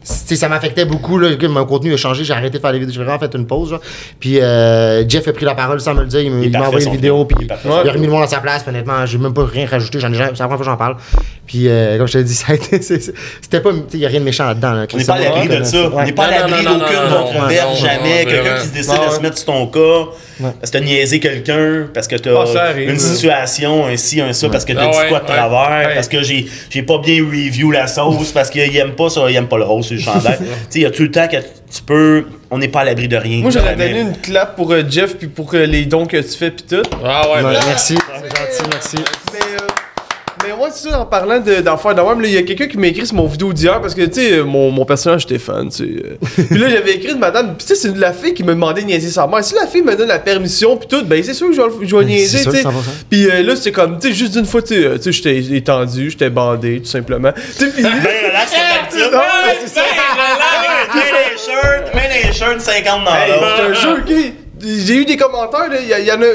Ça 0.05 0.47
m'affectait 0.47 0.85
beaucoup. 0.85 1.17
Là. 1.17 1.35
que 1.35 1.45
Mon 1.47 1.65
contenu 1.65 1.93
a 1.93 1.97
changé. 1.97 2.23
J'ai 2.23 2.33
arrêté 2.33 2.57
de 2.57 2.61
faire 2.61 2.71
des 2.71 2.79
vidéos. 2.79 2.93
J'ai 2.93 3.03
vraiment 3.03 3.19
fait 3.19 3.33
une 3.35 3.47
pause. 3.47 3.75
Puis 4.19 4.39
euh, 4.39 5.03
Jeff 5.09 5.27
a 5.27 5.33
pris 5.33 5.45
la 5.45 5.55
parole 5.55 5.81
sans 5.81 5.93
me 5.95 6.01
le 6.01 6.07
dire. 6.07 6.21
Il 6.21 6.31
m'a 6.31 6.37
Il 6.37 6.43
est 6.43 6.47
il 6.47 6.51
m'a 6.51 6.59
parfait, 6.59 6.67
envoyé 6.67 6.85
une 6.87 6.91
vidéo. 6.95 7.25
Puis 7.25 7.37
Il 7.41 7.45
il 7.85 7.89
a 7.89 7.91
remis 7.93 8.05
le 8.05 8.11
monde 8.11 8.23
à 8.23 8.27
sa 8.27 8.37
place. 8.39 8.63
Honnêtement, 8.67 9.05
j'ai 9.05 9.17
même 9.17 9.33
pas 9.33 9.45
rien 9.45 9.65
rajouté. 9.65 9.99
J'en 9.99 10.11
ai 10.11 10.15
jamais- 10.15 10.31
C'est 10.35 10.39
la 10.43 10.47
première 10.47 10.57
fois 10.63 10.65
que 10.65 10.71
j'en 10.71 10.77
parle. 10.77 10.95
Puis 11.47 11.67
euh, 11.67 11.97
comme 11.97 12.07
je 12.07 12.13
te 12.13 12.17
dis, 12.19 12.33
ça 12.35 12.51
a 12.51 12.55
été- 12.55 12.81
c'est- 12.81 13.13
c'était 13.41 13.59
pas. 13.61 13.71
Il 13.93 13.99
n'y 13.99 14.05
a 14.05 14.09
rien 14.09 14.19
de 14.19 14.25
méchant 14.25 14.45
là-dedans. 14.45 14.73
là. 14.73 14.85
On 14.93 14.97
n'est 14.97 15.03
pas 15.05 15.13
à 15.13 15.19
l'abri 15.19 15.47
de 15.47 15.63
ça. 15.63 15.89
On 15.91 16.03
n'est 16.03 16.11
pas 16.11 16.23
à 16.25 16.31
l'abri 16.31 16.63
d'aucune 16.63 17.15
controverse, 17.17 17.79
jamais. 17.79 18.25
Quelqu'un 18.25 18.55
qui 18.61 18.67
se 18.67 18.73
décide 18.73 18.93
de 19.09 19.13
se 19.15 19.19
mettre 19.21 19.37
sur 19.37 19.45
ton 19.47 19.67
cas, 19.67 20.11
parce 20.41 20.71
que 20.71 20.77
t'as 20.77 20.83
niaisé 20.83 21.19
quelqu'un, 21.19 21.87
parce 21.93 22.07
que 22.07 22.15
t'as 22.15 22.31
Ah, 22.57 22.71
une 22.77 22.99
situation, 22.99 23.85
un 23.85 23.97
ci, 23.97 24.21
un 24.21 24.33
ça, 24.33 24.49
parce 24.49 24.65
que 24.65 24.73
t'as 24.73 24.87
Ah 24.87 24.91
dit 24.91 24.97
ouais, 24.97 25.07
quoi 25.09 25.19
de 25.19 25.25
ouais. 25.25 25.35
travers, 25.35 25.87
Ouais. 25.87 25.95
parce 25.95 26.07
que 26.07 26.21
j'ai 26.23 26.45
j'ai 26.69 26.83
pas 26.83 26.97
bien 26.99 27.23
review 27.23 27.71
la 27.71 27.87
sauce, 27.87 28.31
parce 28.31 28.49
qu'il 28.49 28.75
aime 28.77 28.91
pas 28.95 29.09
ça, 29.09 29.21
il 29.29 29.35
aime 29.35 29.47
pas 29.47 29.57
le 29.57 29.63
rose 29.63 29.85
sur 29.85 29.95
le 29.95 30.01
chandail. 30.01 30.37
tu 30.39 30.45
sais, 30.45 30.79
il 30.79 30.81
y 30.81 30.85
a 30.85 30.91
tout 30.91 31.03
le 31.03 31.11
temps 31.11 31.27
que 31.27 31.37
tu 31.37 31.81
peux. 31.85 32.25
On 32.51 32.57
n'est 32.57 32.67
pas 32.67 32.81
à 32.81 32.85
l'abri 32.85 33.07
de 33.07 33.17
rien. 33.17 33.39
Moi, 33.41 33.51
j'aurais 33.51 33.75
donné 33.75 33.99
une 34.01 34.15
clap 34.17 34.55
pour 34.55 34.71
euh, 34.71 34.83
Jeff 34.89 35.15
puis 35.17 35.27
pour 35.27 35.53
euh, 35.53 35.65
les 35.65 35.85
dons 35.85 36.05
que 36.05 36.17
tu 36.17 36.37
fais 36.37 36.51
puis 36.51 36.65
tout. 36.69 36.83
Ah 37.03 37.27
ouais, 37.29 37.41
merci, 37.43 37.95
c'est 37.97 38.37
gentil, 38.37 38.69
merci. 38.71 38.95
Mais, 39.33 39.39
euh, 39.39 39.67
mais 40.47 40.55
moi, 40.55 40.69
c'est 40.71 40.89
ça, 40.89 40.99
en 41.01 41.05
parlant 41.05 41.39
de- 41.39 41.61
d'affaires 41.61 41.95
de, 41.95 42.25
il 42.25 42.31
y 42.33 42.37
a 42.37 42.43
quelqu'un 42.43 42.67
qui 42.67 42.77
m'a 42.77 42.87
écrit 42.87 43.05
sur 43.05 43.15
mon 43.15 43.27
vidéo 43.27 43.51
d'hier 43.53 43.79
parce 43.81 43.93
que, 43.95 44.01
tu 44.03 44.13
sais, 44.21 44.41
mon, 44.43 44.71
mon 44.71 44.85
personnage 44.85 45.23
Stéphane, 45.23 45.69
tu 45.69 45.77
sais. 45.77 46.03
euh. 46.05 46.43
puis 46.49 46.57
là, 46.59 46.69
j'avais 46.69 46.93
écrit 46.95 47.13
de 47.13 47.19
madame, 47.19 47.55
puis 47.57 47.65
tu 47.67 47.75
sais, 47.75 47.81
c'est 47.89 47.97
la 47.97 48.13
fille 48.13 48.33
qui 48.33 48.43
me 48.43 48.53
demandait 48.53 48.81
de 48.81 48.87
niaiser 48.87 49.09
sa 49.09 49.27
mère. 49.27 49.43
Si 49.43 49.53
la 49.55 49.67
fille 49.67 49.81
me 49.83 49.95
donne 49.95 50.07
la 50.07 50.19
permission, 50.19 50.77
puis 50.77 50.87
tout, 50.87 51.03
ben 51.05 51.21
c'est 51.23 51.33
sûr 51.33 51.47
que 51.49 51.53
je 51.55 51.61
vais, 51.61 51.67
le- 51.67 51.87
je 51.87 51.95
vais 51.95 52.01
Ben, 52.03 52.07
niaiser, 52.09 52.43
tu 52.43 52.51
sais. 52.51 52.63
100%. 52.63 52.69
Puis 53.09 53.29
euh, 53.29 53.43
là, 53.43 53.55
c'est 53.55 53.71
comme, 53.71 53.99
tu 53.99 54.07
sais, 54.09 54.13
juste 54.13 54.33
d'une 54.33 54.45
fois, 54.45 54.61
tu 54.61 54.75
sais, 54.75 54.83
euh, 54.85 54.97
tu 54.97 55.03
sais, 55.03 55.11
j'étais 55.11 55.55
étendu, 55.57 56.09
j'étais 56.11 56.29
bandé, 56.29 56.79
tout 56.81 56.89
simplement. 56.89 57.31
Tu 57.33 57.65
sais, 57.65 57.71
puis. 57.71 57.83
Ben 57.83 57.91
relax, 57.91 58.51
c'est 58.91 59.67
ça. 59.69 59.81
Mets 60.93 61.01
les 61.11 61.37
shirts, 61.37 61.93
mets 61.95 62.09
les 62.27 62.33
shirts 62.33 62.61
50 62.61 63.03
dans 63.05 63.11
Hey, 63.15 63.31
l'autre. 63.31 63.55
je 63.57 63.73
te 63.73 63.79
jure, 63.81 63.97
ok. 63.99 64.33
J'ai 64.85 64.95
eu 64.95 65.05
des 65.05 65.17
commentaires, 65.17 65.69
là. 65.69 65.77
Il 65.81 66.03
y, 66.03 66.07
y 66.07 66.11
en 66.11 66.21
a 66.21 66.25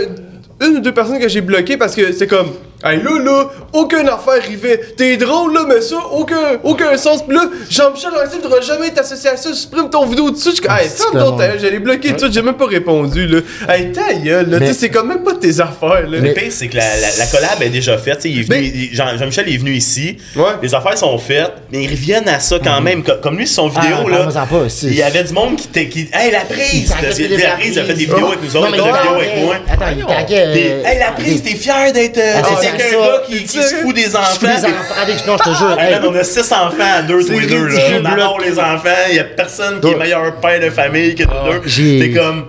une 0.60 0.76
ou 0.76 0.80
deux 0.80 0.92
personnes 0.92 1.18
que 1.18 1.28
j'ai 1.28 1.40
bloquées 1.40 1.76
parce 1.76 1.94
que 1.94 2.12
c'est 2.12 2.26
comme. 2.26 2.52
Hey, 2.82 2.96
là, 3.02 3.10
là, 3.22 3.44
aucune 3.74 4.08
affaire 4.08 4.40
arrivait. 4.42 4.80
T'es 4.96 5.18
drôle, 5.18 5.52
là, 5.52 5.66
mais 5.68 5.82
ça, 5.82 5.96
aucun, 6.12 6.58
aucun 6.64 6.96
sens. 6.96 7.22
Pis 7.26 7.34
là, 7.34 7.42
Jean-Michel 7.68 8.08
Anctil 8.24 8.40
devrait 8.42 8.62
jamais 8.62 8.86
être 8.86 9.00
associé 9.00 9.28
à 9.28 9.36
ça. 9.36 9.52
Supprime 9.52 9.90
ton 9.90 10.06
vidéo 10.06 10.30
dessus. 10.30 10.48
Je 10.48 10.54
suis 10.54 10.62
comme, 10.62 10.74
hey, 10.78 10.86
c'est 10.88 11.02
ferme 11.02 11.18
ton 11.18 11.36
ta 11.36 11.48
gueule. 11.48 11.58
J'allais 11.60 11.78
bloquer 11.78 12.16
tout. 12.16 12.32
J'ai 12.32 12.40
même 12.40 12.54
pas 12.54 12.64
répondu, 12.64 13.26
là. 13.26 13.40
Hey, 13.68 13.92
ta 13.92 14.14
gueule, 14.14 14.48
là. 14.48 14.58
Mais- 14.60 14.68
Tu 14.68 14.72
sais, 14.72 14.78
c'est 14.80 14.88
quand 14.88 15.04
même 15.04 15.22
pas 15.22 15.34
tes 15.34 15.60
affaires, 15.60 16.08
là. 16.08 16.18
Le 16.20 16.32
pire, 16.32 16.44
c'est 16.48 16.68
que 16.68 16.76
la, 16.78 16.84
la, 16.96 17.16
la 17.18 17.26
collab 17.26 17.62
est 17.62 17.68
déjà 17.68 17.98
faite. 17.98 18.16
Tu 18.20 18.22
sais, 18.22 18.30
il 18.30 18.40
est 18.40 18.42
venu- 18.50 18.72
Mais- 18.74 18.96
Jean- 18.96 19.18
Jean-Michel 19.18 19.48
est 19.52 19.58
venu 19.58 19.72
ici. 19.74 20.16
Ouais. 20.34 20.44
Les 20.62 20.74
affaires 20.74 20.96
sont 20.96 21.18
faites, 21.18 21.52
mais 21.70 21.84
ils 21.84 21.90
reviennent 21.90 22.30
à 22.30 22.40
ça 22.40 22.58
quand 22.64 22.80
même. 22.80 23.02
Co- 23.02 23.12
Comme 23.22 23.36
lui, 23.36 23.46
son 23.46 23.68
vidéo, 23.68 23.96
Ah, 24.06 24.10
là. 24.10 24.18
pas, 24.32 24.46
Il 24.84 24.94
y 24.94 25.02
avait 25.02 25.24
du 25.24 25.34
monde 25.34 25.56
qui. 25.56 25.66
était- 25.68 25.88
qui 25.90 26.08
hey, 26.14 26.30
la 26.32 26.40
prise! 26.46 26.88
La 26.88 27.10
prise, 27.56 27.72
il 27.74 27.78
a 27.78 27.84
fait 27.84 27.92
des 27.92 28.06
vidéos 28.06 28.26
avec 28.28 28.42
nous 28.42 28.56
autres, 28.56 28.70
Non, 28.70 28.74
il 28.74 28.80
mais 28.82 28.88
a 28.88 28.90
fait 28.90 28.90
des 28.90 28.96
il 28.96 29.02
vidéos 29.02 29.20
avec 29.20 29.44
moi. 29.44 29.56
Attends, 29.70 29.84
il. 29.94 30.49
Des- 30.52 30.70
euh, 30.70 30.82
Hey, 30.84 30.98
la 30.98 31.12
prise, 31.12 31.42
t'es 31.42 31.54
fier 31.54 31.92
d'être 31.92 32.18
euh, 32.18 32.32
Ah, 32.36 32.38
un 32.38 32.76
gars 32.76 33.22
qui, 33.26 33.46
se 33.48 33.60
fout 33.82 33.94
des 33.94 34.14
enfants. 34.16 34.46
des 34.46 34.64
enfants 34.64 34.94
avec, 35.02 35.26
non, 35.26 35.36
je 35.38 35.50
te 35.50 35.56
jure. 35.56 35.76
Hey, 35.78 35.92
man, 35.92 36.02
on 36.08 36.14
a 36.14 36.24
six 36.24 36.40
enfants 36.52 36.74
à 36.98 37.02
deux, 37.02 37.24
tous 37.24 37.38
les 37.38 37.46
deux. 37.46 37.66
Là. 37.68 37.80
On 38.00 38.04
adore 38.04 38.40
les 38.40 38.58
enfants. 38.58 38.88
Il 39.10 39.16
y 39.16 39.18
a 39.18 39.24
personne 39.24 39.80
qui 39.80 39.88
est 39.88 39.96
meilleur 39.96 40.34
père 40.36 40.60
de 40.60 40.70
famille 40.70 41.14
que 41.14 41.22
nous 41.24 41.52
deux. 41.52 41.60
j'ai- 41.68 41.98
T'es 41.98 42.10
comme. 42.10 42.46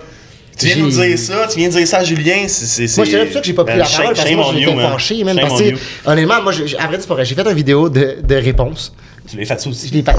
Tu 0.58 0.66
viens 0.66 0.76
de 0.76 0.80
nous 0.82 0.88
dire 0.90 1.18
ça, 1.18 1.46
tu 1.50 1.58
viens 1.58 1.68
de 1.68 1.72
dire 1.74 1.88
ça 1.88 1.98
à 1.98 2.04
Julien. 2.04 2.44
c'est- 2.46 2.82
Moi, 2.96 3.06
c'est- 3.06 3.12
je 3.12 3.24
pour 3.24 3.32
ça 3.32 3.40
que 3.40 3.46
j'ai 3.46 3.52
pas 3.54 3.64
pris 3.64 3.76
Man, 3.78 3.86
la 3.90 3.96
parole 3.96 4.14
parce 4.14 4.28
que 4.28 4.34
moi, 4.34 4.52
j'étais 4.54 4.80
fâché, 4.82 5.24
man. 5.24 5.38
Parce 5.40 5.60
que, 5.62 5.74
honnêtement, 6.04 6.42
moi, 6.42 6.52
à 6.78 6.86
vrai 6.86 6.98
dire. 6.98 7.24
J'ai 7.24 7.34
fait 7.34 7.42
une 7.42 7.52
vidéo 7.54 7.88
de, 7.88 8.18
de 8.22 8.34
réponse. 8.36 8.92
Tu 9.28 9.36
l'as 9.36 9.44
fait 9.44 9.60
ça 9.60 9.70
aussi. 9.70 9.88
Je 9.88 9.92
l'ai 9.94 10.02
fait, 10.02 10.12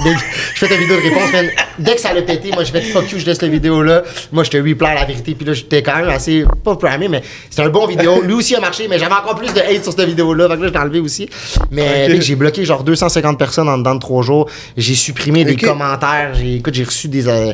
j'ai 0.56 0.68
fait 0.68 0.76
une 0.76 0.82
vidéo 0.82 0.96
de 0.98 1.02
réponse, 1.02 1.32
man. 1.34 1.48
Dès 1.78 1.96
que 1.96 2.02
ça 2.02 2.14
l'a 2.14 2.22
pété, 2.22 2.52
moi, 2.52 2.64
j'ai 2.64 2.72
fait 2.72 2.82
fuck 2.84 3.12
you, 3.12 3.20
je 3.20 3.26
laisse 3.26 3.42
la 3.42 3.48
vidéo 3.50 3.84
là. 3.84 4.02
Moi, 4.32 4.44
je 4.44 4.50
te 4.52 4.58
reply 4.58 4.76
la 4.96 5.06
vérité, 5.06 5.36
puis 5.36 5.46
là, 5.46 5.54
j'étais 5.54 5.84
quand 5.84 5.96
même 5.98 6.10
assez, 6.10 6.46
pas 6.64 6.76
primé, 6.76 7.08
mais 7.10 7.22
c'était 7.50 7.64
un 7.64 7.70
bon 7.70 7.86
vidéo. 7.86 8.22
Lui 8.24 8.34
aussi 8.34 8.56
a 8.56 8.60
marché, 8.60 8.88
mais 8.90 8.98
j'avais 8.98 9.14
encore 9.14 9.36
plus 9.36 9.54
de 9.54 9.60
hate 9.60 9.84
sur 9.84 9.92
cette 9.94 10.08
vidéo-là, 10.08 10.48
fait 10.50 10.56
que 10.58 10.62
là, 10.62 10.68
je 10.70 10.74
l'ai 10.74 10.80
enlevé 10.80 11.00
aussi. 11.00 11.30
Mais 11.70 12.06
Ok. 12.06 12.12
mec, 12.14 12.22
j'ai 12.22 12.36
bloqué 12.36 12.64
genre 12.66 12.84
250 12.84 13.38
personnes 13.38 13.68
en 13.70 13.78
dedans 13.78 13.96
de 13.96 14.00
trois 14.00 14.24
jours. 14.24 14.50
J'ai 14.78 14.96
supprimé 14.96 15.44
des 15.46 15.56
commentaires. 15.58 16.34
J'ai, 16.36 16.56
écoute, 16.56 16.74
j'ai 16.74 16.84
reçu 16.86 17.08
des. 17.08 17.28
euh, 17.28 17.54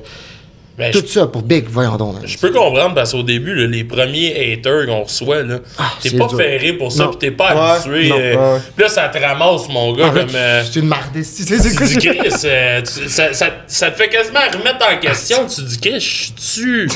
Ben, 0.80 0.92
tout 0.94 1.06
ça 1.06 1.28
pour 1.28 1.42
Big, 1.42 1.66
voyons 1.70 1.98
donc. 1.98 2.16
Je 2.26 2.38
peux 2.38 2.52
comprendre 2.52 2.96
parce 2.96 3.12
qu'au 3.12 3.22
début, 3.22 3.54
là, 3.54 3.68
les 3.68 3.84
premiers 3.84 4.54
haters 4.54 4.86
qu'on 4.88 5.04
reçoit, 5.04 5.44
là, 5.44 5.60
t'es 6.02 6.12
pas 6.12 6.26
dur. 6.28 6.38
ferré 6.38 6.72
pour 6.74 6.90
ça, 6.92 7.08
pis 7.10 7.18
t'es 7.18 7.32
pas 7.32 7.54
Ouais, 7.54 7.72
habitué. 7.76 8.08
non, 8.10 8.16
euh, 8.18 8.54
ouais. 8.56 8.62
Puis 8.76 8.84
là, 8.84 8.90
ça 8.90 9.10
te 9.10 9.18
ramasse, 9.18 9.68
mon 9.70 9.92
gars, 9.94 10.10
comme. 10.10 10.30
euh, 10.34 10.64
c'est 10.64 10.80
une 10.80 10.88
marde. 10.88 11.04
C'est 11.22 11.44
c'est- 11.44 11.76
tu 11.78 11.86
dis, 11.98 12.08
Chris, 12.08 12.32
euh, 12.46 12.82
tu- 12.82 13.10
ça, 13.10 13.34
ça- 13.34 13.50
ça 13.68 13.92
te 13.92 13.98
fait 13.98 14.08
quasiment 14.10 14.40
remettre 14.54 14.86
en 14.90 14.98
question. 15.00 15.46
Tu 15.54 15.62
dis, 15.64 15.78
Chris, 15.80 16.32
tu 16.54 16.88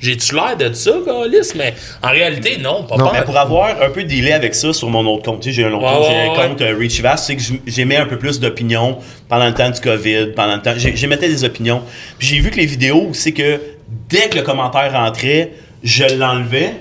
J'ai-tu 0.00 0.34
l'air 0.34 0.56
de 0.56 0.72
ça, 0.72 0.92
Calis? 1.04 1.52
Mais 1.56 1.74
en 2.02 2.08
réalité, 2.10 2.58
non, 2.60 2.84
pas 2.84 2.96
Non. 2.96 3.10
Mais 3.12 3.22
pour 3.22 3.36
avoir 3.36 3.68
un 3.82 3.90
peu 3.90 4.02
dealé 4.04 4.32
avec 4.32 4.54
ça 4.54 4.72
sur 4.72 4.88
mon 4.88 5.06
autre 5.06 5.24
compte, 5.24 5.40
tu 5.40 5.50
sais, 5.50 5.54
j'ai 5.56 5.64
un 5.64 5.72
autre 5.72 5.84
compte, 5.92 6.06
j'ai 6.10 6.16
un 6.42 6.48
compte 6.48 6.60
euh, 6.62 6.76
Richie 6.78 7.02
Vast, 7.02 7.26
c'est 7.26 7.36
que 7.36 7.42
j'émets 7.66 7.96
un 7.96 8.06
peu 8.06 8.18
plus 8.18 8.40
d'opinions 8.40 8.98
pendant 9.28 9.46
le 9.46 9.54
temps 9.54 9.70
du 9.70 9.80
COVID, 9.80 10.28
pendant 10.34 10.56
le 10.56 10.62
temps. 10.62 10.72
j'ai- 10.76 10.96
J'émettais 10.96 11.28
des 11.28 11.44
opinions. 11.44 11.82
Puis 12.18 12.28
j'ai 12.28 12.38
vu 12.40 12.50
que 12.50 12.56
les 12.56 12.66
vidéos, 12.66 13.10
c'est 13.12 13.32
que 13.32 13.60
dès 14.08 14.28
que 14.28 14.36
le 14.38 14.42
commentaire 14.42 14.92
rentrait, 14.92 15.52
je 15.82 16.04
l'enlevais, 16.16 16.72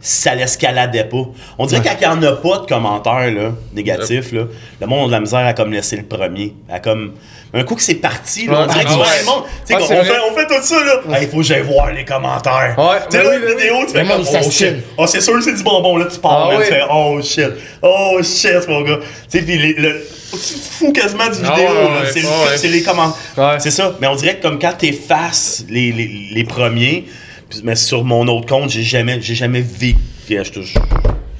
ça 0.00 0.34
l'escaladait 0.34 1.04
pas. 1.04 1.24
On 1.58 1.66
dirait 1.66 1.82
qu'il 1.82 1.98
n'y 1.98 2.06
en 2.06 2.22
a 2.22 2.32
pas 2.32 2.58
de 2.58 2.66
commentaires 2.66 3.30
là, 3.32 3.52
négatifs, 3.74 4.32
là, 4.32 4.44
le 4.80 4.86
monde 4.86 5.04
a 5.04 5.06
de 5.08 5.12
la 5.12 5.20
misère 5.20 5.46
à 5.46 5.52
comme 5.52 5.72
laisser 5.72 5.96
le 5.96 6.04
premier. 6.04 6.54
À 6.70 6.80
comme. 6.80 7.12
Un 7.52 7.64
coup 7.64 7.74
que 7.74 7.82
c'est 7.82 7.96
parti, 7.96 8.46
là, 8.46 8.60
on 8.62 8.66
dirait 8.66 8.84
que 8.84 8.90
tu 8.90 8.94
vois 8.94 9.06
le 9.18 9.26
monde. 9.26 9.42
Tu 9.66 9.74
sais, 9.74 9.74
Ah, 9.74 9.82
on, 9.82 9.86
fait, 10.04 10.12
on 10.30 10.34
fait 10.36 10.46
tout 10.46 10.62
ça, 10.62 10.76
là. 10.84 11.18
Il 11.20 11.28
faut 11.28 11.38
que 11.38 11.42
j'aille 11.42 11.62
voir 11.62 11.92
les 11.92 12.04
commentaires. 12.04 12.76
Ouais, 12.78 12.98
tu 13.10 13.16
sais, 13.16 13.24
là, 13.24 13.30
oui, 13.30 13.36
une 13.42 13.56
vidéo, 13.58 13.74
tu 13.88 13.92
fais 13.92 14.06
comme, 14.06 14.22
oh 14.24 14.50
shit. 14.50 14.74
Oh, 14.96 15.06
c'est 15.08 15.20
sûr 15.20 15.34
que 15.34 15.42
c'est 15.42 15.54
du 15.54 15.62
bonbon, 15.64 15.96
là, 15.96 16.06
tu 16.12 16.18
pars, 16.20 16.48
Ah 16.52 16.56
tu 16.58 16.64
fais, 16.72 16.82
oh 16.88 17.20
shit, 17.20 17.50
oh 17.82 18.20
shit, 18.22 18.68
mon 18.68 18.82
gars. 18.82 18.98
Tu 19.28 19.38
sais, 19.38 19.44
puis 19.44 19.58
les- 19.58 19.72
le. 19.74 20.06
Tu 20.30 20.36
te 20.38 20.44
fous 20.78 20.92
quasiment 20.92 21.28
du 21.28 21.38
Ah 21.44 21.54
vidéo, 21.56 21.68
ouais, 21.74 21.74
là. 21.74 22.00
ouais, 22.02 22.56
c'est, 22.56 22.68
les 22.68 22.82
commentaires. 22.84 23.16
Ouais. 23.36 23.56
C'est 23.58 23.72
ça. 23.72 23.96
Mais 24.00 24.06
on 24.06 24.14
dirait 24.14 24.36
que 24.36 24.42
comme 24.42 24.60
quand 24.60 24.74
t'effaces 24.78 25.64
les, 25.68 25.90
les, 25.90 26.08
les 26.32 26.44
premiers, 26.44 27.04
mais 27.64 27.76
sur 27.76 28.04
mon 28.04 28.26
autre 28.28 28.46
compte, 28.46 28.70
j'ai 28.70 28.82
jamais, 28.82 29.20
j'ai 29.20 29.34
jamais 29.34 29.60
vécu. 29.62 29.98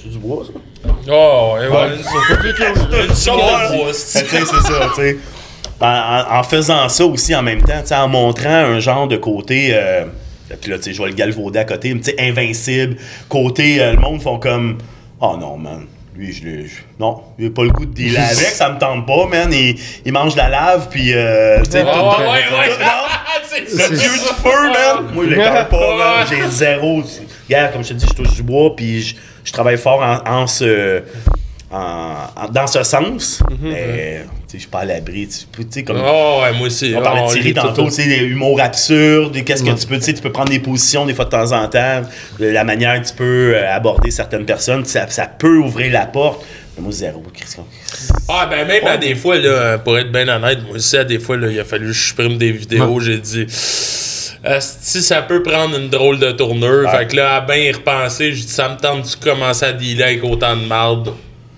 C'est 0.03 0.11
du 0.11 0.19
bois, 0.19 0.45
ça? 0.47 0.91
Oh, 1.11 1.53
ouais, 1.55 1.69
ouais. 1.69 1.69
Bois, 3.77 3.87
Tu 3.93 3.95
sais, 3.95 4.25
c'est- 4.29 4.45
c'est 4.45 4.63
ça, 4.73 4.89
tu 4.95 5.01
sais. 5.03 5.17
En, 5.81 6.25
en- 6.39 6.43
faisant 6.43 6.89
ça 6.89 7.07
aussi 7.07 7.35
en 7.35 7.43
même 7.43 7.63
temps, 7.63 7.83
en 8.03 8.09
montrant 8.09 8.49
un 8.51 8.81
genre 8.81 9.09
de 9.09 9.17
côté. 9.17 9.71
euh, 9.73 10.05
puis 10.61 10.71
là, 10.71 10.77
tu 10.79 10.85
sais, 10.85 10.93
je 10.93 11.01
vais 11.03 11.09
le 11.09 11.15
galvauder 11.15 11.59
à 11.61 11.65
côté, 11.65 11.95
mais 11.95 12.01
tu 12.01 12.11
sais, 12.11 12.17
invincible. 12.21 12.97
Côté, 13.29 13.81
euh, 13.81 13.93
le 13.93 13.99
monde 13.99 14.21
font 14.21 14.39
comme. 14.39 14.79
Oh 15.21 15.37
non, 15.41 15.57
man. 15.57 15.87
Lui, 16.17 16.33
je 16.35 16.45
l'ai. 16.45 16.67
Non, 16.99 17.23
il 17.39 17.47
a 17.47 17.51
pas 17.51 17.63
le 17.63 17.71
goût 17.71 17.87
de 17.87 17.95
dealer 17.95 18.19
avec, 18.19 18.49
ça 18.49 18.71
me 18.71 18.79
tente 18.79 19.07
pas, 19.07 19.27
man. 19.27 19.51
Il, 19.53 19.77
il 20.05 20.13
mange 20.13 20.33
de 20.35 20.39
la 20.39 20.49
lave, 20.51 20.89
puis. 20.91 21.13
Euh, 21.15 21.63
tu 21.65 21.71
sais, 21.71 21.83
Ouais, 21.83 21.93
tout- 21.93 21.99
ouais, 21.99 22.15
tout- 22.17 22.55
ouais, 22.55 22.59
ouais. 22.59 22.69
tout-. 22.77 23.40
C'est 23.53 23.91
Le 23.91 23.97
dieu 23.97 24.11
du 24.11 24.43
feu, 24.43 24.63
man! 24.73 25.13
Moi, 25.13 25.25
je 25.25 25.31
le 25.31 25.37
garde 25.37 25.69
pas, 25.69 25.97
man. 25.97 26.27
J'ai 26.29 26.49
zéro. 26.51 27.03
Regarde, 27.49 27.73
comme 27.73 27.83
je 27.83 27.89
te 27.89 27.95
dis, 27.95 28.07
je 28.09 28.15
touche 28.15 28.35
du 28.35 28.43
bois, 28.43 28.75
puis 28.77 29.03
je, 29.03 29.15
je 29.45 29.53
travaille 29.53 29.77
fort 29.79 30.01
en, 30.03 30.31
en 30.43 30.47
ce. 30.47 31.03
en- 31.71 32.15
en- 32.37 32.49
dans 32.51 32.67
ce 32.67 32.83
sens. 32.83 33.43
Mais, 33.63 34.21
tu 34.25 34.29
sais, 34.47 34.55
je 34.55 34.59
suis 34.59 34.69
pas 34.69 34.81
à 34.81 34.85
l'abri. 34.85 35.29
Comme. 35.87 36.01
Oh, 36.05 36.41
ouais, 36.43 36.53
moi 36.57 36.67
aussi. 36.67 36.93
On 36.97 37.03
parlait 37.03 37.23
de 37.23 37.27
Thierry 37.33 37.55
tantôt, 37.69 37.85
tu 37.87 37.91
sais, 37.93 38.07
des 38.07 38.17
humours 38.25 38.61
absurdes, 38.61 39.43
qu'est-ce 39.45 39.63
que 39.65 39.71
tu 39.81 39.87
peux, 39.87 39.97
tu 39.99 40.03
sais, 40.03 40.15
tu 40.15 40.23
peux 40.23 40.33
prendre 40.33 40.51
des 40.51 40.59
positions 40.61 41.07
des 41.07 41.15
fois 41.15 41.25
de 41.27 41.31
temps 41.31 41.53
en 41.53 41.69
temps, 41.69 42.03
la 42.39 42.65
manière 42.65 43.01
que 43.03 43.07
tu 43.09 43.15
peux 43.15 43.53
euh, 43.55 43.73
aborder 43.75 44.11
certaines 44.11 44.45
personnes, 44.47 44.85
ça, 44.85 45.07
ça 45.09 45.27
peut 45.27 45.59
ouvrir 45.59 45.93
la 45.93 46.07
porte. 46.07 46.45
Moi, 46.81 46.93
zéro, 46.93 47.23
Christian. 47.33 47.67
Ah, 48.29 48.47
ben 48.51 48.67
même 48.67 48.87
à 48.87 48.97
des 48.97 49.15
fois, 49.15 49.37
là, 49.37 49.79
pour 49.79 49.99
être 49.99 50.11
bien 50.11 50.27
honnête, 50.29 50.59
moi 50.67 50.77
aussi, 50.77 50.97
à 50.97 51.05
des 51.05 51.19
fois, 51.19 51.37
là, 51.37 51.49
il 51.49 51.61
a 51.61 51.65
fallu 51.65 51.89
que 51.89 51.93
je 51.93 52.09
supprime 52.09 52.39
des 52.39 52.53
vidéos, 52.53 53.01
j'ai 53.01 53.19
dit. 53.19 53.47
Si 53.49 55.03
ça 55.03 55.21
peut 55.23 55.43
prendre 55.43 55.79
une 55.79 55.91
drôle 55.91 56.19
de 56.19 56.33
tournure. 56.33 56.91
Fait 56.91 57.07
que 57.07 57.17
là, 57.17 57.37
à 57.37 57.41
bien 57.43 57.57
y 57.57 57.73
repenser, 57.73 58.33
j'ai 58.33 58.43
dit, 58.43 58.53
ça 58.53 58.71
me 58.71 58.77
tente 58.77 59.19
de 59.19 59.23
commencer 59.23 59.67
à 59.67 59.73
dealer 59.73 60.05
avec 60.05 60.25
autant 60.25 60.57
de 60.57 60.65
marde. 60.65 61.13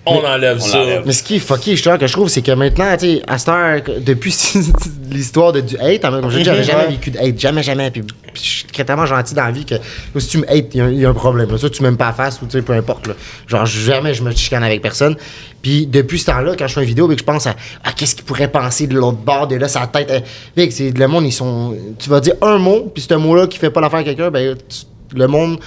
On 0.05 0.17
enlève 0.25 0.57
on 0.57 0.65
ça. 0.65 0.83
Mais 1.05 1.13
ce 1.13 1.23
qui 1.23 1.35
est 1.37 1.39
fucké, 1.39 1.71
justement, 1.71 1.97
que 1.97 2.07
je 2.07 2.11
trouve, 2.13 2.27
c'est 2.27 2.41
que 2.41 2.51
maintenant, 2.51 2.91
tu 2.97 3.05
sais, 3.17 3.21
à 3.25 3.37
cette 3.37 3.47
heure, 3.49 3.81
depuis 4.01 4.35
l'histoire 5.11 5.53
de, 5.53 5.61
du 5.61 5.77
hate, 5.77 6.03
hein, 6.03 6.19
comme 6.21 6.29
je 6.29 6.39
dis, 6.39 6.43
j'avais 6.43 6.63
jamais 6.63 6.87
vécu 6.87 7.11
de 7.11 7.17
hate, 7.19 7.39
jamais, 7.39 7.63
jamais. 7.63 7.89
Puis, 7.89 8.01
puis 8.01 8.43
je 8.43 8.49
suis 8.49 8.85
tellement 8.85 9.05
gentil 9.05 9.33
dans 9.33 9.45
la 9.45 9.51
vie 9.51 9.63
que 9.65 9.75
là, 9.75 9.79
si 10.19 10.27
tu 10.27 10.37
me 10.39 10.43
hates, 10.51 10.73
il 10.73 10.77
y 10.77 10.81
a 10.81 10.85
un- 10.85 10.91
il 10.91 10.99
y, 10.99 11.05
a 11.05 11.09
un 11.09 11.13
problème. 11.13 11.49
Là. 11.51 11.57
Ça, 11.57 11.69
tu 11.69 11.81
m'aimes 11.83 11.95
pas 11.95 12.09
à 12.09 12.13
face 12.13 12.41
ou 12.41 12.45
tu 12.47 12.51
sais, 12.51 12.61
peu 12.61 12.73
importe. 12.73 13.07
Là. 13.07 13.13
Genre, 13.47 13.65
jamais 13.65 14.13
je 14.13 14.23
me 14.23 14.31
chicane 14.31 14.63
avec 14.63 14.81
personne. 14.81 15.15
Puis 15.61 15.87
depuis 15.87 16.19
ce 16.19 16.25
temps-là, 16.25 16.55
quand 16.59 16.67
je 16.67 16.73
fais 16.73 16.81
une 16.81 16.87
vidéo, 16.87 17.07
que 17.07 17.17
je 17.17 17.23
pense 17.23 17.47
à, 17.47 17.55
à 17.85 17.93
qu'est-ce 17.93 18.15
qu'il 18.15 18.25
pourrait 18.25 18.49
penser 18.49 18.87
de 18.87 18.95
l'autre 18.95 19.19
bord, 19.19 19.47
de 19.47 19.55
là, 19.55 19.69
sa 19.69 19.87
tête. 19.87 20.11
euh, 20.11 20.19
mec, 20.57 20.73
c'est 20.73 20.91
le 20.91 21.07
monde, 21.07 21.25
ils 21.25 21.31
sont. 21.31 21.77
Tu 21.97 22.09
vas 22.09 22.19
dire 22.19 22.33
un 22.41 22.57
mot, 22.57 22.91
puis 22.93 23.01
ce 23.07 23.13
mot-là 23.13 23.47
qui 23.47 23.57
fait 23.57 23.69
pas 23.69 23.79
l'affaire 23.79 23.99
à 23.99 24.03
quelqu'un, 24.03 24.29
ben, 24.31 24.55
tu- 24.57 25.17
le 25.17 25.27
monde. 25.27 25.59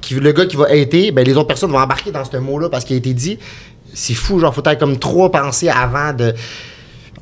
Qui, 0.00 0.14
le 0.16 0.32
gars 0.32 0.44
qui 0.44 0.56
va 0.56 0.66
hater, 0.66 1.12
ben 1.12 1.24
les 1.24 1.34
autres 1.34 1.46
personnes 1.46 1.70
vont 1.70 1.78
embarquer 1.78 2.10
dans 2.10 2.22
ce 2.26 2.36
mot-là 2.36 2.68
parce 2.68 2.84
qu'il 2.84 2.94
a 2.94 2.98
été 2.98 3.14
dit. 3.14 3.38
C'est 3.94 4.14
fou, 4.14 4.38
genre, 4.40 4.54
faut 4.54 4.62
être 4.66 4.78
comme 4.78 4.98
trois 4.98 5.30
pensées 5.30 5.68
avant 5.68 6.12
de. 6.12 6.34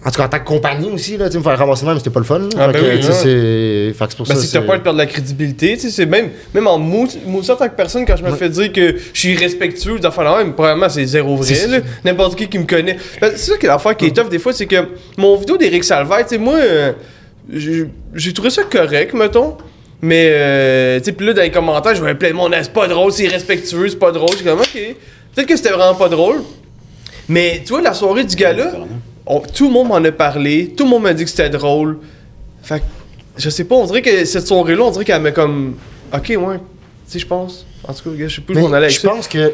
En 0.04 0.10
tout 0.10 0.16
cas, 0.16 0.24
en 0.24 0.28
tant 0.28 0.40
que 0.40 0.44
compagnie 0.44 0.90
aussi, 0.90 1.16
là, 1.16 1.30
tu 1.30 1.38
me 1.38 1.44
faire 1.44 1.56
ramasser 1.56 1.86
même, 1.86 1.96
c'était 1.98 2.10
pas 2.10 2.18
le 2.18 2.26
fun. 2.26 2.40
Ah, 2.58 2.66
fait 2.66 2.72
ben 2.72 2.80
que, 2.80 2.86
oui, 2.86 3.06
ouais. 3.06 3.12
c'est. 3.12 3.94
Fait 3.96 4.10
que 4.10 4.16
pour 4.16 4.26
Ben, 4.26 4.34
ça. 4.34 4.58
t'as 4.60 4.66
pas 4.66 4.76
de 4.78 4.82
perdre 4.82 4.98
de 4.98 5.04
la 5.04 5.06
crédibilité, 5.06 5.74
tu 5.74 5.82
sais, 5.82 5.90
c'est 5.90 6.06
même, 6.06 6.30
même 6.52 6.66
en 6.66 6.76
moi, 6.78 7.06
en 7.24 7.40
tant 7.54 7.68
que 7.68 7.76
personne, 7.76 8.04
quand 8.04 8.16
je 8.16 8.24
me 8.24 8.32
fais 8.32 8.48
dire 8.48 8.72
que 8.72 8.96
je 9.12 9.18
suis 9.20 9.36
respectueux 9.36 10.00
d'affaires 10.00 10.24
là 10.24 10.38
même, 10.38 10.54
probablement 10.54 10.88
c'est 10.88 11.04
zéro 11.06 11.36
vrai. 11.36 11.82
N'importe 12.04 12.36
qui 12.36 12.48
qui 12.48 12.58
me 12.58 12.64
connaît. 12.66 12.96
Ben, 13.20 13.30
c'est 13.36 13.52
ça 13.52 13.56
que 13.58 13.66
l'affaire 13.68 13.96
qui 13.96 14.06
est 14.06 14.16
tough 14.16 14.28
des 14.28 14.40
fois, 14.40 14.52
c'est 14.52 14.66
que 14.66 14.88
mon 15.16 15.36
vidéo 15.36 15.56
d'Éric 15.56 15.84
Salvaire, 15.84 16.22
tu 16.26 16.30
sais, 16.30 16.38
moi, 16.38 16.56
euh, 16.56 16.92
j'ai 17.52 18.32
trouvé 18.32 18.50
ça 18.50 18.62
correct, 18.64 19.14
mettons. 19.14 19.56
Mais, 20.00 20.30
euh, 20.32 20.98
tu 20.98 21.04
sais, 21.04 21.12
puis 21.12 21.26
là, 21.26 21.32
dans 21.32 21.42
les 21.42 21.52
commentaires, 21.52 21.94
je 21.94 22.00
voyais 22.00 22.16
plein 22.16 22.30
de 22.30 22.34
monde, 22.34 22.52
Ah, 22.56 22.62
c'est 22.64 22.72
pas 22.72 22.88
drôle, 22.88 23.12
c'est 23.12 23.28
respectueux, 23.28 23.88
c'est 23.88 23.98
pas 24.00 24.10
drôle. 24.10 24.30
J'ai 24.36 24.42
comme, 24.44 24.58
ok. 24.58 24.78
Peut-être 25.34 25.46
que 25.48 25.56
c'était 25.56 25.70
vraiment 25.70 25.94
pas 25.94 26.08
drôle. 26.08 26.42
Mais, 27.32 27.62
tu 27.64 27.72
vois, 27.72 27.82
la 27.82 27.94
soirée 27.94 28.24
du 28.24 28.36
gala, 28.36 28.72
on- 29.26 29.40
tout 29.40 29.66
le 29.68 29.72
monde 29.72 29.88
m'en 29.88 29.96
a 29.96 30.12
parlé, 30.12 30.72
tout 30.76 30.84
le 30.84 30.90
monde 30.90 31.02
m'a 31.04 31.14
dit 31.14 31.24
que 31.24 31.30
c'était 31.30 31.50
drôle. 31.50 31.98
Fait 32.62 32.80
que, 32.80 32.84
je 33.38 33.48
sais 33.50 33.64
pas, 33.64 33.74
on 33.76 33.86
dirait 33.86 34.02
que 34.02 34.24
cette 34.24 34.46
soirée-là, 34.46 34.82
on 34.84 34.90
dirait 34.90 35.04
qu'elle 35.04 35.22
m'a 35.22 35.30
comme. 35.32 35.76
Ok, 36.14 36.28
ouais, 36.28 36.36
tu 36.36 36.62
sais, 37.06 37.18
je 37.18 37.26
pense. 37.26 37.66
En 37.88 37.92
tout 37.94 38.10
cas, 38.10 38.28
je 38.28 38.34
sais 38.36 38.40
plus 38.42 38.56
où 38.56 38.66
on 38.66 38.72
allait 38.72 38.86
avec 38.86 38.96
je 38.96 39.00
ça. 39.00 39.08
pense 39.08 39.26
que 39.26 39.52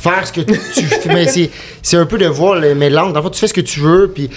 faire 0.00 0.26
ce 0.26 0.32
que 0.32 0.40
tu 0.42 0.54
fais, 1.02 1.08
mais 1.12 1.26
c'est, 1.26 1.50
c'est 1.82 1.96
un 1.96 2.06
peu 2.06 2.16
de 2.18 2.26
voir 2.26 2.54
les 2.56 2.74
mélanges. 2.74 3.12
Dans 3.12 3.18
le 3.20 3.24
fond, 3.24 3.30
tu 3.30 3.40
fais 3.40 3.48
ce 3.48 3.54
que 3.54 3.60
tu 3.60 3.80
veux, 3.80 4.10
puis 4.14 4.30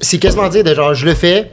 c'est 0.00 0.18
quasiment 0.18 0.48
dire 0.48 0.64
de 0.64 0.74
genre, 0.74 0.92
je 0.94 1.06
le 1.06 1.14
fais, 1.14 1.50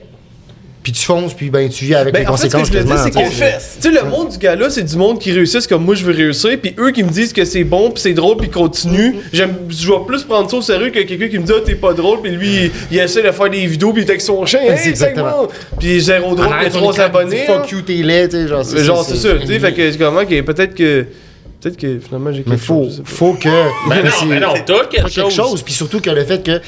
puis 0.83 0.91
tu 0.93 1.03
fonces, 1.03 1.33
puis 1.35 1.49
ben 1.51 1.69
tu 1.69 1.85
vis 1.85 1.93
avec 1.95 2.15
les 2.17 2.23
Ben, 2.23 2.29
en 2.31 2.37
fait, 2.37 2.49
ce 2.49 2.53
que 2.53 2.57
conséquences. 2.57 2.97
je 2.97 3.03
c'est 3.03 3.11
tu 3.11 3.25
sais. 3.25 3.31
fait. 3.31 3.57
Tu 3.81 3.93
sais, 3.93 4.01
le 4.03 4.09
monde 4.09 4.29
du 4.29 4.37
gars-là, 4.39 4.69
c'est 4.71 4.81
du 4.83 4.95
monde 4.97 5.19
qui 5.19 5.31
réussissent 5.31 5.67
comme 5.67 5.85
moi 5.85 5.93
je 5.93 6.03
veux 6.03 6.13
réussir, 6.13 6.57
puis 6.61 6.73
eux 6.79 6.89
qui 6.91 7.03
me 7.03 7.09
disent 7.09 7.33
que 7.33 7.45
c'est 7.45 7.63
bon, 7.63 7.91
puis 7.91 8.01
c'est 8.01 8.13
drôle, 8.13 8.37
puis 8.37 8.49
continue. 8.49 9.15
J'aime, 9.31 9.55
je 9.69 9.87
vais 9.87 9.99
plus 10.07 10.23
prendre 10.23 10.49
ça 10.49 10.57
au 10.57 10.61
sérieux 10.61 10.89
que 10.89 10.99
quelqu'un 11.03 11.27
qui 11.27 11.37
me 11.37 11.45
dit, 11.45 11.51
ah, 11.55 11.61
t'es 11.63 11.75
pas 11.75 11.93
drôle, 11.93 12.21
puis 12.21 12.31
lui, 12.31 12.65
il, 12.65 12.71
il 12.91 12.97
essaie 12.99 13.21
de 13.21 13.31
faire 13.31 13.49
des 13.49 13.65
vidéos, 13.67 13.93
puis 13.93 14.01
il 14.01 14.05
est 14.05 14.09
avec 14.09 14.21
son 14.21 14.43
chien, 14.45 14.59
C'est 14.75 14.83
hey, 14.85 14.89
exactement. 14.89 15.47
Puis 15.79 16.01
zéro 16.01 16.33
drôle, 16.35 16.47
mais 16.49 16.53
arrière, 16.55 16.71
trois 16.71 16.99
abonnés. 16.99 17.43
Fuck 17.45 17.71
you, 17.71 17.81
t'es 17.81 17.93
laid, 18.01 18.29
tu 18.29 18.37
sais, 18.37 18.47
genre, 18.47 18.63
Mais 18.73 18.83
genre, 18.83 19.03
c'est 19.05 19.17
ça, 19.17 19.35
tu 19.39 19.47
sais, 19.47 19.59
fait 19.59 19.73
que 19.73 19.91
c'est 19.91 19.97
comment 19.97 20.25
que 20.25 20.41
peut-être 20.41 20.73
que. 20.75 21.05
Peut-être 21.61 21.77
que 21.77 21.99
finalement 21.99 22.31
j'ai 22.31 22.39
quelque 22.39 22.49
Mais 22.49 22.57
faut, 22.57 22.85
chose. 22.85 23.03
faut 23.05 23.33
que. 23.33 23.47
Ben 23.87 24.03
non, 24.03 24.09
c'est- 24.19 24.25
ben 24.25 24.39
non, 24.41 24.53
t'as 24.65 24.85
quelque 24.85 25.03
pas 25.03 25.09
quelque 25.09 25.11
chose. 25.11 25.35
chose. 25.35 25.61
Puis 25.61 25.75
surtout 25.75 25.99
que 25.99 26.09
le 26.09 26.25
fait 26.25 26.43
que 26.43 26.59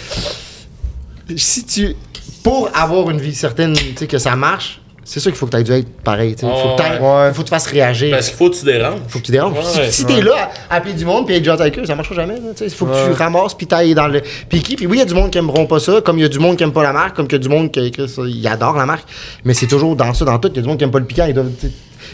si 1.36 1.66
tu. 1.66 1.96
Pour 2.44 2.70
avoir 2.74 3.10
une 3.10 3.20
vie 3.20 3.34
certaine, 3.34 3.74
tu 3.74 3.94
sais, 3.98 4.08
que 4.08 4.18
ça 4.18 4.36
marche, 4.36 4.80
c'est 5.06 5.20
sûr 5.20 5.32
qu'il 5.32 5.38
faut 5.38 5.46
que 5.48 5.52
tu 5.52 5.58
aies 5.58 5.64
dû 5.64 5.72
être 5.72 5.90
pareil. 6.02 6.36
tu 6.36 6.42
sais. 6.42 6.48
Il 6.48 6.62
faut 7.00 7.06
Ouais. 7.06 7.34
faut 7.34 7.42
que 7.42 7.48
tu 7.48 7.50
fasses 7.50 7.68
réagir. 7.68 8.12
Parce 8.12 8.28
qu'il 8.30 8.38
faut 8.38 8.50
que 8.50 8.56
tu 8.56 8.66
déranges. 8.66 9.00
faut 9.08 9.20
que 9.20 9.24
tu 9.26 9.32
déranges. 9.32 9.54
Ouais, 9.54 9.86
si 9.90 9.92
si 9.94 10.06
t'es 10.06 10.22
là 10.22 10.50
à 10.70 10.76
appeler 10.76 10.94
du 10.94 11.06
monde 11.06 11.26
puis 11.26 11.36
être 11.36 11.44
gentil 11.44 11.62
avec 11.62 11.78
eux, 11.80 11.86
ça 11.86 11.96
marchera 11.96 12.16
jamais. 12.16 12.36
Il 12.62 12.70
faut 12.70 12.86
que 12.86 13.08
tu 13.08 13.12
ramasses 13.14 13.54
puis 13.54 13.68
t'ailles 13.68 13.94
dans 13.96 14.08
le 14.08 14.22
piqué. 14.50 14.76
Puis 14.76 14.86
oui, 14.88 14.98
il 14.98 15.00
y 15.00 15.04
a 15.04 15.06
du 15.06 15.14
monde 15.14 15.30
qui 15.32 15.38
aimeront 15.38 15.66
pas 15.66 15.80
ça, 15.80 16.02
comme 16.02 16.18
il 16.20 16.22
y 16.22 16.26
a 16.26 16.30
du 16.30 16.40
monde 16.40 16.58
qui 16.58 16.64
aime 16.64 16.72
pas 16.74 16.84
la 16.84 16.94
marque, 16.94 17.16
comme 17.16 17.26
il 17.28 17.32
y 17.32 17.36
a 17.36 17.40
du 17.40 17.50
monde 17.50 17.72
qui, 17.72 17.92
qui- 17.92 18.08
ça, 18.08 18.22
il 18.26 18.48
adore 18.48 18.76
la 18.78 18.86
marque. 18.86 19.08
Mais 19.46 19.54
c'est 19.54 19.68
toujours 19.68 19.96
dans 19.96 20.14
ça, 20.14 20.24
dans 20.26 20.38
tout. 20.40 20.50
Il 20.54 20.56
y 20.56 20.60
a 20.60 20.62
du 20.62 20.68
monde 20.68 20.78
qui 20.78 20.84
aime 20.86 20.92
pas 20.92 21.00
le 21.00 21.06
piquant, 21.06 21.26
ils 21.28 21.34
doivent. 21.34 21.52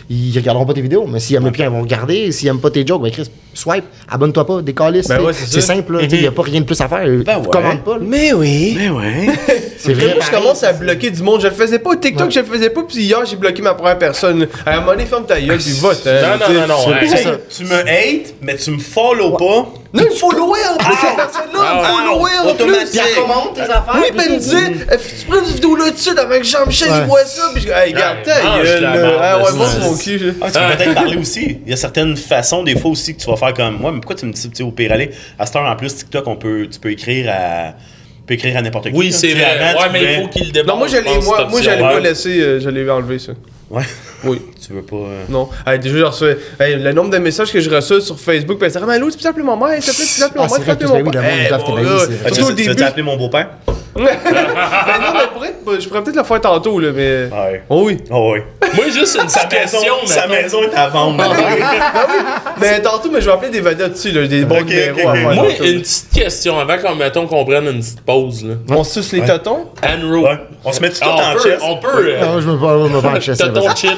Ils 0.09 0.36
regarderont 0.38 0.65
pas 0.65 0.73
tes 0.73 0.82
vidéos, 0.82 1.05
mais 1.07 1.19
s'ils 1.19 1.36
aiment 1.36 1.45
le 1.45 1.51
piquant, 1.51 1.65
ils 1.65 1.69
vont 1.71 1.82
regarder. 1.82 2.32
S'ils 2.32 2.47
aiment 2.47 2.59
pas 2.59 2.69
tes 2.71 2.86
jokes, 2.86 3.01
ben 3.01 3.11
Chris, 3.11 3.30
swipe, 3.60 3.86
abonne-toi 4.10 4.45
pas, 4.45 4.62
décalisse. 4.62 5.07
Ben 5.07 5.22
ouais, 5.22 5.34
c'est 5.34 5.45
c'est 5.51 5.62
simple, 5.62 5.97
il 6.01 6.20
n'y 6.22 6.28
a 6.28 6.32
pas 6.32 6.41
rien 6.43 6.62
de 6.62 6.66
plus 6.66 6.80
à 6.82 6.88
faire. 6.88 7.05
Ben 7.26 7.38
ouais. 7.38 7.47
Commande 7.51 7.84
pas. 7.84 7.93
là. 7.93 7.99
Mais 8.01 8.34
oui. 8.34 8.76
Mais 8.78 8.89
ouais. 8.89 9.28
C'est 9.82 9.93
Après, 9.93 10.07
vrai. 10.07 10.16
moi, 10.16 10.26
je 10.30 10.32
commence 10.38 10.64
à 10.64 10.74
bloquer 10.74 11.10
du 11.10 11.24
monde. 11.24 11.39
Je 11.41 11.47
le 11.47 11.53
faisais 11.53 11.80
pas. 11.80 11.95
TikTok, 11.95 12.30
je 12.32 12.41
le 12.41 12.45
faisais 12.45 12.70
pas. 12.70 12.82
Puis 12.84 12.97
hier, 12.97 13.20
j'ai 13.26 13.38
bloqué 13.38 13.62
ma 13.62 13.74
première 13.74 13.97
personne. 13.97 14.45
À 14.66 14.74
un 14.74 14.80
moment 14.82 14.91
donné, 14.91 15.05
ferme 15.05 15.26
ta 15.26 15.39
gueule, 15.39 15.57
puis 15.57 15.72
vote. 15.80 16.05
hein, 16.05 16.36
Non, 16.38 16.53
non, 16.53 16.60
non, 16.62 16.68
non. 16.68 16.76
c'est- 16.84 17.05
hey, 17.05 17.10
c'est 17.10 17.24
ça. 17.24 17.38
Tu 17.57 17.64
me 17.64 17.80
hates, 17.80 18.34
mais 18.41 18.57
tu 18.57 18.72
me 18.72 18.78
follow 18.80 19.32
pas. 19.38 19.45
Non, 19.91 20.03
il 20.03 20.03
me 20.03 20.10
followait 20.12 20.60
en 20.74 20.78
plus, 20.78 20.97
cette 20.97 21.16
personne-là. 21.16 21.60
Ah, 21.64 21.74
Il 21.74 21.80
me 21.80 21.86
followait 22.12 22.32
en 22.39 22.41
plus. 22.43 22.51
automatique. 22.51 22.89
Puis 22.91 22.99
elle 23.10 23.22
commente 23.22 23.53
tes 23.55 23.62
affaires. 23.62 23.95
Oui, 23.95 24.07
ben, 24.16 24.24
il 24.28 24.34
me 24.34 24.38
disait, 24.39 24.72
tu 24.72 25.26
prends 25.28 25.39
une 25.39 25.45
vidéo 25.45 25.76
là 25.78 25.84
tout 25.86 25.91
de 25.91 25.97
suite 25.97 26.20
avec 26.20 26.43
Jean-Michel, 26.43 26.91
Ouais. 26.91 26.97
il 26.99 27.07
voit 27.07 27.26
ça. 27.26 27.41
Puis 27.53 27.62
je 27.62 27.68
dis, 27.68 27.72
hey, 27.74 27.93
regarde, 27.93 28.18
Ouais, 28.18 28.24
ta 28.26 28.41
gueule. 28.41 29.18
Ah 29.22 29.38
ouais, 29.38 29.43
c'est- 29.47 29.55
moi, 29.55 29.66
c'est 29.72 29.80
mon 29.80 29.97
cul. 29.97 30.34
Ah, 30.41 30.47
tu 30.51 30.60
peux 30.60 30.76
peut-être 30.78 30.93
parler 30.93 31.18
aussi. 31.18 31.57
Il 31.66 31.70
y 31.72 31.74
a 31.74 31.78
certaines 31.78 32.18
façons, 32.18 32.64
des 32.64 32.78
fois 32.78 32.91
aussi, 32.91 33.16
que 33.16 33.22
tu 33.22 33.30
vas 33.32 33.38
faire 33.38 33.49
comme 33.54 33.78
moi. 33.80 33.91
Mais 33.91 34.00
pourquoi 34.00 34.16
tu 34.16 34.26
me 34.26 34.32
dis, 34.34 34.64
au 34.64 34.72
pire 34.72 34.91
aller? 34.91 35.12
À 35.38 35.45
cette 35.45 35.56
heure, 35.56 35.64
en 35.64 35.76
plus, 35.76 35.95
TikTok, 35.95 36.28
on 36.28 36.36
peut, 36.36 36.68
tu 36.72 36.80
peux 36.80 36.91
écrire 36.91 37.30
à, 37.32 37.74
tu 37.74 38.24
peux 38.28 38.34
écrire 38.36 38.58
à 38.58 38.62
n'importe 38.62 38.89
qui. 38.89 38.95
Oui, 38.95 39.12
c'est 39.12 39.34
vrai. 39.34 39.43
avant, 39.45 39.82
Ouais, 39.91 40.02
il 40.18 40.22
faut 40.22 40.28
qu'il. 40.30 40.52
Non, 40.66 40.78
moi, 40.78 40.88
moi, 41.24 41.47
moi, 41.50 41.62
j'allais 41.62 41.82
option. 41.82 41.97
pas 41.97 42.00
laisser, 42.00 42.41
euh, 42.41 42.60
je 42.60 42.70
l'ai 42.70 42.89
enlevé, 42.89 43.20
ça. 43.20 43.34
Ouais. 43.70 43.84
Oui. 44.24 44.41
Tu 44.70 44.74
veux 44.76 44.82
pas. 44.84 44.97
euh, 44.97 45.24
Non. 45.30 45.50
Hey, 45.66 45.80
déjà, 45.80 45.95
j'ai 45.97 46.04
reçu 46.04 46.26
hey, 46.60 46.76
le 46.76 46.91
nombre 46.91 47.10
de 47.10 47.18
messages 47.18 47.52
que 47.52 47.60
je 47.60 47.70
reçois 47.72 48.02
sur 48.02 48.20
Facebook. 48.20 48.60
Ben, 48.60 48.70
c'est 48.70 48.78
vraiment, 48.78 49.00
Lou, 49.00 49.10
tu 49.10 49.18
peux 49.18 49.28
appeler 49.30 49.43
ma 49.43 49.56
mère, 49.56 49.82
s'il 49.82 49.91
te 49.93 49.97
plaît, 49.97 50.06
tu 50.06 50.20
peux 50.20 50.26
appeler 50.26 50.41
ma 50.41 50.50
c'est 50.50 50.60
mère, 50.60 50.78
tu 50.78 50.84
peux 50.84 50.86
vrai 50.89 51.00
appeler 51.00 51.00
que 51.00 51.06
mon 51.06 51.12
père. 51.12 51.24
Hey, 51.24 51.52
mon 51.52 51.58
tu 51.66 51.82
veux- 51.82 52.36
tu 52.36 52.41
veux 52.43 52.54
début. 52.54 52.76
t'appeler 52.76 53.04
mon 53.04 53.18
beau-père? 53.18 53.50
Ben 53.95 54.04
non, 54.06 55.14
mais 55.14 55.28
pour 55.34 55.45
être, 55.45 55.82
je 55.82 55.88
pourrais 55.88 56.04
peut-être 56.04 56.16
le 56.18 56.24
faire 56.24 56.41
tantôt, 56.41 56.80
là, 56.80 56.91
mais. 56.93 57.30
Ouais. 57.32 57.64
Oh 57.70 57.84
oui. 57.86 57.97
Oh, 58.12 58.34
oui. 58.36 58.39
Moi, 58.76 58.86
juste 58.89 59.17
une 59.22 59.30
Sa 59.30 59.45
petite 59.45 59.59
maison, 59.59 59.78
question. 59.80 59.93
sa 60.05 60.28
maison 60.28 60.61
est 60.63 60.76
à 60.76 60.88
vendre. 60.89 61.24
Mais 62.61 62.82
tantôt, 62.82 63.09
mais 63.11 63.22
je 63.22 63.26
vais 63.28 63.32
appeler 63.32 63.51
des 63.51 63.61
vedettes 63.61 63.93
dessus, 63.93 64.11
là, 64.11 64.28
des 64.28 64.43
bons 64.43 64.59
Ok, 64.59 64.65
numéros 64.67 64.99
ok, 64.99 65.05
à 65.05 65.09
ok. 65.09 65.15
faire. 65.15 65.34
Moi, 65.34 65.47
tantôt. 65.47 65.63
une 65.63 65.82
petite 65.82 66.09
question 66.13 66.59
avant 66.59 66.78
qu'on 66.78 66.95
mettons 66.95 67.26
qu'on 67.28 67.45
prenne 67.45 67.67
une 67.67 67.80
petite 67.80 68.01
pause. 68.01 68.45
Là. 68.45 68.55
On 68.70 68.84
suce 68.84 69.11
les 69.13 69.22
totons? 69.22 69.67
Anro. 69.82 70.26
Ouais. 70.28 70.38
On 70.65 70.72
se 70.74 70.82
met 70.82 70.89
tout 70.89 70.97
Ah, 71.01 71.09
en 71.09 71.32
on 71.32 71.34
peut, 71.36 71.39
chest. 71.49 71.61
on 71.63 71.76
peut. 71.78 71.88
euh, 71.95 72.22
Non, 72.26 72.41
je 72.41 72.49
me 72.49 72.57
parle, 72.59 72.89
je 72.89 72.93
me 72.95 73.01
parle 73.01 73.15
de 73.15 73.20
chest, 73.22 73.39
T'as 73.39 73.47
c'est 73.47 73.53
ton 73.53 73.65
vrai. 73.65 73.76
chip. 73.76 73.97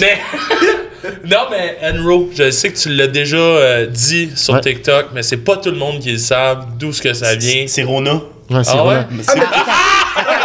Mais. 0.00 0.18
non, 1.30 1.40
mais 1.50 1.78
Enro, 1.90 2.28
je 2.36 2.50
sais 2.50 2.70
que 2.70 2.78
tu 2.78 2.90
l'as 2.90 3.06
déjà 3.06 3.36
euh, 3.36 3.86
dit 3.86 4.30
sur 4.36 4.54
Ouais. 4.54 4.60
TikTok, 4.60 5.06
mais 5.14 5.22
c'est 5.22 5.38
pas 5.38 5.56
tout 5.56 5.70
le 5.70 5.76
monde 5.78 5.98
qui 6.00 6.12
le 6.12 6.18
savent 6.18 6.66
d'où 6.78 6.92
ce 6.92 7.00
que 7.02 7.12
ça 7.14 7.34
vient. 7.34 7.64
C'est 7.66 7.82
Rona. 7.84 8.14
Ouais, 8.50 8.62
c'est 8.62 8.72
Ah 8.74 8.82
vrai. 8.82 8.96
ouais? 8.96 9.04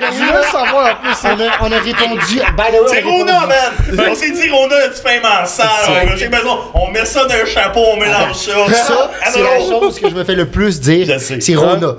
Je 0.00 0.36
veux 0.36 0.42
savoir 0.50 0.92
en 0.92 1.02
plus. 1.02 1.16
On 1.24 1.40
a, 1.40 1.68
on 1.68 1.72
a 1.72 1.78
répondu. 1.78 2.36
By 2.36 2.70
the 2.70 2.82
way, 2.82 2.88
C'est 2.88 3.02
Rona, 3.02 3.46
man! 3.46 4.10
On 4.10 4.14
s'est 4.14 4.30
dit 4.30 4.50
Rona, 4.50 4.76
tu 4.94 5.02
fais 5.02 5.20
un 5.22 5.44
sale. 5.46 5.66
On 6.12 6.16
j'ai 6.16 6.28
besoin. 6.28 6.58
On 6.74 6.90
met 6.90 7.04
ça 7.04 7.24
dans 7.24 7.34
un 7.34 7.46
chapeau, 7.46 7.80
on 7.94 7.96
mélange 7.96 8.34
ça. 8.36 8.52
Ça, 8.72 9.10
c'est 9.32 9.42
la 9.42 9.58
chose 9.58 9.98
que 9.98 10.08
je 10.08 10.14
me 10.14 10.24
fais 10.24 10.34
le 10.34 10.46
plus 10.46 10.80
dire. 10.80 11.18
C'est 11.18 11.54
Rona. 11.54 11.94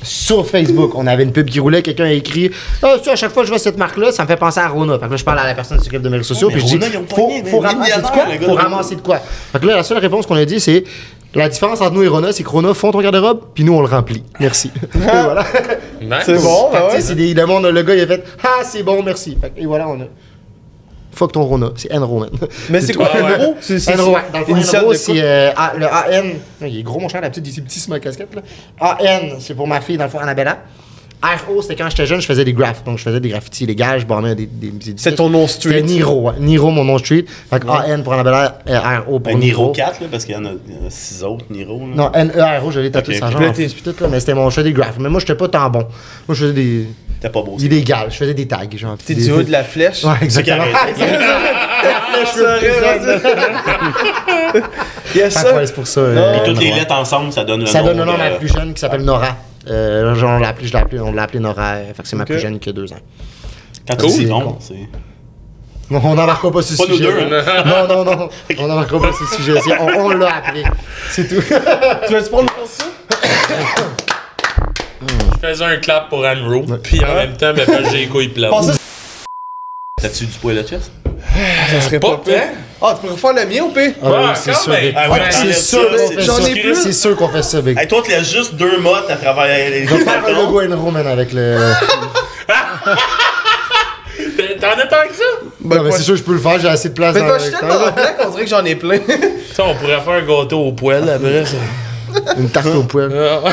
Sur 0.00 0.48
Facebook, 0.48 0.92
on 0.94 1.08
avait 1.08 1.24
une 1.24 1.32
pub 1.32 1.50
qui 1.50 1.58
roulait, 1.58 1.82
quelqu'un 1.82 2.04
a 2.04 2.12
écrit 2.12 2.52
Ah, 2.82 2.94
tu 2.98 3.04
sais, 3.04 3.10
à 3.10 3.16
chaque 3.16 3.32
fois 3.32 3.42
que 3.42 3.48
je 3.48 3.50
vois 3.50 3.58
cette 3.58 3.76
marque-là, 3.76 4.12
ça 4.12 4.22
me 4.22 4.28
fait 4.28 4.36
penser 4.36 4.60
à 4.60 4.68
Rona. 4.68 4.96
Fait 4.96 5.06
que 5.06 5.10
là, 5.10 5.16
je 5.16 5.24
parle 5.24 5.40
à 5.40 5.46
la 5.46 5.54
personne 5.54 5.76
qui 5.78 5.84
s'occupe 5.84 6.02
de 6.02 6.08
mes 6.08 6.18
réseaux 6.18 6.34
sociaux, 6.34 6.48
mais 6.48 6.60
puis 6.60 6.68
je 6.68 6.76
dis 6.76 6.98
Faut, 7.50 7.58
ramasser 7.58 8.00
de 8.00 8.06
quoi? 8.06 8.26
Faut 8.46 8.54
ramasser 8.54 8.94
de 8.94 9.00
quoi 9.00 9.18
Fait 9.18 9.58
que 9.58 9.66
là, 9.66 9.76
la 9.76 9.82
seule 9.82 9.98
réponse 9.98 10.24
qu'on 10.24 10.36
a 10.36 10.44
dit, 10.44 10.60
c'est 10.60 10.84
La 11.34 11.48
différence 11.48 11.80
entre 11.80 11.92
nous 11.92 12.02
et 12.02 12.08
Rona, 12.08 12.32
c'est 12.32 12.42
que 12.42 12.48
Rona 12.48 12.72
font 12.74 12.90
ton 12.90 13.00
garde-robe, 13.00 13.40
puis 13.54 13.62
nous, 13.62 13.74
on 13.74 13.80
le 13.82 13.86
remplit. 13.86 14.24
Merci. 14.40 14.70
Et 14.94 14.98
voilà. 14.98 15.44
Nice. 16.00 16.22
C'est 16.24 16.42
bon, 16.42 16.70
ben 16.72 16.86
ouais. 16.86 17.00
c'est 17.00 17.14
des- 17.14 17.34
le 17.34 17.46
monde, 17.46 17.66
le 17.66 17.82
gars, 17.82 17.94
il 17.94 18.00
a 18.00 18.06
fait 18.06 18.24
Ah, 18.42 18.62
c'est 18.64 18.82
bon, 18.82 19.02
merci. 19.02 19.36
Fait 19.40 19.52
et 19.56 19.66
voilà, 19.66 19.88
on 19.88 20.00
a. 20.00 20.04
Fuck 21.12 21.32
ton 21.32 21.42
Rona, 21.44 21.70
c'est 21.76 21.92
Enro, 21.92 22.20
man. 22.20 22.30
Mais 22.70 22.80
c'est 22.80 22.94
quoi, 22.94 23.10
ouais. 23.14 23.34
Enro? 23.40 23.54
C'est 23.60 23.78
c'est- 23.78 23.92
euh, 25.22 25.50
A- 25.56 25.72
le 25.76 25.86
AN. 25.86 26.32
Il 26.66 26.78
est 26.78 26.82
gros, 26.82 26.98
mon 27.00 27.08
cher, 27.08 27.20
d'habitude, 27.20 27.46
il 27.46 27.58
est 27.58 27.62
petit 27.62 27.80
sur 27.80 27.90
ma 27.90 28.00
casquette. 28.00 28.34
Là. 28.34 28.42
AN, 28.80 29.38
c'est 29.40 29.54
pour 29.54 29.66
ma 29.66 29.80
fille, 29.80 29.96
dans 29.98 30.04
le 30.04 30.10
fond, 30.10 30.18
Annabella. 30.20 30.58
RO, 31.22 31.62
c'était 31.62 31.74
quand 31.74 31.90
j'étais 31.90 32.06
jeune, 32.06 32.20
je 32.20 32.26
faisais 32.26 32.44
des 32.44 32.52
graphes. 32.52 32.84
Donc, 32.84 32.98
je 32.98 33.02
faisais 33.02 33.18
des 33.18 33.28
graffitis 33.28 33.64
illégaux, 33.64 33.98
je 33.98 34.04
bornais 34.06 34.34
des. 34.36 34.46
des, 34.46 34.68
des 34.70 34.94
C'est 34.96 35.16
ton 35.16 35.28
nom 35.28 35.46
C'était 35.48 35.68
street. 35.70 35.82
Niro, 35.82 36.20
ouais. 36.28 36.34
Niro, 36.38 36.70
mon 36.70 36.84
nom 36.84 36.96
street. 36.98 37.24
Fait 37.50 37.58
que 37.60 37.66
AN 37.66 38.02
pour 38.02 38.12
Annabella, 38.12 38.58
euh, 38.68 38.78
RO 39.00 39.18
pour 39.18 39.20
Ben, 39.20 39.38
Niro 39.38 39.62
Niro. 39.62 39.72
4, 39.72 40.00
là, 40.02 40.06
parce 40.10 40.24
qu'il 40.24 40.34
y 40.34 40.38
en 40.38 40.44
a 40.44 40.50
6 40.88 41.24
autres, 41.24 41.44
Niro. 41.50 41.80
là. 41.80 41.86
Non, 41.96 42.12
N-E-R-O, 42.12 42.70
je 42.70 42.80
l'ai 42.80 42.90
tatoué 42.92 43.14
Ok, 43.16 43.20
ça 43.20 43.30
genre 43.32 43.52
puis 43.52 43.72
tout, 43.82 43.94
là, 44.00 44.06
mais 44.10 44.20
c'était 44.20 44.34
mon, 44.34 44.48
je 44.48 44.54
faisais 44.54 44.68
des 44.68 44.72
graphes. 44.72 44.98
Mais 45.00 45.08
moi, 45.08 45.18
j'étais 45.20 45.34
pas 45.34 45.48
tant 45.48 45.68
bon. 45.70 45.80
Moi, 46.28 46.34
je 46.36 46.42
faisais 46.42 46.52
des. 46.52 46.86
T'es 47.20 47.30
pas 47.30 47.42
beau. 47.42 47.56
ça. 47.58 47.64
illégal, 47.64 48.06
je 48.10 48.16
faisais 48.16 48.34
des 48.34 48.46
tags, 48.46 48.60
genre. 48.76 48.96
T'es 49.04 49.14
des- 49.14 49.24
du 49.24 49.32
haut 49.32 49.42
de 49.42 49.50
la 49.50 49.64
flèche? 49.64 50.04
Ouais, 50.04 50.12
exactement. 50.22 50.62
ça. 55.30 55.54
ouais, 55.56 55.66
c'est 55.66 55.74
pour 55.74 55.86
ça. 55.86 56.00
Non. 56.00 56.06
euh, 56.16 56.34
Et 56.36 56.46
toutes 56.46 56.60
les 56.60 56.70
ouais. 56.70 56.76
lettres 56.76 56.94
ensemble, 56.94 57.32
ça 57.32 57.44
donne 57.44 57.60
le 57.60 57.66
Ça 57.66 57.80
nom. 57.80 57.86
donne 57.86 57.98
le 57.98 58.04
nom 58.04 58.12
à 58.12 58.16
de- 58.16 58.20
ma 58.20 58.30
plus 58.38 58.48
jeune 58.48 58.72
qui 58.72 58.80
s'appelle 58.80 59.02
Nora. 59.02 59.36
Euh, 59.68 60.14
genre, 60.14 60.30
on 60.36 60.38
l'a 60.38 60.48
appelé, 60.48 60.66
je 60.68 60.72
l'ai 60.72 60.78
appelé, 60.78 61.00
on 61.00 61.12
l'a 61.12 61.22
appelé 61.24 61.40
Nora. 61.40 61.74
euh, 61.74 61.92
Fait 61.94 62.02
que 62.02 62.08
c'est 62.08 62.16
ma 62.16 62.24
plus 62.24 62.38
jeune 62.38 62.58
qui 62.58 62.68
a 62.68 62.72
deux 62.72 62.92
ans. 62.92 62.96
Quand 63.86 63.96
tu 63.96 64.02
Cool. 64.02 64.10
dis 64.10 64.16
C'est 64.16 64.24
non, 64.26 64.56
c'est. 64.60 64.88
Non, 65.90 66.00
on 66.04 66.14
n'embarquera 66.14 66.52
pas 66.52 66.60
sur 66.62 66.76
ce 66.76 66.82
Pas 66.82 66.88
nous 66.88 66.96
sujet. 66.98 67.12
deux, 67.12 67.34
hein? 67.38 67.64
Non, 67.88 67.88
non, 67.88 68.04
non. 68.04 68.28
On 68.58 68.66
n'embarquera 68.66 69.00
pas 69.08 69.12
sur 69.14 69.26
ce 69.28 69.36
sujet. 69.36 69.54
On, 69.80 69.86
on 70.04 70.08
l'a 70.10 70.36
appelé. 70.36 70.62
C'est 71.10 71.26
tout. 71.28 71.42
Tu 72.06 72.14
veux-tu 72.14 72.28
prendre 72.30 72.52
pour 72.52 72.66
ça? 72.66 72.84
Je 75.40 75.48
faisais 75.48 75.64
un 75.64 75.76
clap 75.76 76.08
pour 76.08 76.24
Anro, 76.26 76.64
puis 76.82 77.04
en 77.04 77.14
même 77.14 77.36
temps, 77.36 77.54
ben, 77.54 77.64
ben, 77.66 77.84
j'ai 77.90 77.98
les 77.98 78.08
couilles 78.08 78.28
pleines. 78.34 78.50
T'as-tu 80.00 80.26
du 80.26 80.32
poil 80.38 80.56
de 80.56 80.62
chest? 80.66 80.90
ça 81.70 81.80
serait 81.80 82.00
Pas 82.00 82.16
pas. 82.16 82.32
Ah, 82.80 82.94
tu 83.00 83.06
pourrais 83.08 83.18
faire 83.18 83.32
le 83.32 83.44
mien 83.52 83.62
ou 83.64 83.70
pire? 83.70 83.92
Ah, 84.02 84.08
Ouais, 84.08 84.16
c'est 84.36 84.54
sûr. 84.54 84.72
Ah 84.94 85.10
ouais, 85.10 85.18
c'est 85.30 85.52
sûr 85.52 85.80
c'est- 85.96 86.14
fait 86.14 86.22
j'en 86.22 86.34
ça. 86.40 86.48
ai 86.48 86.52
plus. 86.60 86.74
C'est 86.76 86.92
sûr 86.92 87.16
qu'on 87.16 87.28
fait 87.28 87.42
ça, 87.42 87.60
Big. 87.60 87.76
Hey, 87.78 87.88
toi, 87.88 88.00
tu 88.04 88.10
laisses 88.12 88.30
juste 88.32 88.54
deux 88.54 88.78
mottes 88.78 89.10
à 89.10 89.16
travers 89.16 89.46
les 89.46 89.84
Je 89.86 89.94
vais 89.94 90.04
faire 90.04 90.22
un 90.26 90.30
logo 90.32 90.62
Enro, 90.62 90.90
man, 90.92 91.06
avec 91.06 91.32
le. 91.32 91.58
T'en 94.60 94.68
as 94.70 94.86
tant 94.86 94.96
que 95.08 95.14
ça? 95.14 95.22
non, 95.64 95.82
mais 95.82 95.90
c'est 95.92 96.02
sûr, 96.02 96.16
je 96.16 96.22
peux 96.22 96.32
le 96.32 96.38
faire. 96.38 96.58
J'ai 96.60 96.68
assez 96.68 96.88
de 96.88 96.94
place 96.94 97.14
Mais 97.14 97.20
dans 97.20 97.26
toi, 97.28 97.36
le 97.38 97.42
je 97.44 97.48
suis 97.50 97.58
tellement 97.58 97.90
black, 97.94 98.16
on 98.24 98.30
dirait 98.30 98.44
que 98.44 98.50
j'en 98.50 98.64
ai 98.64 98.74
plein. 98.74 98.98
Ça, 99.54 99.64
on 99.64 99.74
pourrait 99.74 100.00
faire 100.00 100.12
un 100.14 100.22
gâteau 100.22 100.58
au 100.60 100.72
poêle 100.72 101.08
après 101.08 101.44
ça. 101.44 101.56
Une 102.38 102.48
tarte 102.50 102.66
au 102.68 102.82
poil. 102.84 103.10
Ah. 103.14 103.50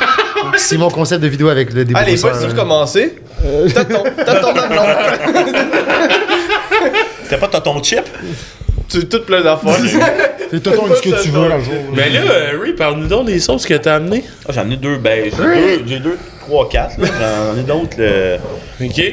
C'est 0.56 0.76
mon 0.78 0.90
concept 0.90 1.22
de 1.22 1.28
vidéo 1.28 1.48
avec 1.48 1.72
le 1.72 1.80
Allez, 1.94 2.12
débrousseur. 2.14 2.34
vas-y, 2.34 2.46
recommencer. 2.48 3.16
Tonton, 3.74 4.04
tonton 4.24 4.54
mamelon. 4.54 4.82
C'était 7.30 7.40
pas 7.40 7.48
t'as 7.48 7.60
ton 7.60 7.80
chip? 7.82 8.04
Tu 8.88 9.06
tout 9.06 9.20
plein 9.20 9.40
d'affaires. 9.40 9.76
C'est 10.50 10.60
tout 10.60 10.70
ce 10.96 11.00
que 11.00 11.22
tu 11.22 11.28
veux, 11.28 11.48
là, 11.48 11.60
jour. 11.60 11.74
Mais 11.94 12.10
là, 12.10 12.22
Harry, 12.52 12.72
parle-nous 12.72 13.06
donc 13.06 13.26
des 13.26 13.38
sauces 13.38 13.64
que 13.64 13.74
t'as 13.74 13.94
amenées. 13.96 14.24
Ah, 14.48 14.52
j'en 14.52 14.68
ai 14.68 14.76
deux, 14.76 14.96
ben, 14.98 15.30
j'ai 15.30 15.30
deux, 15.30 15.82
j'ai 15.86 15.98
deux, 16.00 16.18
trois, 16.40 16.68
quatre, 16.68 16.98
là. 17.00 17.06
J'en 17.54 17.60
ai 17.60 17.62
d'autres, 17.62 17.96
le- 17.98 18.38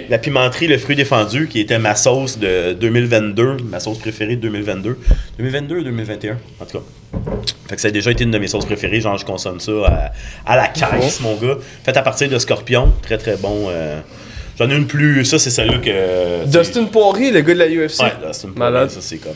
la 0.09 0.17
pimenterie, 0.17 0.65
le 0.65 0.79
fruit 0.79 0.95
défendu, 0.95 1.47
qui 1.47 1.59
était 1.59 1.77
ma 1.77 1.93
sauce 1.93 2.39
de 2.39 2.73
2022, 2.73 3.57
ma 3.69 3.79
sauce 3.79 3.99
préférée 3.99 4.35
de 4.35 4.41
2022. 4.41 4.97
2022 5.37 5.75
ou 5.77 5.83
2021, 5.83 6.37
en 6.59 6.65
tout 6.65 6.79
cas. 6.79 6.83
Fait 7.69 7.75
que 7.75 7.81
ça 7.81 7.89
a 7.89 7.91
déjà 7.91 8.09
été 8.09 8.23
une 8.23 8.31
de 8.31 8.39
mes 8.39 8.47
sauces 8.47 8.65
préférées. 8.65 8.99
Genre, 9.01 9.17
je 9.19 9.25
consomme 9.25 9.59
ça 9.59 9.71
à, 9.85 10.51
à 10.53 10.55
la 10.55 10.67
caisse, 10.69 11.19
mon 11.21 11.35
gars. 11.35 11.57
Fait 11.85 11.95
à 11.95 12.01
partir 12.01 12.29
de 12.29 12.39
scorpion. 12.39 12.91
Très, 13.03 13.19
très 13.19 13.35
bon. 13.37 13.67
euh. 13.69 13.99
J'en 14.59 14.69
ai 14.69 14.75
une 14.75 14.87
plus. 14.87 15.23
Ça, 15.25 15.37
c'est 15.39 15.49
celle-là 15.51 15.77
que. 15.77 16.45
Dustin 16.45 16.85
Poirier, 16.85 17.31
le 17.31 17.41
gars 17.41 17.53
de 17.53 17.59
la 17.59 17.67
UFC. 17.67 18.01
Ouais, 18.01 18.13
Dustin. 18.27 18.49
Malade. 18.55 18.89
Ça, 18.89 18.99
c'est 19.01 19.17
comment. 19.17 19.35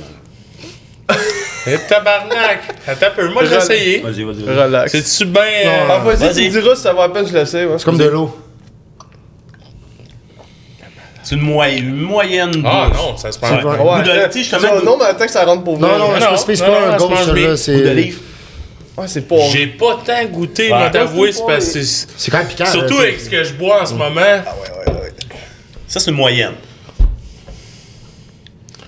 Et 1.67 1.77
tabarnak! 1.87 2.61
Attends 2.87 3.05
un 3.07 3.09
peu, 3.11 3.29
moi 3.29 3.43
j'ai 3.45 3.55
essayé. 3.55 3.99
Vas-y, 3.99 4.23
vas-y. 4.23 4.43
vas-y. 4.43 4.57
Relax. 4.63 4.91
C'est-tu 4.93 5.25
bien. 5.25 5.41
Ah, 5.89 5.99
vas-y, 5.99 6.17
tu 6.17 6.23
Vas-y. 6.23 6.45
me 6.49 6.61
diras 6.61 6.75
si 6.75 6.81
ça 6.81 6.93
va 6.93 7.03
à 7.03 7.09
peine 7.09 7.27
je 7.27 7.33
l'essaie. 7.33 7.65
ouais. 7.65 7.75
C'est 7.77 7.83
comme 7.85 7.97
de 7.99 8.05
l'eau. 8.05 8.35
C'est 11.23 11.35
une, 11.35 11.41
moy- 11.41 11.77
une 11.77 11.95
moyenne. 12.01 12.63
Ah 12.65 12.87
douce. 12.89 12.97
non, 12.97 13.17
ça 13.17 13.31
se 13.31 13.39
Ouais. 13.39 13.47
prend. 13.61 13.71
Ouais, 13.97 14.01
Goût 14.01 14.09
de- 14.09 14.09
euh, 14.09 14.27
tu 14.31 14.39
sais, 14.43 14.49
je 14.49 14.55
te 14.55 14.61
ça- 14.61 14.73
mets 14.75 14.81
Non, 14.83 14.97
mais 14.97 15.05
attends 15.05 15.25
que 15.25 15.31
ça 15.31 15.45
rentre 15.45 15.63
pour 15.63 15.77
vrai. 15.77 15.87
Non, 15.87 15.97
non, 15.99 16.07
non, 16.13 16.15
je 16.19 16.51
me 16.51 16.55
c'est 16.55 16.65
non, 16.65 16.71
pas 16.73 16.79
non, 16.97 17.05
un 17.05 17.09
mange 17.09 17.19
celui-là. 17.25 17.33
bien. 17.33 17.49
Goût 17.51 17.57
C'est 17.57 17.81
d'olive. 17.81 18.19
Ouais, 18.97 19.07
c'est 19.07 19.27
pas. 19.27 19.35
J'ai 19.53 19.67
pas 19.67 19.99
tant 20.03 20.25
goûté, 20.25 20.71
Ouais. 20.73 20.79
je 20.87 20.91
t'avouer, 20.91 21.31
c'est 21.31 21.41
Ouais. 21.43 21.53
parce 21.53 21.65
que 21.73 21.81
c'est- 21.83 22.07
c'est 22.17 22.31
quand 22.31 22.39
même 22.39 22.47
piquant. 22.47 22.65
Surtout 22.65 22.87
là, 22.87 22.89
tu 22.89 22.95
sais. 22.95 23.07
avec 23.07 23.19
ce 23.21 23.29
que 23.29 23.43
je 23.43 23.53
bois 23.53 23.81
en 23.83 23.85
ce 23.85 23.93
moment. 23.93 24.21
Ça, 25.91 25.99
c'est 25.99 26.09
une 26.11 26.15
moyenne. 26.17 26.53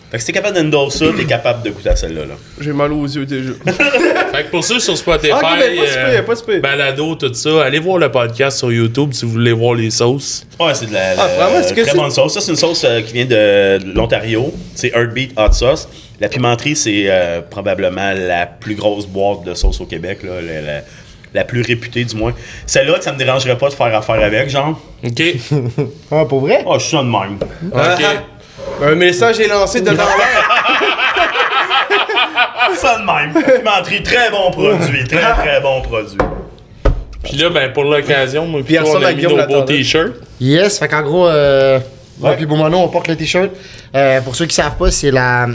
Fait 0.09 0.17
que 0.17 0.19
si 0.19 0.27
t'es 0.27 0.31
capable 0.33 0.55
d'endorser 0.55 0.99
ça, 0.99 1.05
t'es 1.17 1.25
capable 1.25 1.63
de 1.63 1.71
goûter 1.71 1.89
à 1.89 1.95
celle-là. 1.95 2.21
Là. 2.25 2.35
J'ai 2.61 2.71
mal 2.71 2.93
aux 2.93 3.05
yeux 3.05 3.25
déjà. 3.25 3.49
Fait 3.65 4.43
que 4.45 4.51
pour 4.51 4.63
ceux 4.63 4.79
sur 4.79 4.95
Spotify, 4.95 5.33
Ah, 5.33 5.37
ok, 5.37 5.59
ben, 5.59 5.75
pas 5.75 5.81
de 5.83 5.87
euh, 5.87 6.11
spé, 6.13 6.21
pas 6.21 6.33
de 6.33 6.37
spé. 6.39 6.59
balado, 6.59 7.15
tout 7.15 7.33
ça, 7.33 7.63
allez 7.63 7.79
voir 7.79 7.97
le 7.97 8.09
podcast 8.11 8.59
sur 8.59 8.71
YouTube 8.71 9.09
si 9.13 9.25
vous 9.25 9.31
voulez 9.31 9.51
voir 9.51 9.73
les 9.73 9.89
sauces. 9.89 10.45
Ouais, 10.59 10.73
c'est 10.75 10.85
de 10.85 10.93
la, 10.93 11.11
Ah, 11.11 11.15
la- 11.15 11.27
vraiment, 11.45 11.59
est-ce 11.59 11.73
que 11.73 11.81
très 11.81 11.91
c'est- 11.91 11.97
bonne 11.97 12.11
sauce. 12.11 12.33
Ça, 12.35 12.41
c'est 12.41 12.51
une 12.51 12.57
sauce 12.57 12.83
euh, 12.85 13.01
qui 13.01 13.13
vient 13.13 13.25
de, 13.25 13.83
de 13.83 13.91
l'Ontario. 13.93 14.53
C'est 14.75 14.89
Heartbeat 14.95 15.31
Hot 15.37 15.51
Sauce. 15.51 15.87
La 16.21 16.29
pimenterie, 16.29 16.75
c'est 16.75 17.05
euh, 17.07 17.41
probablement 17.41 18.13
la 18.13 18.45
plus 18.45 18.75
grosse 18.75 19.07
boîte 19.07 19.43
de 19.45 19.55
sauce 19.55 19.81
au 19.81 19.85
Québec. 19.87 20.19
Là, 20.23 20.41
la, 20.41 20.61
la- 20.61 20.81
la 21.33 21.43
plus 21.43 21.61
réputée, 21.61 22.03
du 22.03 22.15
moins. 22.15 22.33
Celle-là, 22.65 22.95
ça 23.01 23.11
me 23.11 23.17
dérangerait 23.17 23.57
pas 23.57 23.69
de 23.69 23.73
faire 23.73 23.95
affaire 23.95 24.23
avec, 24.23 24.49
genre. 24.49 24.79
OK? 25.03 25.21
Ah, 26.11 26.25
pour 26.25 26.41
vrai? 26.41 26.63
Oh, 26.65 26.75
je 26.79 26.85
suis 26.85 26.97
un 26.97 27.03
de 27.03 27.09
même. 27.09 27.37
OK. 27.71 28.05
Un 28.83 28.95
message 28.95 29.39
est 29.39 29.47
lancé 29.47 29.81
de 29.81 29.91
l'air. 29.91 30.07
Ça 32.75 32.97
de 32.99 33.05
même. 33.05 33.33
Pimenterie, 33.43 34.03
très 34.03 34.29
bon 34.31 34.51
produit. 34.51 35.03
Très, 35.07 35.33
très 35.33 35.61
bon 35.61 35.81
produit. 35.81 36.17
Puis 37.23 37.37
là, 37.37 37.49
ben, 37.49 37.71
pour 37.71 37.83
l'occasion, 37.85 38.45
moi, 38.45 38.61
puis 38.65 38.75
Puis 38.77 38.85
on 38.85 39.01
a 39.01 39.11
mis 39.13 39.23
nos 39.23 39.45
beaux 39.47 39.61
t-shirts. 39.61 40.13
Yes, 40.41 40.79
fait 40.79 40.87
qu'en 40.87 41.01
gros, 41.03 41.27
euh, 41.27 41.79
moi 42.19 42.31
Ouais. 42.31 42.35
puis 42.37 42.45
Beaumono, 42.45 42.79
on 42.79 42.89
porte 42.89 43.07
le 43.07 43.15
t-shirt. 43.15 43.49
Euh, 43.95 44.21
pour 44.21 44.35
ceux 44.35 44.45
qui 44.45 44.55
savent 44.55 44.75
pas, 44.75 44.91
c'est 44.91 45.11
la. 45.11 45.47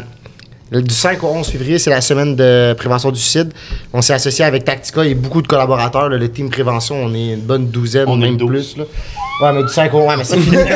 Du 0.70 0.94
5 0.94 1.24
au 1.24 1.28
11 1.28 1.48
février, 1.48 1.78
c'est 1.78 1.88
la 1.88 2.02
semaine 2.02 2.36
de 2.36 2.74
prévention 2.76 3.10
du 3.10 3.18
suicide. 3.18 3.52
On 3.94 4.02
s'est 4.02 4.12
associé 4.12 4.44
avec 4.44 4.64
Tactica 4.64 5.02
et 5.02 5.14
beaucoup 5.14 5.40
de 5.40 5.46
collaborateurs. 5.46 6.10
là, 6.10 6.18
le 6.18 6.30
team 6.30 6.50
prévention, 6.50 6.96
on 6.96 7.14
est 7.14 7.32
une 7.34 7.40
bonne 7.40 7.68
douzaine, 7.68 8.04
On 8.06 8.18
est 8.20 8.26
même 8.26 8.36
12. 8.36 8.50
plus. 8.50 8.76
Là. 8.76 8.84
Ouais, 9.40 9.52
mais 9.54 9.62
du 9.62 9.72
5 9.72 9.94
au 9.94 9.98
11, 10.00 10.08
ouais, 10.08 10.16
mais 10.18 10.24
ça 10.24 10.36
finit. 10.36 10.56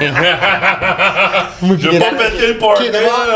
Je 0.00 1.88
vais 1.88 1.98
pas 1.98 2.10
péter 2.10 2.48
le 2.48 2.58
party. 2.58 2.84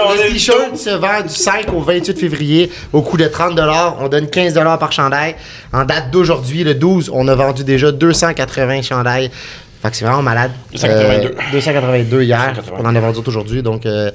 on 0.07 0.13
le 0.13 0.33
t-shirt 0.33 0.77
se 0.77 0.91
vend 0.91 1.23
du 1.23 1.35
5 1.35 1.73
au 1.73 1.81
28 1.81 2.19
février 2.19 2.71
au 2.93 3.01
coût 3.03 3.17
de 3.17 3.27
30 3.27 3.59
On 4.01 4.09
donne 4.09 4.29
15 4.29 4.55
par 4.79 4.93
chandail. 4.93 5.37
En 5.73 5.85
date 5.85 6.11
d'aujourd'hui, 6.11 6.65
le 6.65 6.75
12, 6.75 7.11
on 7.15 7.29
a 7.29 7.35
vendu 7.35 7.65
déjà 7.65 7.93
280 7.93 8.83
chandails. 8.83 9.31
Fait 9.83 9.91
que 9.91 9.97
c'est 9.97 10.05
vraiment 10.05 10.23
malade. 10.23 10.51
282. 10.73 11.29
Euh, 11.29 11.53
282 11.53 12.23
hier. 12.23 12.53
282. 12.55 12.83
On 12.83 12.87
en 12.87 12.95
a 12.95 13.01
vendu 13.01 13.15
d'autres 13.17 13.29
aujourd'hui. 13.29 13.63
Donc 13.63 13.87
euh, 13.87 14.11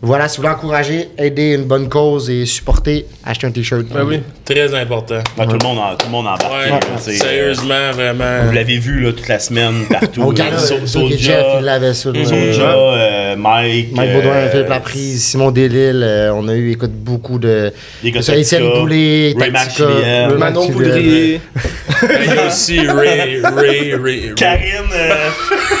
voilà, 0.00 0.28
si 0.28 0.38
vous 0.38 0.44
voulez 0.44 0.54
encourager, 0.54 1.08
aider 1.18 1.54
une 1.56 1.64
bonne 1.64 1.90
cause 1.90 2.30
et 2.30 2.46
supporter, 2.46 3.04
achetez 3.22 3.46
un 3.46 3.50
t-shirt. 3.50 3.84
Ben 3.92 4.04
oui. 4.04 4.20
Très 4.46 4.74
important. 4.74 5.16
Ouais, 5.36 5.46
tout, 5.46 5.58
le 5.60 5.66
monde 5.66 5.78
en, 5.78 5.94
tout 5.94 6.06
le 6.06 6.12
monde 6.12 6.26
en. 6.26 6.32
Ouais, 6.32 6.80
sais, 6.96 7.12
sérieusement, 7.16 7.74
euh, 7.74 7.92
vraiment. 7.92 8.46
Vous 8.46 8.52
l'avez 8.52 8.78
vu 8.78 9.00
là, 9.00 9.12
toute 9.12 9.28
la 9.28 9.38
semaine, 9.38 9.84
partout. 9.90 10.22
Au 10.26 10.34
So- 10.34 10.86
Soulja, 10.86 11.16
Jeff, 11.18 11.46
il 11.58 11.64
l'avait 11.66 11.92
ça. 11.92 12.10
là. 12.12 12.24
Soulja, 12.24 12.62
euh, 12.62 13.36
Mike. 13.36 13.92
Mike 13.92 14.10
euh, 14.10 14.14
Baudouin, 14.14 14.48
Philippe 14.48 14.68
Laprise, 14.68 15.22
Simon 15.22 15.50
Delille, 15.50 16.02
euh, 16.02 16.32
on 16.34 16.48
a 16.48 16.54
eu, 16.54 16.72
écoute, 16.72 16.92
beaucoup 16.92 17.38
de. 17.38 17.72
Étienne 18.02 18.70
Boulay, 18.74 19.34
Tactica, 19.38 20.28
Manon 20.38 20.66
Poudrier. 20.68 21.42
Il 22.02 22.34
y 22.34 22.38
a 22.38 22.46
aussi 22.46 22.80
Ray, 22.80 23.40
Ray, 23.42 23.42
Ray, 23.42 23.94
Ray. 23.94 24.32
Karine, 24.36 24.90
euh, 24.94 25.14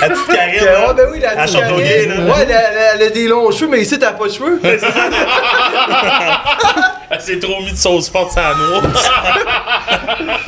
la 0.00 0.08
petite 0.08 0.26
Karine. 0.34 0.60
Ouais, 0.62 0.66
là. 0.72 0.92
ben 0.92 1.06
oui, 1.12 1.18
la 1.20 1.32
Elle 1.32 1.38
petite 1.44 1.60
Karine. 1.60 2.26
là. 2.26 2.34
Ouais, 2.34 2.42
elle 2.42 2.52
a- 2.52 2.70
elle 2.72 2.78
a- 2.78 2.94
elle 2.96 3.02
a 3.02 3.10
des 3.10 3.28
longs 3.28 3.50
cheveux, 3.50 3.68
mais 3.70 3.80
ici, 3.82 3.98
t'as 3.98 4.12
pas 4.12 4.26
de 4.26 4.32
cheveux. 4.32 4.60
Elle 7.12 7.20
s'est 7.20 7.38
trop 7.40 7.60
mis 7.62 7.72
de 7.72 7.76
sauce 7.76 8.08
forte 8.08 8.36
la 8.36 8.54
noix. 8.54 8.82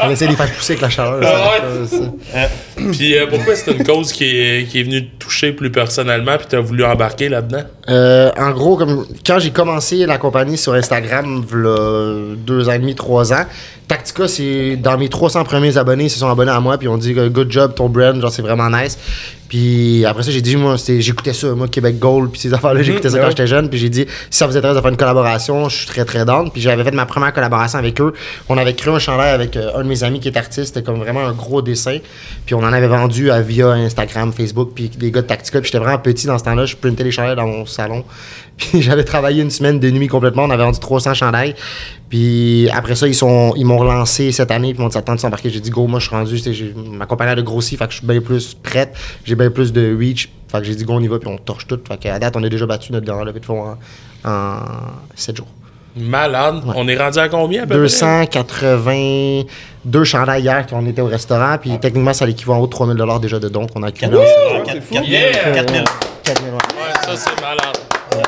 On 0.00 0.10
essaie 0.10 0.26
de 0.26 0.30
les 0.30 0.36
faire 0.36 0.50
pousser 0.52 0.72
avec 0.74 0.82
la 0.82 0.90
chaleur. 0.90 1.18
Ah 1.24 1.56
ça, 1.86 1.96
ça. 1.96 2.48
Puis 2.92 3.16
euh, 3.18 3.26
pourquoi 3.28 3.56
c'est 3.56 3.72
une 3.72 3.84
cause 3.84 4.12
qui 4.12 4.24
est, 4.24 4.68
qui 4.68 4.78
est 4.80 4.82
venue 4.84 5.04
te 5.08 5.24
toucher 5.24 5.52
plus 5.52 5.70
personnellement 5.72 6.36
puis 6.38 6.46
t'as 6.48 6.60
voulu 6.60 6.84
embarquer 6.84 7.28
là-dedans? 7.28 7.64
Euh, 7.88 8.30
en 8.38 8.52
gros, 8.52 8.76
comme 8.76 9.04
quand 9.26 9.40
j'ai 9.40 9.50
commencé 9.50 10.06
la 10.06 10.18
compagnie 10.18 10.56
sur 10.56 10.74
Instagram, 10.74 11.44
v'là 11.44 12.36
deux 12.36 12.68
ans 12.68 12.72
et 12.72 12.78
demi, 12.78 12.94
trois 12.94 13.32
ans, 13.32 13.44
Tactica, 13.88 14.28
c'est 14.28 14.76
dans 14.76 14.96
mes 14.96 15.08
300 15.08 15.44
premiers 15.44 15.76
abonnés, 15.76 16.04
ils 16.04 16.10
se 16.10 16.20
sont 16.20 16.30
abonnés 16.30 16.52
à 16.52 16.60
moi, 16.60 16.78
puis 16.78 16.88
on 16.88 16.96
dit 16.96 17.12
euh, 17.16 17.28
good 17.28 17.50
job 17.50 17.74
ton 17.74 17.88
brand, 17.88 18.20
genre 18.20 18.30
c'est 18.30 18.42
vraiment 18.42 18.70
nice. 18.70 18.96
Puis 19.52 20.06
après 20.06 20.22
ça, 20.22 20.30
j'ai 20.30 20.40
dit, 20.40 20.56
moi, 20.56 20.76
j'écoutais 20.78 21.34
ça, 21.34 21.48
moi, 21.48 21.68
Québec 21.68 21.98
Gold, 21.98 22.30
puis 22.30 22.40
ces 22.40 22.54
affaires-là, 22.54 22.80
j'écoutais 22.82 23.10
ça 23.10 23.16
ouais. 23.16 23.20
quand 23.20 23.28
j'étais 23.28 23.46
jeune, 23.46 23.68
puis 23.68 23.78
j'ai 23.78 23.90
dit, 23.90 24.06
si 24.30 24.38
ça 24.38 24.46
vous 24.46 24.56
intéresse 24.56 24.76
de 24.76 24.80
faire 24.80 24.90
une 24.90 24.96
collaboration, 24.96 25.68
je 25.68 25.76
suis 25.76 25.86
très 25.86 26.06
très 26.06 26.24
down. 26.24 26.50
Puis 26.50 26.62
j'avais 26.62 26.82
fait 26.82 26.92
ma 26.92 27.04
première 27.04 27.34
collaboration 27.34 27.78
avec 27.78 28.00
eux. 28.00 28.14
On 28.48 28.56
avait 28.56 28.72
créé 28.72 28.94
un 28.94 28.98
chandail 28.98 29.34
avec 29.34 29.54
euh, 29.58 29.72
un 29.76 29.82
de 29.82 29.88
mes 29.88 30.04
amis 30.04 30.20
qui 30.20 30.28
est 30.28 30.38
artiste, 30.38 30.68
c'était 30.68 30.82
comme 30.82 31.00
vraiment 31.00 31.26
un 31.26 31.32
gros 31.32 31.60
dessin. 31.60 31.98
Puis 32.46 32.54
on 32.54 32.60
en 32.60 32.72
avait 32.72 32.86
vendu 32.86 33.30
à, 33.30 33.42
via 33.42 33.72
Instagram, 33.72 34.32
Facebook, 34.32 34.70
puis 34.74 34.88
des 34.88 35.10
gars 35.10 35.20
de 35.20 35.26
Tactica. 35.26 35.60
Puis 35.60 35.66
j'étais 35.70 35.84
vraiment 35.84 35.98
petit 35.98 36.26
dans 36.26 36.38
ce 36.38 36.44
temps-là, 36.44 36.64
je 36.64 36.74
printais 36.74 37.04
les 37.04 37.10
chandails 37.10 37.36
dans 37.36 37.46
mon 37.46 37.66
salon. 37.72 38.04
Puis 38.56 38.82
j'avais 38.82 39.04
travaillé 39.04 39.42
une 39.42 39.50
semaine 39.50 39.80
de 39.80 39.90
nuit 39.90 40.08
complètement, 40.08 40.44
on 40.44 40.50
avait 40.50 40.62
vendu 40.62 40.78
300 40.78 41.14
chandails. 41.14 41.54
Puis 42.10 42.68
après 42.72 42.94
ça, 42.94 43.08
ils 43.08 43.14
sont 43.14 43.54
ils 43.56 43.64
m'ont 43.64 43.78
relancé 43.78 44.30
cette 44.30 44.50
année, 44.50 44.72
puis 44.74 44.78
ils 44.78 44.82
m'ont 44.82 44.88
dit 44.88 44.98
attends, 44.98 45.14
tu 45.14 45.20
s'embarquer. 45.22 45.50
J'ai 45.50 45.60
dit 45.60 45.70
go, 45.70 45.86
moi 45.86 45.98
je 45.98 46.06
suis 46.08 46.14
rendu, 46.14 46.74
ma 46.96 47.06
compagnie 47.06 47.32
a 47.32 47.34
de 47.34 47.42
grossi, 47.42 47.76
fait 47.76 47.86
que 47.86 47.92
je 47.92 47.98
suis 47.98 48.06
bien 48.06 48.20
plus 48.20 48.54
prête, 48.54 48.94
j'ai 49.24 49.34
bien 49.34 49.50
plus 49.50 49.72
de 49.72 49.96
reach. 49.98 50.28
Fait 50.48 50.58
que 50.58 50.64
j'ai 50.64 50.74
dit 50.74 50.84
go, 50.84 50.92
on 50.92 51.00
y 51.00 51.08
va, 51.08 51.18
puis 51.18 51.28
on 51.28 51.38
torche 51.38 51.66
tout. 51.66 51.80
Fait 51.88 51.96
qu'à 51.96 52.18
date, 52.18 52.36
on 52.36 52.44
a 52.44 52.48
déjà 52.48 52.66
battu 52.66 52.92
notre 52.92 53.06
dernière 53.06 53.24
levée 53.24 53.40
de 53.40 53.44
fonds 53.46 53.76
en, 54.24 54.30
en 54.30 54.58
7 55.14 55.36
jours. 55.38 55.46
Malade. 55.96 56.62
On 56.74 56.88
est 56.88 56.96
rendu 56.96 57.18
à 57.18 57.28
combien 57.28 57.64
à 57.64 57.66
peu 57.66 57.74
près? 57.74 57.78
282 57.80 60.04
chandails 60.04 60.42
hier 60.42 60.66
quand 60.66 60.78
on 60.82 60.86
était 60.86 61.02
au 61.02 61.06
restaurant, 61.06 61.56
puis 61.60 61.78
techniquement, 61.80 62.12
ça 62.12 62.26
l'équivaut 62.26 62.52
en 62.54 62.58
haut 62.58 62.66
de 62.66 62.70
3000 62.70 62.96
déjà 63.20 63.38
de 63.38 63.48
dons 63.48 63.66
qu'on 63.66 63.82
a 63.82 63.88
accumulé. 63.88 64.18
en 64.18 64.22
sept 64.22 64.30
jours. 64.30 64.62
Quatre- 64.64 64.82
c'est 64.88 64.94
quatre- 64.94 65.04
fou. 65.04 65.10
Yeah! 65.10 65.52
4000. 65.54 65.84
4000, 66.24 66.50
ouais. 66.50 66.54
Ouais, 66.54 66.58
ça 67.16 67.30
c'est 67.36 67.40
malade. 67.40 67.78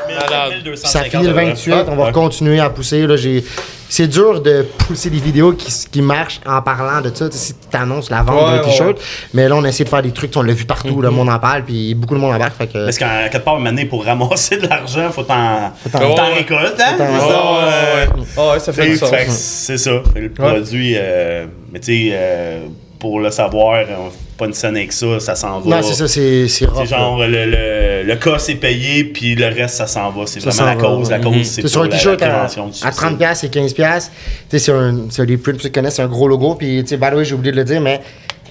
Malade. 0.08 0.62
4250 0.64 0.86
Ça 0.86 1.04
finit 1.04 1.26
le 1.26 1.32
28, 1.32 1.74
on 1.88 1.96
va 1.96 2.12
continuer 2.12 2.60
à 2.60 2.70
pousser. 2.70 3.06
Là, 3.06 3.16
j'ai... 3.16 3.44
C'est 3.86 4.08
dur 4.08 4.40
de 4.40 4.62
pousser 4.78 5.10
des 5.10 5.18
vidéos 5.20 5.52
qui, 5.52 5.70
qui 5.92 6.00
marchent 6.02 6.40
en 6.46 6.60
parlant 6.62 7.00
de 7.02 7.14
ça. 7.14 7.30
Si 7.30 7.52
tu 7.54 7.76
annonces 7.76 8.10
la 8.10 8.22
vente 8.22 8.50
Ouais, 8.50 8.58
ouais, 8.58 8.64
t-shirt, 8.64 8.96
mais 9.34 9.46
là, 9.48 9.54
on 9.56 9.64
essaie 9.64 9.84
de 9.84 9.88
faire 9.90 10.02
des 10.02 10.10
trucs, 10.10 10.34
on 10.36 10.42
l'a 10.42 10.52
vu 10.54 10.64
partout, 10.64 11.00
le 11.02 11.10
monde 11.10 11.28
en 11.28 11.38
parle, 11.38 11.64
puis 11.64 11.94
beaucoup 11.94 12.14
de 12.14 12.18
monde 12.20 12.34
embarque. 12.34 12.56
Fait 12.56 12.66
que... 12.66 12.84
Parce 12.84 12.96
qu'à 12.98 13.28
quelque 13.28 13.44
part, 13.44 13.60
maintenant, 13.60 13.84
pour 13.86 14.04
ramasser 14.04 14.56
de 14.56 14.66
l'argent, 14.66 15.10
faut 15.12 15.22
t'en 15.22 15.70
t'en 15.92 15.98
Ouais. 16.00 16.34
récolter, 16.38 16.82
hein? 16.82 16.94
t'en- 16.98 17.06
C'est 17.06 17.20
ça, 17.20 17.42
Ouais, 17.52 18.18
euh. 18.38 18.54
Ah 18.54 18.58
ça 18.58 18.72
fait 18.72 18.96
C'est 19.28 19.78
ça. 19.78 19.90
Fait 20.12 20.20
Le 20.20 20.30
produit, 20.30 20.94
euh, 20.96 21.46
mais 21.70 21.78
tu 21.78 21.86
sais, 22.08 22.10
euh, 22.14 22.66
pour 22.98 23.20
le 23.20 23.30
savoir, 23.30 23.84
on 23.90 24.10
fait 24.10 24.16
pas 24.36 24.46
une 24.46 24.52
scène 24.52 24.76
avec 24.76 24.92
ça, 24.92 25.20
ça 25.20 25.34
s'en 25.34 25.60
va. 25.60 25.76
Non, 25.76 25.82
c'est 25.82 25.94
ça, 25.94 26.08
c'est, 26.08 26.48
c'est 26.48 26.66
genre 26.86 27.18
le, 27.20 27.26
le, 27.46 28.02
le 28.04 28.16
cas 28.16 28.38
c'est 28.38 28.56
payé, 28.56 29.04
puis 29.04 29.34
le 29.34 29.46
reste 29.46 29.76
ça 29.76 29.86
s'en 29.86 30.10
va. 30.10 30.26
C'est 30.26 30.40
vraiment 30.40 30.64
la 30.64 30.74
va, 30.74 30.80
cause. 30.80 31.10
La 31.10 31.16
ouais. 31.18 31.22
cause, 31.22 31.32
Mhm. 31.36 31.44
c'est 31.44 31.62
C'est 31.62 31.68
sur 31.68 31.80
un 31.82 31.84
la, 31.84 31.90
la 31.90 31.96
t-shirt 31.96 32.22
à, 32.22 32.42
à 32.44 32.48
suicide. 32.48 32.86
30$ 32.86 33.44
et 33.44 33.48
15$. 33.48 34.10
Tu 34.50 34.58
sais, 34.58 34.72
c'est 35.10 35.36
prints, 35.36 35.56
qui 35.58 35.70
connaissent, 35.70 35.94
c'est 35.96 36.02
un 36.02 36.08
gros 36.08 36.26
logo. 36.28 36.54
Puis, 36.56 36.82
tu 36.82 36.88
sais, 36.90 36.96
by 36.96 37.10
the 37.10 37.14
way, 37.14 37.24
j'ai 37.24 37.34
oublié 37.34 37.52
de 37.52 37.56
le 37.56 37.64
dire, 37.64 37.80
mais 37.80 38.00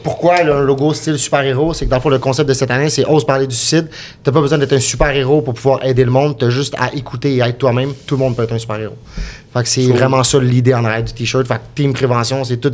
pourquoi 0.04 0.44
le 0.44 0.66
logo 0.66 0.94
style 0.94 1.18
super-héros 1.18 1.74
C'est 1.74 1.86
que 1.86 1.90
dans 1.90 1.96
le 1.98 2.02
fond, 2.02 2.10
le 2.10 2.20
concept 2.20 2.50
de 2.50 2.54
cette 2.54 2.72
année, 2.72 2.90
c'est 2.90 3.06
ose 3.06 3.26
parler 3.26 3.48
du 3.48 3.56
suicide. 3.56 3.88
T'as 4.24 4.32
pas 4.34 4.42
besoin 4.42 4.58
d'être 4.58 4.74
un 4.74 4.80
super-héros 4.80 5.42
pour 5.42 5.54
pouvoir 5.54 5.86
aider 5.86 6.04
le 6.04 6.12
monde. 6.12 6.38
T'as 6.38 6.50
juste 6.50 6.76
à 6.78 6.94
écouter 6.94 7.36
et 7.36 7.42
à 7.42 7.48
être 7.48 7.58
toi-même. 7.58 7.94
Tout 8.06 8.16
le 8.16 8.20
monde 8.20 8.36
peut 8.36 8.44
être 8.44 8.52
un 8.54 8.60
super-héros. 8.60 8.96
Fait 9.54 9.62
que 9.62 9.70
c'est 9.70 9.84
vraiment 9.88 10.24
ça 10.24 10.40
l'idée 10.40 10.74
en 10.74 10.84
arrière 10.84 11.04
du 11.04 11.14
t-shirt. 11.14 11.46
Fait 11.48 11.56
que 11.56 11.60
Team 11.76 11.94
Prévention, 11.94 12.44
c'est 12.44 12.58
tout, 12.58 12.72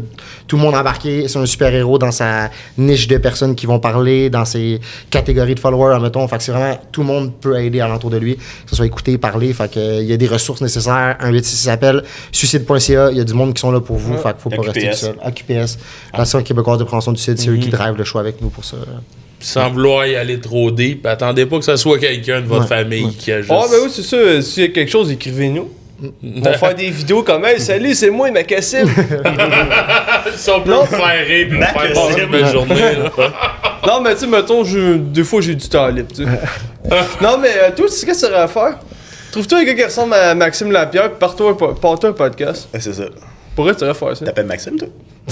tout 0.48 0.56
le 0.56 0.62
monde 0.62 0.76
embarqué. 0.76 1.28
C'est 1.28 1.38
un 1.38 1.46
super-héros 1.46 1.98
dans 2.00 2.12
sa 2.12 2.50
niche 2.78 3.08
de 3.08 3.18
personnes 3.18 3.54
qui 3.54 3.66
vont 3.66 3.80
parler, 3.80 4.30
dans 4.30 4.46
ses 4.46 4.80
catégories 5.10 5.56
de 5.56 5.60
followers, 5.60 5.96
admettons. 5.96 6.26
Fait 6.30 6.38
que 6.38 6.44
c'est 6.44 6.54
vraiment 6.54 6.80
tout 6.92 7.02
le 7.02 7.08
monde 7.08 7.34
peut 7.42 7.60
aider 7.60 7.82
alentour 7.82 8.10
de 8.10 8.18
lui, 8.18 8.38
que 8.38 8.42
ce 8.70 8.76
soit 8.78 8.86
écouter, 8.86 9.18
parler. 9.18 9.52
Fait 9.54 9.70
que 9.70 9.78
euh, 9.80 10.02
il 10.02 10.08
y 10.08 10.14
a 10.14 10.18
des 10.18 10.28
ressources 10.28 10.62
nécessaires. 10.62 11.18
Un 11.20 11.32
86 11.34 11.56
s'appelle 11.58 12.04
suicide.ca. 12.32 13.12
Il 13.12 13.18
y 13.18 13.22
a 13.22 13.24
du 13.26 13.34
monde 13.34 13.54
qui 13.54 13.60
sont 13.60 13.72
là 13.72 13.82
pour 13.82 13.98
vous. 13.98 14.18
Fait 14.18 14.30
qu'il 14.32 14.40
faut 14.40 14.50
pas 14.50 14.62
rester 14.62 14.82
tout 14.82 14.88
AQPS. 14.88 14.98
seul. 15.00 15.16
AQPS, 15.22 15.78
l'Association 16.14 16.44
québécoise 16.44 16.80
de 16.80 16.84
prévention 16.86 17.12
du 17.12 17.20
suicide, 17.22 17.40
c'est 17.40 17.50
eux 17.50 17.58
qui 17.58 17.70
drivent 17.70 17.98
le 17.98 18.04
choix 18.06 18.22
avec 18.22 18.42
nous 18.42 18.50
pour 18.50 18.64
ça. 18.64 18.78
Puis 19.38 19.48
sans 19.48 19.70
vouloir 19.70 20.06
y 20.06 20.16
aller 20.16 20.40
trop 20.40 20.70
deep, 20.72 21.06
attendez 21.06 21.46
pas 21.46 21.60
que 21.60 21.66
ce 21.66 21.76
soit 21.78 21.98
quelqu'un 21.98 22.42
de 22.42 22.46
votre 22.48 22.62
Ouais. 22.62 22.68
famille 22.68 23.14
qui 23.16 23.32
a 23.32 23.40
juste. 23.42 23.52
Ah, 23.54 23.66
ben 23.70 23.78
oui, 23.84 23.90
c'est 23.94 24.04
ça. 24.04 24.42
S'il 24.42 24.64
y 24.64 24.66
a 24.66 24.70
quelque 24.70 24.90
chose, 24.92 25.10
écrivez-nous. 25.12 25.70
Vont 26.24 26.54
faire 26.54 26.76
des 26.76 26.89
vidéos 26.89 27.24
comme 27.24 27.45
Hey, 27.45 27.60
salut, 27.60 27.93
c'est 27.93 28.10
moi, 28.10 28.32
ma 28.32 28.43
cassine. 28.43 28.88
Si 30.36 30.50
on 30.56 30.62
peut 30.62 30.72
Non. 30.72 30.86
faire 30.86 31.26
rire 31.28 31.47
Mac, 31.52 31.72
faire 31.78 31.93
passer 31.93 32.22
une 32.22 32.32
belle 32.32 32.45
journée, 32.47 32.76
là. 32.80 33.12
non, 33.86 34.02
mais 34.02 34.14
tu 34.14 34.22
sais, 34.22 34.28
mettons, 34.28 34.64
je- 34.64 34.95
des 34.97 35.24
fois, 35.24 35.41
j'ai 35.41 35.56
du 35.56 35.68
temps 35.68 35.88
libre, 35.88 36.10
tu 36.16 36.24
sais. 36.24 36.30
non, 37.22 37.38
mais 37.38 37.50
euh, 37.56 37.72
toi, 37.76 37.86
tu 37.88 37.93
sais 37.93 38.06
qu'est-ce 38.06 38.22
que 38.22 38.28
tu 38.28 38.32
aurais 38.34 38.43
à 38.43 38.47
faire? 38.47 38.78
Trouve-toi 39.32 39.60
un 39.60 39.64
gars 39.64 39.74
qui 39.76 39.84
ressemble 39.84 40.14
à 40.14 40.34
Maxime 40.36 40.72
Lapierre, 40.72 41.10
puis 41.10 41.20
pars-toi 41.20 41.52
un, 41.62 42.08
un 42.08 42.14
podcast. 42.14 42.70
Ouais, 42.74 42.80
c'est 42.80 42.93
ça. 42.93 43.04
Pourquoi 43.56 43.76
tu 43.76 43.84
aurais 43.84 43.93
faire 43.93 44.16
ça? 44.18 44.26
T'appelles 44.26 44.45
Maxime, 44.45 44.78
toi? 44.78 44.88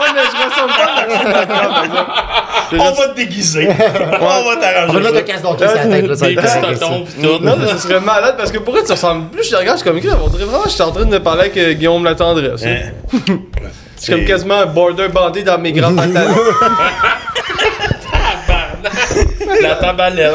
Ouais, 0.00 0.08
mais 0.14 0.22
je 0.24 0.36
ressemble 0.50 0.72
pas 0.72 0.84
à 0.84 1.06
Maxime 1.06 1.30
Lapierre. 1.32 2.61
On 2.72 2.92
va 2.92 3.08
te 3.08 3.16
déguiser. 3.16 3.68
On 3.68 4.24
va 4.24 4.40
On 4.40 4.44
va 4.50 4.56
t'arranger 4.56 5.24
casse 5.24 5.42
la 5.42 5.54
tête, 5.54 5.68
ça 6.16 6.26
va 6.26 6.30
être 6.30 6.72
pis 6.72 6.78
tout. 7.20 7.38
Non, 7.42 7.56
ce 7.68 7.78
serait 7.78 8.00
malade 8.00 8.34
parce 8.36 8.50
que 8.50 8.58
pourquoi 8.58 8.82
tu 8.82 8.92
ressembles. 8.92 9.28
Plus 9.30 9.44
je 9.44 9.50
te 9.50 9.56
regarde, 9.56 9.78
je 9.78 9.84
suis 9.84 9.90
comme 9.90 10.00
on 10.22 10.28
dirait 10.28 10.44
vraiment 10.44 10.64
je 10.64 10.70
suis 10.70 10.82
en 10.82 10.92
train 10.92 11.04
de 11.04 11.18
parler 11.18 11.42
avec 11.42 11.56
euh, 11.56 11.72
Guillaume 11.74 12.04
Latendresse. 12.04 12.64
Hein? 12.64 12.90
Je 13.98 14.04
suis 14.06 14.12
comme 14.14 14.24
quasiment 14.24 14.56
un 14.56 14.66
border 14.66 15.06
bandé 15.08 15.44
dans 15.44 15.58
mes 15.58 15.70
grands 15.70 15.94
pantalons. 15.94 16.34
La 19.62 19.76
tabalène. 19.76 20.32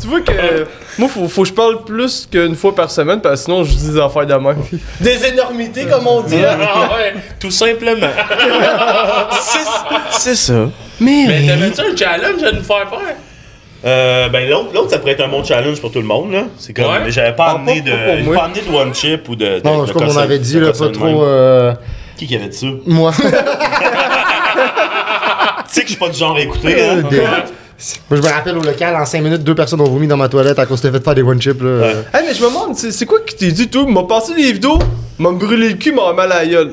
tu 0.00 0.08
vois 0.08 0.20
que. 0.20 0.66
Moi, 0.98 1.08
faut, 1.08 1.28
faut 1.28 1.42
que 1.42 1.48
je 1.48 1.52
parle 1.52 1.84
plus 1.84 2.26
qu'une 2.30 2.54
fois 2.56 2.74
par 2.74 2.90
semaine 2.90 3.20
parce 3.20 3.40
que 3.40 3.44
sinon 3.44 3.64
je 3.64 3.72
dis 3.74 3.90
des 3.92 4.00
affaires 4.00 4.26
de 4.26 4.34
même. 4.34 4.56
Des 5.00 5.26
énormités, 5.26 5.84
comme 5.86 6.06
on 6.06 6.22
dit. 6.22 6.36
hein. 6.36 6.56
Ah 6.62 6.88
ouais, 6.96 7.14
tout 7.38 7.50
simplement. 7.50 8.06
C'est 10.10 10.34
ça. 10.36 10.68
Mais 11.00 11.26
t'avais-tu 11.46 11.80
un 11.80 11.96
challenge 11.96 12.42
à 12.42 12.52
nous 12.52 12.62
faire 12.62 12.88
faire? 12.88 13.16
Euh, 13.84 14.28
ben 14.30 14.48
l'autre, 14.48 14.70
l'autre, 14.74 14.90
ça 14.90 14.98
pourrait 14.98 15.12
être 15.12 15.22
un 15.24 15.28
bon 15.28 15.44
challenge 15.44 15.80
pour 15.80 15.92
tout 15.92 16.00
le 16.00 16.06
monde, 16.06 16.32
là. 16.32 16.44
C'est 16.58 16.72
comme, 16.72 16.86
Ouais. 16.86 17.00
mais 17.04 17.10
j'avais 17.12 17.34
pas 17.36 17.48
Ah, 17.50 17.54
amené 17.56 17.82
pas- 17.82 17.90
de, 17.90 18.34
pas 18.34 18.44
amené 18.44 18.62
de 18.62 18.70
one 18.74 18.94
chip 18.94 19.28
ou 19.28 19.36
de. 19.36 19.44
de 19.44 19.60
Non, 19.64 19.84
de 19.84 19.92
comme 19.92 20.08
on 20.08 20.16
avait 20.16 20.38
dit, 20.38 20.58
là, 20.58 20.72
pas 20.72 20.88
trop. 20.88 21.22
euh, 21.24 21.74
Qui 22.16 22.26
qui 22.26 22.34
avait 22.36 22.48
dit 22.48 22.56
ça? 22.56 22.66
Tu 22.84 22.90
Moi. 22.90 23.12
sais 23.12 23.22
que 25.82 25.86
je 25.86 25.92
suis 25.92 25.96
pas 26.00 26.08
du 26.08 26.18
genre 26.18 26.34
à 26.36 26.40
écouter, 26.40 26.88
hein? 26.88 27.02
Moi, 28.10 28.20
je 28.22 28.26
me 28.26 28.32
rappelle 28.32 28.56
au 28.56 28.62
local, 28.62 28.96
en 28.96 29.04
5 29.04 29.20
minutes, 29.22 29.44
deux 29.44 29.54
personnes 29.54 29.80
ont 29.80 29.84
vomi 29.88 30.06
dans 30.06 30.16
ma 30.16 30.28
toilette 30.28 30.58
à 30.58 30.66
cause 30.66 30.80
que 30.80 30.86
t'as 30.88 30.92
fait 30.98 31.04
faire 31.04 31.14
des 31.14 31.22
one 31.22 31.40
chips. 31.40 31.60
Là. 31.60 31.88
Hey, 32.14 32.24
mais 32.26 32.34
je 32.34 32.42
me 32.42 32.48
demande, 32.48 32.74
c'est 32.76 32.90
c'est 32.90 33.04
quoi 33.06 33.18
qui 33.26 33.36
t'es 33.36 33.52
dit, 33.52 33.68
toi? 33.68 33.84
M'a 33.86 34.04
passé 34.04 34.32
les 34.36 34.52
vidéos, 34.52 34.78
m'a 35.18 35.30
brûlé 35.32 35.68
le 35.70 35.74
cul, 35.74 35.92
m'a 35.92 36.12
mal 36.14 36.32
à 36.32 36.36
la 36.42 36.46
gueule. 36.46 36.72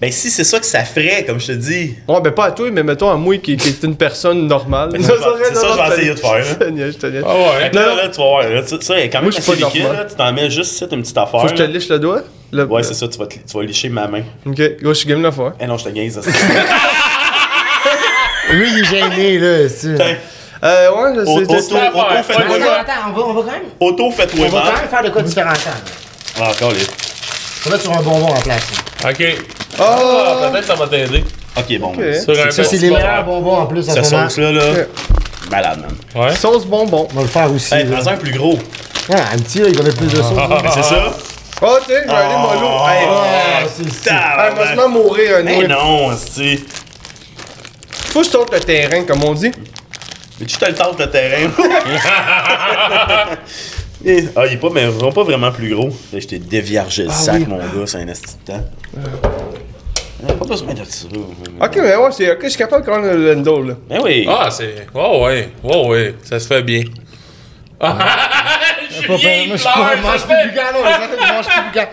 Ben 0.00 0.12
si 0.12 0.30
c'est 0.30 0.44
ça 0.44 0.60
que 0.60 0.64
ça 0.66 0.84
ferait, 0.84 1.24
comme 1.26 1.40
je 1.40 1.48
te 1.48 1.52
dis. 1.52 1.96
Ouais, 2.08 2.20
ben 2.22 2.30
pas 2.30 2.44
à 2.46 2.50
toi, 2.52 2.70
mais 2.72 2.82
mettons 2.84 3.10
à 3.10 3.16
moi 3.16 3.36
qui, 3.38 3.56
qui 3.56 3.68
est 3.68 3.82
une 3.82 3.96
personne 3.96 4.46
normale. 4.46 4.90
Ben, 4.92 5.02
c'est 5.02 5.08
ça, 5.08 5.14
que 5.14 5.18
je 5.22 5.76
vais 5.76 5.88
essayer 5.96 6.14
de 6.14 6.18
faire, 6.20 6.30
hein. 6.34 6.42
Je 6.48 6.54
te 6.54 6.64
niaise, 6.70 6.92
je 6.94 6.98
te 6.98 7.06
niaise. 7.08 7.24
Ah 7.26 7.34
ouais. 7.34 7.70
Que 7.70 7.76
là, 7.76 8.08
tu 8.08 8.18
vas 8.18 8.24
voir, 8.24 8.42
là, 8.48 8.62
ça, 8.64 8.76
quand 8.78 8.94
même 8.94 9.22
Moi, 9.24 9.32
je 9.32 9.40
suis 9.40 9.52
assez 9.52 9.64
liquide, 9.64 9.82
là. 9.92 10.04
Tu 10.08 10.14
t'en 10.14 10.32
mets 10.32 10.50
juste 10.50 10.72
ici, 10.72 10.84
une 10.92 11.02
petite 11.02 11.18
affaire. 11.18 11.40
Faut 11.40 11.48
que 11.48 11.56
je 11.56 11.62
te 11.62 11.68
liche 11.68 11.88
le 11.88 11.98
doigt? 11.98 12.22
Le- 12.52 12.64
Ouais, 12.64 12.82
c'est 12.84 12.94
ça, 12.94 13.08
tu 13.08 13.18
vas, 13.18 13.26
te- 13.26 13.34
tu 13.34 13.56
vas 13.56 13.62
licher 13.64 13.88
ma 13.88 14.06
main. 14.06 14.22
Ok, 14.46 14.60
gros, 14.80 14.94
je 14.94 14.98
suis 15.00 15.08
game 15.08 15.18
de 15.20 15.26
le 15.26 15.32
faire. 15.32 15.52
Eh 15.60 15.66
non, 15.66 15.76
je 15.76 15.84
te 15.84 15.88
gaise. 15.90 16.20
ça. 16.20 16.30
Lui, 18.52 18.66
il 18.72 18.78
est 18.78 18.84
gêné, 18.84 19.38
là. 19.38 19.68
C'est- 20.60 20.66
Euh, 20.66 20.90
ouais, 20.90 21.14
je 21.14 21.20
Auto, 21.20 21.26
sais. 21.26 21.42
auto, 21.42 21.54
auto, 21.56 21.74
ouais, 21.76 22.18
Attends, 22.80 22.92
on 23.08 23.12
va, 23.12 23.22
on 23.26 23.32
va 23.34 23.40
quand 23.42 23.52
même. 23.52 23.62
Auto, 23.80 24.04
On 24.06 24.10
fais-toi 24.12 24.48
va 24.48 24.50
quand 24.60 24.64
même 24.80 24.88
faire 24.88 25.02
de 25.04 25.08
quoi 25.10 25.22
différent. 25.22 25.50
Ah, 26.40 26.50
encore 26.50 26.72
les. 26.72 26.80
On 27.66 27.70
va 27.70 27.76
mettre 27.76 27.82
sur 27.82 27.92
un 27.98 28.02
bonbon 28.02 28.28
en 28.34 28.40
place. 28.40 28.62
Ok. 29.04 29.24
Oh! 29.78 29.82
Ah, 29.82 30.48
peut-être 30.50 30.60
que 30.60 30.66
ça 30.66 30.74
va 30.74 30.86
t'aider. 30.88 31.24
Ok, 31.56 31.78
bon. 31.78 31.88
Ok. 31.88 31.96
Sur 32.24 32.32
un 32.46 32.50
Ça, 32.50 32.64
c'est 32.64 32.70
petit 32.70 32.78
les 32.78 32.90
meilleurs 32.90 33.24
bonbons 33.24 33.56
en 33.58 33.66
plus 33.66 33.88
en 33.88 33.92
Cette 33.92 34.10
moment. 34.12 34.28
sauce-là, 34.28 34.52
là. 34.52 34.62
Ok. 34.72 34.86
Malade, 35.50 35.80
man. 35.80 36.22
Ouais. 36.24 36.34
Sauce 36.36 36.64
bonbon. 36.66 37.08
On 37.10 37.14
va 37.16 37.22
le 37.22 37.28
faire 37.28 37.52
aussi. 37.52 37.74
Hey, 37.74 37.84
là. 37.84 37.98
un 38.06 38.16
plus 38.16 38.32
gros. 38.36 38.58
Ouais, 39.08 39.16
un 39.32 39.38
petit, 39.38 39.60
là, 39.60 39.68
il 39.68 39.76
va 39.78 39.82
mettre 39.84 39.96
plus 39.96 40.06
de 40.12 40.16
sauce. 40.16 40.36
là. 40.36 40.62
C'est 40.74 40.82
ça? 40.82 41.16
Oh, 41.60 41.76
tiens, 41.86 41.96
je 42.04 42.08
vais 42.08 42.14
aller 42.14 42.34
mollo. 42.36 42.68
Hey, 42.86 43.06
Ah, 43.08 43.60
c'est- 43.66 43.82
c'est- 43.82 44.10
hey, 44.10 44.16
Tabarnak. 44.16 44.54
moi, 44.56 44.64
je 44.70 44.80
vais 44.80 44.88
mourir 44.88 45.36
un 45.38 45.46
Hey, 45.46 45.66
non, 45.66 46.10
c'est. 46.16 46.60
Faut 48.12 48.20
que 48.20 48.26
je 48.26 48.30
saute 48.30 48.52
le 48.52 48.60
terrain, 48.60 49.02
comme 49.04 49.24
on 49.24 49.32
dit. 49.34 49.50
Mais 50.40 50.46
tu 50.46 50.56
te 50.56 50.64
le 50.64 50.74
tentes 50.74 50.98
le 51.00 51.10
terrain? 51.10 51.50
Et- 54.04 54.24
ah, 54.36 54.46
il 54.46 54.52
est 54.52 54.56
pas, 54.58 54.68
mais 54.72 54.86
vraiment 54.86 55.10
pas 55.12 55.24
vraiment 55.24 55.50
plus 55.50 55.74
gros. 55.74 55.88
Là, 56.12 56.20
je 56.20 56.26
t'ai 56.26 56.38
déviargé 56.38 57.02
le 57.04 57.10
sac, 57.10 57.40
oui. 57.40 57.46
mon 57.48 57.58
gars, 57.58 57.86
c'est 57.86 57.98
un 57.98 58.06
esti 58.08 58.36
de 58.46 58.52
temps. 58.52 58.64
Ah, 60.28 60.32
Pas 60.34 60.44
besoin 60.46 60.72
de 60.72 60.84
ça. 60.84 61.06
Ok, 61.60 61.76
mais 61.82 61.96
ouais, 61.96 62.12
c'est 62.12 62.30
ok, 62.30 62.38
je 62.44 62.48
suis 62.48 62.58
capable 62.58 62.84
de 62.84 62.90
prendre 62.90 63.06
le 63.06 63.34
Lendo, 63.34 63.62
là. 63.62 63.74
Ben 63.88 64.00
oui. 64.02 64.24
Ah, 64.28 64.48
c'est. 64.52 64.86
Oh, 64.94 65.24
ouais. 65.26 65.50
Oh, 65.64 65.88
ouais. 65.88 66.14
Ça 66.22 66.38
se 66.38 66.46
fait 66.46 66.62
bien. 66.62 66.82
Ah, 67.80 67.96
Pas 67.96 69.06
peur, 69.06 69.18
il 69.20 69.48
Moi, 69.48 69.56
je 69.56 69.62
pleure, 69.62 69.90
je 69.96 70.02
mange 70.02 70.24
plus 70.26 70.48
du 70.50 70.56
gars, 70.56 70.72
non. 70.72 70.78
Je 70.84 71.32
mange 71.32 71.46
plus 71.46 71.62
du 71.70 71.74
gars. 71.74 71.90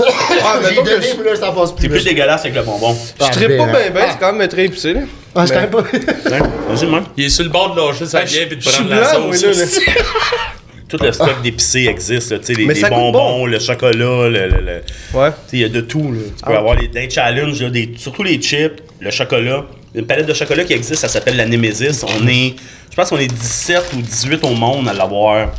Ah, 0.00 0.58
J'ai 0.62 0.68
mettons 0.70 0.82
que 0.82 0.88
donné, 0.90 1.06
je 1.16 1.22
mais 1.22 1.30
là, 1.30 1.36
ça 1.36 1.52
passe 1.52 1.72
C'est 1.78 1.88
plus. 1.88 2.04
dégueulasse 2.04 2.40
avec 2.42 2.54
le 2.54 2.62
bonbon. 2.62 2.96
je 3.20 3.30
trippe 3.30 3.56
pas 3.56 3.66
ben, 3.66 3.72
bien, 3.72 3.90
ben, 3.92 4.00
ah. 4.04 4.08
c'est 4.12 4.18
quand 4.18 4.32
même 4.32 4.48
très 4.48 4.64
épicé, 4.66 4.94
là. 4.94 5.00
Ah, 5.34 5.46
je 5.46 5.52
Ben. 5.52 5.66
connais 5.68 5.82
pas. 5.82 6.36
Hein? 6.36 6.50
Vas-y, 6.68 6.86
moi. 6.86 7.02
Il 7.16 7.24
est 7.24 7.28
sur 7.28 7.44
le 7.44 7.50
bord 7.50 7.74
de 7.74 7.80
lâcher 7.80 8.06
sa 8.06 8.22
bière 8.24 8.48
et 8.50 8.56
de 8.56 8.62
prendre 8.64 8.90
la 8.90 9.04
sauce. 9.12 9.80
Tout 10.88 10.98
le 11.02 11.10
stock 11.10 11.40
d'épicé 11.42 11.86
existe, 11.86 12.38
tu 12.42 12.54
sais, 12.54 12.60
les, 12.60 12.66
bonbons, 12.90 13.12
bon. 13.12 13.46
le 13.46 13.58
chocolat, 13.58 14.28
le. 14.28 14.28
le, 14.28 14.46
le- 14.48 14.82
Ouais. 15.14 15.30
Tu 15.30 15.36
sais, 15.46 15.56
il 15.56 15.60
y 15.60 15.64
a 15.64 15.68
de 15.70 15.80
tout, 15.80 16.12
là. 16.12 16.18
Tu 16.36 16.42
Ah. 16.42 16.50
peux 16.50 16.56
avoir 16.58 16.74
les, 16.76 16.88
des 16.88 17.08
challenges, 17.08 17.62
là, 17.62 17.70
des, 17.70 17.94
surtout 17.96 18.22
les 18.22 18.38
chips, 18.42 18.82
le 19.00 19.10
chocolat. 19.10 19.64
Une 19.94 20.04
palette 20.06 20.26
de 20.26 20.34
chocolat 20.34 20.64
qui 20.64 20.74
existe, 20.74 21.00
ça 21.00 21.08
s'appelle 21.08 21.36
la 21.36 21.46
Nemesis. 21.46 22.02
On 22.04 22.26
est, 22.28 22.56
je 22.90 22.96
pense 22.96 23.08
qu'on 23.08 23.18
est 23.18 23.26
17 23.26 23.84
ou 23.96 24.02
18 24.02 24.44
au 24.44 24.50
monde 24.54 24.86
à 24.88 24.92
l'avoir, 24.92 25.52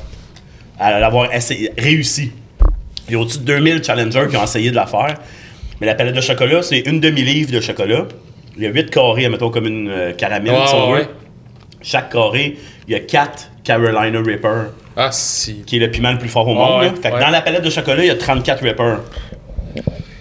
à 0.79 0.99
l'avoir 0.99 1.33
essayé- 1.33 1.71
réussi. 1.79 2.31
Il 3.07 3.13
y 3.13 3.15
a 3.15 3.19
au-dessus 3.19 3.39
de 3.39 3.43
2000 3.45 3.83
challengers 3.83 4.27
qui 4.29 4.37
ont 4.37 4.43
essayé 4.43 4.71
de 4.71 4.75
la 4.75 4.85
faire. 4.85 5.15
Mais 5.81 5.87
la 5.87 5.95
palette 5.95 6.15
de 6.15 6.21
chocolat, 6.21 6.61
c'est 6.61 6.79
une 6.79 6.99
demi-livre 6.99 7.51
de 7.51 7.59
chocolat. 7.59 8.05
Il 8.57 8.63
y 8.63 8.67
a 8.67 8.69
8 8.69 8.89
carrés, 8.89 9.27
mettons, 9.29 9.49
comme 9.49 9.65
une 9.67 9.89
euh, 9.89 10.13
caramel, 10.13 10.51
Ouais, 10.53 10.67
si 10.67 10.73
on 10.75 10.91
ouais, 10.91 10.99
veut. 10.99 11.01
ouais. 11.05 11.09
Chaque 11.81 12.11
carré, 12.11 12.55
il 12.87 12.93
y 12.93 12.95
a 12.95 12.99
4 13.01 13.49
Carolina 13.63 14.19
Reaper 14.21 14.67
Ah, 14.95 15.09
si. 15.11 15.63
qui 15.65 15.77
est 15.77 15.79
le 15.79 15.89
piment 15.91 16.11
le 16.11 16.17
plus 16.19 16.29
fort 16.29 16.47
au 16.47 16.53
monde. 16.53 16.79
ouais, 16.81 16.85
là. 16.87 16.93
Fait 17.01 17.09
que 17.09 17.15
ouais. 17.15 17.19
dans 17.19 17.29
la 17.29 17.41
palette 17.41 17.63
de 17.63 17.69
chocolat, 17.69 18.03
il 18.03 18.07
y 18.07 18.11
a 18.11 18.15
34 18.15 18.61
Reaper. 18.63 18.99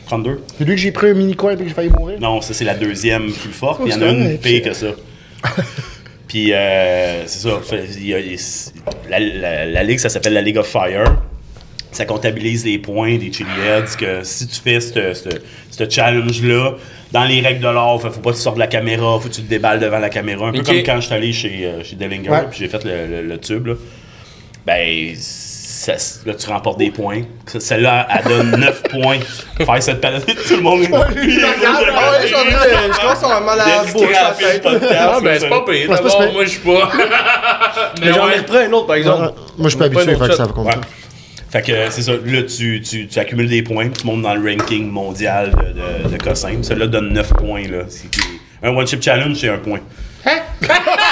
32? 0.06 0.40
C'est 0.58 0.64
lui 0.64 0.74
que 0.74 0.80
j'ai 0.80 0.92
pris 0.92 1.08
un 1.10 1.14
mini 1.14 1.34
coin 1.36 1.52
et 1.52 1.56
que 1.56 1.64
j'ai 1.64 1.70
failli 1.70 1.90
mourir? 1.90 2.18
Non, 2.20 2.40
ça 2.40 2.52
c'est 2.52 2.64
la 2.64 2.74
deuxième 2.74 3.30
plus 3.32 3.50
forte, 3.52 3.78
Oh, 3.80 3.84
puis 3.84 3.92
il 3.94 4.00
y 4.00 4.04
en 4.04 4.08
a 4.08 4.10
une 4.10 4.38
pire 4.38 4.62
que 4.62 4.72
ça. 4.72 4.88
puis 6.28 6.52
euh, 6.52 7.22
c'est 7.26 7.48
ça, 7.48 7.60
fait, 7.62 7.84
il 7.96 8.06
y 8.08 8.14
a- 8.14 8.18
il- 8.20 8.38
la, 9.08 9.18
la- 9.20 9.66
la 9.66 9.82
ligue, 9.82 9.98
ça 9.98 10.08
s'appelle 10.08 10.34
la 10.34 10.42
League 10.42 10.58
of 10.58 10.66
Fire. 10.66 11.04
Ça 11.92 12.04
comptabilise 12.06 12.64
les 12.64 12.78
points 12.78 13.16
des 13.18 13.30
Chili 13.32 13.50
Heads, 13.66 13.96
que 13.98 14.24
si 14.24 14.46
tu 14.48 14.60
fais 14.60 14.80
ce- 14.80 15.88
challenge-là, 15.90 16.72
dans 17.12 17.24
les 17.24 17.40
règles 17.40 17.60
de 17.60 17.68
l'art, 17.68 18.00
faut 18.00 18.10
faut 18.10 18.20
pas 18.20 18.30
que 18.30 18.36
tu 18.36 18.42
sortes 18.42 18.56
de 18.56 18.60
la 18.60 18.66
caméra, 18.66 19.18
faut 19.20 19.28
que 19.28 19.34
tu 19.34 19.42
te 19.42 19.48
déballes 19.50 19.78
devant 19.80 19.98
la 19.98 20.08
caméra. 20.08 20.48
Un 20.48 20.52
peu 20.52 20.62
comme 20.62 20.76
quand 20.82 20.96
je 21.00 21.06
suis 21.06 21.14
allé 21.14 21.32
chez, 21.32 21.60
euh, 21.66 21.84
chez 21.84 21.96
Dellinger, 21.96 22.30
Ouais. 22.30 22.42
puis 22.50 22.60
j'ai 22.60 22.68
fait 22.68 22.82
le, 22.84 23.06
le- 23.06 23.22
le 23.28 23.38
tube. 23.38 23.66
Là. 23.66 23.74
Ben, 24.66 25.12
ça- 25.16 25.92
là, 26.24 26.32
tu 26.34 26.48
remportes 26.48 26.78
des 26.78 26.90
points. 26.90 27.22
Celle-là, 27.58 28.06
elle 28.08 28.24
donne 28.30 28.50
9 28.60 28.82
points. 28.84 29.18
Faire 29.58 29.82
cette 29.82 30.00
palette, 30.00 30.24
tout 30.24 30.56
le 30.56 30.62
monde 30.62 30.82
est 30.84 30.90
Ah 30.94 31.08
ouais, 31.10 32.26
je 32.26 33.00
commence 33.00 33.22
à 33.22 33.26
avoir 33.26 33.42
mal 33.42 33.60
à 33.60 33.66
la 33.66 33.92
bouche. 33.92 34.02
Ah, 34.16 34.34
ben, 34.40 34.46
c'est 34.50 34.62
pas 34.62 35.58
D'abord, 35.66 36.10
super. 36.10 36.32
moi, 36.32 36.44
je 36.44 36.48
suis 36.50 36.60
pas. 36.60 36.90
Mais 38.00 38.12
j'en 38.14 38.28
ai 38.30 38.38
repris 38.38 38.56
un 38.58 38.72
autre, 38.72 38.86
par 38.86 38.96
exemple. 38.96 39.22
Moi, 39.58 39.64
je 39.64 39.68
suis 39.68 39.78
pas 39.78 39.84
habitué, 39.86 40.14
fait 40.16 40.28
que 40.28 40.34
ça 40.34 40.46
va. 40.46 40.52
Fait 41.52 41.60
que 41.60 41.90
c'est 41.90 42.00
ça, 42.00 42.12
là 42.12 42.42
tu, 42.44 42.80
tu, 42.80 43.06
tu 43.06 43.18
accumules 43.18 43.46
des 43.46 43.62
points, 43.62 43.90
tu 43.90 44.06
montes 44.06 44.22
dans 44.22 44.34
le 44.34 44.50
ranking 44.50 44.88
mondial 44.88 45.50
de, 45.50 46.08
de, 46.08 46.16
de 46.16 46.16
Cossim. 46.22 46.62
Celui-là 46.62 46.86
donne 46.86 47.12
9 47.12 47.34
points. 47.34 47.68
Là. 47.68 47.82
Un 48.62 48.70
One 48.70 48.86
Chip 48.86 49.02
Challenge, 49.02 49.36
c'est 49.36 49.50
un 49.50 49.58
point. 49.58 49.80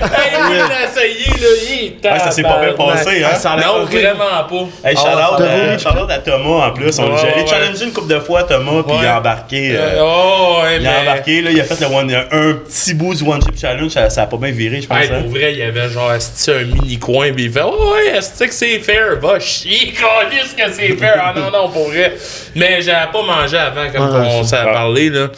Hey, 0.00 0.32
il 0.50 0.56
l'a 0.56 0.84
essayé, 0.84 1.26
là. 1.40 1.48
Il 1.68 1.86
est 2.08 2.10
Ouais, 2.12 2.18
ça 2.18 2.30
s'est 2.30 2.42
pas 2.42 2.58
bien 2.60 2.72
passé, 2.72 3.22
hein? 3.22 3.28
Ah, 3.32 3.36
ça 3.36 3.56
Non, 3.56 3.84
vraiment 3.84 4.14
pas. 4.48 4.88
Hey, 4.88 4.96
shout 4.96 5.02
out, 5.02 5.34
t'as 5.38 5.44
euh, 5.44 5.66
voulu- 5.66 5.78
shout 5.78 6.02
out 6.02 6.10
à 6.10 6.18
Thomas 6.18 6.66
en 6.66 6.72
plus. 6.72 6.98
On 6.98 7.12
ouais. 7.12 7.46
challengé 7.46 7.84
une 7.84 7.92
couple 7.92 8.12
de 8.14 8.20
fois 8.20 8.44
Thomas, 8.44 8.82
puis 8.86 8.96
il 9.00 9.06
a 9.06 9.18
embarqué. 9.18 9.72
euh, 9.76 10.00
oh, 10.02 10.60
ouais, 10.62 10.78
il 10.80 10.86
a 10.86 10.90
mais. 10.90 11.08
embarqué, 11.08 11.42
là, 11.42 11.50
il 11.50 11.60
a 11.60 11.64
fait 11.64 11.80
le 11.80 11.86
one, 11.94 12.10
un 12.14 12.52
petit 12.54 12.94
bout 12.94 13.14
du 13.14 13.22
One 13.24 13.40
Chip 13.42 13.58
Challenge, 13.60 13.90
ça, 13.90 14.08
ça 14.10 14.22
a 14.22 14.26
pas 14.26 14.36
bien 14.36 14.50
viré, 14.50 14.80
je 14.80 14.88
pense. 14.88 14.98
Hey, 14.98 15.10
hein. 15.12 15.20
pour 15.22 15.30
vrai, 15.30 15.52
il 15.52 15.58
y 15.58 15.62
avait 15.62 15.88
genre 15.88 16.10
un 16.10 16.64
mini 16.64 16.98
coin, 16.98 17.32
pis 17.32 17.44
il 17.44 17.52
fait 17.52 17.62
Oh, 17.62 17.92
ouais, 17.94 18.16
est-ce 18.18 18.44
que 18.44 18.52
c'est 18.52 18.78
fair? 18.78 19.18
Va 19.20 19.38
chier, 19.38 19.92
calisse 19.92 20.54
que 20.56 20.72
c'est 20.72 20.96
fair. 20.96 21.22
Ah 21.22 21.32
non, 21.36 21.50
non, 21.50 21.68
pour 21.68 21.88
vrai. 21.88 22.14
Mais 22.54 22.80
j'avais 22.80 23.10
pas 23.12 23.22
mangé 23.22 23.56
avant, 23.58 23.90
comme 23.92 24.24
on 24.24 24.44
s'est 24.44 24.56
parlé, 24.64 25.10
là. 25.10 25.28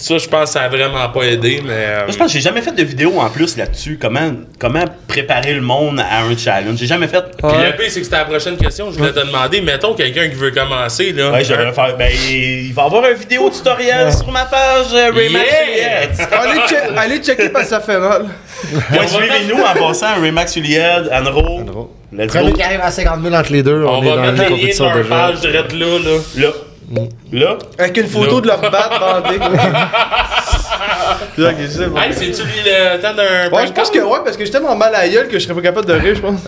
Ouais. 0.00 0.18
Ça, 0.18 0.18
je 0.18 0.28
pense 0.28 0.44
que 0.44 0.50
ça 0.50 0.62
a 0.62 0.68
vraiment 0.68 1.08
pas 1.10 1.22
aidé, 1.24 1.60
mais. 1.64 1.72
euh, 1.74 1.96
Moi, 2.04 2.06
je 2.10 2.16
pense 2.16 2.26
que 2.28 2.32
j'ai 2.32 2.40
jamais 2.40 2.62
fait 2.62 2.72
de 2.72 2.82
vidéo 2.82 3.20
en 3.20 3.28
plus 3.28 3.56
là-dessus. 3.56 3.98
Comment, 4.00 4.32
comment 4.58 4.84
préparer 5.06 5.52
le 5.54 5.60
monde 5.60 6.00
à 6.00 6.22
un 6.22 6.36
challenge? 6.36 6.78
J'ai 6.78 6.86
jamais 6.86 7.06
fait. 7.08 7.22
Puis 7.36 7.46
le 7.64 7.76
pire, 7.76 7.86
c'est 7.90 8.00
que 8.00 8.04
c'était 8.04 8.16
la 8.16 8.24
prochaine 8.24 8.56
question. 8.56 8.90
Je 8.90 8.98
voulais 8.98 9.12
te 9.12 9.20
demander, 9.26 9.60
mettons 9.60 9.94
quelqu'un 9.94 10.28
qui 10.28 10.36
veut 10.36 10.50
commencer, 10.52 11.12
là. 11.12 11.30
Ouais, 11.32 11.44
j'aimerais 11.44 11.72
faire. 11.72 11.96
Ben, 11.98 12.10
il 12.30 12.72
va 12.72 12.82
y 12.82 12.86
avoir 12.86 13.04
un 13.04 13.12
vidéo 13.12 13.50
tutoriel 13.50 14.12
sur 14.12 14.30
ma 14.32 14.44
page 14.46 14.86
euh, 14.94 15.10
Raymax 15.14 15.46
Yeah! 15.76 16.00
Allez, 16.40 16.60
che- 16.66 16.96
allez 16.98 17.18
checker 17.22 17.48
parce 17.50 17.64
que 17.64 17.70
ça 17.70 17.80
fait 17.80 17.98
mal. 17.98 18.26
Ouais, 18.72 19.06
Suivez-nous 19.06 19.62
en 19.62 19.74
passant 19.88 20.20
Raymax 20.20 20.54
Juliette, 20.54 21.10
Anro. 21.12 21.90
Let's 22.12 22.32
Premier 22.32 22.50
go. 22.50 22.56
qui 22.56 22.62
arrive 22.62 22.80
à 22.82 22.90
50 22.90 23.22
000 23.22 23.34
entre 23.34 23.52
les 23.52 23.62
deux, 23.62 23.84
on, 23.84 23.98
On 23.98 24.02
est 24.02 24.08
va 24.08 24.16
dans 24.16 24.22
mettre 24.22 24.32
une 24.32 24.36
le 24.36 24.42
lien 24.42 24.44
de 24.48 24.50
compétition 24.54 24.84
de 24.86 24.90
leur 24.94 25.02
jeu. 25.04 25.08
page 25.10 25.40
direct 25.40 25.72
là, 25.72 25.86
là. 25.86 26.18
Là. 26.36 26.48
Là? 26.90 27.56
Avec 27.78 27.96
une 27.98 28.08
photo 28.08 28.36
Là. 28.36 28.40
de 28.40 28.46
leur 28.48 28.60
batte 28.70 29.00
bandée. 29.00 29.38
c'est 31.68 31.86
bon. 31.86 32.00
Hey, 32.00 32.12
c'est-tu 32.12 32.42
le 32.42 33.00
temps 33.00 33.14
d'un. 33.14 33.48
Ouais, 33.50 33.66
je 33.68 33.72
pense 33.72 33.90
que 33.90 34.00
ouais, 34.00 34.18
parce 34.24 34.36
que 34.36 34.44
j'étais 34.44 34.58
tellement 34.58 34.74
mal 34.74 34.92
à 34.94 35.02
la 35.02 35.08
gueule 35.08 35.28
que 35.28 35.38
je 35.38 35.44
serais 35.44 35.54
pas 35.54 35.62
capable 35.62 35.86
de 35.86 35.92
rire, 35.92 36.16
je 36.16 36.20
pense. 36.20 36.40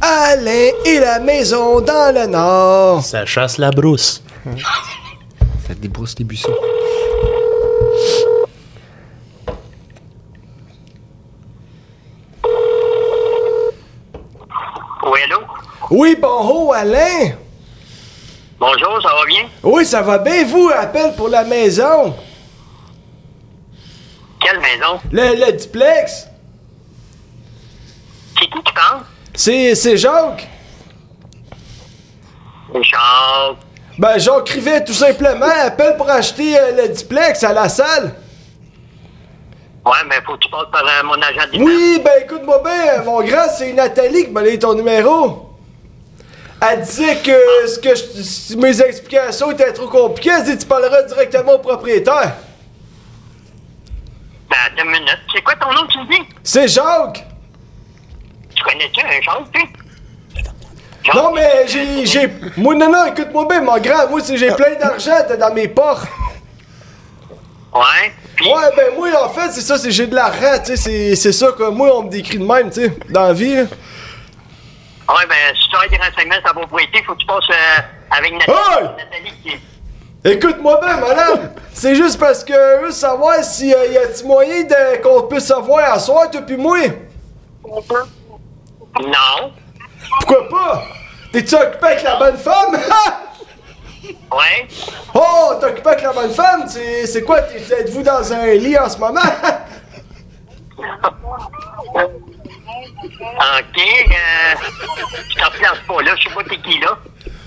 Alain 0.00 0.70
et 0.84 0.98
la 0.98 1.20
maison 1.20 1.80
dans 1.80 2.12
le 2.12 2.26
nord. 2.26 3.04
Ça 3.04 3.24
chasse 3.24 3.58
la 3.58 3.70
brousse. 3.70 4.22
Ça 5.68 5.74
débrousse 5.74 6.16
les 6.18 6.24
buissons. 6.24 6.52
Oui, 15.04 15.18
allô? 15.24 15.38
Oui, 15.90 16.16
bonjour, 16.20 16.74
Alain. 16.74 17.32
Bonjour, 18.62 19.02
ça 19.02 19.08
va 19.08 19.24
bien? 19.26 19.48
Oui, 19.64 19.84
ça 19.84 20.02
va 20.02 20.18
bien, 20.18 20.44
vous, 20.44 20.70
appel 20.72 21.16
pour 21.16 21.28
la 21.28 21.42
maison. 21.42 22.14
Quelle 24.40 24.60
maison? 24.60 25.00
Le, 25.10 25.46
le 25.46 25.52
duplex. 25.56 26.28
C'est 28.38 28.46
qui 28.46 28.62
qui 28.62 28.72
parle? 28.72 29.00
C'est, 29.34 29.74
c'est 29.74 29.96
Jacques. 29.96 30.48
Charles. 32.84 33.56
Ben, 33.98 34.16
Jacques 34.18 34.50
Rivet, 34.50 34.84
tout 34.84 34.92
simplement, 34.92 35.50
appelle 35.64 35.96
pour 35.96 36.08
acheter 36.08 36.56
euh, 36.56 36.82
le 36.82 36.94
duplex 36.94 37.42
à 37.42 37.52
la 37.52 37.68
salle. 37.68 38.14
Ouais, 39.84 39.92
mais 40.08 40.20
faut 40.24 40.34
que 40.34 40.38
tu 40.38 40.48
passes 40.48 40.70
par 40.70 40.84
euh, 40.84 41.02
mon 41.02 41.20
agent 41.20 41.50
d'immeuble. 41.50 41.68
Oui, 41.68 42.00
ben 42.04 42.12
écoute-moi 42.22 42.62
bien, 42.62 43.02
mon 43.02 43.24
grand, 43.24 43.48
c'est 43.58 43.72
Nathalie 43.72 44.26
qui 44.26 44.30
m'a 44.30 44.42
donné 44.42 44.56
ton 44.60 44.74
numéro. 44.74 45.48
Elle 46.70 46.80
disait 46.82 47.16
que, 47.16 47.66
ce 47.68 47.78
que 47.78 47.94
je- 47.94 48.22
si 48.22 48.56
mes 48.56 48.80
explications 48.80 49.50
étaient 49.50 49.72
trop 49.72 49.88
compliquées. 49.88 50.30
Elle 50.38 50.44
dit 50.44 50.58
tu 50.58 50.66
parleras 50.66 51.02
directement 51.02 51.54
au 51.54 51.58
propriétaire. 51.58 52.34
Ben, 54.48 54.56
attends 54.66 54.84
une 54.84 54.90
minute. 54.90 55.18
C'est 55.34 55.42
quoi 55.42 55.54
ton 55.56 55.72
nom, 55.72 55.86
tu 55.88 55.98
me 55.98 56.06
dis? 56.08 56.22
C'est 56.44 56.68
Jacques. 56.68 57.24
Tu 58.54 58.62
connais-tu 58.62 59.00
un? 59.00 59.20
Jacques? 59.22 61.14
Non, 61.14 61.32
mais 61.34 61.64
j'ai. 61.66 62.06
j'ai... 62.06 62.28
Moi, 62.56 62.76
non, 62.76 62.90
non, 62.92 63.06
écoute-moi 63.06 63.46
bien, 63.48 63.60
mon 63.62 63.78
grand. 63.78 64.08
Moi, 64.08 64.20
c'est 64.22 64.36
j'ai 64.36 64.52
plein 64.52 64.76
d'argent 64.78 65.16
dans 65.38 65.52
mes 65.52 65.66
portes. 65.66 66.06
Ouais. 67.74 68.12
Ouais, 68.40 68.70
ben 68.76 68.94
moi, 68.96 69.08
en 69.24 69.28
fait, 69.30 69.50
c'est 69.50 69.62
ça, 69.62 69.78
c'est 69.78 69.90
j'ai 69.90 70.06
de 70.06 70.14
l'argent, 70.14 70.58
tu 70.64 70.76
sais. 70.76 70.76
C'est, 70.76 71.16
c'est 71.16 71.32
ça 71.32 71.48
que 71.52 71.64
moi, 71.70 71.96
on 71.98 72.02
me 72.04 72.10
décrit 72.10 72.38
de 72.38 72.44
même, 72.44 72.70
tu 72.70 72.82
sais, 72.82 72.96
dans 73.08 73.22
la 73.28 73.32
vie. 73.32 73.56
là. 73.56 73.62
Ouais, 75.16 75.26
ben, 75.28 75.54
si 75.54 75.68
tu 75.68 75.76
as 75.76 75.88
des 75.88 75.96
renseignements 75.96 76.34
sur 76.36 76.46
la 76.46 76.52
propriété, 76.54 77.02
faut 77.04 77.14
que 77.14 77.18
tu 77.20 77.26
passes 77.26 77.50
euh, 77.50 77.80
avec 78.16 78.32
Nathalie. 78.32 78.58
Hey! 78.58 78.82
Nathalie 78.96 79.32
qui... 79.42 79.60
Écoute-moi 80.24 80.80
bien, 80.80 80.96
madame. 80.98 81.50
C'est 81.72 81.94
juste 81.96 82.18
parce 82.20 82.44
que 82.44 82.52
je 82.52 82.84
veux 82.86 82.90
savoir 82.92 83.42
si 83.42 83.68
y 83.68 83.74
a-t-il 83.74 84.26
moyen 84.26 84.64
qu'on 85.02 85.22
puisse 85.22 85.46
savoir 85.46 85.92
à 85.94 85.98
soir, 85.98 86.30
toi 86.30 86.42
puis 86.42 86.56
moi? 86.56 86.78
Non. 89.00 89.52
Pourquoi 90.20 90.48
pas? 90.48 90.84
T'es-tu 91.32 91.54
occupé 91.56 91.86
avec 91.86 92.02
la 92.04 92.16
bonne 92.16 92.36
femme? 92.38 92.76
Ouais. 94.32 94.66
oh, 95.14 95.52
t'es 95.60 95.66
occupé 95.66 95.90
avec 95.90 96.02
la 96.02 96.12
bonne 96.12 96.30
femme? 96.32 96.64
C'est, 96.66 97.06
c'est 97.06 97.22
quoi? 97.22 97.40
T'es- 97.42 97.72
êtes-vous 97.72 98.02
dans 98.02 98.32
un 98.32 98.46
lit 98.54 98.76
en 98.76 98.88
ce 98.88 98.98
moment? 98.98 99.20
OK. 103.04 103.78
Euh, 103.78 104.54
je 105.30 105.36
t'en 105.38 105.50
place 105.50 105.78
pas, 105.86 106.02
là. 106.02 106.14
Je 106.16 106.28
sais 106.28 106.34
pas 106.34 106.42
t'es 106.44 106.58
qui, 106.58 106.78
là. 106.80 106.98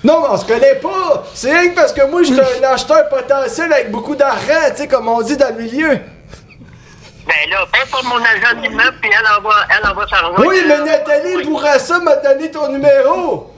non, 0.03 0.21
mais 0.21 0.27
on 0.31 0.37
se 0.37 0.45
connaît 0.45 0.75
pas. 0.75 1.23
C'est 1.33 1.51
rien 1.51 1.69
que 1.69 1.75
parce 1.75 1.93
que 1.93 2.05
moi, 2.09 2.23
j'étais 2.23 2.41
un 2.41 2.73
acheteur 2.73 3.07
potentiel 3.09 3.71
avec 3.71 3.91
beaucoup 3.91 4.15
d'argent, 4.15 4.69
tu 4.71 4.77
sais, 4.77 4.87
comme 4.87 5.07
on 5.07 5.21
dit 5.21 5.37
dans 5.37 5.55
le 5.55 5.63
milieu. 5.63 5.99
Ben 7.27 7.49
là, 7.49 7.65
passe 7.71 7.89
par 7.89 8.03
mon 8.03 8.17
agent 8.17 8.61
d'immeuble, 8.61 8.97
puis 9.01 9.09
elle 9.11 9.37
envoie, 9.39 9.55
elle 9.75 9.89
envoie 9.89 10.07
sa 10.07 10.17
rejoindre. 10.17 10.45
Oui, 10.47 10.61
mais 10.67 10.77
Nathalie 10.79 11.43
Bourassa 11.43 11.99
m'a 11.99 12.17
donné 12.17 12.51
ton 12.51 12.71
numéro. 12.71 13.51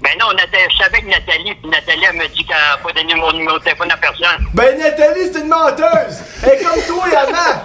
Ben 0.00 0.10
non, 0.20 0.32
Nathalie, 0.32 0.64
je 0.70 0.74
suis 0.76 0.84
avec 0.84 1.06
Nathalie, 1.06 1.54
puis 1.56 1.70
Nathalie, 1.70 2.04
elle 2.08 2.16
me 2.16 2.28
dit 2.28 2.44
qu'elle 2.44 2.56
n'a 2.56 2.76
pas 2.82 2.92
donné 2.92 3.14
mon 3.16 3.32
numéro 3.32 3.58
de 3.58 3.64
téléphone 3.64 3.90
à 3.90 3.96
personne. 3.96 4.46
Ben, 4.54 4.78
Nathalie, 4.78 5.30
c'est 5.32 5.40
une 5.40 5.48
menteuse. 5.48 6.18
Elle 6.44 6.50
est 6.50 6.62
comme 6.64 6.82
toi, 6.86 7.04
avant. 7.18 7.62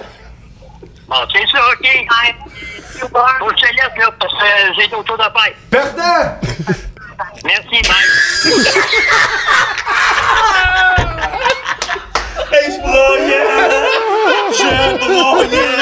Bon, 1.07 1.15
c'est 1.31 1.47
ça, 1.51 1.59
OK. 1.73 1.87
Je 2.99 3.05
te 3.05 3.67
laisse, 3.73 3.97
là, 3.97 4.11
parce 4.19 4.33
que 4.33 4.47
j'ai 4.79 4.87
d'autres 4.87 5.07
choses 5.07 5.19
à 5.19 5.31
faire. 5.31 5.53
Perdant. 5.69 6.23
Merci, 7.45 7.81
bye. 7.87 8.07
Hey, 12.51 12.71
je 12.71 12.79
broyais! 12.81 13.45
Je 14.53 14.69
broyais, 14.97 15.75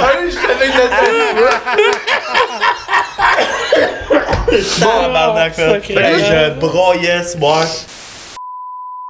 Ah 0.00 0.12
oui, 0.20 0.30
je 0.30 0.36
suis 0.38 0.50
avec 0.50 0.70
Nathalie. 0.74 1.28
Tabarnak, 4.80 5.56
là. 5.56 5.62
Hey, 5.76 6.24
je 6.24 6.50
broyais 6.58 7.22
ce 7.22 7.38
soir. 7.38 7.66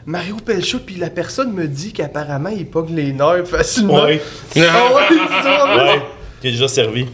Mario 0.08 0.36
Pelcha, 0.36 0.78
puis 0.78 0.94
la 0.96 1.10
personne 1.10 1.52
me 1.52 1.66
dit 1.66 1.92
qu'apparemment, 1.92 2.48
il 2.48 2.64
pogne 2.66 2.94
les 2.94 3.12
nerfs 3.12 3.46
facilement. 3.46 4.04
Ouais. 4.04 4.22
Ah 4.56 4.94
ouais, 4.94 5.02
c'est 5.10 5.42
ça, 5.42 5.76
Ouais. 5.76 6.02
Qui 6.40 6.48
est 6.48 6.52
déjà 6.52 6.66
servi. 6.66 7.06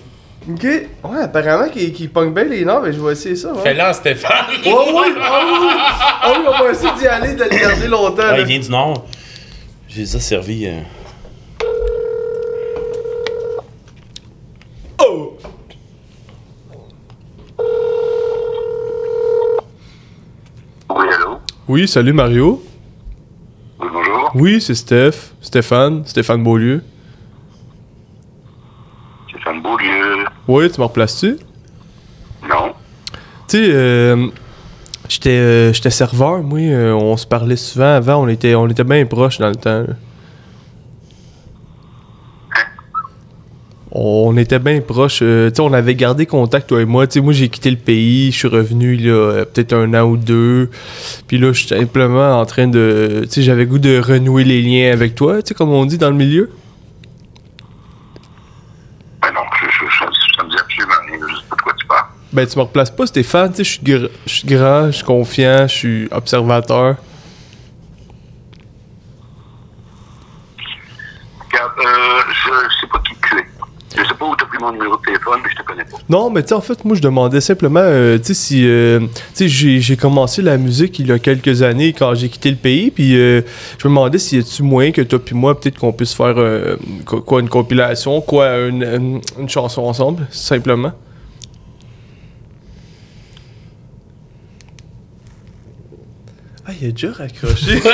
Ok. 0.48 0.62
Ouais, 0.62 1.20
apparemment 1.24 1.68
qu'il 1.70 1.92
qu'il 1.92 2.08
pogne 2.10 2.32
bien 2.32 2.44
les 2.44 2.64
nerfs, 2.64 2.82
mais 2.82 2.92
je 2.92 3.00
vais 3.00 3.10
essayer 3.12 3.34
ça. 3.34 3.52
Ouais, 3.52 3.62
Fais-le 3.64 3.80
en 3.82 3.92
Stéphane. 3.92 4.46
ouais, 4.64 4.72
ouais. 4.72 5.12
Ah 5.20 5.40
oui, 5.44 5.68
ah 6.22 6.32
oui, 6.38 6.44
on 6.46 6.62
va 6.64 6.70
essayer 6.70 6.92
d'y 6.96 7.06
aller, 7.08 7.34
de 7.34 7.42
le 7.42 7.48
garder 7.50 7.88
longtemps. 7.88 8.22
Ouais, 8.30 8.40
il 8.42 8.46
vient 8.46 8.60
du 8.60 8.70
Nord. 8.70 9.06
J'ai 9.88 10.02
déjà 10.02 10.20
servi. 10.20 10.66
euh, 10.66 10.78
Oh! 15.00 15.36
Oui, 20.90 21.06
allô? 21.12 21.38
Oui, 21.68 21.88
salut 21.88 22.12
Mario. 22.12 22.62
Oui, 24.34 24.60
c'est 24.60 24.74
Steph. 24.74 25.32
Stéphane. 25.40 26.04
Stéphane 26.06 26.42
Beaulieu. 26.42 26.82
Stéphane 29.28 29.62
Beaulieu. 29.62 30.24
Oui, 30.48 30.70
tu 30.70 30.80
me 30.80 30.86
replaces-tu? 30.86 31.36
Non. 32.48 32.72
Tu 33.48 33.56
sais, 33.58 33.70
euh, 33.72 34.26
j'étais 35.08 35.30
euh, 35.30 35.72
j'étais 35.72 35.90
serveur, 35.90 36.42
moi. 36.42 36.58
euh, 36.58 36.92
on 36.92 37.16
se 37.16 37.26
parlait 37.26 37.56
souvent 37.56 37.94
avant. 37.96 38.16
On 38.24 38.28
était, 38.28 38.54
on 38.54 38.68
était 38.68 38.84
bien 38.84 39.04
proches 39.06 39.38
dans 39.38 39.48
le 39.48 39.56
temps. 39.56 39.80
là. 39.82 39.94
On 43.96 44.36
était 44.36 44.58
bien 44.58 44.80
proches. 44.80 45.20
euh, 45.22 45.50
tu 45.50 45.56
sais, 45.56 45.62
on 45.62 45.72
avait 45.72 45.94
gardé 45.94 46.26
contact, 46.26 46.68
toi 46.68 46.80
et 46.82 46.84
moi. 46.84 47.06
Tu 47.06 47.14
sais, 47.14 47.20
moi, 47.20 47.32
j'ai 47.32 47.48
quitté 47.48 47.70
le 47.70 47.76
pays. 47.76 48.32
Je 48.32 48.36
suis 48.38 48.48
revenu, 48.48 48.96
là, 48.96 49.12
euh, 49.12 49.44
peut-être 49.44 49.72
un 49.72 49.94
an 49.94 50.02
ou 50.02 50.16
deux. 50.16 50.68
Puis 51.28 51.38
là, 51.38 51.52
je 51.52 51.58
suis 51.60 51.68
simplement 51.68 52.40
en 52.40 52.44
train 52.44 52.66
de... 52.66 53.20
Tu 53.26 53.30
sais, 53.30 53.42
j'avais 53.42 53.66
goût 53.66 53.78
de 53.78 54.00
renouer 54.00 54.42
les 54.42 54.62
liens 54.62 54.92
avec 54.92 55.14
toi, 55.14 55.40
tu 55.42 55.48
sais, 55.50 55.54
comme 55.54 55.70
on 55.70 55.86
dit 55.86 55.96
dans 55.98 56.10
le 56.10 56.16
milieu. 56.16 56.50
Ben 59.22 59.30
non, 59.32 59.42
je, 59.60 59.66
je, 59.66 59.84
je, 59.88 60.36
ça 60.36 60.42
me 60.44 60.50
dit 60.50 60.56
absolument 60.58 60.94
rien, 61.06 61.18
je 61.30 61.34
sais 61.36 61.42
pas 61.48 61.56
de 61.56 61.62
quoi 61.62 61.72
tu 61.78 61.86
parles. 61.86 62.06
Ben, 62.32 62.46
tu 62.48 62.58
me 62.58 62.62
replaces 62.64 62.90
pas, 62.90 63.06
Stéphane. 63.06 63.52
Tu 63.52 63.58
sais, 63.58 63.64
je 63.64 63.70
suis 63.70 63.82
gr- 63.84 64.10
grand, 64.56 64.86
je 64.86 64.90
suis 64.96 65.04
confiant, 65.04 65.68
je 65.68 65.72
suis 65.74 66.08
observateur. 66.10 66.96
Regarde, 71.46 71.72
euh, 71.78 72.20
je 72.28 72.80
sais 72.80 72.86
pas. 72.88 73.00
Je 73.96 74.02
sais 74.02 74.14
pas 74.18 74.26
où 74.26 74.34
t'as 74.36 74.46
pris 74.46 74.58
mon 74.60 74.72
numéro 74.72 74.96
de 74.96 75.02
téléphone, 75.02 75.38
mais 75.44 75.50
je 75.50 75.56
te 75.56 75.62
connais 75.62 75.84
pas. 75.84 75.98
Non, 76.08 76.28
mais 76.30 76.42
tu 76.42 76.48
sais, 76.48 76.54
en 76.54 76.60
fait, 76.60 76.84
moi, 76.84 76.96
je 76.96 77.00
demandais 77.02 77.40
simplement, 77.40 77.80
euh, 77.82 78.18
tu 78.18 78.26
sais, 78.26 78.34
si. 78.34 78.66
euh, 78.66 78.98
tu 79.00 79.06
sais, 79.34 79.48
j'ai 79.48 79.80
j'ai 79.80 79.96
commencé 79.96 80.42
la 80.42 80.56
musique 80.56 80.98
il 80.98 81.06
y 81.06 81.12
a 81.12 81.18
quelques 81.20 81.62
années 81.62 81.92
quand 81.92 82.12
j'ai 82.14 82.28
quitté 82.28 82.50
le 82.50 82.56
pays, 82.56 82.90
puis 82.90 83.16
euh, 83.16 83.42
je 83.78 83.86
me 83.86 83.92
demandais 83.92 84.18
s'il 84.18 84.38
y 84.38 84.42
a-tu 84.42 84.62
moyen 84.64 84.90
que 84.90 85.02
toi 85.02 85.18
puis 85.24 85.34
moi, 85.36 85.58
peut-être 85.60 85.78
qu'on 85.78 85.92
puisse 85.92 86.12
faire, 86.14 86.34
euh, 86.38 86.76
quoi, 87.06 87.22
quoi, 87.22 87.40
une 87.40 87.48
compilation, 87.48 88.20
quoi, 88.20 88.58
une, 88.66 88.82
une- 88.82 89.20
une 89.38 89.48
chanson 89.48 89.82
ensemble, 89.82 90.26
simplement. 90.30 90.92
Ah, 96.66 96.70
il 96.80 96.88
a 96.88 96.90
déjà 96.92 97.12
raccroché. 97.12 97.78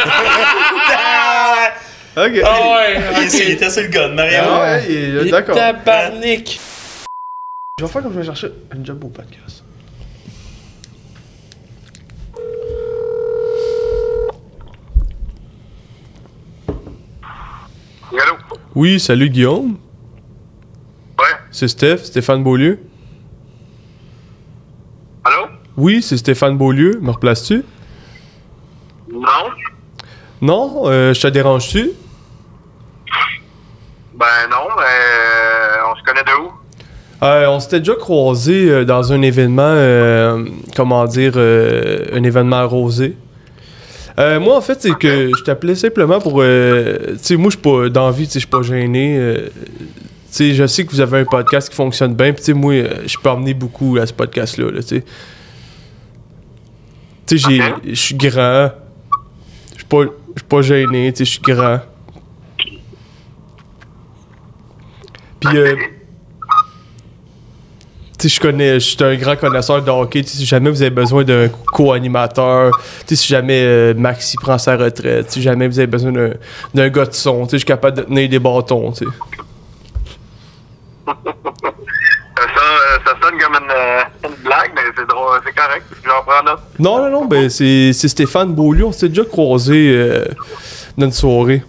ok. 2.27 2.43
Ah 2.45 2.77
ouais. 2.77 3.01
Il, 3.21 3.25
était- 3.27 3.45
il 3.47 3.51
était 3.53 3.71
sur 3.71 3.83
le 3.83 3.89
gun, 3.89 4.09
Mario. 4.15 4.39
Ah 4.43 4.61
ouais, 4.63 4.87
il 4.89 4.97
est- 5.17 5.25
Il 5.27 5.31
d'accord. 5.31 5.55
tabarnak. 5.57 6.59
Je 7.79 7.85
vais 7.85 7.91
faire 7.91 8.03
comme 8.03 8.13
je 8.13 8.19
vais 8.19 8.25
chercher 8.27 8.49
un 8.77 8.85
job 8.85 9.03
au 9.05 9.09
podcast. 9.09 9.65
Oui, 18.13 18.19
allô? 18.21 18.37
Oui, 18.75 19.01
salut 19.01 19.29
Guillaume. 19.31 19.77
Ouais. 21.19 21.25
C'est 21.51 21.69
Steph, 21.69 21.99
Stéphane 22.05 22.43
Beaulieu. 22.43 22.81
Allô? 25.25 25.47
Oui, 25.77 26.03
c'est 26.03 26.17
Stéphane 26.17 26.57
Beaulieu. 26.57 26.99
Me 27.01 27.11
replaces-tu? 27.11 27.63
Non? 29.13 29.21
Non, 30.41 30.83
euh, 30.87 31.13
je 31.15 31.21
te 31.21 31.27
dérange-tu? 31.29 31.91
Ben 34.21 34.51
non, 34.51 34.69
mais 34.77 35.81
on 35.91 35.97
se 35.97 36.03
connaît 36.05 36.23
de 36.25 36.43
où? 36.43 36.53
Euh, 37.23 37.47
on 37.49 37.59
s'était 37.59 37.79
déjà 37.81 37.95
croisés 37.95 38.71
euh, 38.71 38.85
dans 38.85 39.13
un 39.13 39.23
événement, 39.23 39.63
euh, 39.65 40.45
comment 40.77 41.07
dire, 41.07 41.33
euh, 41.37 42.05
un 42.13 42.23
événement 42.23 42.57
arrosé. 42.57 43.17
Euh, 44.19 44.39
moi, 44.41 44.57
en 44.57 44.61
fait, 44.61 44.81
c'est 44.83 44.95
que 44.95 45.31
je 45.37 45.43
t'appelais 45.45 45.75
simplement 45.75 46.21
pour. 46.21 46.41
euh, 46.43 47.13
tu 47.13 47.19
sais, 47.23 47.37
moi, 47.37 47.51
je 47.51 47.57
suis 47.57 47.63
pas 47.63 47.89
d'envie, 47.89 48.27
tu 48.27 48.33
sais, 48.33 48.41
je 48.41 48.47
suis 48.47 48.49
pas 48.49 48.63
gêné. 48.63 49.17
euh, 49.19 49.49
tu 50.31 50.37
sais, 50.37 50.55
je 50.55 50.67
sais 50.67 50.85
que 50.85 50.91
vous 50.91 51.01
avez 51.01 51.21
un 51.21 51.25
podcast 51.25 51.69
qui 51.71 51.75
fonctionne 51.77 52.15
bien, 52.15 52.33
puis 52.33 52.41
tu 52.41 52.47
sais, 52.47 52.53
moi, 52.53 52.75
euh, 52.75 52.89
je 53.07 53.17
peux 53.19 53.31
emmener 53.31 53.55
beaucoup 53.55 53.97
à 54.01 54.07
ce 54.07 54.13
podcast-là, 54.13 54.71
là, 54.71 54.83
tu 54.83 54.89
sais. 54.89 55.05
Je 57.31 57.95
suis 57.95 58.15
grand. 58.17 58.71
Je 59.73 59.77
suis 59.77 59.85
pas, 59.85 60.03
je 60.03 60.41
suis 60.41 60.49
pas 60.49 60.63
gêné, 60.63 61.13
tu 61.13 61.19
sais, 61.19 61.25
je 61.25 61.31
suis 61.31 61.41
grand. 61.43 61.81
Puis, 65.41 65.57
euh, 65.57 65.75
tu 68.19 68.29
sais, 68.29 68.35
je 68.37 68.41
connais, 68.41 68.75
je 68.75 68.79
suis 68.81 69.03
un 69.03 69.17
grand 69.17 69.37
connaisseur 69.37 69.83
de 69.83 69.91
hockey. 69.91 70.23
Si 70.23 70.45
jamais 70.45 70.69
vous 70.71 70.83
avez 70.83 70.91
besoin 70.91 71.25
d'un 71.25 71.49
co-animateur, 71.49 72.79
si 73.07 73.27
jamais 73.27 73.63
euh, 73.65 73.95
Maxi 73.95 74.37
prend 74.37 74.59
sa 74.59 74.77
retraite, 74.77 75.31
si 75.31 75.41
jamais 75.41 75.67
vous 75.67 75.79
avez 75.79 75.87
besoin 75.87 76.13
d'un, 76.75 76.89
gars 76.91 77.07
de 77.07 77.15
son, 77.15 77.49
je 77.51 77.57
suis 77.57 77.65
capable 77.65 77.97
de 77.97 78.03
tenir 78.03 78.29
des 78.29 78.39
bâtons. 78.39 78.93
Ça, 78.95 79.05
sonne- 79.07 79.15
euh, 82.37 82.99
ça 83.07 83.13
sonne 83.23 83.39
comme 83.39 83.55
une, 83.55 84.29
une 84.31 84.37
blague, 84.45 84.73
mais 84.75 84.83
c'est 84.97 85.09
drôle, 85.09 85.41
c'est 85.45 85.55
correct. 85.55 85.85
J'en 86.05 86.23
prends 86.27 86.43
note. 86.45 86.61
Non, 86.79 86.99
non, 86.99 87.11
non, 87.11 87.25
ben 87.25 87.49
c'est, 87.49 87.93
c'est 87.93 88.09
Stéphane 88.09 88.55
Beaulieu, 88.55 88.85
on 88.87 88.93
s'est 88.93 89.09
déjà 89.09 89.25
croisé 89.25 89.93
euh, 89.95 90.25
dans 90.97 91.07
une 91.07 91.13
soirée. 91.13 91.63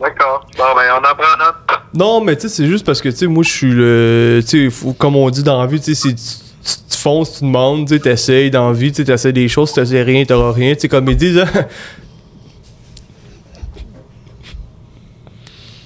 D'accord. 0.00 0.46
Bon, 0.56 0.64
ben 0.76 0.92
on 0.92 0.98
en 0.98 1.14
prend 1.14 1.36
note. 1.38 1.56
Non, 1.98 2.20
mais 2.20 2.36
tu 2.36 2.42
sais, 2.42 2.48
c'est 2.48 2.66
juste 2.68 2.86
parce 2.86 3.00
que, 3.02 3.08
tu 3.08 3.16
sais, 3.16 3.26
moi, 3.26 3.42
je 3.42 3.50
suis 3.50 3.72
le. 3.72 4.40
Tu 4.46 4.70
sais, 4.70 4.94
comme 4.96 5.16
on 5.16 5.28
dit 5.30 5.42
dans 5.42 5.60
la 5.60 5.66
vie, 5.66 5.80
tu 5.80 5.94
sais, 5.96 6.10
tu, 6.10 6.14
tu, 6.14 6.74
tu 6.90 6.96
fonces, 6.96 7.38
tu 7.38 7.44
demandes, 7.44 7.88
tu 7.88 7.94
sais, 7.94 8.00
t'essayes 8.00 8.50
dans 8.52 8.68
la 8.68 8.72
vie, 8.72 8.90
tu 8.92 8.98
sais, 8.98 9.04
t'essayes 9.04 9.32
des 9.32 9.48
choses, 9.48 9.70
si 9.70 9.74
t'essayes 9.76 10.02
rien, 10.02 10.24
t'auras 10.24 10.52
rien. 10.52 10.74
Tu 10.74 10.82
sais, 10.82 10.88
comme 10.88 11.08
ils 11.08 11.16
disent, 11.16 11.38
hein. 11.38 11.48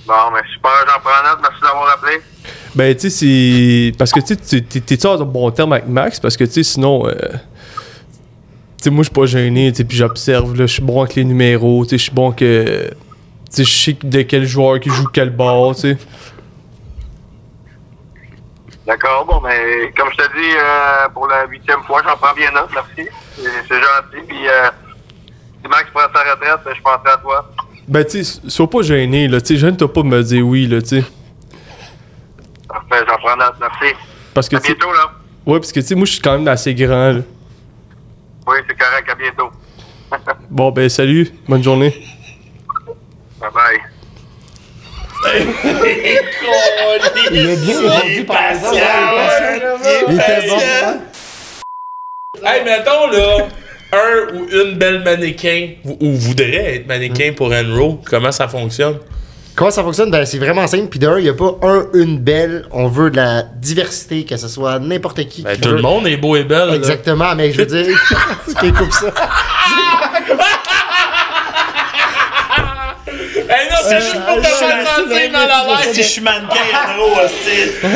Bon, 0.06 0.14
mais 0.34 0.40
super, 0.52 0.70
j'en 0.86 1.00
prends 1.00 1.22
note. 1.30 1.38
Merci 1.40 1.62
d'avoir 1.62 1.92
appelé. 1.94 2.18
Ben, 2.74 2.94
tu 2.94 3.08
sais, 3.08 3.10
c'est. 3.10 3.92
Parce 3.96 4.12
que, 4.12 4.20
tu 4.20 4.26
sais, 4.28 4.36
t'es- 4.36 4.60
t'es- 4.60 4.80
t'es-tu 4.80 5.06
en 5.06 5.16
bon 5.24 5.50
terme 5.50 5.72
avec 5.72 5.86
Max? 5.88 6.20
Parce 6.20 6.36
que, 6.36 6.44
tu 6.44 6.52
sais, 6.52 6.62
sinon. 6.62 7.06
euh, 7.06 7.14
Tu 8.78 8.84
sais, 8.84 8.90
moi, 8.90 9.02
je 9.04 9.08
suis 9.08 9.14
pas 9.14 9.26
gêné, 9.26 9.70
tu 9.70 9.78
sais, 9.78 9.84
puis 9.84 9.96
j'observe, 9.96 10.56
là, 10.56 10.66
je 10.66 10.72
suis 10.74 10.82
bon 10.82 11.00
avec 11.02 11.14
les 11.14 11.24
numéros, 11.24 11.84
tu 11.84 11.90
sais, 11.90 11.98
je 11.98 12.02
suis 12.02 12.12
bon 12.12 12.32
que. 12.32 12.90
Sais, 13.52 13.64
je 13.64 13.84
sais 13.84 13.96
de 14.02 14.22
quel 14.22 14.46
joueur 14.46 14.80
qui 14.80 14.88
joue 14.88 15.06
quel 15.12 15.28
bord, 15.28 15.74
tu 15.74 15.82
sais. 15.82 15.98
D'accord, 18.86 19.26
bon, 19.26 19.42
mais 19.42 19.92
comme 19.94 20.08
je 20.10 20.16
te 20.16 20.32
dis, 20.32 20.56
euh, 20.56 21.08
pour 21.12 21.26
la 21.26 21.44
huitième 21.46 21.82
fois, 21.82 22.00
j'en 22.02 22.16
prends 22.16 22.34
bien 22.34 22.50
note. 22.50 22.70
Merci. 22.72 23.10
C'est 23.36 23.74
gentil. 23.74 24.26
Puis, 24.26 24.48
euh, 24.48 24.70
si 25.62 25.68
Max 25.68 25.84
prend 25.92 26.00
sa 26.14 26.32
retraite, 26.32 26.60
je 26.74 26.80
penserai 26.80 27.10
à 27.12 27.16
toi. 27.18 27.50
Ben, 27.86 28.02
tu 28.06 28.24
sais, 28.24 28.40
sois 28.48 28.70
pas 28.70 28.80
gêné, 28.80 29.28
là, 29.28 29.38
tu 29.42 29.48
sais, 29.48 29.56
gêne-toi 29.56 29.92
pas 29.92 30.00
de 30.00 30.06
me 30.06 30.22
dire 30.22 30.46
oui, 30.46 30.66
là, 30.66 30.80
tu 30.80 31.00
sais. 31.00 31.04
Parfait, 32.66 33.04
j'en 33.06 33.18
prends 33.18 33.36
note. 33.36 33.54
Merci. 33.60 33.94
Parce 34.32 34.48
que, 34.48 34.56
À 34.56 34.60
bientôt, 34.60 34.92
là. 34.94 35.12
Ouais, 35.44 35.58
parce 35.58 35.72
que, 35.72 35.80
tu 35.80 35.86
sais, 35.88 35.94
moi, 35.94 36.06
je 36.06 36.12
suis 36.12 36.22
quand 36.22 36.38
même 36.38 36.48
assez 36.48 36.74
grand, 36.74 37.12
là. 37.12 37.20
Oui, 38.46 38.56
c'est 38.66 38.78
correct. 38.78 39.10
À 39.10 39.14
bientôt. 39.14 39.50
Bon, 40.50 40.70
ben, 40.70 40.88
salut, 40.88 41.28
bonne 41.48 41.62
journée. 41.62 41.94
Bye 43.42 43.50
bye. 43.52 43.80
Il 47.32 47.50
a 47.50 47.56
bien 47.56 47.78
répondu 47.80 48.24
par 48.24 48.50
exemple. 48.50 48.76
Il 50.08 50.14
était 50.14 50.48
bon. 50.48 50.56
hein? 50.58 50.96
Hey, 52.44 52.64
mettons 52.64 53.06
là, 53.08 53.46
un 53.92 54.34
ou 54.34 54.48
une 54.50 54.76
belle 54.78 55.04
mannequin, 55.04 55.74
ou, 55.84 55.96
ou 56.00 56.12
voudrait 56.16 56.76
être 56.76 56.86
mannequin 56.88 57.32
pour 57.36 57.52
Enro, 57.52 58.00
comment 58.08 58.32
ça 58.32 58.48
fonctionne? 58.48 58.98
Comment 59.54 59.70
ça 59.70 59.82
fonctionne? 59.84 60.10
Ben, 60.10 60.24
c'est 60.24 60.38
vraiment 60.38 60.66
simple. 60.66 60.86
Puis 60.88 60.98
d'un, 60.98 61.18
il 61.18 61.24
n'y 61.24 61.28
a 61.28 61.34
pas 61.34 61.56
un, 61.62 61.86
une 61.94 62.18
belle. 62.18 62.64
On 62.72 62.88
veut 62.88 63.10
de 63.10 63.16
la 63.16 63.42
diversité, 63.42 64.24
que 64.24 64.36
ce 64.38 64.48
soit 64.48 64.78
n'importe 64.78 65.28
qui. 65.28 65.42
Ben, 65.42 65.54
qui 65.54 65.60
tout 65.60 65.68
veut. 65.68 65.76
le 65.76 65.82
monde 65.82 66.06
est 66.06 66.16
beau 66.16 66.34
et 66.36 66.42
belle. 66.44 66.68
là. 66.68 66.74
Exactement, 66.74 67.34
mais 67.36 67.52
je 67.52 67.58
veux 67.58 67.66
dire. 67.66 67.86
c'est 68.48 68.58
qui 68.60 68.72
coupe 68.72 68.92
ça? 68.92 69.12
Non, 73.72 73.78
c'est 73.88 74.00
juste 74.00 74.20
pour 74.26 74.36
te 74.36 74.42
faire 74.46 74.86
sentir 74.96 75.32
mal 75.32 75.50
à 75.50 75.82
Si 75.82 75.92
je 75.92 75.96
l'aise. 75.98 76.06
suis 76.08 76.20
mannequin 76.22 76.54
en 76.74 76.96
gros, 76.98 77.20
hostie. 77.24 77.70
Tout 77.80 77.88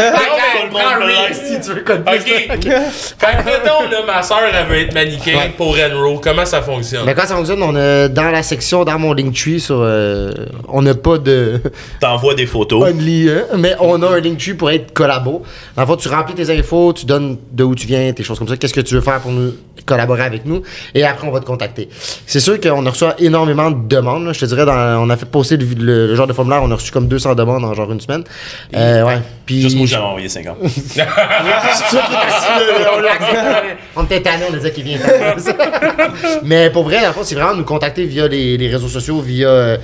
le 0.67 0.71
monde 0.73 1.09
me 1.09 1.35
si 1.35 1.61
tu 1.61 1.75
veux 1.75 1.85
qu'on 1.85 2.01
Ok. 2.01 2.25
Fait 2.27 3.37
que, 3.37 3.45
mettons, 3.45 3.91
là, 3.91 4.03
ma 4.07 4.23
soeur, 4.23 4.41
elle 4.53 4.67
veut 4.67 4.81
être 4.81 4.95
mannequin 4.95 5.39
pour 5.57 5.77
Enro. 5.79 6.19
Comment 6.19 6.47
ça 6.47 6.63
fonctionne? 6.63 7.05
Mais 7.05 7.15
quand 7.15 7.27
ça 7.27 7.37
fonctionne, 7.37 7.63
on 7.63 7.75
a 7.77 8.09
dans 8.09 8.31
la 8.31 8.43
section, 8.43 8.85
dans 8.85 8.99
mon 8.99 9.13
Linktree, 9.13 9.61
sur, 9.61 9.79
euh, 9.81 10.33
on 10.69 10.83
n'a 10.83 10.95
pas 10.95 11.19
de 11.19 11.61
T'envoies 12.01 12.35
des 12.35 12.47
photos. 12.47 12.83
only, 12.91 13.29
hein, 13.31 13.45
mais 13.59 13.75
on 13.81 14.03
a 14.03 14.09
un 14.09 14.21
Linktree 14.21 14.55
pour 14.55 14.71
être 14.71 14.93
collabo. 14.93 15.43
Dans 15.77 15.83
le 15.83 15.87
fond, 15.89 15.97
tu 15.97 16.09
remplis 16.09 16.35
tes 16.35 16.51
infos, 16.57 16.93
tu 16.93 17.07
donnes 17.07 17.37
de 17.53 17.65
où 17.65 17.75
tu 17.75 17.87
viens, 17.87 18.13
tes 18.13 18.23
choses 18.23 18.39
comme 18.39 18.49
ça, 18.49 18.57
qu'est-ce 18.57 18.75
que 18.75 18.81
tu 18.81 18.95
veux 18.95 19.01
faire 19.01 19.21
pour 19.21 19.33
nous 19.33 19.53
collaborer 19.87 20.23
avec 20.25 20.45
nous, 20.45 20.63
et 20.95 21.05
après 21.05 21.27
on 21.27 21.31
va 21.31 21.41
te 21.41 21.47
contacter. 21.47 21.89
C'est 22.27 22.41
sûr 22.41 22.61
qu'on 22.61 22.85
a 22.85 22.91
reçu 22.91 23.05
énormément 23.19 23.71
de 23.71 23.87
demandes. 23.89 24.27
là. 24.27 24.33
Je 24.33 24.41
te 24.41 24.45
dirais, 24.45 24.67
dans- 24.67 25.01
on 25.03 25.09
a 25.11 25.17
fait 25.17 25.27
poster 25.27 25.57
le, 25.57 25.65
le- 25.79 26.07
le 26.09 26.15
genre 26.15 26.27
de 26.27 26.33
formulaire, 26.33 26.63
on 26.63 26.71
a 26.71 26.75
reçu 26.75 26.91
comme 26.93 27.09
200 27.09 27.35
demandes 27.37 27.65
en 27.65 27.73
genre 27.73 27.91
une 27.93 28.01
semaine. 28.01 28.25
Euh, 28.75 29.05
ouais. 29.05 29.19
Puis 29.47 29.63
Juste 29.63 29.77
moi, 29.77 29.87
j'avais 29.87 30.03
envoyé 30.05 30.29
50. 30.29 30.57
C'est 30.67 30.81
ça 30.91 31.05
qui 31.87 31.97
est 31.97 32.27
assis, 32.27 32.83
là, 32.83 33.63
on 33.95 34.05
était 34.05 34.21
tanné, 34.21 34.45
on 34.51 34.53
disait 34.53 34.73
qu'il 34.73 34.85
vient. 34.85 34.99
Mais 36.43 36.71
pour 36.71 36.85
vrai, 36.85 37.01
dans 37.01 37.09
le 37.09 37.13
fond, 37.13 37.21
c'est 37.23 37.35
vraiment 37.35 37.55
nous 37.55 37.65
contacter 37.65 38.05
via 38.05 38.27
les, 38.29 38.57
les 38.57 38.69
réseaux 38.69 38.89
sociaux, 38.89 39.21
via 39.21 39.49
euh, 39.49 39.77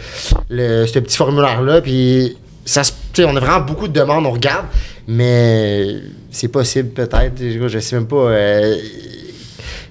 le, 0.51 0.87
ce 0.87 0.99
petit 0.99 1.17
formulaire-là. 1.17 1.81
Puis, 1.81 2.37
ça 2.65 2.83
on 3.21 3.37
a 3.37 3.41
vraiment 3.41 3.61
beaucoup 3.61 3.89
de 3.89 3.93
demandes, 3.93 4.25
on 4.27 4.31
regarde, 4.31 4.65
mais 5.07 5.87
c'est 6.31 6.49
possible 6.49 6.89
peut-être. 6.91 7.35
Je, 7.39 7.69
je 7.69 7.79
sais 7.79 7.97
même 7.97 8.07
pas. 8.07 8.17
euh, 8.17 8.77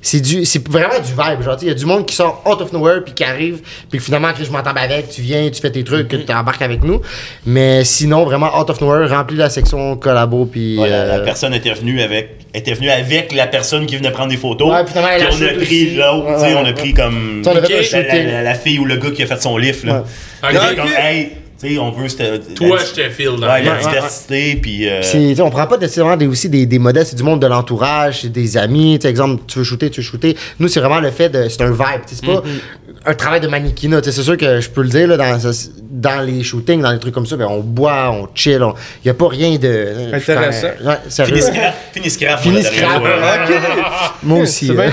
c'est 0.03 0.19
du 0.19 0.45
c'est 0.45 0.67
vraiment 0.67 0.95
du 0.99 1.11
vibe 1.11 1.43
genre 1.43 1.57
il 1.61 1.67
y 1.67 1.71
a 1.71 1.75
du 1.75 1.85
monde 1.85 2.05
qui 2.07 2.15
sort 2.15 2.41
out 2.45 2.59
of 2.59 2.73
nowhere 2.73 3.03
puis 3.03 3.13
qui 3.13 3.23
arrive 3.23 3.61
puis 3.89 3.99
que 3.99 4.03
finalement 4.05 4.33
que 4.33 4.43
je 4.43 4.49
m'entends 4.51 4.71
avec 4.75 5.09
tu 5.09 5.21
viens 5.21 5.47
tu 5.51 5.61
fais 5.61 5.69
tes 5.71 5.83
trucs 5.83 6.07
que 6.07 6.15
tu 6.15 6.33
embarques 6.33 6.61
avec 6.63 6.83
nous 6.83 7.01
mais 7.45 7.83
sinon 7.83 8.25
vraiment 8.25 8.57
out 8.59 8.69
of 8.69 8.81
nowhere 8.81 9.07
remplis 9.07 9.37
la 9.37 9.49
section 9.51 9.95
collabo 9.97 10.45
puis 10.45 10.77
Ouais, 10.79 10.89
la, 10.89 11.05
la 11.05 11.13
euh, 11.15 11.23
personne 11.23 11.53
était 11.53 11.73
venue 11.73 12.01
avec 12.01 12.37
était 12.53 12.73
venue 12.73 12.89
avec 12.89 13.31
la 13.33 13.47
personne 13.47 13.85
qui 13.85 13.95
venait 13.95 14.11
prendre 14.11 14.29
des 14.29 14.35
photos. 14.35 14.69
Ouais, 14.73 14.83
puis 14.83 14.91
finalement, 14.91 15.09
elle 15.15 15.27
Puis 15.27 15.27
a 15.27 15.31
on 15.31 15.49
a 15.49 15.53
pris 15.53 15.61
aussi. 15.63 15.95
l'autre, 15.95 16.25
Ouais, 16.27 16.33
tu 16.33 16.39
sais, 16.41 16.45
ouais, 16.47 16.59
on 16.61 16.65
a 16.65 16.73
pris 16.73 16.93
comme 16.93 17.41
on 17.45 17.49
a 17.49 17.53
la, 17.61 17.81
shooting. 17.83 18.27
la- 18.27 18.43
la 18.43 18.55
fille 18.55 18.77
ou 18.79 18.83
le 18.83 18.97
gars 18.97 19.11
qui 19.11 19.23
a 19.23 19.25
fait 19.27 19.41
son 19.41 19.57
lift 19.57 19.85
là. 19.85 19.99
Ouais. 19.99 20.49
Puis 20.49 20.57
Ok. 20.57 20.63
c'est 20.69 20.75
comme 20.75 20.89
hey, 20.99 21.31
tu 21.61 21.69
sais, 21.69 21.77
on 21.79 21.91
veut 21.91 22.09
cette 22.09 22.55
Toi, 22.55 22.77
la- 22.77 22.83
je 22.85 22.91
te 22.91 23.09
file 23.09 23.27
dans 23.39 23.47
Ouais, 23.47 23.61
le 23.61 23.65
la 23.69 23.77
diversité 23.77 24.55
puis 24.55 24.89
euh, 24.89 25.01
C'est- 25.01 25.17
tu 25.19 25.35
sais, 25.35 25.41
on 25.41 25.49
prend 25.49 25.67
pas 25.67 25.77
nécessairement 25.77 26.17
des, 26.17 26.27
aussi 26.27 26.49
des, 26.49 26.65
des 26.65 26.79
modèles, 26.79 27.05
c'est 27.05 27.15
du 27.15 27.23
monde 27.23 27.41
de 27.41 27.47
l'entourage, 27.47 28.21
c'est 28.21 28.29
des 28.31 28.57
amis. 28.57 28.99
Exemple, 29.03 29.43
tu 29.47 29.59
veux 29.59 29.63
shooter, 29.63 29.89
tu 29.89 30.01
veux 30.01 30.05
shooter. 30.05 30.35
Nous, 30.59 30.67
c'est 30.67 30.79
vraiment 30.79 30.99
le 30.99 31.11
fait 31.11 31.29
de. 31.29 31.47
C'est 31.49 31.61
un 31.61 31.71
vibe. 31.71 32.01
tu 32.07 32.15
sais, 32.15 32.21
C'est 32.21 32.25
pas 32.25 32.41
un 33.05 33.13
travail 33.15 33.41
de 33.41 33.47
mannequinat. 33.47 34.01
tu 34.01 34.09
sais, 34.09 34.15
C'est 34.15 34.23
sûr 34.23 34.37
que 34.37 34.61
je 34.61 34.69
peux 34.69 34.83
le 34.83 34.89
dire, 34.89 35.07
là, 35.07 35.17
dans, 35.17 35.39
dans 35.89 36.21
les 36.21 36.43
shootings, 36.43 36.81
dans 36.81 36.91
les 36.91 36.99
trucs 36.99 37.13
comme 37.13 37.25
ça, 37.25 37.35
ben, 37.35 37.47
on 37.49 37.59
boit, 37.59 38.11
on 38.11 38.27
chill. 38.35 38.61
Il 38.61 39.05
n'y 39.05 39.11
a 39.11 39.13
pas 39.13 39.27
rien 39.27 39.57
de. 39.57 40.13
Intéressant. 40.13 40.67
Ouais, 40.83 40.97
sérieux. 41.09 41.35
fini 41.35 41.41
scrap, 41.41 41.75
fini 41.91 42.09
scrap. 42.11 42.39
Fini 42.41 42.61
voilà, 42.99 43.37
derrière 43.37 43.61
scrap. 43.61 43.75
toi. 43.75 44.13
Moi 44.23 44.39
aussi. 44.39 44.71
Hein. 44.71 44.91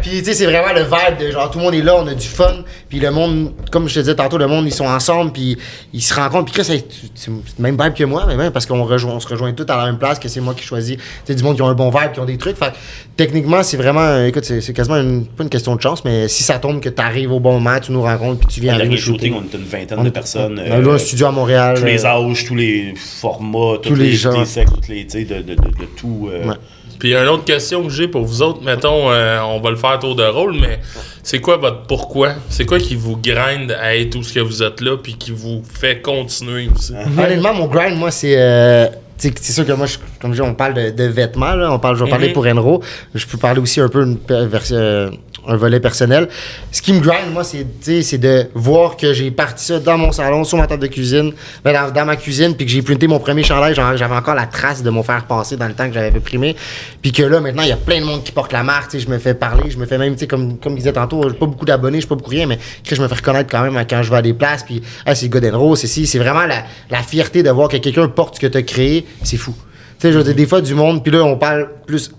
Puis, 0.00 0.18
tu 0.18 0.24
sais, 0.24 0.34
c'est 0.34 0.46
vraiment 0.46 0.72
le 0.72 0.82
vibe 0.82 1.26
de 1.26 1.30
genre, 1.30 1.50
tout 1.50 1.58
le 1.58 1.64
monde 1.64 1.74
est 1.74 1.82
là, 1.82 1.96
on 1.96 2.06
a 2.06 2.14
du 2.14 2.26
fun. 2.26 2.62
Puis, 2.88 3.00
le 3.00 3.10
monde, 3.10 3.52
comme 3.70 3.88
je 3.88 3.94
te 3.94 4.00
disais 4.00 4.14
tantôt, 4.14 4.38
le 4.38 4.46
monde, 4.46 4.66
ils 4.66 4.72
sont 4.74 4.86
ensemble, 4.86 5.32
puis 5.32 5.58
ils 5.92 6.02
se 6.02 6.14
rencontrent. 6.14 6.50
Puis, 6.50 6.64
c'est 6.64 7.28
le 7.28 7.34
même 7.58 7.76
vibe 7.80 7.94
que 7.94 8.04
moi, 8.04 8.24
mais 8.26 8.36
même 8.36 8.52
parce 8.52 8.66
qu'on 8.66 8.84
rejoint, 8.84 9.14
on 9.14 9.20
se 9.20 9.28
rejoint 9.28 9.52
tous 9.52 9.70
à 9.70 9.76
la 9.76 9.86
même 9.86 9.98
place, 9.98 10.18
que 10.18 10.28
c'est 10.28 10.40
moi 10.40 10.54
qui 10.54 10.64
choisis. 10.64 10.96
Tu 10.96 11.02
sais, 11.26 11.34
du 11.34 11.42
monde 11.42 11.56
qui 11.56 11.62
ont 11.62 11.68
un 11.68 11.74
bon 11.74 11.90
vibe, 11.90 12.12
qui 12.12 12.20
ont 12.20 12.24
des 12.24 12.38
trucs. 12.38 12.56
Fait 12.56 12.72
techniquement, 13.16 13.62
c'est 13.62 13.76
vraiment, 13.76 14.00
euh, 14.00 14.26
écoute, 14.26 14.44
c'est 14.44 14.60
c'est 14.60 14.72
quasiment 14.72 14.96
une, 14.96 15.26
pas 15.26 15.42
une 15.42 15.50
question 15.50 15.76
de 15.76 15.82
chance, 15.82 16.04
mais 16.04 16.28
si 16.28 16.42
ça 16.42 16.58
tombe 16.58 16.80
que 16.80 16.88
tu 16.94 17.02
arrives 17.02 17.32
au 17.32 17.40
bon 17.40 17.54
moment, 17.60 17.78
tu 17.80 17.92
nous 17.92 18.02
rencontres, 18.02 18.40
puis 18.40 18.48
tu 18.54 18.60
viens 18.60 18.72
Le 18.72 18.80
avec 18.82 18.90
nous 18.90 18.96
dernier 18.96 19.02
shooting, 19.06 19.32
shooter. 19.34 19.44
on 19.44 19.48
était 19.48 19.58
une 19.58 19.64
vingtaine 19.80 19.98
On 20.00 20.04
de 20.04 20.10
personnes. 20.10 20.60
On 20.66 20.72
a 20.72 20.78
eu 20.78 20.86
euh, 20.86 20.94
un 20.94 20.98
studio 20.98 21.26
à 21.26 21.30
Montréal. 21.32 21.76
tous 21.78 21.84
les 21.86 22.04
euh, 22.04 22.08
âges, 22.08 22.44
tous 22.46 22.54
les 22.54 22.94
formats, 22.96 23.78
tous, 23.82 23.90
Tous 23.90 23.94
les 23.94 24.10
les, 24.12 24.18
tous 24.18 24.38
les 24.38 24.44
sexes, 24.44 24.72
tous 24.72 24.90
les, 24.92 25.04
tu 25.06 25.10
sais, 25.10 25.24
de, 25.24 25.34
de, 25.42 25.54
de, 25.54 25.68
de 25.68 25.84
tout. 25.96 26.28
euh, 26.32 26.46
Ouais. 26.48 26.54
Puis 26.98 27.12
une 27.14 27.26
autre 27.28 27.44
question 27.44 27.82
que 27.82 27.90
j'ai 27.90 28.06
pour 28.08 28.24
vous 28.24 28.40
autres, 28.40 28.62
mettons, 28.62 29.10
euh, 29.10 29.40
on 29.42 29.60
va 29.60 29.70
le 29.70 29.76
faire 29.76 29.98
tour 29.98 30.14
de 30.14 30.22
rôle, 30.24 30.54
mais 30.58 30.78
c'est 31.24 31.40
quoi 31.40 31.56
votre 31.56 31.82
pourquoi? 31.82 32.34
C'est 32.48 32.64
quoi 32.64 32.78
qui 32.78 32.94
vous 32.94 33.16
grind 33.16 33.72
à 33.72 33.96
être 33.96 34.14
où 34.16 34.22
ce 34.22 34.32
que 34.32 34.40
vous 34.40 34.62
êtes 34.62 34.80
là, 34.80 34.96
puis 34.96 35.14
qui 35.14 35.32
vous 35.32 35.62
fait 35.68 36.00
continuer 36.00 36.68
aussi? 36.74 36.92
Honnêtement, 37.18 37.52
mon 37.52 37.66
grind, 37.66 37.96
moi, 37.98 38.10
c'est. 38.12 38.34
euh, 38.38 38.86
tu 39.18 39.28
sais, 39.28 39.34
c'est 39.40 39.52
sûr 39.52 39.66
que 39.66 39.72
moi, 39.72 39.86
je- 39.86 39.98
comme 40.20 40.30
je 40.32 40.36
dis, 40.42 40.48
on 40.48 40.54
parle 40.54 40.74
de, 40.74 40.90
de 40.90 41.04
vêtements, 41.04 41.54
là, 41.54 41.70
on 41.72 41.78
parle, 41.80 41.96
je 41.96 42.04
vais 42.04 42.10
parler 42.10 42.28
Mhm. 42.28 42.32
pour 42.32 42.46
Enro. 42.46 42.80
Je 43.14 43.26
peux 43.26 43.38
parler 43.38 43.60
aussi 43.60 43.80
un 43.80 43.88
peu 43.88 44.02
une 44.04 44.18
vers- 44.28 44.62
euh, 44.72 45.10
un 45.46 45.56
volet 45.56 45.80
personnel. 45.80 46.28
Ce 46.72 46.82
qui 46.82 46.92
me 46.92 47.00
grind, 47.00 47.32
moi, 47.32 47.44
c'est, 47.44 48.18
de 48.18 48.46
voir 48.54 48.96
que 48.96 49.12
j'ai 49.12 49.30
parti 49.30 49.64
ça 49.64 49.78
dans 49.78 49.98
mon 49.98 50.12
salon, 50.12 50.44
sur 50.44 50.58
ma 50.58 50.66
table 50.66 50.82
de 50.82 50.88
cuisine, 50.88 51.32
ben, 51.64 51.90
dans, 51.92 52.04
ma 52.04 52.16
cuisine, 52.16 52.54
puis 52.54 52.66
que 52.66 52.72
j'ai 52.72 52.82
printé 52.82 53.06
mon 53.06 53.18
premier 53.18 53.42
chandail. 53.42 53.74
J'avais 53.74 54.14
encore 54.14 54.34
la 54.34 54.46
trace 54.46 54.82
de 54.82 54.90
mon 54.90 55.02
fer 55.02 55.26
passé 55.26 55.56
dans 55.56 55.68
le 55.68 55.74
temps 55.74 55.86
que 55.88 55.94
j'avais 55.94 56.16
imprimé. 56.16 56.56
Puis 57.02 57.12
que 57.12 57.22
là, 57.22 57.40
maintenant, 57.40 57.62
il 57.62 57.68
y 57.68 57.72
a 57.72 57.76
plein 57.76 58.00
de 58.00 58.06
monde 58.06 58.22
qui 58.22 58.32
porte 58.32 58.52
la 58.52 58.62
marque. 58.62 58.96
Je 58.96 59.08
me 59.08 59.18
fais 59.18 59.34
parler, 59.34 59.70
je 59.70 59.78
me 59.78 59.86
fais 59.86 59.98
même, 59.98 60.16
comme, 60.28 60.58
comme 60.58 60.72
je 60.72 60.78
disais 60.78 60.92
tantôt, 60.92 61.22
j'ai 61.28 61.36
pas 61.36 61.46
beaucoup 61.46 61.64
d'abonnés, 61.64 62.00
j'ai 62.00 62.06
pas 62.06 62.14
beaucoup 62.14 62.30
rien, 62.30 62.46
mais 62.46 62.58
je 62.88 63.00
me 63.00 63.08
fais 63.08 63.14
reconnaître 63.14 63.50
quand 63.50 63.62
même 63.62 63.84
quand 63.88 64.02
je 64.02 64.10
vais 64.10 64.16
à 64.16 64.22
des 64.22 64.34
places. 64.34 64.62
Puis, 64.62 64.82
ah, 65.06 65.14
c'est 65.14 65.28
God 65.28 65.44
Rose, 65.52 65.80
c'est 65.80 65.86
si. 65.86 66.06
C'est 66.06 66.18
vraiment 66.18 66.46
la, 66.46 66.64
la 66.90 67.02
fierté 67.02 67.42
de 67.42 67.50
voir 67.50 67.68
que 67.68 67.76
quelqu'un 67.76 68.08
porte 68.08 68.36
ce 68.36 68.40
que 68.40 68.46
tu 68.46 68.58
as 68.58 68.62
créé. 68.62 69.06
C'est 69.22 69.36
fou. 69.36 69.54
Tu 69.98 70.08
sais, 70.08 70.12
je 70.12 70.18
veux 70.18 70.24
dire, 70.24 70.34
des 70.34 70.46
fois, 70.46 70.60
du 70.60 70.74
monde, 70.74 71.02
puis 71.02 71.12
là, 71.12 71.22
on 71.24 71.36
parle 71.36 71.68
plus 71.86 72.10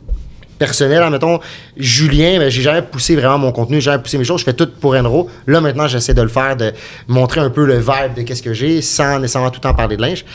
personnel. 0.57 1.03
hein, 1.03 1.09
mettons, 1.09 1.39
Julien, 1.77 2.39
ben, 2.39 2.49
j'ai 2.49 2.61
jamais 2.61 2.81
poussé 2.81 3.15
vraiment 3.15 3.37
mon 3.37 3.51
contenu, 3.51 3.77
j'ai 3.77 3.91
jamais 3.91 4.01
poussé 4.01 4.17
mes 4.17 4.23
choses. 4.23 4.39
Je 4.39 4.45
fais 4.45 4.53
tout 4.53 4.69
pour 4.79 4.95
Enro. 4.95 5.29
Là, 5.47 5.61
maintenant, 5.61 5.87
j'essaie 5.87 6.13
de 6.13 6.21
le 6.21 6.27
faire, 6.27 6.55
de 6.55 6.73
montrer 7.07 7.41
un 7.41 7.49
peu 7.49 7.65
le 7.65 7.77
vibe 7.77 8.15
de 8.15 8.21
qu'est-ce 8.21 8.43
que 8.43 8.53
j'ai, 8.53 8.81
sans 8.81 9.19
nécessairement 9.19 9.49
tout 9.49 9.59
le 9.59 9.69
temps 9.69 9.73
parler 9.73 9.97
de 9.97 10.01
linge. 10.01 10.25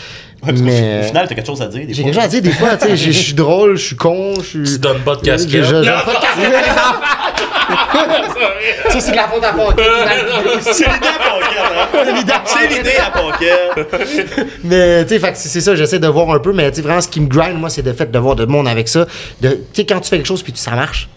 Ouais, 0.43 0.49
parce 0.49 0.59
qu'au 0.61 0.65
mais 0.67 1.01
au 1.01 1.07
final, 1.09 1.27
t'as 1.29 1.35
quelque 1.35 1.47
chose 1.47 1.61
à 1.63 1.67
dire. 1.67 1.87
des 1.87 1.93
j'ai 1.95 2.03
fois. 2.03 2.11
quelque 2.13 2.15
chose 2.15 2.25
à 2.25 2.29
dire 2.29 2.43
des 2.43 2.53
fois. 2.53 2.77
tu 2.77 2.87
sais, 2.89 2.97
Je 2.97 3.11
suis 3.11 3.35
drôle, 3.35 3.77
je 3.77 3.87
suis 3.89 3.97
con, 3.97 4.35
je 4.39 4.43
suis. 4.45 4.63
Tu 4.63 4.79
donnes 4.79 5.01
pas 5.01 5.17
de 5.17 5.21
casquette. 5.23 5.65
je- 5.65 5.75
Non. 5.77 5.83
pas 6.05 6.15
de 6.15 6.21
casquette, 6.21 6.51
les 6.51 6.71
enfants! 6.71 7.01
Ça, 8.91 9.01
c'est 9.01 9.11
de 9.13 9.17
la 9.17 9.29
faute 9.29 9.45
à 9.45 9.53
Paquet. 9.53 9.83
C'est 10.73 10.87
l'idée 10.87 11.07
à 11.09 11.21
Paquette, 11.21 12.33
hein? 12.35 12.43
C'est 12.45 12.67
l'idée 12.69 12.97
à 12.97 13.11
Paquette. 13.11 14.47
Mais 14.65 15.05
tu 15.05 15.09
sais, 15.15 15.21
fait 15.21 15.33
que 15.33 15.39
c'est 15.39 15.61
ça, 15.61 15.75
j'essaie 15.77 15.99
de 15.99 16.09
voir 16.09 16.31
un 16.31 16.39
peu, 16.39 16.53
mais 16.53 16.71
tu 16.71 16.77
sais, 16.77 16.83
vraiment, 16.83 17.01
ce 17.01 17.09
qui 17.09 17.21
me 17.21 17.29
grind, 17.29 17.59
moi, 17.59 17.71
c'est 17.71 17.83
le 17.83 17.93
fait 17.93 18.11
de 18.11 18.19
voir 18.19 18.35
de 18.37 18.45
monde 18.47 18.67
avec 18.69 18.89
ça. 18.89 19.07
De, 19.41 19.51
tu 19.51 19.57
sais, 19.75 19.87
quand 19.87 20.01
tu 20.01 20.09
fais 20.11 20.17
quelque 20.17 20.27
chose 20.27 20.43
puis 20.43 20.53
ça 20.57 20.73
marche. 20.73 21.09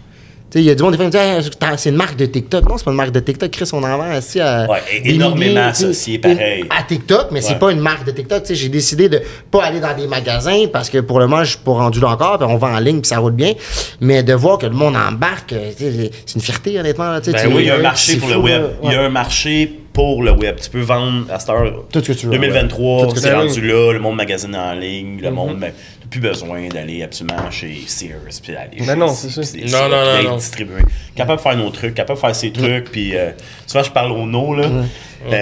Il 0.54 0.62
y 0.62 0.70
a 0.70 0.74
du 0.74 0.82
monde, 0.82 0.96
qui 0.96 1.02
me 1.02 1.10
dit, 1.10 1.16
Hey, 1.16 1.42
c'est 1.76 1.90
une 1.90 1.96
marque 1.96 2.16
de 2.16 2.26
TikTok. 2.26 2.68
Non, 2.68 2.78
c'est 2.78 2.84
pas 2.84 2.90
une 2.92 2.96
marque 2.96 3.12
de 3.12 3.20
TikTok. 3.20 3.50
Chris, 3.50 3.68
on 3.72 3.82
en 3.82 3.96
vend 3.96 4.16
aussi 4.16 4.40
à. 4.40 4.66
Ouais, 4.70 4.78
énormément 5.04 5.66
associé, 5.66 6.18
pareil. 6.18 6.64
À 6.70 6.82
TikTok, 6.82 7.28
mais 7.32 7.40
c'est 7.40 7.58
pas 7.58 7.72
une 7.72 7.80
marque 7.80 8.06
de 8.06 8.12
TikTok. 8.12 8.42
Tu 8.42 8.48
sais, 8.48 8.54
j'ai 8.54 8.68
décidé 8.68 9.08
de 9.08 9.20
pas 9.50 9.64
aller 9.64 9.80
dans 9.80 9.94
des 9.96 10.06
magasins 10.06 10.66
parce 10.72 10.90
que 10.90 10.98
pour 10.98 11.18
le 11.18 11.26
moment, 11.26 11.44
je 11.44 11.50
suis 11.50 11.58
pas 11.58 11.72
rendu 11.72 12.00
là 12.00 12.08
encore, 12.08 12.38
puis 12.38 12.46
on 12.48 12.56
vend 12.56 12.74
en 12.74 12.78
ligne, 12.78 13.00
puis 13.00 13.08
ça 13.08 13.18
roule 13.18 13.32
bien. 13.32 13.54
Mais 14.00 14.22
de 14.22 14.34
voir 14.34 14.58
que 14.58 14.66
le 14.66 14.72
monde 14.72 14.96
embarque, 14.96 15.52
euh, 15.52 15.72
c'est 15.76 16.34
une 16.34 16.40
fierté, 16.40 16.78
honnêtement. 16.78 17.18
Ben 17.24 17.34
Oui, 17.48 17.62
il 17.62 17.66
y 17.66 17.70
a 17.70 17.76
un 17.76 17.82
marché 17.82 18.16
pour 18.16 18.28
le 18.28 18.36
web. 18.36 18.62
Il 18.82 18.92
y 18.92 18.94
a 18.94 19.02
un 19.02 19.08
marché 19.08 19.80
pour 19.92 20.22
le 20.22 20.32
web. 20.32 20.56
Tu 20.60 20.68
peux 20.70 20.80
vendre 20.80 21.26
à 21.30 21.38
cette 21.38 21.50
heure. 21.50 21.84
Tout 21.92 22.00
ce 22.00 22.12
que 22.12 22.18
tu 22.18 22.26
veux, 22.26 22.32
2023, 22.32 22.96
ouais. 22.96 23.02
Tout 23.04 23.10
ce 23.10 23.14
que 23.14 23.20
c'est 23.20 23.28
tu 23.28 23.34
veux. 23.34 23.40
rendu 23.40 23.60
là. 23.60 23.92
Le 23.92 24.00
monde 24.00 24.16
magasine 24.16 24.54
en 24.56 24.74
ligne. 24.74 25.20
Le 25.22 25.30
monde, 25.30 25.58
ben, 25.60 25.72
plus 26.20 26.28
besoin 26.28 26.68
d'aller 26.68 27.02
absolument 27.02 27.50
chez 27.50 27.82
Sears. 27.86 28.20
Puis 28.42 28.54
aller 28.54 28.76
Ben 28.78 28.86
chez 28.86 28.96
non, 28.96 29.08
c'est 29.08 29.30
ça. 29.30 29.40
puis 29.52 29.64
Non, 29.70 29.88
non, 29.88 30.04
non, 30.04 30.22
non. 30.30 30.36
distribuer. 30.36 30.82
Capable 31.16 31.38
de 31.38 31.42
faire 31.42 31.56
nos 31.56 31.70
trucs, 31.70 31.94
capable 31.94 32.18
de 32.18 32.20
faire 32.26 32.36
ses 32.36 32.52
trucs. 32.52 32.90
Puis 32.92 33.16
euh, 33.16 33.30
souvent, 33.66 33.82
je 33.84 33.90
parle 33.90 34.12
au 34.12 34.26
no, 34.26 34.54
là. 34.54 34.64
Euh, 34.64 34.68
non, 34.68 35.32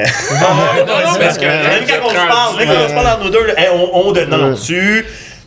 non, 0.87 1.19
parce 1.21 1.37
que- 1.39 1.45
même 1.45 1.85
quand 1.87 2.07
on 2.07 2.09
se 2.11 2.15
parle, 2.15 2.57
même 2.57 2.69
quand 2.69 2.85
on 2.85 2.89
se 2.89 2.95
parle 2.95 3.07
entre 3.09 3.25
nous 3.25 3.31
deux, 3.31 3.47
on, 3.75 3.91
on. 3.93 4.13
Non, 4.31 4.51
non, 4.51 4.55
tu. 4.57 5.05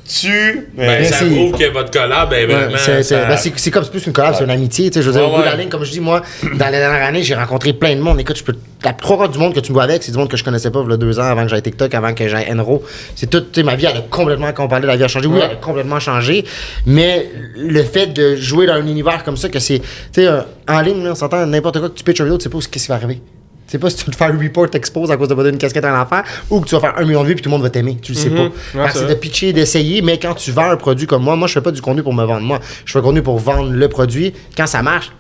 Tu. 0.07 0.67
Ben, 0.77 1.03
ça 1.05 1.25
prouve 1.25 1.57
que 1.57 1.71
votre 1.73 1.89
collab 1.89 2.31
est 2.31 2.45
vraiment. 2.45 2.77
c'est- 2.77 3.01
ça- 3.01 3.25
ben, 3.25 3.37
c'est- 3.37 3.71
comme 3.71 3.85
plus 3.87 4.05
une 4.05 4.13
collab, 4.13 4.35
c'est 4.37 4.43
une 4.43 4.51
amitié. 4.51 4.91
tu 4.91 4.93
sais, 4.95 5.01
Je 5.01 5.07
veux 5.07 5.13
dire, 5.13 5.21
Ouais, 5.23 5.27
au 5.33 5.35
bout 5.37 5.41
de 5.41 5.45
la 5.47 5.55
ligne, 5.55 5.69
comme 5.69 5.83
je 5.83 5.91
dis, 5.91 5.99
moi, 5.99 6.21
dans 6.43 6.65
les 6.67 6.77
dernières 6.77 7.07
années, 7.07 7.23
j'ai 7.23 7.33
rencontré 7.33 7.73
plein 7.73 7.95
de 7.95 8.01
monde. 8.01 8.19
Écoute, 8.19 8.37
je 8.37 8.43
peux. 8.43 8.53
La 8.83 8.93
trois 8.93 9.17
quarts 9.17 9.29
du 9.29 9.39
monde 9.39 9.55
que 9.55 9.59
tu 9.61 9.71
me 9.71 9.73
vois 9.73 9.83
avec, 9.83 10.03
c'est 10.03 10.11
du 10.11 10.17
monde 10.19 10.29
que 10.29 10.37
je 10.37 10.43
connaissais 10.43 10.69
pas 10.69 10.83
il 10.85 10.91
y 10.91 10.93
a 10.93 10.97
deux 10.97 11.19
ans 11.19 11.23
avant 11.23 11.41
que 11.43 11.49
j'aille 11.49 11.63
TikTok, 11.63 11.91
avant 11.95 12.13
que 12.13 12.27
j'aille 12.27 12.45
Enro. 12.51 12.83
C'est 13.15 13.27
tout. 13.29 13.43
Ma 13.63 13.75
vie, 13.75 13.87
elle 13.89 13.97
a 13.97 14.01
complètement, 14.01 14.51
quand 14.53 14.65
on 14.65 14.67
parlait 14.67 14.83
de 14.83 14.87
la 14.87 14.95
vie 14.95 15.03
a 15.03 15.07
changé, 15.07 15.27
oui, 15.27 15.39
elle 15.43 15.51
a 15.51 15.55
complètement 15.55 15.99
changé. 15.99 16.45
Mais 16.85 17.27
le 17.55 17.81
fait 17.83 18.07
de 18.07 18.35
jouer 18.35 18.67
dans 18.67 18.73
un 18.73 18.85
univers 18.85 19.23
comme 19.23 19.37
ça, 19.37 19.49
que 19.49 19.57
c'est. 19.59 19.79
Tu 19.79 20.21
sais, 20.21 20.29
en 20.69 20.81
ligne, 20.81 21.07
on 21.07 21.15
s'entend 21.15 21.43
n'importe 21.47 21.79
quoi 21.79 21.89
que 21.89 21.95
tu 21.95 22.03
pitches 22.03 22.19
une 22.19 22.25
vidéo, 22.25 22.37
tu 22.37 22.43
sais 22.43 22.49
pas 22.49 22.61
ce 22.61 22.67
qui 22.67 22.87
va 22.87 22.95
arriver. 22.95 23.21
Tu 23.67 23.71
sais 23.71 23.79
pas 23.79 23.89
si 23.89 23.97
tu 23.97 24.05
vas 24.05 24.11
te 24.11 24.17
faire 24.17 24.27
un 24.27 24.37
report 24.37 24.69
t'expose 24.69 25.09
à 25.11 25.17
cause 25.17 25.27
de 25.27 25.33
pas 25.33 25.41
donner 25.41 25.53
une 25.53 25.59
casquette 25.59 25.85
à 25.85 25.95
un 25.95 26.01
enfant 26.01 26.21
ou 26.49 26.61
que 26.61 26.67
tu 26.67 26.75
vas 26.75 26.81
faire 26.81 26.93
un 26.97 27.03
million 27.03 27.23
de 27.23 27.27
vues 27.29 27.35
puis 27.35 27.41
tout 27.41 27.49
le 27.49 27.55
monde 27.55 27.63
va 27.63 27.69
t'aimer. 27.69 27.97
Tu 28.01 28.11
le 28.11 28.17
sais 28.17 28.29
pas. 28.29 28.43
Ouais, 28.43 28.51
Fait 28.87 28.93
que 28.93 28.99
c'est 28.99 29.07
de 29.07 29.13
pitcher, 29.15 29.53
d'essayer, 29.53 30.01
mais 30.01 30.19
quand 30.19 30.35
tu 30.35 30.51
vends 30.51 30.69
un 30.69 30.77
produit 30.77 31.07
comme 31.07 31.23
moi, 31.23 31.35
moi 31.35 31.47
je 31.47 31.53
fais 31.53 31.61
pas 31.61 31.71
du 31.71 31.81
contenu 31.81 32.03
pour 32.03 32.13
me 32.13 32.23
vendre 32.23 32.45
moi. 32.45 32.59
Je 32.85 32.91
fais 32.91 32.99
du 32.99 33.03
contenu 33.03 33.23
pour 33.23 33.39
vendre 33.39 33.71
le 33.71 33.89
produit. 33.89 34.33
Quand 34.55 34.67
ça 34.67 34.83
marche, 34.83 35.11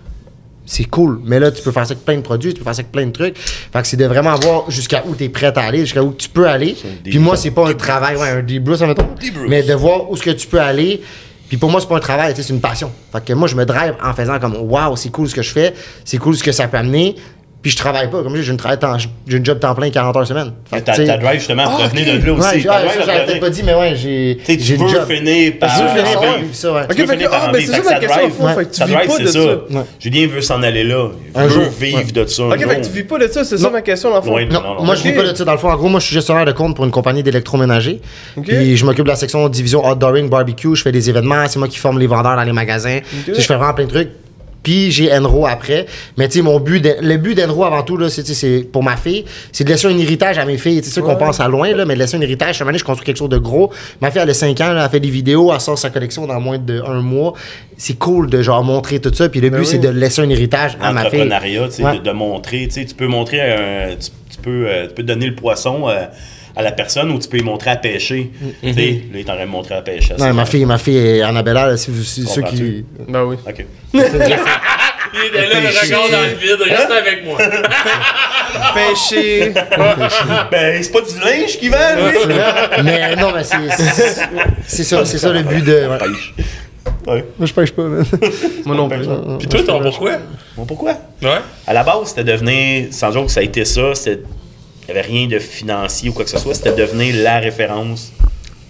c'est 0.65 0.85
cool. 0.85 1.21
Mais 1.23 1.39
là, 1.39 1.51
tu 1.51 1.61
peux 1.61 1.71
faire 1.71 1.85
ça 1.85 1.93
avec 1.93 2.05
plein 2.05 2.17
de 2.17 2.21
produits, 2.21 2.53
tu 2.53 2.59
peux 2.59 2.63
faire 2.63 2.75
ça 2.75 2.81
avec 2.81 2.91
plein 2.91 3.05
de 3.05 3.11
trucs. 3.11 3.37
Fait 3.37 3.81
que 3.81 3.87
c'est 3.87 3.97
de 3.97 4.05
vraiment 4.05 4.35
voir 4.35 4.69
jusqu'à 4.69 5.03
où 5.07 5.15
tu 5.15 5.23
es 5.23 5.29
prêt 5.29 5.53
à 5.55 5.59
aller, 5.61 5.79
jusqu'à 5.79 6.03
où 6.03 6.13
tu 6.13 6.29
peux 6.29 6.47
aller. 6.47 6.75
Puis 7.03 7.19
moi, 7.19 7.37
c'est 7.37 7.51
pas 7.51 7.67
un 7.69 7.73
travail, 7.73 8.15
ouais, 8.15 8.29
un 8.29 8.41
débrousse. 8.41 8.81
Mais 9.47 9.63
de 9.63 9.73
voir 9.73 10.09
où 10.09 10.15
ce 10.15 10.23
que 10.23 10.31
tu 10.31 10.47
peux 10.47 10.59
aller. 10.59 11.01
Puis 11.47 11.57
pour 11.57 11.69
moi, 11.69 11.79
c'est 11.79 11.87
pas 11.87 11.97
un 11.97 11.99
travail, 11.99 12.33
c'est 12.35 12.49
une 12.49 12.59
passion. 12.61 12.91
Fait 13.11 13.23
que 13.23 13.33
moi, 13.33 13.47
je 13.47 13.55
me 13.55 13.65
drive 13.65 13.93
en 14.03 14.13
faisant 14.13 14.39
comme 14.39 14.55
waouh, 14.55 14.95
c'est 14.95 15.09
cool 15.09 15.29
ce 15.29 15.35
que 15.35 15.43
je 15.43 15.51
fais, 15.51 15.73
c'est 16.03 16.17
cool 16.17 16.35
ce 16.35 16.43
que 16.43 16.51
ça 16.51 16.67
peut 16.67 16.77
amener. 16.77 17.15
Puis 17.65 17.71
je 17.71 17.77
travaille 17.77 18.11
pas. 18.11 18.21
Comme 18.21 18.35
je 18.35 18.41
dis, 18.41 18.45
j'ai 18.45 18.51
une, 18.51 18.57
travail 18.59 18.77
temps- 18.77 18.95
j'ai 19.25 19.37
une 19.37 19.43
job 19.43 19.59
temps 19.59 19.73
plein 19.73 19.89
40 19.89 20.15
heures 20.15 20.27
semaine. 20.27 20.51
Fait 20.69 20.81
Ta, 20.81 20.93
ta 20.93 21.17
drive, 21.17 21.39
justement, 21.39 21.63
Ah, 21.65 21.69
pour 21.71 21.79
revenir 21.83 22.13
ok. 22.13 22.21
de 22.21 22.25
là 22.27 22.33
aussi. 22.33 22.55
Ouais, 22.57 22.61
j'avais 23.03 23.25
peut-être 23.25 23.39
pas 23.39 23.49
dit, 23.49 23.63
mais 23.65 23.73
ouais, 23.73 23.95
j'ai. 23.95 24.37
Tu 24.45 24.53
une 24.75 24.83
veux 24.83 24.87
job. 24.87 25.07
finir 25.07 25.53
par. 25.59 25.69
Je 25.75 25.81
veux 25.81 25.89
finir 25.89 26.03
par 26.03 26.11
ça, 26.13 26.19
vivre. 26.19 26.37
ouais, 26.37 26.47
ça, 26.53 26.73
ouais. 26.73 26.81
Tu 26.95 27.01
Ok, 27.01 27.07
fait 27.09 27.25
ah, 27.31 27.51
c'est 27.55 27.65
ça 27.65 27.77
ma 27.83 27.99
question, 27.99 28.29
ta 28.85 28.85
drive, 28.85 29.11
c'est 29.17 29.27
ça. 29.29 29.83
Julien 29.99 30.27
veut 30.27 30.41
s'en 30.41 30.61
aller 30.61 30.83
là. 30.83 31.07
Il 31.35 31.41
Un 31.41 31.43
veut 31.47 31.49
jour, 31.49 31.63
vivre 31.79 32.11
de 32.11 32.25
ça. 32.27 32.43
Ok, 32.43 32.57
fait 32.59 32.81
que 32.81 32.85
tu 32.85 32.91
vis 32.91 33.03
pas 33.03 33.17
de 33.17 33.27
ça, 33.29 33.43
c'est 33.43 33.57
ça 33.57 33.69
ma 33.71 33.81
question, 33.81 34.11
dans 34.11 34.17
le 34.17 34.21
fond. 34.21 34.39
Non, 34.51 34.83
moi 34.83 34.93
je 34.93 35.01
vis 35.01 35.13
pas 35.13 35.23
de 35.23 35.33
ça. 35.35 35.43
Dans 35.43 35.53
le 35.53 35.57
fond, 35.57 35.71
en 35.71 35.75
gros, 35.75 35.89
moi 35.89 35.99
je 35.99 36.05
suis 36.05 36.13
gestionnaire 36.13 36.45
de 36.45 36.51
compte 36.51 36.75
pour 36.75 36.85
une 36.85 36.91
compagnie 36.91 37.23
d'électroménager. 37.23 37.99
Puis 38.43 38.77
je 38.77 38.85
m'occupe 38.85 39.05
de 39.05 39.09
la 39.09 39.15
section 39.15 39.49
division 39.49 39.83
outdooring, 39.83 40.29
barbecue. 40.29 40.75
Je 40.75 40.83
fais 40.83 40.91
des 40.91 41.09
événements. 41.09 41.47
C'est 41.47 41.57
moi 41.57 41.67
qui 41.67 41.79
forme 41.79 41.97
les 41.97 42.05
vendeurs 42.05 42.35
dans 42.35 42.43
les 42.43 42.51
magasins. 42.53 42.99
Je 43.27 43.33
fais 43.41 43.55
vraiment 43.55 43.73
plein 43.73 43.85
de 43.85 43.89
trucs. 43.89 44.09
Puis 44.65 44.91
j'ai 44.91 45.13
Enro 45.15 45.45
après. 45.47 45.85
Mais 46.17 46.27
tu 46.27 46.39
sais, 46.39 46.41
mon 46.41 46.59
but, 46.59 46.81
de- 46.81 46.95
le 47.01 47.15
but 47.15 47.35
d'Enro 47.35 47.63
avant 47.63 47.83
tout, 47.83 47.95
là, 47.95 48.09
c'est, 48.09 48.25
c'est 48.27 48.67
pour 48.69 48.83
ma 48.83 48.97
fille, 48.97 49.23
c'est 49.53 49.63
de 49.63 49.69
laisser 49.69 49.87
un 49.87 49.97
héritage 49.97 50.37
à 50.37 50.43
mes 50.43 50.57
filles. 50.57 50.81
C'est 50.83 50.89
sûr 50.91 51.03
qu'on 51.03 51.15
pense 51.15 51.39
à 51.39 51.47
loin, 51.47 51.71
là, 51.73 51.85
mais 51.85 51.93
de 51.93 51.99
laisser 51.99 52.17
un 52.17 52.21
héritage. 52.21 52.57
Chaque 52.57 52.67
année, 52.67 52.77
je 52.79 52.83
construis 52.83 53.05
quelque 53.05 53.17
chose 53.19 53.29
de 53.29 53.37
gros. 53.37 53.71
Ma 54.01 54.11
fille, 54.11 54.19
elle 54.21 54.29
a 54.29 54.33
5 54.33 54.59
ans, 54.61 54.73
là, 54.73 54.83
elle 54.83 54.89
fait 54.91 54.99
des 54.99 55.09
vidéos, 55.09 55.53
elle 55.53 55.61
sort 55.61 55.77
sa 55.77 55.89
collection 55.89 56.25
dans 56.27 56.41
moins 56.41 56.57
d'un 56.57 56.99
mois. 57.01 57.33
C'est 57.77 57.97
cool 57.99 58.29
de 58.29 58.41
genre 58.41 58.63
montrer 58.63 58.99
tout 58.99 59.13
ça. 59.13 59.29
Puis 59.29 59.39
le 59.39 59.49
Ben 59.49 59.57
but, 59.59 59.63
oui. 59.63 59.69
c'est 59.69 59.77
de 59.77 59.89
laisser 59.89 60.21
un 60.21 60.29
héritage 60.29 60.77
à 60.81 60.91
ma 60.91 61.09
fille. 61.09 61.19
L'entrepreneuriat, 61.25 61.69
Ouais. 61.93 61.99
de, 61.99 62.03
de 62.03 62.11
montrer. 62.11 62.67
Tu 62.67 62.85
peux 62.95 63.07
montrer 63.07 63.39
un. 63.41 63.89
Tu, 63.95 64.09
tu 64.31 64.37
peux, 64.41 64.65
euh, 64.67 64.87
tu 64.87 64.93
peux 64.95 65.03
donner 65.03 65.27
le 65.27 65.35
poisson 65.35 65.87
euh, 65.87 66.05
à 66.55 66.61
la 66.61 66.71
personne 66.71 67.11
ou 67.11 67.19
tu 67.19 67.27
peux 67.27 67.37
lui 67.37 67.43
montrer 67.43 67.71
à 67.71 67.75
pêcher. 67.75 68.31
Tu 68.63 68.73
sais, 68.73 68.79
là, 68.79 68.85
il 69.13 69.19
est 69.19 69.29
en 69.29 69.35
train 69.35 69.45
de 69.45 69.49
montrer 69.51 69.75
à 69.75 69.81
pêcher. 69.81 70.13
Non, 70.17 70.33
ma 70.33 70.45
fille, 70.45 70.65
ma 70.65 70.77
fille 70.77 70.97
est 70.97 71.21
Annabella, 71.21 71.67
là, 71.67 71.77
si, 71.77 71.91
vous- 71.91 72.03
si 72.03 72.25
ceux 72.25 72.41
qui. 72.43 72.85
Ben 73.07 73.23
oui. 73.23 73.37
Ok. 73.47 73.65
Il 75.17 75.27
était 75.27 75.47
là, 75.47 75.59
le 75.61 75.67
regard 75.67 76.09
dans 76.09 76.21
le 76.21 76.35
vide. 76.35 76.61
Reste 76.61 76.91
avec 76.91 77.23
moi. 77.25 77.37
Pêcher. 78.73 79.53
ben, 80.51 80.83
c'est 80.83 80.91
pas 80.91 81.01
du 81.01 81.19
linge 81.19 81.57
qui 81.57 81.69
vend, 81.69 81.77
lui! 81.95 82.35
mais 82.83 83.15
non, 83.15 83.31
mais 83.33 83.43
c'est. 83.43 84.83
ça, 84.83 85.05
c'est 85.05 85.17
ça 85.17 85.31
le 85.31 85.43
but 85.43 85.63
de. 85.63 85.87
ouais. 85.87 85.97
Pêche. 85.97 86.33
Ouais. 87.07 87.25
Moi, 87.37 87.45
je 87.45 87.53
pêche 87.53 87.71
pas, 87.71 87.83
man. 87.83 88.05
Moi 88.65 88.75
non 88.75 88.89
plus. 88.89 89.07
Puis 89.39 89.47
toi, 89.47 89.63
ton 89.63 89.81
pourquoi? 89.81 90.11
Bon, 90.57 90.65
pourquoi? 90.65 90.93
Ouais. 91.21 91.39
À 91.67 91.73
la 91.73 91.83
base, 91.83 92.09
c'était 92.09 92.23
devenir, 92.23 92.87
sans 92.91 93.11
joke, 93.11 93.29
ça 93.29 93.39
a 93.39 93.43
été 93.43 93.63
ça, 93.63 93.93
c'était. 93.93 94.23
Il 94.87 94.93
n'y 94.93 94.99
avait 94.99 95.07
rien 95.07 95.27
de 95.27 95.39
financier 95.39 96.09
ou 96.09 96.13
quoi 96.13 96.23
que 96.25 96.29
ce 96.29 96.37
soit, 96.37 96.53
c'était 96.53 96.73
devenir 96.73 97.15
la 97.23 97.39
référence. 97.39 98.11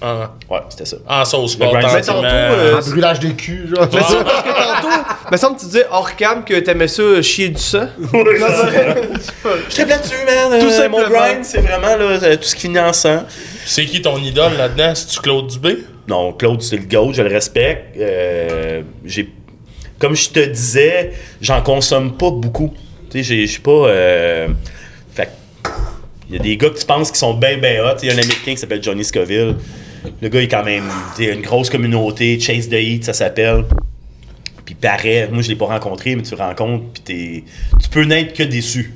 En, 0.02 0.20
Ouais, 0.50 0.60
c'était 0.70 0.86
ça. 0.86 0.98
en 1.08 1.26
sauce 1.26 1.58
Le 1.58 1.66
grind, 1.68 1.88
Mais 1.94 2.02
tantôt, 2.02 2.26
euh, 2.26 2.78
Un 2.78 2.90
brûlage 2.90 3.20
de 3.22 3.30
cul, 3.30 3.68
genre. 3.74 3.88
Mais 3.92 4.02
ça, 4.02 4.24
parce 4.24 4.42
que 4.44 4.82
tantôt, 4.82 5.04
me 5.32 5.38
semble 5.38 5.56
que 5.56 5.60
tu 5.62 5.66
disais 5.68 5.86
hors 5.90 6.16
cam 6.16 6.44
que 6.44 6.60
t'aimais 6.60 6.88
ça 6.90 7.22
chier 7.22 7.50
du 7.50 7.62
sang. 7.62 7.88
Je 8.14 9.70
tripe 9.70 9.88
là-dessus, 9.90 10.16
man. 10.26 10.60
Tout 10.60 10.68
Euh, 10.70 10.90
Mon 10.90 11.08
grind, 11.10 11.44
c'est 11.44 11.62
vraiment 11.62 11.96
là, 11.96 11.98
euh, 12.02 12.36
tout 12.36 12.44
ce 12.44 12.56
qui 12.56 12.62
finit 12.64 12.80
en 12.80 12.94
sang. 12.94 13.24
C'est 13.66 13.86
qui 13.86 14.02
ton 14.02 14.18
idole 14.18 14.54
là-dedans? 14.58 14.94
C'est-tu 14.94 15.20
Claude 15.22 15.48
Dubé? 15.48 15.78
Non, 16.08 16.34
Claude, 16.34 16.62
c'est 16.62 16.78
le 16.78 16.84
GOAT, 16.86 17.14
je 17.14 17.22
le 17.24 17.30
respecte. 17.30 17.98
Euh, 17.98 18.82
j'ai, 19.06 19.30
comme 20.00 20.16
je 20.16 20.30
te 20.30 20.40
disais, 20.40 21.14
j'en 21.42 21.62
consomme 21.62 22.16
pas 22.16 22.30
beaucoup. 22.32 22.74
Tu 23.10 23.24
sais, 23.24 23.42
je 23.42 23.46
suis 23.52 23.62
pas. 23.62 23.72
euh, 23.72 24.48
il 26.30 26.36
y 26.36 26.40
a 26.40 26.42
des 26.42 26.58
gars 26.58 26.70
que 26.70 26.80
tu 26.80 26.86
penses 26.86 27.12
qui 27.12 27.20
sont 27.20 27.34
bien, 27.34 27.58
bien 27.58 27.84
hot. 27.84 27.98
Il 28.02 28.08
y 28.08 28.12
a 28.12 28.14
un 28.16 28.18
Américain 28.18 28.52
qui 28.52 28.58
s'appelle 28.58 28.82
Johnny 28.84 29.04
Scoville. 29.04 29.56
Le 30.22 30.30
gars 30.30 30.42
est 30.42 30.48
quand 30.48 30.64
même. 30.64 30.84
Il 31.20 31.30
a 31.30 31.34
une 31.34 31.42
grosse 31.42 31.70
communauté. 31.70 32.40
Chase 32.40 32.70
the 32.70 32.74
Heat, 32.74 33.06
ça 33.06 33.14
s'appelle. 33.14 33.66
Puis 34.66 34.76
paraît, 34.76 35.30
moi 35.32 35.42
je 35.44 35.50
l'ai 35.50 35.56
pas 35.56 35.66
rencontré, 35.66 36.16
mais 36.16 36.24
tu 36.24 36.32
le 36.36 36.42
rencontres, 36.42 36.86
puis 36.94 37.02
t'es- 37.04 37.44
tu 37.82 37.90
peux 37.90 38.04
n'être 38.04 38.34
que 38.34 38.44
déçu. 38.44 38.94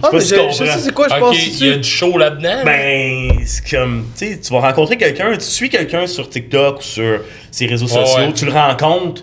Ah, 0.00 0.10
je 0.12 0.18
sais 0.20 0.36
c'est 0.78 0.92
quoi, 0.94 1.08
je 1.08 1.14
Ok, 1.14 1.20
pense 1.20 1.36
il 1.60 1.66
y 1.66 1.72
a 1.72 1.76
du 1.76 1.88
show 1.88 2.16
là-dedans. 2.16 2.62
Ben, 2.64 3.32
c'est 3.44 3.68
comme, 3.68 4.06
tu 4.16 4.26
sais, 4.28 4.38
tu 4.40 4.52
vas 4.52 4.60
rencontrer 4.60 4.96
quelqu'un, 4.96 5.32
tu 5.36 5.40
suis 5.44 5.68
quelqu'un 5.68 6.06
sur 6.06 6.30
TikTok 6.30 6.78
ou 6.78 6.82
sur 6.82 7.20
ses 7.50 7.66
réseaux 7.66 7.88
sociaux, 7.88 8.26
ouais. 8.26 8.32
tu 8.32 8.44
le 8.44 8.52
rencontres, 8.52 9.22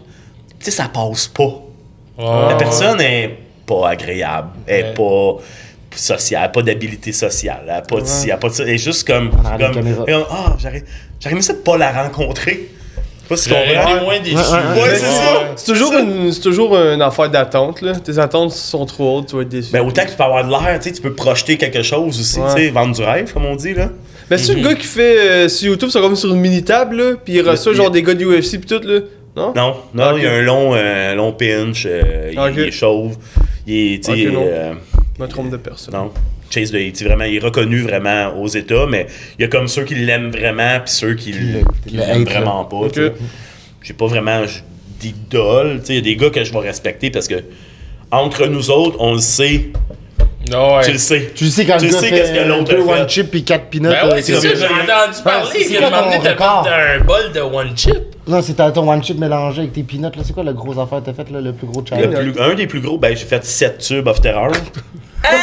tu 0.59 0.65
sais, 0.65 0.71
ça 0.71 0.89
passe 0.93 1.27
pas. 1.29 1.61
La 2.17 2.55
personne 2.55 2.99
est 2.99 3.37
pas 3.65 3.89
agréable, 3.91 4.49
elle 4.67 4.83
Ouais. 4.83 4.89
est 4.89 4.93
pas 4.95 5.37
sociale, 5.95 6.41
elle 6.41 6.45
a 6.45 6.49
pas 6.49 6.61
d'habilité 6.61 7.11
sociale, 7.11 7.61
elle 7.65 7.71
a 7.73 7.81
pas 7.81 8.01
de 8.01 8.05
ci, 8.05 8.27
elle 8.27 8.33
a 8.33 8.37
pas 8.37 8.49
de 8.49 8.53
ça, 8.53 8.63
elle 8.63 8.69
est 8.69 8.77
juste 8.77 9.05
comme, 9.07 9.31
ah, 9.45 9.57
j'aurais 10.59 10.83
aimé 11.31 11.41
ça 11.41 11.53
de 11.53 11.57
pas 11.59 11.77
la 11.77 11.91
rencontrer. 12.03 12.69
Je 13.29 13.35
sais 13.35 13.35
pas 13.35 13.37
si 13.37 13.43
tu 13.43 13.49
J'aurais 13.49 13.75
comprends. 13.75 13.95
été 13.95 14.03
moins 14.05 14.19
déçu. 14.19 14.35
Ouais, 14.35 14.41
ouais, 14.41 14.81
Ouais, 14.89 14.95
c'est 14.95 15.05
ça. 15.05 15.51
C'est 15.55 15.71
toujours, 15.71 15.93
une, 15.93 16.31
c'est 16.31 16.41
toujours 16.41 16.75
une 16.77 17.01
affaire 17.01 17.29
d'attente, 17.29 17.81
là. 17.81 17.93
Tes 17.93 18.17
attentes 18.17 18.51
sont 18.51 18.85
trop 18.87 19.17
hautes, 19.19 19.27
tu 19.27 19.35
vas 19.35 19.43
être 19.43 19.49
déçu. 19.49 19.71
Ben, 19.71 19.81
autant 19.85 20.03
que 20.03 20.09
tu 20.09 20.15
peux 20.15 20.23
avoir 20.23 20.43
de 20.45 20.49
l'air, 20.49 20.79
tu 20.81 20.89
sais, 20.89 20.95
tu 20.95 21.01
peux 21.01 21.13
projeter 21.13 21.57
quelque 21.57 21.83
chose 21.83 22.19
aussi, 22.19 22.39
Ouais. 22.39 22.47
tu 22.55 22.61
sais, 22.63 22.69
vendre 22.71 22.95
du 22.95 23.03
rêve, 23.03 23.31
comme 23.31 23.45
on 23.45 23.55
dit, 23.55 23.75
là. 23.75 23.89
Ben, 24.31 24.37
c'est 24.37 24.55
Mhm. 24.55 24.61
le 24.63 24.69
gars 24.69 24.75
qui 24.75 24.87
fait 24.87 25.19
euh, 25.19 25.47
sur 25.49 25.69
YouTube, 25.71 25.89
c'est 25.91 26.01
comme 26.01 26.15
sur 26.15 26.31
une 26.33 26.39
mini-table, 26.39 26.95
là, 26.95 27.15
pis 27.23 27.33
il 27.33 27.47
reçoit 27.47 27.73
genre 27.73 27.91
des 27.91 28.01
gars 28.01 28.13
de 28.15 28.25
UFC 28.25 28.57
pis 28.59 28.65
tout, 28.67 28.81
là? 28.83 28.99
Non? 29.35 29.53
Non, 29.55 29.75
non, 29.93 30.09
Ok. 30.11 30.15
il 30.17 30.23
y 30.23 30.27
a 30.27 30.31
un 30.33 30.41
long, 30.41 30.71
euh, 30.73 31.13
long 31.13 31.31
pinch, 31.31 31.85
euh, 31.85 32.31
il, 32.33 32.39
il 32.57 32.59
est 32.67 32.71
chauve, 32.71 33.15
il 33.67 33.93
est, 33.93 34.03
tu 34.03 34.11
sais, 34.11 34.25
euh, 34.27 34.73
Je 35.19 35.23
me 35.25 35.29
trompe 35.29 35.49
de 35.49 35.57
personne. 35.57 35.93
non. 35.93 36.13
Chase 36.49 36.71
de, 36.71 36.79
tu 36.79 36.95
sais, 36.95 37.05
vraiment, 37.05 37.25
il 37.25 37.35
est 37.35 37.39
reconnu 37.39 37.81
vraiment 37.81 38.41
aux 38.41 38.47
États, 38.47 38.87
mais 38.87 39.05
il 39.37 39.41
y 39.41 39.45
a 39.45 39.49
comme 39.49 39.67
ceux 39.67 39.83
qui 39.83 39.95
l'aiment 39.95 40.31
vraiment, 40.31 40.79
puis 40.79 40.93
ceux 40.93 41.13
qui, 41.13 41.33
l'aiment 41.91 42.23
vraiment 42.23 42.63
pas. 42.63 42.77
Ok. 42.77 42.93
tu 42.93 43.01
sais. 43.01 43.13
J'ai 43.83 43.93
pas 43.93 44.07
vraiment 44.07 44.43
d'idole, 44.99 45.81
il 45.89 45.95
y 45.95 45.97
a 45.97 46.01
des 46.01 46.15
gars 46.15 46.29
que 46.29 46.43
je 46.43 46.53
vais 46.53 46.59
respecter 46.59 47.11
parce 47.11 47.27
que 47.27 47.43
entre 48.11 48.47
nous 48.47 48.71
autres, 48.71 48.95
on 48.99 49.13
le 49.13 49.19
sait, 49.19 49.71
Ah 50.53 50.75
ouais. 50.77 50.83
tu 50.85 50.91
le 50.93 50.97
sais. 50.97 51.31
Tu 51.35 51.47
sais 51.47 51.65
quand 51.65 51.77
Tu 51.77 51.85
le 51.87 51.91
gars 51.91 51.99
sais 51.99 52.07
fait 52.07 52.15
qu'est-ce 52.15 52.31
que 52.33 52.47
l'autre 52.47 52.63
deux 52.65 52.83
fait. 52.83 52.91
one 53.01 53.09
chip 53.09 53.35
et 53.35 53.41
quatre 53.41 53.65
peanuts. 53.65 53.87
Ben 53.89 53.97
euh, 54.03 54.11
ouais, 54.13 54.21
c'est 54.21 54.35
ça, 54.35 54.47
le 54.47 54.55
j'ai 54.55 54.65
entendu 54.65 55.21
parler. 55.23 55.49
c'est- 55.51 55.63
c'est 55.63 55.69
Il 55.73 55.77
a 55.77 55.89
demandé 55.89 56.15
un 56.17 57.03
bol 57.03 57.31
de 57.33 57.39
one 57.41 57.77
chip. 57.77 57.97
Non, 58.27 58.41
c'était 58.41 58.71
ton 58.71 58.87
one 58.89 59.03
chip 59.03 59.17
mélangé 59.19 59.59
avec 59.61 59.73
tes 59.73 59.83
peanuts. 59.83 60.03
là. 60.15 60.23
C'est 60.23 60.33
quoi 60.33 60.43
la 60.43 60.53
grosse 60.53 60.77
affaire 60.77 60.99
que 60.99 61.05
t'as 61.09 61.13
fait, 61.13 61.31
là, 61.31 61.41
le 61.41 61.53
plus 61.53 61.67
gros 61.67 61.81
Le 61.81 61.87
challenge? 61.87 62.15
plus- 62.33 62.41
un 62.41 62.53
des 62.53 62.67
plus 62.67 62.79
gros, 62.81 62.97
ben 62.97 63.15
j'ai 63.15 63.25
fait 63.25 63.43
7 63.43 63.77
tubes 63.79 64.07
of 64.07 64.21
terror. 64.21 64.51
Hein? 65.21 65.33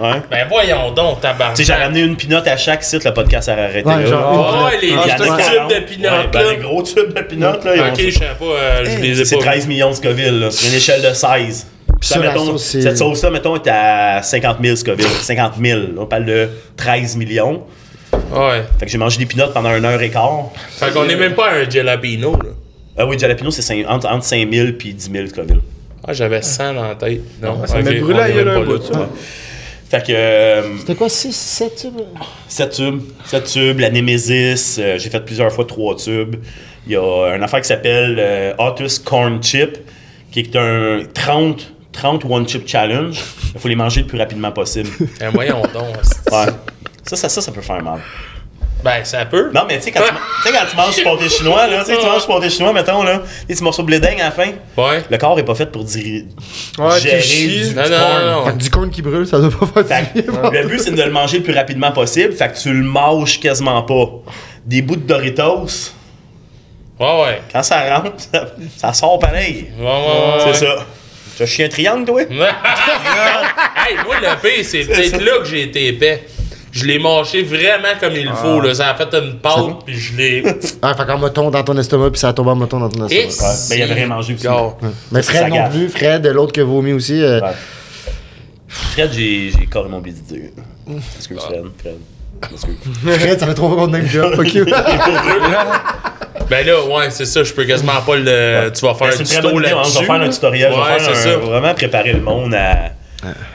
Ouais. 0.00 0.22
Ben 0.30 0.46
voyons 0.48 0.92
donc, 0.92 1.20
tabarnak. 1.20 1.56
Tu 1.56 1.64
sais, 1.64 1.72
j'ai 1.72 1.82
ramené 1.82 2.00
une 2.00 2.14
pinotte 2.14 2.46
à 2.46 2.56
chaque 2.56 2.84
site, 2.84 3.04
le 3.04 3.12
podcast 3.12 3.48
a 3.48 3.54
arrêté 3.54 3.88
Ouais, 3.88 3.96
là. 4.02 4.06
genre- 4.06 4.54
Ah 4.62 4.64
ouais, 4.66 4.78
les 4.80 4.88
Il 4.88 4.92
y 4.92 4.96
en 4.96 5.00
a 5.00 5.04
petits 5.06 5.16
40. 5.26 5.40
tubes 5.40 5.68
de 5.76 5.84
peanuts, 5.86 6.04
Ouais, 6.04 6.28
ben, 6.32 6.50
les 6.50 6.56
gros 6.58 6.82
tubes 6.82 7.14
de 7.14 7.20
peanuts, 7.22 7.40
là. 7.42 7.88
Ok, 7.92 7.98
je 8.00 8.10
sais 8.10 8.18
pas, 8.38 8.44
euh, 8.44 8.84
je 8.84 9.02
les 9.02 9.20
ai 9.20 9.24
C'est 9.24 9.36
pas. 9.36 9.42
13 9.46 9.66
millions 9.66 9.90
de 9.90 9.94
Scoville, 9.96 10.38
là, 10.38 10.50
sur 10.52 10.68
une 10.68 10.76
échelle 10.76 11.02
de 11.02 11.12
16. 11.14 11.66
Ça, 12.00 12.18
mettons, 12.18 12.46
sauce, 12.46 12.62
cette 12.80 12.98
sauce-là, 12.98 13.30
mettons, 13.30 13.56
est 13.56 13.68
à 13.68 14.22
50 14.22 14.58
000 14.62 14.76
Scoville. 14.76 15.06
50 15.06 15.54
000. 15.62 15.80
Là, 15.80 15.86
on 15.98 16.06
parle 16.06 16.24
de 16.24 16.48
13 16.76 17.16
millions. 17.16 17.64
Ouais. 18.12 18.64
Fait 18.78 18.86
que 18.86 18.92
j'ai 18.92 18.98
mangé 18.98 19.18
des 19.18 19.26
peanuts 19.26 19.52
pendant 19.52 19.74
une 19.74 19.84
heure 19.84 20.00
et 20.00 20.10
quart. 20.10 20.50
Fait 20.70 20.92
qu'on 20.92 21.08
est 21.08 21.16
même 21.16 21.34
pas 21.34 21.52
un 21.52 21.68
jalapeno, 21.68 22.32
là. 22.32 22.50
Ah 22.96 23.06
oui, 23.06 23.18
jalapeno, 23.18 23.50
c'est 23.50 23.86
entre, 23.86 24.08
entre 24.08 24.24
5 24.24 24.52
000 24.52 24.68
puis 24.78 24.92
10 24.92 25.10
000 25.12 25.26
Scoville. 25.28 25.60
Ah, 26.06 26.12
j'avais 26.12 26.42
100 26.42 26.74
dans 26.74 26.88
la 26.88 26.94
tête. 26.94 27.20
Non, 27.42 27.66
ça 27.66 27.78
ok, 27.78 27.84
m'a 27.84 27.92
brûlé 27.92 28.34
même 28.34 28.48
un 28.48 28.54
pas 28.54 28.64
bout. 28.64 28.82
Fait 29.90 30.06
que 30.06 30.12
euh, 30.12 30.76
C'était 30.78 30.94
quoi, 30.94 31.08
6, 31.08 31.34
7 31.34 31.76
tubes? 31.76 32.00
7 32.48 32.70
tubes, 32.72 33.02
7 33.24 33.44
tubes, 33.44 33.78
la 33.80 33.90
Nemesis, 33.90 34.76
euh, 34.78 34.98
j'ai 34.98 35.08
fait 35.08 35.20
plusieurs 35.20 35.50
fois 35.50 35.64
3 35.64 35.96
tubes. 35.96 36.36
Il 36.86 36.92
y 36.92 36.96
a 36.96 37.34
une 37.34 37.42
affaire 37.42 37.60
qui 37.62 37.68
s'appelle 37.68 38.16
euh, 38.18 38.52
Otus 38.58 38.98
Corn 38.98 39.42
Chip, 39.42 39.78
qui 40.30 40.40
est 40.40 40.56
un 40.56 41.02
30, 41.14 41.72
30 41.98 42.24
One 42.28 42.48
Chip 42.48 42.66
Challenge. 42.68 43.18
Il 43.54 43.60
faut 43.60 43.68
les 43.68 43.74
manger 43.76 44.02
le 44.02 44.06
plus 44.06 44.18
rapidement 44.18 44.52
possible. 44.52 44.88
Ben 45.20 45.30
voyons 45.34 45.62
donc. 45.74 45.96
Ouais. 46.30 46.46
Ça, 47.04 47.16
ça, 47.16 47.28
ça, 47.28 47.40
ça 47.40 47.52
peut 47.52 47.60
faire 47.60 47.82
mal. 47.82 48.00
Ben, 48.84 49.04
ça 49.04 49.24
peut. 49.26 49.50
Non, 49.52 49.62
mais 49.68 49.78
tu 49.78 49.84
sais, 49.84 49.90
quand, 49.90 50.00
tu 50.00 50.06
tu 50.46 50.52
quand 50.52 50.64
tu 50.70 50.76
manges 50.76 50.94
du 50.94 51.02
pâté 51.02 51.28
chinois, 51.28 51.66
là, 51.66 51.80
tu 51.84 51.86
sais, 51.92 51.98
tu 51.98 52.06
manges 52.06 52.20
du 52.22 52.32
pâté 52.32 52.48
chinois, 52.50 52.72
mettons, 52.72 53.02
là, 53.02 53.22
des 53.48 53.54
petits 53.54 53.64
morceaux 53.64 53.82
de 53.82 53.88
blé 53.88 53.98
d'aigle 53.98 54.20
à 54.20 54.26
la 54.26 54.30
fin, 54.30 54.50
Ouais. 54.76 55.02
le 55.10 55.18
corps 55.18 55.36
est 55.38 55.44
pas 55.44 55.56
fait 55.56 55.66
pour 55.66 55.82
dire, 55.82 56.24
Ouais, 56.78 57.00
gérer 57.00 57.20
tu 57.20 57.48
du 57.70 57.74
Non, 57.74 57.82
corn. 57.82 57.90
non, 57.90 58.30
non, 58.36 58.44
Fait 58.46 58.52
que 58.52 58.56
du 58.58 58.70
corn 58.70 58.90
qui 58.90 59.02
brûle, 59.02 59.26
ça 59.26 59.40
doit 59.40 59.50
pas 59.50 59.82
faire 59.82 60.04
Fait 60.12 60.22
du 60.22 60.28
le 60.28 60.68
but, 60.68 60.78
c'est 60.80 60.92
de 60.94 61.02
le 61.02 61.10
manger 61.10 61.38
le 61.38 61.42
plus 61.42 61.54
rapidement 61.54 61.90
possible. 61.90 62.32
Fait 62.34 62.52
que 62.52 62.56
tu 62.56 62.72
le 62.72 62.84
manges 62.84 63.40
quasiment 63.40 63.82
pas. 63.82 64.04
Des 64.64 64.80
bouts 64.82 64.94
de 64.96 65.00
Doritos, 65.06 65.66
Ouais, 67.00 67.22
ouais. 67.22 67.42
quand 67.52 67.62
ça 67.64 67.96
rentre, 67.96 68.12
ça, 68.32 68.46
ça 68.76 68.92
sort 68.92 69.18
pareil. 69.18 69.68
Ouais, 69.78 69.84
ouais, 69.84 69.90
ouais. 70.46 70.52
C'est 70.52 70.64
ça. 70.66 70.86
Tu 71.38 71.44
as 71.44 71.46
chié 71.46 71.64
un 71.66 71.68
triangle, 71.68 72.04
toi? 72.04 72.20
hey, 72.22 72.28
moi, 74.04 74.16
le 74.20 74.40
pire, 74.42 74.64
c'est 74.64 74.80
peut-être 74.84 75.22
là 75.22 75.38
que 75.38 75.44
j'ai 75.44 75.62
été 75.62 75.86
épais. 75.86 76.24
Je 76.72 76.84
l'ai 76.84 76.98
mâché 76.98 77.42
vraiment 77.44 77.94
comme 78.00 78.14
il 78.16 78.28
faut. 78.30 78.60
Là. 78.60 78.74
Ça 78.74 78.90
a 78.90 78.94
fait 78.96 79.08
une 79.14 79.38
pâte, 79.38 79.84
puis 79.86 79.96
je 79.96 80.16
l'ai. 80.16 80.42
Ah, 80.82 80.94
fait 80.94 81.06
qu'en 81.06 81.16
moton 81.18 81.50
dans 81.50 81.62
ton 81.62 81.76
estomac, 81.78 82.10
puis 82.10 82.18
ça 82.20 82.32
tombe 82.32 82.48
en 82.48 82.56
moton 82.56 82.80
dans 82.80 82.88
ton 82.88 83.06
Et 83.08 83.26
estomac. 83.28 83.54
Mais 83.70 83.76
il 83.78 83.82
avait 83.84 83.94
rien 83.94 84.06
mangé 84.08 84.34
aussi. 84.34 84.46
Mais 85.12 85.22
Fred 85.22 85.48
non 85.48 85.54
gaffe. 85.56 85.70
plus, 85.72 85.88
Fred, 85.88 86.26
l'autre 86.26 86.52
que 86.52 86.60
vomi 86.60 86.92
aussi. 86.92 87.22
euh, 87.22 87.40
Ouais. 87.40 87.52
Fred, 88.66 89.10
j'ai 89.12 89.50
j'ai 89.50 89.66
carrément 89.66 89.98
oublié 89.98 90.16
de 90.16 90.34
dire. 90.34 90.50
Excuse, 91.16 91.38
Fred. 91.40 91.64
Fred. 91.78 91.96
Excuse. 92.52 92.74
Fred, 93.20 93.38
ça 93.40 93.46
fait 93.46 93.54
trop 93.54 93.68
qu'on 93.74 93.86
même 93.86 94.06
job. 94.08 94.34
Fuck 94.34 94.54
you. 94.54 94.66
Ben 96.50 96.66
là, 96.66 96.82
ouais, 96.84 97.10
c'est 97.10 97.26
ça. 97.26 97.44
Je 97.44 97.52
peux 97.52 97.64
quasiment 97.64 98.00
pas 98.06 98.16
le. 98.16 98.70
Tu 98.74 98.80
vas 98.84 98.94
faire 98.94 99.08
Ben, 99.08 99.20
un 99.20 99.24
tuto 99.24 99.58
là-dessus. 99.58 99.96
On 99.98 100.00
va 100.00 100.06
faire 100.06 100.22
un 100.22 100.28
tutoriel. 100.30 100.70
on 100.72 100.78
va 100.80 100.92
Ouais, 100.94 100.98
faire 101.00 101.10
un- 101.12 101.14
ça. 101.14 101.36
Vraiment 101.36 101.74
préparer 101.74 102.12
le 102.14 102.20
monde 102.20 102.54
à, 102.54 102.92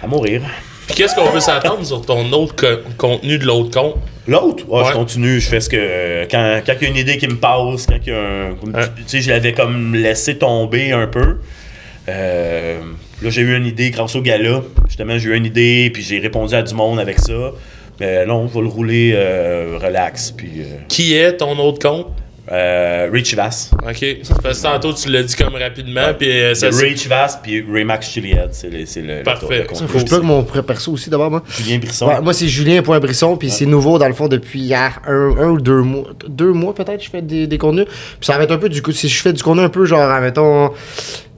à 0.04 0.08
mourir. 0.08 0.42
Puis 0.88 0.98
qu'est-ce 0.98 1.16
qu'on 1.16 1.28
peut 1.32 1.40
s'attendre 1.40 1.84
sur 1.86 2.06
ton 2.06 2.30
autre 2.34 2.56
co- 2.56 2.82
contenu 2.98 3.38
de 3.38 3.46
l'autre 3.46 3.72
compte? 3.72 3.96
L'autre, 4.28 4.66
ouais, 4.70 4.82
Ouais. 4.82 4.88
je 4.90 4.94
continue, 4.94 5.40
je 5.40 5.50
fais 5.50 5.60
ce 5.62 5.70
que. 5.70 6.24
Quand, 6.30 6.62
quand 6.66 6.74
il 6.82 6.84
y 6.84 6.86
a 6.86 6.90
une 6.90 6.98
idée 6.98 7.18
qui 7.18 7.28
me 7.28 7.36
passe, 7.38 7.88
quand 7.88 7.98
il 8.06 8.12
y 8.12 8.16
a 8.16 8.20
un. 8.20 8.54
Tu 8.98 9.04
sais, 9.08 9.22
je 9.22 9.30
l'avais 9.32 9.54
comme 9.54 9.96
laissé 9.96 10.38
tomber 10.38 10.92
un 10.92 11.08
peu. 11.08 11.38
Euh, 12.10 12.80
là, 13.22 13.30
j'ai 13.30 13.42
eu 13.42 13.56
une 13.56 13.66
idée 13.66 13.90
grâce 13.92 14.16
au 14.16 14.22
gala. 14.22 14.62
Justement, 14.88 15.18
j'ai 15.18 15.30
eu 15.30 15.36
une 15.36 15.46
idée, 15.46 15.90
puis 15.94 16.04
j'ai 16.04 16.20
répondu 16.20 16.54
à 16.54 16.62
du 16.62 16.74
monde 16.74 17.00
avec 17.00 17.18
ça. 17.20 17.52
Mais 18.00 18.26
non, 18.26 18.48
je 18.50 18.54
vais 18.54 18.62
le 18.62 18.68
rouler 18.68 19.12
euh, 19.16 19.78
relax. 19.82 20.32
Puis. 20.32 20.52
euh, 20.60 20.64
Qui 20.90 21.16
est 21.16 21.38
ton 21.38 21.58
autre 21.60 21.80
compte? 21.80 22.08
Euh, 22.54 23.10
Rich 23.12 23.36
Vass. 23.36 23.72
Ok. 23.74 24.06
Parce 24.44 24.60
que 24.60 24.64
tantôt, 24.64 24.94
tu 24.94 25.10
l'as 25.10 25.24
dit 25.24 25.36
comme 25.36 25.56
rapidement, 25.56 26.14
puis 26.18 26.30
euh, 26.32 26.54
ça. 26.54 26.70
Rich 26.70 27.08
Vass, 27.08 27.40
puis 27.42 27.66
Raymax 27.70 28.10
Chiliad. 28.12 28.50
C'est 28.54 28.70
le, 28.70 28.86
c'est 28.86 29.02
le, 29.02 29.18
le- 29.18 29.24
Parfait. 29.24 29.66
le. 29.70 29.76
Faut 29.76 29.86
que 29.94 30.00
je 30.00 30.06
plug 30.06 30.22
mon 30.24 30.44
perso 30.44 30.92
aussi 30.94 31.10
d'abord, 31.10 31.32
moi. 31.32 31.44
Julien 31.58 31.80
Brisson. 31.80 32.08
Ouais, 32.08 32.22
moi, 32.22 32.34
c'est 32.34 32.48
Julien.brisson, 32.48 33.36
puis 33.38 33.50
c'est 33.50 33.66
nouveau, 33.66 33.98
dans 33.98 34.08
le 34.08 34.14
fond, 34.14 34.28
depuis 34.28 34.60
hier, 34.60 35.02
un, 35.08 35.36
un 35.38 35.50
ou 35.50 35.60
deux 35.60 35.82
mois. 35.82 36.06
Deux 36.28 36.52
mois, 36.54 36.74
peut-être, 36.76 37.04
je 37.04 37.10
fais 37.10 37.22
des, 37.22 37.48
des 37.48 37.58
contenus. 37.58 37.86
Puis 37.88 38.26
ça 38.28 38.38
va 38.38 38.44
être 38.44 38.52
un 38.52 38.58
peu 38.58 38.70
du 38.70 38.82
coup, 38.82 38.92
si 38.92 39.10
je 39.10 39.22
fais 39.22 39.34
du 39.34 39.42
contenu 39.42 39.64
un 39.64 39.70
peu 39.70 39.86
genre, 39.86 40.20
mettons, 40.22 40.72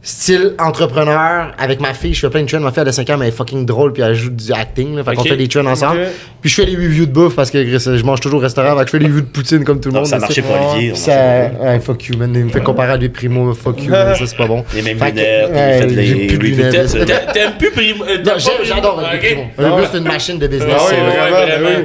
style 0.06 0.54
entrepreneur, 0.60 1.52
avec 1.58 1.82
ma 1.82 1.96
fille, 1.96 2.14
je 2.14 2.20
fais 2.20 2.30
plein 2.30 2.44
de 2.44 2.48
trends. 2.48 2.60
Ma 2.60 2.72
fille, 2.72 2.84
elle 2.84 2.90
a 2.90 2.92
5 2.92 3.10
ans, 3.10 3.18
mais 3.18 3.26
elle 3.26 3.34
est 3.34 3.36
fucking 3.36 3.66
drôle, 3.66 3.92
puis 3.92 4.04
elle 4.04 4.14
joue 4.14 4.30
du 4.30 4.54
acting, 4.54 4.96
là. 4.96 5.04
Fait 5.04 5.16
qu'on 5.16 5.24
fait 5.24 5.36
des 5.36 5.48
trends 5.48 5.66
ensemble. 5.66 6.02
Puis 6.42 6.50
je 6.52 6.56
fais 6.56 6.66
les 6.66 6.76
reviews 6.76 7.08
de 7.08 7.12
bouffe, 7.12 7.36
parce 7.36 7.50
que 7.50 7.66
je 7.66 8.04
mange 8.04 8.20
toujours 8.22 8.40
au 8.40 8.44
restaurant, 8.44 8.78
fait 8.78 8.84
que 8.86 8.92
je 8.92 8.92
fais 8.92 9.00
les 9.00 9.08
reviews 9.08 9.22
de 9.22 9.26
poutine 9.26 9.64
comme 9.66 9.80
tout 9.80 9.90
le 9.90 9.96
monde. 9.96 10.06
ça 10.06 10.20
marchait 10.20 10.44
pas, 10.44 10.74
Olivier. 10.74 10.96
Ça 10.96 11.50
ouais, 11.60 11.80
fuck 11.80 12.06
you, 12.08 12.18
man. 12.18 12.32
Il 12.36 12.46
me 12.46 12.50
fait 12.50 12.62
comparer 12.62 12.94
à 12.94 12.98
des 12.98 13.10
primo, 13.10 13.52
fuck 13.54 13.84
you, 13.84 13.90
man, 13.92 14.16
ça 14.16 14.26
c'est 14.26 14.38
pas 14.38 14.48
bon. 14.48 14.64
Les 14.76 14.84
mêmes 14.84 15.00
Fait 15.00 15.12
lunettes, 15.12 15.92
les 15.92 16.28
plus 16.28 16.52
de 16.52 17.34
T'aimes 17.34 17.54
plus 17.58 17.72
Primo? 17.72 18.04
euh, 18.06 18.24
J'adore 18.64 18.96
Primo? 18.98 19.10
le 19.12 19.18
Ok. 19.18 19.20
Primo. 19.20 19.44
Le 19.58 19.66
but, 19.66 19.72
ouais. 19.82 19.88
c'est 19.92 19.98
une 19.98 20.04
machine 20.04 20.38
de 20.38 20.48
business. 20.48 20.82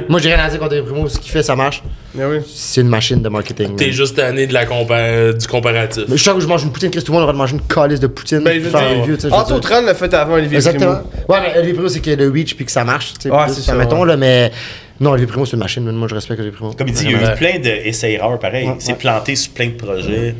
Moi, 0.07 0.19
j'ai 0.19 0.33
rien 0.33 0.43
à 0.45 0.49
dire 0.49 0.59
contre 0.59 0.75
les 0.75 0.81
Primo. 0.81 1.07
Ce 1.07 1.17
qu'il 1.17 1.31
fait, 1.31 1.43
ça 1.43 1.55
marche. 1.55 1.81
Oui. 2.13 2.37
C'est 2.53 2.81
une 2.81 2.89
machine 2.89 3.21
de 3.21 3.29
marketing. 3.29 3.75
T'es 3.75 3.91
juste 3.91 4.17
tanné 4.17 4.45
de 4.47 4.53
la 4.53 4.65
compa- 4.65 5.33
du 5.37 5.47
comparatif. 5.47 6.03
Mais 6.09 6.17
je 6.17 6.23
sens 6.23 6.35
que 6.35 6.41
je 6.41 6.47
mange 6.47 6.63
une 6.63 6.71
poutine, 6.71 6.89
Chris, 6.91 7.01
tout 7.03 7.11
le 7.13 7.17
monde 7.19 7.23
aurait 7.27 7.37
manger 7.37 7.53
une 7.53 7.61
calice 7.61 7.99
de 8.01 8.07
poutine. 8.07 8.39
Ben, 8.39 8.61
je 8.61 8.67
veux 8.69 9.17
dire, 9.17 9.33
Anto. 9.33 9.59
Tran 9.59 9.81
l'a 9.81 9.95
fait 9.95 10.13
avant 10.13 10.33
Olivier 10.33 10.57
Exactement. 10.57 10.95
Primo. 10.95 11.25
Ouais, 11.29 11.39
mais 11.41 11.53
Olivier 11.57 11.73
Primo, 11.73 11.87
c'est 11.89 11.99
qu'il 12.01 12.11
y 12.11 12.15
a 12.15 12.17
le 12.17 12.29
reach 12.29 12.55
puis 12.55 12.65
que 12.65 12.71
ça 12.71 12.83
marche. 12.83 13.13
tu 13.13 13.29
sais, 13.29 13.35
c'est 13.49 13.61
ça, 13.61 13.75
Mettons, 13.75 14.01
ouais. 14.01 14.07
là, 14.07 14.17
mais. 14.17 14.51
Non, 14.99 15.11
Olivier 15.11 15.27
Primo, 15.27 15.45
c'est 15.45 15.53
une 15.53 15.59
machine. 15.59 15.89
Moi, 15.89 16.07
je 16.09 16.15
respecte 16.15 16.39
Olivier 16.41 16.55
Primo. 16.57 16.73
Comme 16.73 16.87
il 16.87 16.93
dit, 16.93 17.05
il 17.05 17.11
y 17.11 17.15
a 17.15 17.33
eu 17.33 17.35
plein 17.37 17.59
d'essais-erreurs, 17.59 18.37
pareil. 18.39 18.67
Ouais, 18.67 18.75
ouais. 18.87 18.93
planté 18.95 19.35
sur 19.35 19.51
plein 19.53 19.67
de 19.67 19.71
projets. 19.73 20.35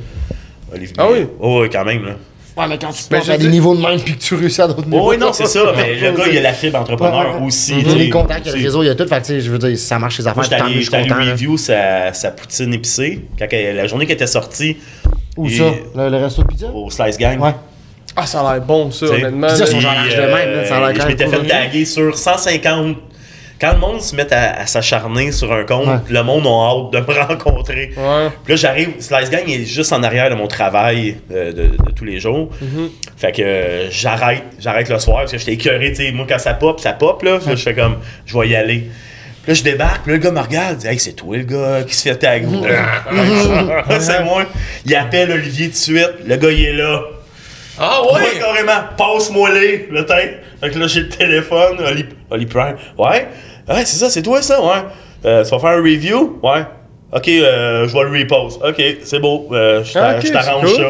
Olivier. 0.73 0.95
Ah 0.97 1.07
oui? 1.11 1.25
Oh, 1.39 1.61
oui, 1.61 1.69
quand 1.71 1.83
même, 1.85 2.05
là. 2.05 2.11
Ouais, 2.57 2.67
mais 2.67 2.77
quand 2.77 2.91
tu 2.91 3.03
Ben, 3.09 3.17
passes 3.17 3.27
je 3.27 3.31
à 3.31 3.37
des 3.37 3.47
niveaux 3.47 3.75
de 3.75 3.81
même 3.81 3.99
puis 3.99 4.15
que 4.15 4.19
tu 4.21 4.35
réussis 4.35 4.61
à 4.61 4.67
d'autres 4.67 4.85
niveaux. 4.85 5.03
Oh, 5.05 5.09
oui, 5.11 5.17
non, 5.17 5.31
c'est 5.31 5.45
ça. 5.45 5.59
Mais 5.75 5.95
le 5.95 6.11
gars, 6.11 6.23
il 6.29 6.37
a 6.37 6.41
la 6.41 6.53
fibre 6.53 6.79
entrepreneur 6.79 7.41
aussi. 7.41 7.75
Il 7.79 7.95
les 7.97 8.09
contacts, 8.09 8.45
il 8.45 8.49
y 8.49 8.53
a 8.53 8.57
le 8.57 8.63
réseau, 8.63 8.83
il 8.83 8.87
y 8.87 8.89
a 8.89 8.95
tout. 8.95 9.07
Fait 9.07 9.15
que, 9.21 9.25
tu 9.25 9.33
sais, 9.33 9.41
je 9.41 9.49
veux 9.51 9.57
dire, 9.57 9.77
ça 9.77 9.97
marche 9.99 10.17
ses 10.17 10.27
affaires. 10.27 10.43
j'étais 10.43 10.55
allé, 10.55 11.31
review 11.31 11.57
sa, 11.57 12.11
sa 12.13 12.31
poutine 12.31 12.73
épicée. 12.73 13.21
Quand 13.39 13.45
elle- 13.51 13.75
la 13.77 13.87
journée 13.87 14.05
qu'elle 14.05 14.15
était 14.15 14.27
sortie 14.27 14.77
Où 15.37 15.47
Et- 15.47 15.57
ça? 15.57 15.63
Le 15.95 16.09
le 16.09 16.17
resto 16.17 16.41
de 16.43 16.47
pizza? 16.47 16.67
au 16.73 16.89
Slice 16.89 17.17
Gang. 17.17 17.39
Ouais. 17.41 17.55
Ah, 18.17 18.25
ça 18.25 18.41
a 18.41 18.53
l'air 18.55 18.61
bon, 18.65 18.91
ça, 18.91 19.05
honnêtement. 19.05 19.47
ça, 19.47 19.59
là. 19.59 19.65
son 19.71 19.79
genre 19.79 19.93
de 19.93 20.15
même, 20.17 20.29
là, 20.57 20.65
ça 20.65 20.75
a 20.75 20.79
l'air 20.79 20.89
euh, 20.89 21.01
je 21.03 21.07
m'étais 21.07 21.27
fait 21.27 21.47
taguer 21.47 21.85
sur 21.85 22.17
150 22.17 22.97
quand 23.61 23.73
le 23.73 23.79
monde 23.79 24.01
se 24.01 24.15
met 24.15 24.33
à, 24.33 24.59
à 24.61 24.65
s'acharner 24.65 25.31
sur 25.31 25.53
un 25.53 25.63
compte, 25.63 25.87
Ouais. 25.87 25.95
le 26.09 26.23
monde 26.23 26.47
a 26.47 26.49
hâte 26.49 26.91
de 27.05 27.11
me 27.13 27.19
rencontrer. 27.19 27.91
Ouais. 27.95 28.29
Puis 28.43 28.53
là, 28.53 28.55
j'arrive, 28.55 28.89
Slice 28.99 29.29
Gang 29.29 29.47
est 29.47 29.63
juste 29.65 29.93
en 29.93 30.01
arrière 30.01 30.29
de 30.31 30.35
mon 30.35 30.47
travail 30.47 31.17
euh, 31.31 31.51
de, 31.53 31.63
de 31.77 31.91
tous 31.95 32.03
les 32.05 32.19
jours. 32.19 32.49
Fait 33.17 33.31
que 33.31 33.41
euh, 33.43 33.91
j'arrête, 33.91 34.43
j'arrête 34.59 34.89
le 34.89 34.97
soir 34.97 35.19
parce 35.19 35.31
que 35.31 35.37
j'étais 35.37 35.53
écœuré, 35.53 35.89
tu 35.93 36.03
sais. 36.07 36.11
Moi, 36.11 36.25
quand 36.27 36.39
ça 36.39 36.55
pop, 36.55 36.79
ça 36.79 36.93
pop, 36.93 37.21
là. 37.21 37.37
Je 37.47 37.55
fais 37.55 37.75
comme, 37.75 37.97
je 38.25 38.35
vais 38.37 38.47
y 38.49 38.55
aller. 38.55 38.89
Puis 39.43 39.51
là, 39.51 39.53
je 39.53 39.63
débarque, 39.63 40.03
puis 40.03 40.11
là, 40.11 40.17
le 40.17 40.23
gars 40.23 40.31
me 40.31 40.39
regarde, 40.39 40.73
il 40.73 40.77
dit, 40.81 40.87
hey, 40.87 40.99
c'est 40.99 41.13
toi 41.13 41.37
le 41.37 41.43
gars 41.43 41.83
qui 41.87 41.95
se 41.95 42.09
fait 42.09 42.15
tag. 42.15 42.45
c'est 43.99 44.23
moi. 44.23 44.43
Il 44.85 44.95
appelle 44.95 45.31
Olivier 45.31 45.67
tout 45.67 45.71
de 45.73 45.77
suite. 45.77 46.11
Le 46.27 46.35
gars, 46.35 46.51
il 46.51 46.65
est 46.65 46.73
là. 46.73 47.01
Ah 47.79 48.01
Ouais, 48.03 48.13
ouais! 48.19 48.39
carrément. 48.39 48.87
Passe-moi 48.97 49.49
les, 49.53 49.87
le 49.89 50.05
temps. 50.05 50.13
Fait 50.59 50.69
que 50.69 50.77
là, 50.77 50.87
j'ai 50.87 50.99
le 51.01 51.09
téléphone. 51.09 51.77
Oli, 51.79 52.05
Oli 52.29 52.45
Prime. 52.45 52.75
Ouais. 52.97 53.27
Ouais, 53.69 53.85
c'est 53.85 53.97
ça, 53.97 54.09
c'est 54.09 54.21
toi 54.21 54.41
ça, 54.41 54.61
ouais. 54.61 54.83
Euh, 55.25 55.43
tu 55.43 55.51
vas 55.51 55.59
faire 55.59 55.69
un 55.71 55.81
review? 55.83 56.39
Ouais. 56.43 56.63
Ok, 57.13 57.27
euh, 57.27 57.87
je 57.87 57.93
vais 57.93 58.03
le 58.03 58.19
repose. 58.23 58.59
Ok, 58.65 58.81
c'est 59.03 59.19
beau. 59.19 59.47
Euh, 59.51 59.83
je 59.83 59.93
t'a- 59.93 60.09
Ah, 60.11 60.15
ok, 60.17 60.25
je 60.25 60.31
t'arrange 60.31 60.65
cool. 60.65 60.75
ça. 60.75 60.89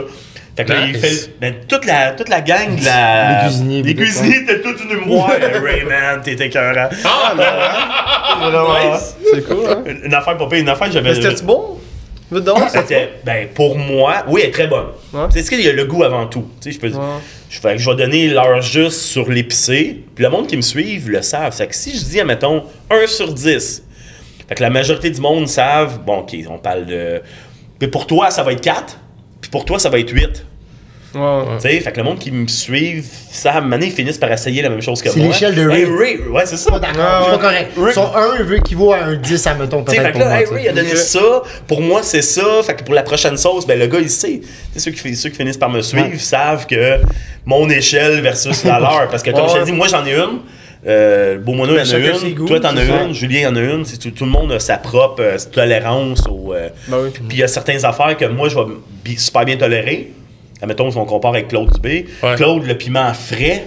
Fait 0.56 0.66
que 0.66 0.72
là, 0.74 0.86
il 0.86 0.92
Nice. 0.94 1.02
fait. 1.26 1.34
Ben, 1.40 1.54
toute 1.68 1.86
la, 1.86 2.12
toute 2.12 2.30
la 2.30 2.42
gang 2.42 2.76
de 2.78 2.86
la. 2.86 3.34
Les 3.42 3.48
cuisiniers, 3.48 3.78
Les 3.82 3.84
puis 3.84 3.96
tout, 3.96 4.02
cuisiniers, 4.04 4.46
t'es 4.46 4.62
toute 4.62 4.78
une 4.84 4.98
moi. 5.08 5.30
Rayman, 5.30 6.22
t'es 6.24 6.34
écœurant. 6.34 6.90
Ah, 7.06 7.34
Vraiment. 8.40 8.94
nice. 8.94 9.16
C'est 9.34 9.48
cool, 9.48 9.66
hein? 9.70 9.84
Une 10.04 10.14
affaire 10.14 10.38
pire, 10.38 10.60
une 10.60 10.70
affaire, 10.70 10.92
j'avais. 10.92 11.10
Mais 11.10 11.16
c'était-tu 11.16 11.44
bon? 11.44 11.78
Vite 12.32 12.44
donc, 12.46 12.60
c'était 12.68 12.82
C'était- 12.82 13.10
ben, 13.26 13.48
pour 13.54 13.78
moi, 13.78 14.24
oui, 14.28 14.42
elle 14.44 14.50
est 14.50 14.54
très 14.54 14.68
bonne. 14.68 14.88
Ouais. 15.14 15.26
C'est 15.32 15.42
ce 15.44 15.50
qu'il 15.50 15.62
y 15.62 15.68
a 15.70 15.74
le 15.74 15.86
goût 15.86 16.04
avant 16.04 16.28
tout. 16.28 16.46
Tu 16.62 16.72
sais, 16.72 16.76
je 16.78 16.80
peux 16.80 16.88
Ouais. 16.96 17.04
Je, 17.52 17.60
fait 17.60 17.74
que 17.74 17.80
je 17.80 17.90
vais 17.90 17.98
donner 17.98 18.30
l'heure 18.30 18.62
juste 18.62 19.02
sur 19.02 19.30
l'épicé. 19.30 20.04
Puis 20.16 20.24
le 20.24 20.30
monde 20.30 20.48
qui 20.48 20.56
me 20.56 20.62
suit 20.62 21.00
le 21.00 21.22
savent. 21.22 21.54
C'est 21.54 21.68
que 21.68 21.76
si 21.76 21.98
je 21.98 22.06
dis, 22.06 22.20
admettons, 22.22 22.64
1 22.90 23.08
sur 23.08 23.34
10, 23.34 23.84
fait 24.48 24.56
que 24.56 24.64
la 24.64 24.70
majorité 24.70 25.10
du 25.10 25.20
monde 25.20 25.50
savent, 25.50 26.00
bon, 26.00 26.20
ok, 26.20 26.34
on 26.50 26.58
parle 26.58 26.86
de. 26.86 27.22
Mais 27.82 27.90
pour 27.90 28.08
toi, 28.08 28.32
ça 28.32 28.44
va 28.44 28.54
être 28.54 28.62
4. 28.62 28.98
Puis 29.42 29.52
pour 29.52 29.66
toi, 29.66 29.80
ça 29.80 29.90
va 29.90 30.00
être 30.00 30.10
8. 30.10 30.46
Ouais, 31.14 31.20
ouais. 31.22 31.44
Tu 31.62 31.70
sais, 31.70 31.80
fait 31.82 31.92
que 31.92 31.98
le 31.98 32.04
monde 32.04 32.20
qui 32.20 32.32
me 32.32 32.48
suit, 32.48 33.04
ça, 33.04 33.56
à 33.56 33.80
finissent 33.90 34.18
par 34.18 34.32
essayer 34.32 34.62
la 34.62 34.70
même 34.70 34.82
chose 34.82 35.02
que 35.02 35.10
C'est 35.10 35.20
moi. 35.20 35.28
l'échelle 35.28 35.56
de 35.56 35.62
Hey, 35.70 35.84
Ray. 35.86 35.86
Ray, 35.86 36.20
ouais, 36.30 36.46
c'est 36.46 36.56
ça. 36.56 36.72
Pas 36.72 36.80
d'accord, 36.80 37.02
Ouais, 37.02 37.26
c'est 37.26 37.38
pas 37.38 37.38
correct. 37.38 37.72
Rick- 37.78 37.94
Son 37.94 38.16
1 38.16 38.44
veut 38.44 38.60
qu'il 38.60 38.78
vaut 38.78 38.94
à 38.94 39.00
un 39.04 39.16
10, 39.16 39.48
admettons, 39.48 39.84
Tu 39.84 39.92
sais, 39.92 39.98
peut-être 39.98 40.06
fait 40.08 40.12
que 40.14 40.18
pour 40.20 40.30
là, 40.30 40.40
hey. 40.42 40.46
Ray 40.48 40.68
a 40.70 40.74
donné 40.74 40.96
ça, 40.96 41.20
pour 41.68 41.82
moi 41.82 42.02
c'est 42.04 42.22
ça, 42.22 42.44
fait 42.64 42.76
que 42.76 42.84
pour 42.84 42.94
la 42.94 43.04
prochaine 43.04 43.36
sauce, 43.36 43.68
ben 43.68 43.78
le 43.78 43.88
gars 43.88 44.00
il 44.00 44.10
sait. 44.10 44.40
C'est 44.74 44.80
ceux 44.80 44.92
qui, 44.92 45.16
ceux 45.16 45.30
qui 45.30 45.36
finissent 45.36 45.58
par 45.58 45.70
me 45.70 45.82
suivre 45.82 46.06
Ouais. 46.12 46.18
savent 46.18 46.66
que 46.66 47.00
mon 47.46 47.70
échelle 47.70 48.22
versus 48.22 48.64
la 48.64 48.80
leur. 48.80 49.08
Parce 49.10 49.22
que 49.24 49.32
comme 49.32 49.50
je 49.50 49.56
te 49.60 49.66
dis, 49.66 49.72
moi 49.74 49.88
j'en 49.90 50.06
ai 50.06 50.14
une. 50.16 50.40
Euh, 50.88 51.38
Beaumono, 51.38 51.74
il 51.78 51.86
y 51.86 51.92
en 51.92 51.94
a 51.94 51.98
une. 52.26 52.34
goûts, 52.34 52.48
Toi, 52.48 52.60
t'en 52.60 52.76
as 52.76 52.86
c'est 52.86 53.06
une. 53.06 53.14
Julien, 53.14 53.52
en 53.52 53.56
a 53.56 53.60
une. 53.60 53.86
C'est 53.86 53.98
tout, 54.00 54.10
tout 54.10 54.26
le 54.26 54.32
monde 54.32 54.52
a 54.54 54.60
sa 54.60 54.78
propre 54.78 55.22
euh, 55.22 55.38
tolérance 55.52 56.24
au. 56.28 56.54
euh, 56.56 56.70
Ben 56.88 56.98
oui. 57.04 57.10
Puis 57.14 57.24
il 57.32 57.38
y 57.38 57.44
a 57.44 57.48
certaines 57.48 57.86
affaires 57.86 58.18
que 58.18 58.26
moi, 58.26 58.50
je 58.50 58.56
vais 58.58 58.64
super 59.18 59.46
bien 59.46 59.58
tolérer. 59.58 60.12
Admettons, 60.62 60.92
si 60.92 60.98
on 60.98 61.06
compare 61.06 61.32
avec 61.32 61.48
Claude 61.48 61.72
Dubé. 61.74 62.06
Ouais. 62.24 62.36
Claude, 62.36 62.66
le 62.66 62.78
piment 62.78 63.14
frais, 63.14 63.66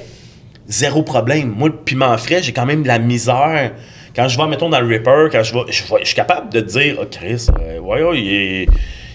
zéro 0.66 1.02
problème. 1.02 1.54
Moi, 1.56 1.68
le 1.68 1.76
piment 1.76 2.16
frais, 2.18 2.42
j'ai 2.42 2.52
quand 2.52 2.66
même 2.66 2.82
de 2.82 2.88
la 2.88 2.98
misère. 2.98 3.72
Quand 4.14 4.28
je 4.28 4.38
vais, 4.38 4.46
mettons, 4.46 4.68
dans 4.68 4.80
le 4.80 4.86
Ripper, 4.86 5.26
quand 5.32 5.42
je 5.42 5.52
vais, 5.54 5.60
je, 5.72 5.82
vais- 5.84 6.00
je 6.00 6.06
suis 6.06 6.14
capable 6.14 6.52
de 6.52 6.60
dire, 6.60 6.96
oh, 7.00 7.04
Chris, 7.10 7.48
euh, 7.60 7.80
ouais, 7.80 8.02
ouais, 8.02 8.20
il 8.20 8.32
est, 8.32 8.66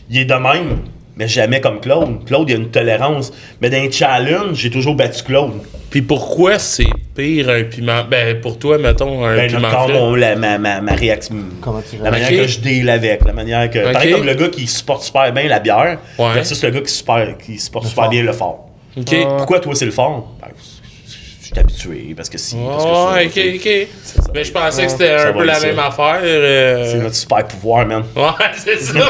il 0.09 0.17
est 0.19 0.25
de 0.25 0.33
même. 0.33 0.79
Mais 1.19 1.27
jamais 1.27 1.59
comme 1.59 1.81
Claude. 1.81 2.23
Claude, 2.25 2.49
il 2.49 2.53
a 2.53 2.57
une 2.57 2.69
tolérance. 2.71 3.31
Mais 3.61 3.69
dans 3.69 3.75
les 3.81 3.91
challenges, 3.91 4.55
j'ai 4.55 4.69
toujours 4.71 4.95
battu 4.95 5.21
Claude. 5.23 5.51
Puis 5.89 6.01
pourquoi 6.01 6.57
c'est 6.59 6.85
pire 7.13 7.49
un 7.49 7.63
piment? 7.63 8.05
Ben, 8.09 8.39
pour 8.39 8.57
toi, 8.57 8.77
mettons, 8.77 9.25
un 9.25 9.35
Ben, 9.35 9.49
piment 9.49 9.67
encore 9.67 9.89
frais. 9.89 9.99
mon- 9.99 10.15
la- 10.15 10.35
ma, 10.37 10.57
ma, 10.57 10.79
ma 10.79 10.93
réaction. 10.93 11.35
Comment 11.59 11.81
tu 11.81 11.97
La 12.01 12.09
manière 12.11 12.29
que 12.29 12.47
je 12.47 12.59
deal 12.61 12.89
avec, 12.89 13.25
la 13.25 13.33
manière 13.33 13.69
que. 13.69 13.79
Ok. 13.85 13.91
Pareil 13.91 14.13
comme 14.13 14.25
le 14.25 14.33
gars 14.33 14.47
qui 14.47 14.65
supporte 14.65 15.03
super 15.03 15.31
bien 15.33 15.47
la 15.49 15.59
bière, 15.59 15.97
Ouais. 16.17 16.33
versus 16.35 16.63
le 16.63 16.69
gars 16.69 16.81
qui, 16.81 16.93
super, 16.93 17.35
qui 17.37 17.59
supporte 17.59 17.87
super 17.87 18.03
fort. 18.05 18.11
bien 18.11 18.23
le 18.23 18.31
fort. 18.31 18.69
OK. 18.97 19.11
Ouais. 19.11 19.25
Pourquoi 19.37 19.59
toi 19.59 19.75
c'est 19.75 19.85
le 19.85 19.91
fort? 19.91 20.35
Ben, 20.41 20.47
je 20.57 21.45
suis 21.47 21.59
habitué, 21.59 22.13
parce 22.15 22.29
que 22.29 22.37
si. 22.37 22.55
parce 22.55 22.83
que 22.85 22.89
Ouais, 22.89 23.29
ça, 23.29 23.41
ok, 23.41 23.55
ok. 23.55 23.87
ça. 24.03 24.31
Mais 24.35 24.43
je 24.43 24.51
pensais 24.53 24.85
que 24.85 24.91
c'était 24.91 25.09
un 25.15 25.33
peu 25.33 25.43
la 25.43 25.59
même 25.59 25.79
affaire. 25.79 26.19
euh, 26.21 26.85
C'est 26.91 26.97
notre 26.99 27.15
super 27.15 27.45
pouvoir, 27.47 27.85
man. 27.87 28.03
Ouais, 28.15 28.23
c'est 28.57 28.79
ça. 28.79 28.93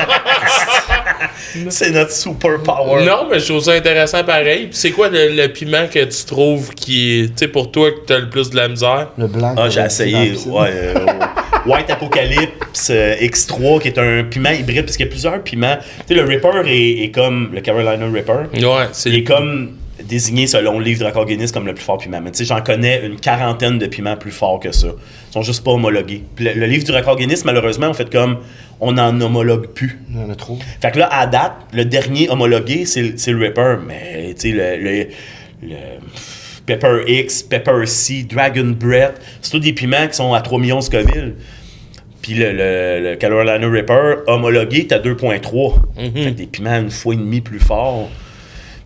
C'est 1.69 1.91
notre 1.91 2.11
super 2.11 2.61
power. 2.63 3.03
non, 3.05 3.27
mais 3.29 3.39
je 3.39 3.45
trouve 3.47 3.63
ça 3.63 3.73
intéressant 3.73 4.23
pareil. 4.23 4.67
Puis 4.67 4.75
c'est 4.77 4.91
quoi 4.91 5.09
le, 5.09 5.29
le 5.35 5.47
piment 5.47 5.87
que 5.87 6.03
tu 6.03 6.25
trouves 6.25 6.69
qui 6.73 7.21
est, 7.21 7.25
tu 7.27 7.33
sais, 7.37 7.47
pour 7.47 7.71
toi, 7.71 7.91
que 7.91 7.99
t'as 8.05 8.19
le 8.19 8.29
plus 8.29 8.49
de 8.49 8.55
la 8.55 8.67
misère? 8.67 9.07
Le 9.17 9.27
blanc. 9.27 9.55
Ah, 9.57 9.69
j'ai 9.69 9.81
essayé. 9.81 10.33
Ouais, 10.47 10.69
euh, 10.71 10.93
White 11.65 11.89
Apocalypse 11.89 12.89
euh, 12.89 13.15
X3, 13.15 13.81
qui 13.81 13.87
est 13.89 13.97
un 13.97 14.23
piment 14.23 14.51
hybride, 14.51 14.85
parce 14.85 14.97
qu'il 14.97 15.05
y 15.05 15.09
a 15.09 15.11
plusieurs 15.11 15.41
piments. 15.43 15.77
Tu 16.07 16.13
sais, 16.15 16.21
le 16.21 16.27
Ripper 16.27 16.61
est, 16.67 17.03
est 17.05 17.11
comme 17.11 17.51
le 17.53 17.61
Carolina 17.61 18.05
Ripper. 18.05 18.33
Ouais, 18.65 18.87
c'est 18.91 19.09
Il 19.09 19.15
est 19.15 19.23
comme 19.23 19.71
désigné 20.07 20.47
selon 20.47 20.79
le 20.79 20.85
livre 20.85 20.99
de 21.01 21.05
record 21.05 21.25
Guinness 21.25 21.51
comme 21.51 21.65
le 21.65 21.73
plus 21.73 21.83
fort 21.83 21.97
piment. 21.97 22.21
Mais 22.21 22.31
tu 22.31 22.37
sais, 22.39 22.45
j'en 22.45 22.61
connais 22.61 23.05
une 23.05 23.19
quarantaine 23.19 23.77
de 23.79 23.85
piments 23.87 24.15
plus 24.17 24.31
forts 24.31 24.59
que 24.59 24.71
ça. 24.71 24.87
Ils 24.87 25.33
sont 25.33 25.41
juste 25.43 25.63
pas 25.63 25.71
homologués. 25.71 26.23
Puis 26.35 26.45
le, 26.45 26.53
le 26.53 26.65
livre 26.65 26.83
du 26.85 26.91
record 26.91 27.15
Guinness, 27.17 27.45
malheureusement, 27.45 27.87
on 27.89 27.93
fait 27.93 28.09
comme 28.11 28.37
on 28.79 28.93
n'en 28.93 29.19
homologue 29.21 29.67
plus. 29.73 29.99
Il 30.09 30.19
y 30.19 30.23
en 30.23 30.29
a 30.29 30.35
trop. 30.35 30.57
Fait 30.81 30.91
que 30.91 30.99
là, 30.99 31.09
à 31.11 31.27
date, 31.27 31.53
le 31.73 31.85
dernier 31.85 32.29
homologué, 32.29 32.85
c'est 32.85 33.01
le- 33.01 33.13
c'est 33.17 33.31
le 33.31 33.39
Ripper. 33.39 33.75
Mais 33.87 34.33
tu 34.39 34.51
sais, 34.51 34.77
le, 34.77 34.83
le, 34.83 35.07
le 35.63 35.75
Pepper 36.65 37.03
X, 37.07 37.43
Pepper 37.43 37.85
C, 37.85 38.23
Dragon 38.29 38.75
Breath, 38.79 39.19
c'est 39.41 39.51
tous 39.51 39.59
des 39.59 39.73
piments 39.73 40.07
qui 40.07 40.13
sont 40.15 40.33
à 40.33 40.41
3 40.41 40.59
millions 40.59 40.79
de 40.79 40.83
Scoville. 40.83 41.35
Puis 42.21 42.33
le, 42.35 42.51
le, 42.51 42.99
le 43.11 43.15
Carolina 43.15 43.67
Ripper 43.67 44.15
homologué, 44.27 44.85
t'as 44.87 44.99
2.3. 44.99 45.73
Fait 45.95 46.11
que 46.11 46.29
des 46.29 46.45
piments 46.47 46.77
une 46.79 46.91
fois 46.91 47.13
et 47.13 47.17
demie 47.17 47.41
plus 47.41 47.59
forts. 47.59 48.09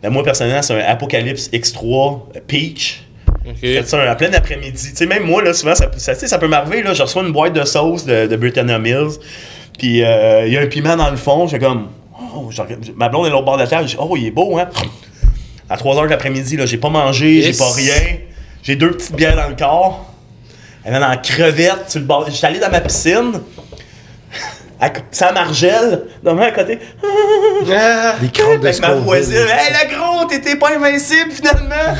Ben, 0.03 0.09
moi, 0.09 0.23
personnellement, 0.23 0.61
c'est 0.61 0.73
un 0.73 0.85
Apocalypse 0.85 1.49
X3 1.51 2.19
Peach. 2.45 3.03
J'ai 3.61 3.77
fait 3.81 3.88
ça 3.88 4.01
un- 4.01 4.11
en 4.11 4.15
plein 4.15 4.31
après-midi. 4.34 4.89
Tu 4.91 4.95
sais, 4.95 5.05
même 5.05 5.23
moi, 5.23 5.41
là, 5.41 5.53
souvent, 5.53 5.75
ça, 5.75 5.88
peut- 5.88 5.97
ça, 5.99 6.13
ça 6.15 6.38
peut 6.38 6.47
m'arriver, 6.47 6.84
là, 6.84 6.93
je 6.93 7.01
reçois 7.03 7.23
une 7.23 7.31
boîte 7.31 7.53
de 7.53 7.63
sauce 7.63 8.05
de, 8.05 8.27
de 8.27 8.35
Britannia 8.35 8.80
Mills, 8.80 9.17
puis 9.80 10.03
euh, 10.03 10.45
il 10.45 10.53
y 10.53 10.57
a 10.57 10.61
un 10.61 10.67
piment 10.67 10.95
dans 10.97 11.09
le 11.09 11.17
fond, 11.17 11.47
j'ai 11.47 11.59
comme, 11.59 11.88
oh, 12.35 12.49
ma 12.95 13.09
blonde 13.09 13.27
est 13.27 13.30
l'autre 13.30 13.45
bord 13.45 13.55
de 13.57 13.61
la 13.63 13.67
table, 13.67 13.84
je 13.88 13.95
dis, 13.95 13.97
oh, 13.99 14.15
il 14.17 14.27
est 14.27 14.31
beau, 14.31 14.57
hein? 14.57 14.69
À 15.69 15.77
3 15.77 15.95
h 15.95 16.03
de 16.03 16.09
l'après-midi, 16.09 16.57
là, 16.57 16.65
j'ai 16.65 16.77
pas 16.77 16.89
mangé, 16.89 17.41
j'ai 17.41 17.47
Yes. 17.47 17.57
pas 17.57 17.71
rien, 17.73 18.17
j'ai 18.61 18.75
deux 18.75 18.91
petites 18.91 19.15
bières 19.15 19.35
dans 19.35 19.47
le 19.49 19.55
corps, 19.55 20.05
elle 20.85 20.93
est 20.93 20.97
en 21.03 21.17
crevette 21.17 21.89
sur 21.89 21.99
le 22.01 22.05
bord, 22.05 22.30
j'étais 22.30 22.47
allé 22.47 22.59
dans 22.59 22.69
ma 22.71 22.81
piscine, 22.81 23.41
sans 25.11 25.34
margelle, 25.34 26.03
dans 26.23 26.35
à 26.39 26.51
côté, 26.51 26.80
Ah, 27.03 28.15
Des 28.19 28.27
de 28.27 28.68
avec 28.68 28.80
ma 28.80 28.93
voisine, 28.93 29.38
hey, 29.38 29.73
le 29.73 29.95
gros, 29.95 30.26
t'étais 30.26 30.55
pas 30.55 30.69
invincible 30.76 31.31
finalement! 31.31 31.76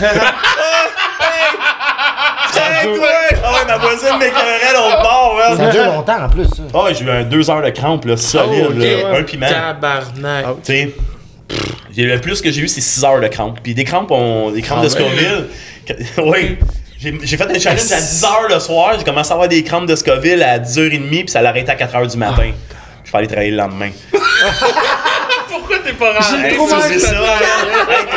Hey, 2.56 2.96
toi! 2.96 3.08
Ah 3.44 3.52
ouais, 3.54 3.66
ma 3.68 3.78
voisine 3.78 4.18
m'écœurait 4.20 4.74
l'autre 4.74 5.02
bord, 5.02 5.40
Ça 5.50 5.56
man. 5.56 5.72
dure 5.72 5.86
longtemps 5.86 6.24
en 6.26 6.30
plus, 6.30 6.46
ça. 6.46 6.64
Ah 6.74 6.84
ouais, 6.84 6.94
j'ai 6.94 7.04
eu 7.06 7.10
un 7.10 7.24
deux 7.24 7.50
heures 7.50 7.62
de 7.64 7.70
crampe, 7.72 8.06
là, 8.06 8.16
solide, 8.18 8.68
Oh, 8.70 8.74
là. 8.74 8.86
ouais. 8.86 9.18
un 9.20 9.24
piment. 9.24 9.48
Tabarnak. 9.48 10.46
Ah, 10.48 10.54
Tu 10.64 10.74
sais, 10.74 10.96
pff, 11.48 11.60
j'ai- 11.96 12.04
le 12.06 12.20
plus 12.22 12.42
que 12.42 12.52
j'ai 12.52 12.62
eu, 12.62 12.68
c'est 12.68 12.82
6 12.82 13.04
heures 13.04 13.20
de 13.22 13.28
crampe. 13.28 13.60
Puis 13.64 13.74
des 13.74 13.84
crampes, 13.84 14.12
on, 14.12 14.52
des 14.52 14.62
crampes 14.62 14.80
Ah 14.82 14.88
de 14.88 14.94
ouais. 14.94 15.00
Scoville. 15.00 15.48
oui. 16.32 16.58
J'ai 17.04 17.14
j'ai 17.22 17.36
fait 17.38 17.44
un 17.44 17.60
challenge 17.60 17.92
à 17.92 18.00
10 18.00 18.24
heures 18.24 18.48
le 18.50 18.60
soir. 18.60 18.96
J'ai 18.98 19.04
commencé 19.04 19.30
à 19.32 19.34
avoir 19.34 19.50
des 19.50 19.62
crampes 19.64 19.86
de 19.88 19.96
Scoville 19.96 20.42
à 20.42 20.58
10h30, 20.60 21.10
puis 21.10 21.24
ça 21.28 21.42
l'arrêtait 21.42 21.72
à 21.72 21.76
4h 21.76 22.10
du 22.12 22.18
matin. 22.18 22.52
Je 23.04 23.12
vais 23.12 23.18
aller 23.18 23.28
travailler 23.28 23.52
le 23.52 23.58
lendemain. 23.58 23.90
Pourquoi 25.50 25.80
t'es 25.80 25.94
pas 25.94 26.14
rentré? 26.14 26.56
Sur 27.00 27.10
ça, 27.10 27.38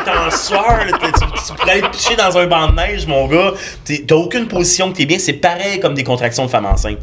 t'es 0.05 0.11
en 0.11 0.31
sueur, 0.31 0.85
là. 0.87 0.99
T'es- 0.99 1.13
Tu, 1.13 1.43
tu 1.47 1.55
pourrais 1.55 1.71
aller 1.73 1.89
picher 1.91 2.17
dans 2.17 2.37
un 2.39 2.47
banc 2.47 2.69
de 2.69 2.75
neige, 2.77 3.07
mon 3.07 3.27
gars. 3.27 3.53
T'es- 3.85 4.05
T'as 4.07 4.15
aucune 4.15 4.47
position 4.49 4.91
que 4.93 4.97
t'es 4.99 5.07
bien. 5.07 5.19
C'est 5.19 5.35
pareil 5.35 5.81
comme 5.81 5.95
des 5.95 6.05
contractions 6.05 6.45
de 6.47 6.51
femme 6.51 6.67
enceinte. 6.67 6.99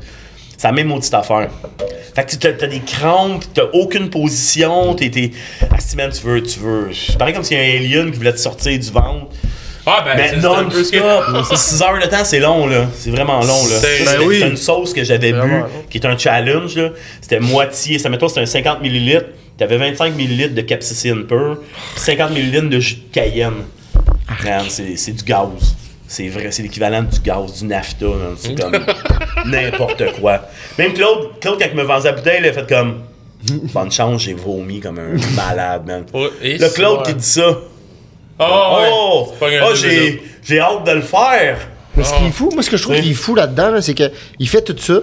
C'est 0.57 0.67
la 0.67 0.73
même 0.73 0.87
maudite 0.87 1.13
affaire. 1.13 1.49
Fait 2.15 2.23
que 2.25 2.31
tu- 2.31 2.37
t'as, 2.37 2.53
t'as 2.53 2.67
des 2.67 2.79
crampes, 2.79 3.43
t'as 3.53 3.65
aucune 3.73 4.09
position, 4.09 4.93
t'es. 4.95 5.09
t'es... 5.09 5.31
Ah, 5.71 5.75
si, 5.79 5.95
man, 5.95 6.11
tu 6.11 6.25
veux. 6.25 6.41
Tu 6.43 6.59
veux. 6.59 6.89
C'est 6.93 7.17
pareil 7.17 7.33
comme 7.33 7.43
s'il 7.43 7.57
y 7.57 7.59
a 7.59 7.63
un 7.63 7.77
alien 7.77 8.11
qui 8.11 8.17
voulait 8.17 8.33
te 8.33 8.37
sortir 8.39 8.77
du 8.79 8.89
ventre. 8.91 9.27
Ah, 9.85 10.03
ben, 10.05 10.17
que- 10.31 10.35
non-stop. 10.41 11.55
6 11.57 11.81
heures 11.81 11.99
de 11.99 12.07
temps, 12.07 12.23
c'est 12.23 12.39
long, 12.39 12.67
là. 12.67 12.87
C'est 12.95 13.09
vraiment 13.11 13.39
long, 13.41 13.65
là. 13.67 13.75
C'est- 13.81 14.05
ben 14.05 14.25
oui. 14.25 14.41
une 14.41 14.55
sauce 14.57 14.93
que 14.93 15.03
j'avais 15.03 15.33
bu, 15.33 15.39
long. 15.39 15.65
qui 15.89 15.97
est 15.97 16.05
un 16.05 16.17
challenge, 16.17 16.75
là. 16.77 16.89
C'était 17.21 17.39
moitié. 17.39 17.99
Ça, 17.99 18.09
mettons, 18.09 18.27
c'était 18.27 18.41
un 18.41 18.45
50 18.45 18.81
ml. 18.81 19.25
T'avais 19.57 19.77
25 19.77 20.15
ml 20.17 20.53
de 20.53 20.61
capsicine 20.61 21.25
pure, 21.27 21.57
puis 21.95 22.01
50 22.03 22.31
ml 22.31 22.69
de 22.69 22.79
jus 22.79 22.95
de 22.95 23.01
cayenne. 23.13 23.53
Man, 24.43 24.63
c'est 24.69 24.95
c'est 24.95 25.11
du 25.11 25.23
gaz. 25.23 25.47
C'est 26.07 26.27
vrai, 26.27 26.47
c'est 26.51 26.63
l'équivalent 26.63 27.03
du 27.03 27.19
gaz, 27.19 27.59
du 27.59 27.65
nafta, 27.65 28.05
man. 28.05 28.35
C'est 28.37 28.59
comme 28.59 28.73
n'importe 29.45 30.03
quoi. 30.19 30.41
Même 30.77 30.93
Claude, 30.93 31.39
Claude, 31.39 31.59
quand 31.59 31.67
il 31.71 31.77
me 31.77 31.83
vendait 31.83 32.09
la 32.09 32.15
bouteille, 32.15 32.39
il 32.39 32.47
a 32.47 32.53
fait 32.53 32.67
comme. 32.67 33.01
Bonne 33.73 33.91
chance, 33.91 34.21
j'ai 34.23 34.33
vomi 34.33 34.79
comme 34.79 34.99
un 34.99 35.17
malade, 35.35 35.83
man. 35.85 36.05
Oh, 36.13 36.27
Le 36.41 36.69
Claude 36.73 37.05
qui 37.05 37.13
dit 37.15 37.25
ça. 37.25 37.57
Oh, 38.49 38.77
ouais. 38.79 38.89
Oh, 38.91 39.33
oh, 39.41 39.75
j'ai, 39.75 40.59
hâte 40.59 40.85
de 40.85 40.91
le 40.91 41.01
faire. 41.01 41.57
Mais 41.95 42.03
ce 42.03 42.13
qui 42.13 42.25
est 42.25 42.31
fou, 42.31 42.49
moi, 42.53 42.63
ce 42.63 42.69
que 42.69 42.77
je 42.77 42.83
trouve 42.83 42.95
Oui. 42.95 43.01
qui 43.01 43.11
est 43.11 43.15
fou 43.15 43.35
là-dedans, 43.35 43.71
là, 43.71 43.81
c'est 43.81 43.93
qu'il 43.93 44.49
fait 44.49 44.61
tout 44.61 44.77
ça. 44.77 44.99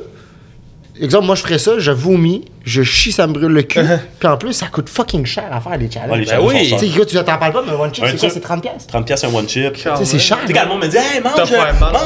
Exemple, 1.02 1.24
moi, 1.26 1.34
je 1.34 1.42
ferais 1.42 1.58
ça, 1.58 1.78
je 1.78 1.90
vomis, 1.90 2.44
je 2.64 2.82
chie, 2.82 3.10
ça 3.12 3.26
me 3.26 3.32
brûle 3.32 3.52
le 3.52 3.62
cul. 3.62 3.80
Puis 4.18 4.28
en 4.28 4.36
plus, 4.36 4.52
ça 4.52 4.66
coûte 4.66 4.88
fucking 4.88 5.24
cher 5.24 5.44
à 5.50 5.60
faire 5.60 5.78
les 5.78 5.86
Ouais, 5.86 5.90
challenges. 5.90 6.18
les 6.18 6.24
Ben 6.26 6.30
challenges 6.30 6.52
oui. 6.52 6.74
Tu 6.78 6.88
sais, 6.90 7.06
tu 7.06 7.16
t'en 7.24 7.38
parles 7.38 7.52
pas, 7.52 7.62
mais 7.66 7.72
one 7.72 7.94
chip, 7.94 8.04
Un 8.04 8.08
c'est 8.10 8.16
quoi? 8.18 8.28
C'est 8.30 8.40
30$? 8.40 8.60
piastres? 8.60 8.86
30 8.88 9.06
pièces 9.06 9.24
un 9.24 9.34
one 9.34 9.48
chip. 9.48 9.72
Tu 9.72 9.82
Tu 9.82 9.88
sais, 9.96 10.04
c'est 10.04 10.18
cher. 10.18 10.38
sais, 10.46 10.52
le 10.52 10.68
monde 10.68 10.82
me 10.82 10.88
dit, 10.88 10.96
hey, 10.96 11.22
mange, 11.22 11.34
mange 11.36 11.50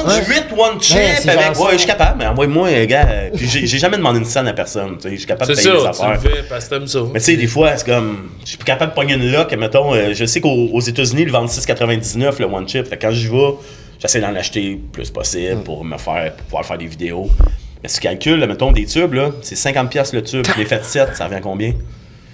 Ouais. 0.07 0.25
8 0.29 0.45
one 0.57 0.81
chip 0.81 0.97
Ouais, 0.97 1.29
avec. 1.31 1.59
Ouais, 1.59 1.67
je 1.73 1.79
suis 1.79 1.87
capable, 1.87 2.19
mais 2.19 2.27
envoie-moi, 2.27 2.69
un 2.69 2.85
gars. 2.85 3.07
Puis 3.35 3.49
j'ai 3.49 3.79
jamais 3.79 3.97
demandé 3.97 4.21
une 4.21 4.25
scène 4.25 4.47
à 4.47 4.53
personne. 4.53 4.97
Tu 4.97 5.03
sais, 5.03 5.11
je 5.11 5.17
suis 5.17 5.27
capable 5.27 5.51
de 5.51 5.57
payer 5.57 5.71
les 5.73 5.81
tu 5.81 5.87
affaires. 5.87 6.11
le 6.13 6.19
fais 6.19 6.43
parce 6.49 6.65
que 6.67 6.71
t'aimes 6.75 6.87
ça. 6.87 7.01
Mais 7.13 7.19
tu 7.19 7.25
sais, 7.27 7.37
des 7.37 7.47
fois, 7.49 7.77
c'est 7.77 7.87
comme. 7.87 8.29
Je 8.45 8.49
suis 8.51 8.57
plus 8.59 8.65
capable 8.65 8.93
de 8.93 8.97
pogner 8.97 9.15
une 9.15 9.33
lock. 9.33 9.53
Mettons, 9.55 9.93
euh, 9.95 10.11
je 10.15 10.25
sais 10.25 10.41
qu'aux 10.41 10.69
aux 10.73 10.81
États-Unis, 10.81 11.23
ils 11.23 11.27
le 11.27 11.33
vendent 11.33 11.49
6,99 11.49 12.39
le 12.39 12.45
one 12.47 12.69
chip. 12.69 12.87
Fait 12.87 12.97
quand 12.97 13.11
j'y 13.11 13.27
vais, 13.27 13.55
j'essaie 13.99 14.21
d'en 14.21 14.35
acheter 14.37 14.71
le 14.73 14.79
plus 14.93 15.11
possible 15.11 15.63
pour 15.65 15.85
me 15.85 15.99
faire, 15.99 16.33
pour 16.37 16.45
pouvoir 16.47 16.65
faire 16.65 16.79
des 16.79 16.87
vidéos. 16.87 17.29
Mais 17.85 17.89
si 17.91 17.97
tu 17.97 18.01
calcules, 18.01 18.41
là, 18.41 18.47
mettons, 18.47 18.73
des 18.73 18.87
tubes, 18.87 19.13
là, 19.13 19.29
c'est 19.43 19.57
50$ 19.57 19.89
piastres 19.89 20.17
le 20.17 20.23
tube. 20.23 20.47
L'ai 20.57 20.65
fait 20.65 20.83
7, 20.83 21.11
ça 21.15 21.25
revient 21.27 21.37
à 21.37 21.41
combien? 21.41 21.73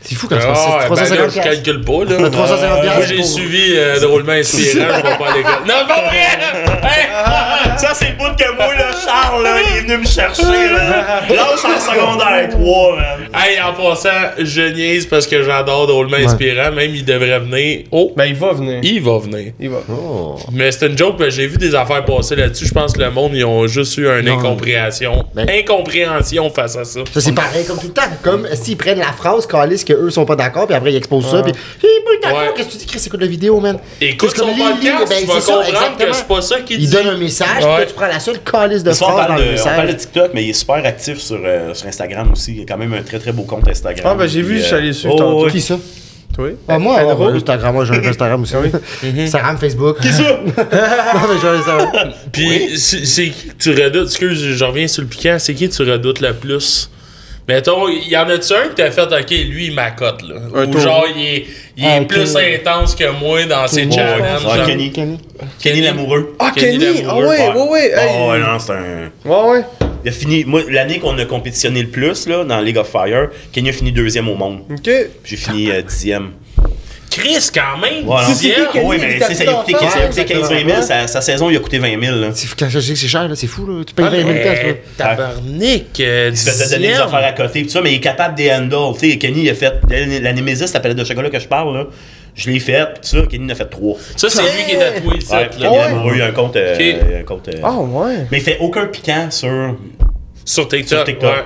C'est 0.00 0.14
fou 0.14 0.28
quand 0.28 0.36
tu 0.38 0.44
Ah, 0.48 0.86
passes 0.88 1.10
ben 1.10 1.16
là, 1.16 1.26
350$. 1.26 1.30
je 1.34 1.40
calcule 1.42 1.84
pas, 1.84 2.04
là. 2.04 2.30
350 2.30 2.84
Moi, 2.84 3.06
j'ai 3.08 3.22
suivi 3.24 3.72
euh, 3.76 3.98
drôlement 3.98 4.30
inspirant, 4.32 4.86
je 4.96 5.02
vais 5.08 5.18
pas 5.18 5.30
à 5.32 5.36
l'école. 5.36 5.52
Non, 5.66 5.74
pas 5.88 6.02
vrai! 6.06 6.84
Hey! 6.84 7.69
Ça, 7.80 7.94
c'est 7.94 8.10
le 8.10 8.16
bout 8.16 8.36
que 8.36 8.54
moi, 8.56 8.74
là, 8.74 8.90
Charles, 9.04 9.42
là, 9.42 9.56
il 9.60 9.76
est 9.76 9.80
venu 9.82 9.98
me 9.98 10.06
chercher, 10.06 10.42
là. 10.42 11.22
Là, 11.28 11.46
je 11.54 11.58
suis 11.58 11.68
en 11.68 11.80
secondaire 11.80 12.48
3, 12.50 12.96
man. 12.96 13.04
Hey, 13.34 13.58
en 13.60 13.72
passant, 13.72 14.08
je 14.38 14.60
niaise 14.74 15.06
parce 15.06 15.26
que 15.26 15.42
j'adore 15.42 15.86
drôlement 15.86 16.16
inspirant. 16.18 16.72
Même, 16.72 16.94
il 16.94 17.04
devrait 17.04 17.38
venir. 17.40 17.84
Oh, 17.90 18.12
Ben, 18.16 18.26
il 18.26 18.34
va 18.34 18.52
venir. 18.52 18.80
il 18.82 19.00
va 19.02 19.18
venir. 19.18 19.52
Il 19.58 19.70
va. 19.70 19.78
Oh. 19.90 20.36
Mais 20.52 20.70
c'est 20.72 20.86
une 20.86 20.98
joke, 20.98 21.18
que 21.18 21.30
j'ai 21.30 21.46
vu 21.46 21.56
des 21.56 21.74
affaires 21.74 22.04
passer 22.04 22.36
là-dessus. 22.36 22.66
Je 22.66 22.72
pense 22.74 22.92
que 22.92 23.00
le 23.00 23.10
monde, 23.10 23.32
ils 23.34 23.44
ont 23.44 23.66
juste 23.66 23.96
eu 23.96 24.06
une 24.08 24.26
Non. 24.26 24.38
incompréhension. 24.38 25.24
Ben- 25.34 25.48
Incompréhension 25.48 26.50
face 26.50 26.76
à 26.76 26.84
ça. 26.84 27.00
Ça, 27.12 27.20
c'est 27.20 27.32
pareil 27.32 27.64
comme 27.64 27.78
tout 27.78 27.86
le 27.88 27.92
temps. 27.92 28.02
Comme 28.22 28.46
s'ils 28.54 28.76
prennent 28.76 28.98
la 28.98 29.12
phrase, 29.12 29.46
calice, 29.46 29.84
qu'eux 29.84 30.10
sont 30.10 30.24
pas 30.26 30.36
d'accord, 30.36 30.66
puis 30.66 30.76
après 30.76 30.92
ils 30.92 30.96
exposent 30.96 31.30
ça, 31.30 31.42
puis 31.42 31.52
ils 31.82 32.04
pas 32.04 32.28
d'accord. 32.28 32.40
Ouais. 32.42 32.50
Qu'est-ce 32.56 32.68
que 32.68 32.72
tu 32.72 32.78
dis, 32.78 32.86
Chris, 32.86 33.02
écoute 33.06 33.20
la 33.20 33.26
vidéo, 33.26 33.60
man. 33.60 33.78
Écoute 34.00 34.36
son 34.36 34.46
que- 34.46 34.58
podcast, 34.58 35.08
ben, 35.08 35.20
tu 35.20 35.26
vas 35.26 35.34
comprendre 35.40 35.96
que 35.98 36.12
c'est 36.12 36.26
pas 36.28 36.42
ça 36.42 36.60
qu'il 36.60 36.78
dit. 36.78 36.84
Il 36.84 36.90
donne 36.90 37.06
un 37.08 37.16
message, 37.16 37.62
Ouais. 37.78 37.86
tu 37.86 37.94
prends 37.94 38.06
la 38.06 38.20
seule 38.20 38.40
calice 38.40 38.82
de 38.82 38.92
phrase 38.92 39.28
dans 39.28 39.34
le 39.34 39.42
de, 39.42 39.60
on 39.60 39.64
parle 39.64 39.88
de. 39.88 39.92
TikTok, 39.92 40.30
mais 40.34 40.44
il 40.44 40.50
est 40.50 40.54
super 40.54 40.76
actif 40.84 41.18
sur, 41.18 41.40
euh, 41.44 41.74
sur 41.74 41.86
Instagram 41.86 42.32
aussi. 42.32 42.54
Il 42.56 42.62
a 42.62 42.64
quand 42.66 42.78
même 42.78 42.92
un 42.94 43.02
très 43.02 43.18
très 43.18 43.32
beau 43.32 43.42
compte 43.42 43.68
Instagram. 43.68 44.12
Ah, 44.12 44.14
ben, 44.14 44.26
j'ai 44.26 44.42
vu, 44.42 44.58
je 44.58 44.64
suis 44.64 44.74
allé 44.74 44.92
suivre 44.92 45.14
oh, 45.14 45.18
tantôt. 45.18 45.44
ouais. 45.44 45.50
Qui 45.50 45.60
ça? 45.60 45.78
Toi? 46.34 46.50
Ah, 46.68 46.78
moi, 46.78 46.96
Ben, 46.98 47.14
ouais, 47.14 47.26
ouais, 47.26 47.36
Instagram, 47.36 47.74
moi 47.74 47.84
j'ai 47.84 47.94
un 47.94 48.04
Instagram 48.04 48.42
aussi. 48.42 48.54
Instagram, 49.18 49.58
Facebook. 49.58 50.00
Qui 50.00 50.12
ça? 50.12 50.22
non, 50.22 50.40
mais 50.56 51.40
j'ai 51.40 51.48
un 51.48 51.58
Instagram. 51.58 52.12
Puis, 52.32 52.78
c'est 52.78 53.32
tu 53.58 53.70
redoutes, 53.70 54.06
excuse, 54.08 54.40
je 54.40 54.64
reviens 54.64 54.86
sur 54.86 55.02
le 55.02 55.08
piquant, 55.08 55.36
c'est 55.38 55.54
qui 55.54 55.68
tu 55.68 55.82
redoutes 55.82 56.20
le 56.20 56.32
plus? 56.34 56.90
Mettons, 57.54 57.88
y 57.88 58.16
en 58.16 58.28
a-tu 58.28 58.52
un 58.52 58.68
que 58.68 58.74
t'as 58.76 58.90
fait, 58.92 59.02
ok, 59.02 59.30
lui, 59.48 59.66
il 59.66 59.74
m'accote, 59.74 60.22
là? 60.22 60.36
Un 60.54 60.68
Ou 60.68 60.70
tour. 60.70 60.80
genre, 60.80 61.04
il 61.16 61.20
est, 61.20 61.44
il 61.76 61.84
est 61.84 61.88
Ah, 61.96 62.00
plus 62.06 62.32
Kenny. 62.32 62.54
intense 62.54 62.94
que 62.94 63.10
moi 63.18 63.44
dans 63.44 63.66
ses 63.66 63.90
challenges. 63.90 64.44
Ouais, 64.44 64.56
genre. 64.56 64.66
Kenny. 64.66 64.92
Kenny. 64.92 65.18
Kenny 65.60 65.80
l'amoureux. 65.80 66.36
Ah, 66.38 66.52
Kenny 66.54 66.78
Kenny! 66.78 66.98
Ah, 67.00 67.06
l'amoureux, 67.08 67.26
ouais, 67.26 67.48
ouais, 67.48 67.68
ouais. 67.70 67.90
Hey. 67.92 68.08
Oh, 68.20 68.30
ouais, 68.30 68.38
non, 68.38 68.58
c'est 68.60 68.72
un. 68.72 69.10
Ouais, 69.24 69.50
ouais. 69.50 69.64
Il 70.04 70.08
a 70.08 70.12
fini. 70.12 70.44
Moi, 70.44 70.62
l'année 70.70 70.98
qu'on 71.00 71.18
a 71.18 71.24
compétitionné 71.24 71.82
le 71.82 71.88
plus, 71.88 72.28
là, 72.28 72.44
dans 72.44 72.60
League 72.60 72.78
of 72.78 72.88
Fire, 72.88 73.30
Kenny 73.52 73.70
a 73.70 73.72
fini 73.72 73.90
deuxième 73.90 74.28
au 74.28 74.36
monde. 74.36 74.60
Ok. 74.70 74.82
Puis 74.84 75.02
J'ai 75.24 75.36
fini 75.36 75.70
euh, 75.72 75.82
dixième. 75.82 76.30
Chris, 77.10 77.48
quand 77.52 77.76
même! 77.78 78.04
Dixième? 78.26 78.68
Kenny? 78.72 78.84
Oui, 78.86 78.96
mais 79.00 79.16
est 79.16 79.18
tu 79.18 79.24
sais, 79.24 79.34
ça 79.34 79.42
lui 79.44 79.50
a 79.50 79.54
coûté, 79.54 79.74
acteur, 79.74 79.90
ça 79.90 79.98
lui 79.98 80.04
a 80.04 80.08
coûté 80.08 80.20
exactement. 80.20 80.48
15-20 80.60 80.66
000. 80.66 80.82
Sa, 80.82 81.06
sa 81.08 81.20
saison, 81.20 81.50
il 81.50 81.56
a 81.56 81.60
coûté 81.60 81.78
20 81.78 82.00
000. 82.00 82.16
Là. 82.16 82.28
C'est 82.32 82.46
fou, 82.46 82.54
quand 82.58 82.68
je 82.68 82.78
sais 82.78 82.92
que 82.92 82.98
c'est 82.98 83.08
cher, 83.08 83.26
là, 83.28 83.34
c'est 83.34 83.46
fou, 83.48 83.66
là. 83.66 83.82
Tu 83.84 83.94
payes 83.94 84.04
Ah, 84.06 84.10
20 84.10 84.16
000 84.22 84.32
piastres, 84.32 84.66
là. 84.66 84.72
mais 84.72 84.82
tabarnak, 84.96 86.00
euh, 86.00 86.28
Il 86.30 86.36
se 86.38 86.50
faisait 86.50 86.76
donner 86.76 86.88
des 86.92 86.94
affaires 87.00 87.24
à 87.24 87.32
côté, 87.32 87.62
tout 87.64 87.68
ça, 87.68 87.80
mais 87.82 87.92
il 87.92 87.96
est 87.96 88.00
capable 88.00 88.36
des 88.36 88.52
handles. 88.52 88.96
Tu 88.98 89.10
sais, 89.10 89.18
Kenny, 89.18 89.42
il 89.42 89.50
a 89.50 89.54
fait. 89.54 89.80
La, 89.90 90.06
la 90.20 90.32
Nemesis, 90.32 90.72
la 90.72 90.80
palette 90.80 90.98
de 90.98 91.04
chocolat 91.04 91.30
que 91.30 91.38
je 91.40 91.48
parle, 91.48 91.76
là, 91.76 91.86
je 92.36 92.48
l'ai 92.48 92.60
faite, 92.60 93.00
tout 93.02 93.08
ça. 93.20 93.26
Kenny 93.26 93.46
en 93.46 93.48
a 93.48 93.54
fait 93.56 93.66
trois. 93.66 93.96
Ça, 94.16 94.30
c'est 94.30 94.42
lui 94.42 94.64
qui 94.68 94.76
est 94.76 94.78
tatoué 94.78 95.16
ici, 95.18 95.32
Ouais, 95.32 95.50
là. 95.58 95.90
Il 96.14 96.22
a 96.22 96.26
un 96.26 96.30
compte. 96.32 96.54
euh, 96.56 97.20
un 97.20 97.24
compte 97.24 97.48
euh, 97.48 97.58
Ah, 97.62 97.76
ouais. 97.80 98.26
Mais 98.30 98.38
il 98.38 98.44
fait 98.44 98.58
aucun 98.60 98.86
piquant 98.86 99.26
sur. 99.30 99.76
Sur 100.44 100.68
TikTok. 100.68 100.88
Sur 100.98 101.04
TikTok. 101.04 101.44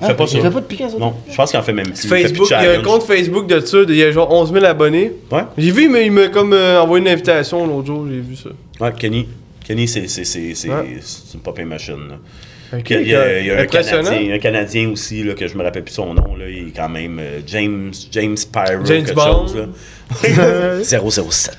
Ouais. 0.00 0.06
Il 0.06 0.06
fait 0.08 0.14
pas 0.16 0.26
ça. 0.26 0.36
Il 0.36 0.42
fait 0.42 0.50
pas 0.50 0.60
de 0.60 0.66
piquant, 0.66 0.88
ça? 0.88 0.98
Non, 0.98 1.14
je 1.30 1.34
pense 1.34 1.50
qu'il 1.50 1.58
en 1.60 1.62
fait 1.62 1.72
même 1.72 1.90
plus. 1.90 2.06
Facebook, 2.08 2.46
il 2.50 2.52
y 2.52 2.54
a 2.54 2.78
un 2.78 2.82
compte 2.82 3.02
Facebook 3.02 3.46
de 3.46 3.60
ça, 3.60 3.78
il 3.88 3.94
y 3.96 4.02
a 4.02 4.10
genre 4.12 4.30
11 4.32 4.52
000 4.52 4.64
abonnés. 4.64 5.12
Ouais. 5.30 5.42
J'ai 5.56 5.70
vu, 5.70 5.88
mais 5.88 6.06
il 6.06 6.12
m'a 6.12 6.28
comme 6.28 6.52
euh, 6.52 6.80
envoyé 6.80 7.02
une 7.04 7.10
invitation 7.10 7.66
l'autre 7.66 7.86
jour, 7.86 8.06
j'ai 8.08 8.20
vu 8.20 8.36
ça. 8.36 8.50
Ouais, 8.80 8.92
Kenny. 8.98 9.26
Kenny, 9.66 9.86
c'est 9.88 10.08
c'est- 10.08 10.24
c'est- 10.24 10.54
c'est- 10.54 10.68
Ouais. 10.70 10.98
une 11.34 11.40
popping 11.40 11.66
machine. 11.66 11.96
Là. 12.08 12.16
Il 12.90 13.08
y 13.08 13.14
a, 13.14 13.40
il 13.40 13.46
y 13.46 13.50
un. 13.50 13.64
Canadien, 13.66 14.34
un 14.34 14.38
Canadien 14.38 14.90
aussi, 14.90 15.24
là, 15.24 15.32
que 15.34 15.48
je 15.48 15.56
me 15.56 15.62
rappelle 15.62 15.84
plus 15.84 15.94
son 15.94 16.12
nom. 16.12 16.36
Là, 16.36 16.48
il 16.50 16.68
est 16.68 16.72
quand 16.76 16.88
même 16.90 17.18
euh, 17.18 17.40
James, 17.46 17.90
James 18.12 18.36
Pyro, 18.52 18.84
James 18.84 19.04
quelque 19.06 19.14
Bond. 19.14 19.46
chose. 19.48 19.56
Là. 19.56 20.82
007. 20.84 21.58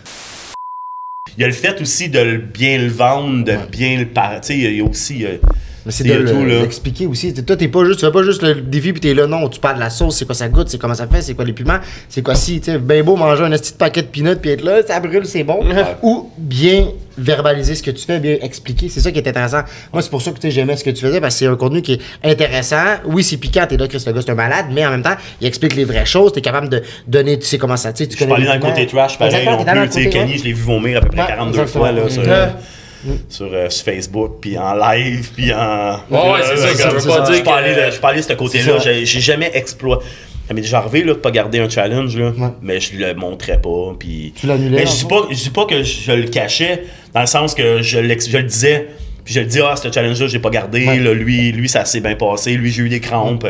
Il 1.38 1.42
y 1.42 1.44
a 1.44 1.48
le 1.48 1.54
fait 1.54 1.80
aussi 1.82 2.10
de 2.10 2.38
bien 2.38 2.78
le 2.78 2.90
vendre, 2.90 3.44
de 3.46 3.56
bien 3.72 3.98
le 3.98 4.06
par... 4.06 4.42
Tu 4.42 4.48
sais, 4.48 4.58
il 4.58 4.76
y 4.76 4.82
a 4.82 4.84
aussi... 4.84 5.26
euh, 5.26 5.38
Mais 5.86 5.92
c'est 5.92 6.04
de 6.04 6.14
le- 6.14 6.46
l'expliquer 6.62 7.08
aussi. 7.08 7.34
Toi, 7.34 7.56
t'es 7.56 7.68
pas 7.68 7.86
juste, 7.86 8.00
tu 8.00 8.06
fais 8.06 8.12
pas 8.12 8.24
juste 8.24 8.42
le 8.42 8.56
défi 8.56 8.92
puis 8.92 9.02
t'es 9.02 9.14
là, 9.14 9.28
non. 9.28 9.48
Tu 9.50 9.60
parles 9.60 9.76
de 9.76 9.80
la 9.80 9.90
sauce, 9.90 10.18
c'est 10.18 10.26
quoi 10.26 10.36
ça 10.36 10.48
goûte, 10.50 10.70
c'est 10.70 10.78
comment 10.78 10.94
ça 10.94 11.08
fait, 11.08 11.22
c'est 11.22 11.34
quoi 11.34 11.46
les 11.46 11.54
piments, 11.54 11.80
c'est 12.10 12.22
quoi 12.22 12.36
si, 12.36 12.60
tu 12.62 12.78
ben 12.78 13.04
beau 13.04 13.16
manger 13.16 13.44
un 13.46 13.52
petit 13.52 13.74
paquet 13.74 14.02
de 14.02 14.08
peanuts 14.08 14.36
puis 14.36 14.52
être 14.52 14.64
là, 14.64 14.82
ça 14.86 15.00
brûle, 15.00 15.26
c'est 15.26 15.44
bon. 15.44 15.60
Ou 16.04 16.30
bien 16.38 16.88
verbaliser 17.18 17.76
ce 17.76 17.84
que 17.84 17.92
tu 17.92 18.06
fais, 18.06 18.20
bien 18.20 18.38
expliquer. 18.42 18.88
C'est 18.90 19.02
ça 19.02 19.12
qui 19.12 19.20
est 19.20 19.28
intéressant. 19.28 19.62
Moi, 19.92 20.02
c'est 20.02 20.10
pour 20.10 20.22
ça 20.22 20.32
que 20.32 20.50
j'aimais 20.50 20.78
ce 20.78 20.84
que 20.86 20.90
tu 20.90 21.02
faisais 21.02 21.20
parce 21.20 21.36
que 21.36 21.40
c'est 21.40 21.48
un 21.48 21.56
contenu 21.58 21.82
qui 21.82 21.94
est 21.94 22.00
intéressant. 22.24 22.84
Oui, 23.06 23.24
c'est 23.24 23.38
piquant, 23.38 23.66
t'es 23.68 23.76
là, 23.78 23.88
Chris, 23.88 24.02
le 24.06 24.14
gars, 24.14 24.22
c'est 24.22 24.32
un 24.32 24.36
malade, 24.36 24.68
mais 24.72 24.86
en 24.86 24.92
même 24.92 25.02
temps, 25.04 25.16
il 25.42 25.48
explique 25.48 25.76
les 25.76 25.84
vraies 25.86 26.06
choses, 26.06 26.32
t'es 26.34 26.42
capable 26.42 26.70
de 26.70 26.82
donner, 27.08 27.38
tu 27.40 27.46
sais 27.46 27.58
comment 27.58 27.76
ça, 27.78 27.92
tu 27.92 28.04
sais, 28.04 28.08
tu 28.08 28.14
Je 28.14 28.18
suis 28.24 28.26
pas 28.28 28.36
allé 28.36 28.46
dans 28.46 28.54
le 28.54 28.60
côté 28.60 28.86
trash, 28.88 29.18
pareil 29.18 29.46
non 29.46 29.64
plus. 29.66 29.90
Tu 29.90 30.04
sais, 30.04 30.10
Kenny, 30.10 30.38
je 30.38 30.44
l'ai 30.46 30.54
vu 30.54 30.64
vomir 30.64 30.98
à 31.00 31.02
peu 31.02 31.10
près 31.10 31.22
Ouais, 31.22 31.28
42 31.28 31.60
exactement. 31.60 31.86
fois 31.86 31.92
là, 31.92 32.56
sur, 33.04 33.12
euh, 33.12 33.16
sur, 33.30 33.50
euh, 33.54 33.70
sur 33.70 33.86
Facebook, 33.86 34.32
puis 34.42 34.58
en 34.58 34.74
live, 34.74 35.30
puis 35.36 35.54
en... 35.54 36.00
Ouais, 36.10 36.32
ouais, 36.32 36.40
c'est 36.44 36.58
ça, 36.58 36.76
ça 36.76 36.90
veut 36.90 37.00
Je 37.00 37.08
pas 37.08 37.22
dire 37.32 37.44
pas 37.44 37.56
allé 37.58 37.74
que- 37.76 37.80
de- 37.82 37.86
je 37.86 37.92
suis 37.92 38.00
pas 38.02 38.10
allé 38.10 38.22
de 38.22 38.26
ce 38.26 38.34
côté-là. 38.34 38.78
J'ai 38.80 39.06
jamais 39.22 39.52
exploité... 39.54 40.06
Ça 40.48 40.56
m'est 40.56 40.62
déjà 40.62 40.80
arrivé 40.80 41.04
là, 41.04 41.14
de 41.14 41.20
pas 41.20 41.30
garder 41.30 41.60
un 41.60 41.70
challenge, 41.70 42.18
là, 42.18 42.32
Ouais. 42.36 42.48
mais 42.64 42.80
je 42.80 42.96
le 42.98 43.14
montrais 43.14 43.62
pas. 43.62 43.94
Puis... 44.00 44.34
Tu 44.36 44.48
l'annulais, 44.48 44.78
Mais 44.78 44.86
je 44.88 44.96
dis 44.98 45.06
pas, 45.06 45.28
je 45.30 45.36
dis 45.36 45.50
pas 45.52 45.66
que 45.66 45.84
je 45.84 46.12
le 46.12 46.28
cachais, 46.28 46.86
dans 47.14 47.22
le 47.22 47.28
sens 47.28 47.54
que 47.54 47.84
je, 47.84 48.00
je 48.02 48.38
le 48.38 48.44
disais, 48.44 48.88
puis 49.24 49.34
je 49.36 49.42
le 49.42 49.46
dis, 49.46 49.60
ah, 49.62 49.76
ce 49.76 49.92
challenge-là, 49.92 50.26
j'ai 50.26 50.40
pas 50.40 50.50
gardé, 50.50 50.88
Ouais. 50.88 50.98
là, 50.98 51.14
lui, 51.14 51.52
lui, 51.52 51.70
ça 51.70 51.86
s'est 51.86 52.00
bien 52.02 52.16
passé, 52.16 52.54
lui, 52.56 52.72
j'ai 52.72 52.82
eu 52.82 52.90
des 52.90 53.00
crampes. 53.00 53.46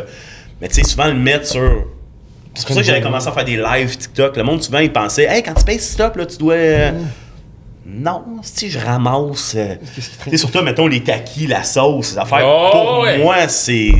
Mais 0.61 0.67
tu 0.67 0.73
sais, 0.75 0.83
souvent, 0.83 1.05
le 1.07 1.13
mettre 1.13 1.47
sur. 1.47 1.85
C'est 2.53 2.65
pour 2.65 2.75
ça 2.75 2.81
que 2.81 2.87
j'avais 2.87 2.99
commencé 2.99 3.29
à 3.29 3.31
faire 3.31 3.45
des 3.45 3.55
lives 3.55 3.95
TikTok. 3.97 4.35
Le 4.35 4.43
monde, 4.43 4.61
souvent, 4.61 4.79
il 4.79 4.91
pensait, 4.91 5.23
hey, 5.23 5.41
quand 5.41 5.53
tu 5.53 5.63
payes 5.63 5.79
stop, 5.79 6.17
là, 6.17 6.25
tu 6.25 6.35
dois. 6.37 6.55
Euh, 7.89 8.01
Non, 8.01 8.23
si 8.41 8.69
je 8.69 8.79
ramasse. 8.79 9.53
euh, 9.57 9.75
Tu 9.95 10.01
sais, 10.31 10.37
surtout, 10.37 10.61
mettons, 10.61 10.87
les 10.87 11.01
taquis, 11.03 11.47
la 11.47 11.63
sauce, 11.63 12.07
ces 12.09 12.17
affaires. 12.17 12.43
Oh, 12.45 12.69
pour 12.71 12.99
ouais. 13.01 13.17
moi, 13.19 13.47
c'est. 13.47 13.91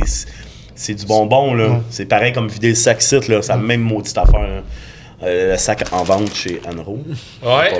C'est 0.74 0.94
du 0.94 1.04
bonbon, 1.04 1.52
là. 1.54 1.80
C'est 1.90 2.06
pareil 2.06 2.32
comme 2.32 2.48
vider 2.48 2.70
le 2.70 2.74
sac 2.74 3.02
site, 3.02 3.28
là. 3.28 3.42
C'est 3.42 3.52
la 3.52 3.58
même 3.58 3.82
maudite 3.82 4.16
affaire. 4.16 4.40
là. 4.40 4.62
Euh, 5.22 5.52
le 5.52 5.58
sac 5.58 5.84
en 5.92 6.02
vente 6.02 6.34
chez 6.34 6.62
Anro. 6.66 6.98
Ouais. 7.42 7.78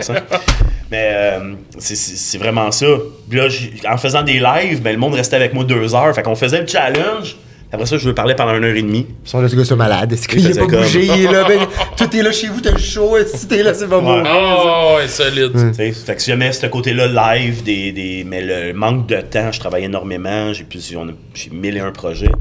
Mais 0.91 1.11
euh, 1.15 1.55
c'est- 1.79 1.95
c'est 1.97 2.17
c'est 2.17 2.37
vraiment 2.37 2.71
ça. 2.71 2.87
Puis 3.31 3.39
là, 3.39 3.49
en 3.91 3.97
faisant 3.97 4.23
des 4.23 4.39
lives, 4.41 4.83
ben, 4.83 4.93
le 4.93 4.99
monde 4.99 5.15
restait 5.15 5.37
avec 5.37 5.55
moi 5.55 5.65
deux 5.65 5.95
heures. 5.95 6.15
Fait 6.15 6.23
qu'on 6.23 6.35
faisait 6.37 6.61
le 6.61 6.67
challenge. 6.67 7.37
Après 7.73 7.87
ça, 7.87 7.97
je 7.99 8.09
lui 8.09 8.15
parlais 8.15 8.35
pendant 8.35 8.55
une 8.57 8.65
heure 8.65 8.75
et 8.75 8.83
demie. 8.83 9.07
Ils 9.25 9.29
sont 9.29 9.41
là, 9.41 9.49
ce 9.49 9.55
gars, 9.55 9.65
c'est 9.65 9.77
malade. 9.77 10.13
Est-ce 10.13 10.27
qu'il 10.27 10.43
pas 10.43 10.61
comme- 10.67 10.71
bougé, 10.83 11.05
il 11.05 11.25
est 11.27 11.31
là, 11.33 11.45
ben, 11.47 11.61
tout 11.97 12.17
est 12.17 12.23
là 12.23 12.33
chez 12.33 12.49
vous, 12.49 12.61
t'as 12.61 12.73
le 12.73 12.79
chaud, 12.79 13.17
si 13.33 13.47
t'es 13.47 13.63
là, 13.63 13.73
c'est 13.75 13.87
pas 13.89 14.01
bon. 14.01 14.21
Ouais. 14.23 14.29
Ah, 14.29 14.97
ouais, 14.97 15.07
solide. 15.07 15.53
Tu 15.53 15.75
sais, 15.75 15.93
Fait 15.93 16.17
que 16.17 16.21
si 16.23 16.31
jamais 16.31 16.51
ce 16.53 16.67
côté-là 16.67 17.07
live, 17.37 17.63
des, 17.63 17.93
des, 17.93 18.25
mais 18.27 18.41
le 18.43 18.73
manque 18.73 19.07
de 19.07 19.21
temps, 19.21 19.53
je 19.53 19.61
travaille 19.61 19.85
énormément. 19.85 20.53
J'ai 20.53 20.65
plus, 20.65 20.95
on 20.97 21.09
a- 21.09 21.13
j'ai 21.35 21.51
mille 21.51 21.77
et 21.77 21.81
un 21.81 21.93
projets. 21.93 22.33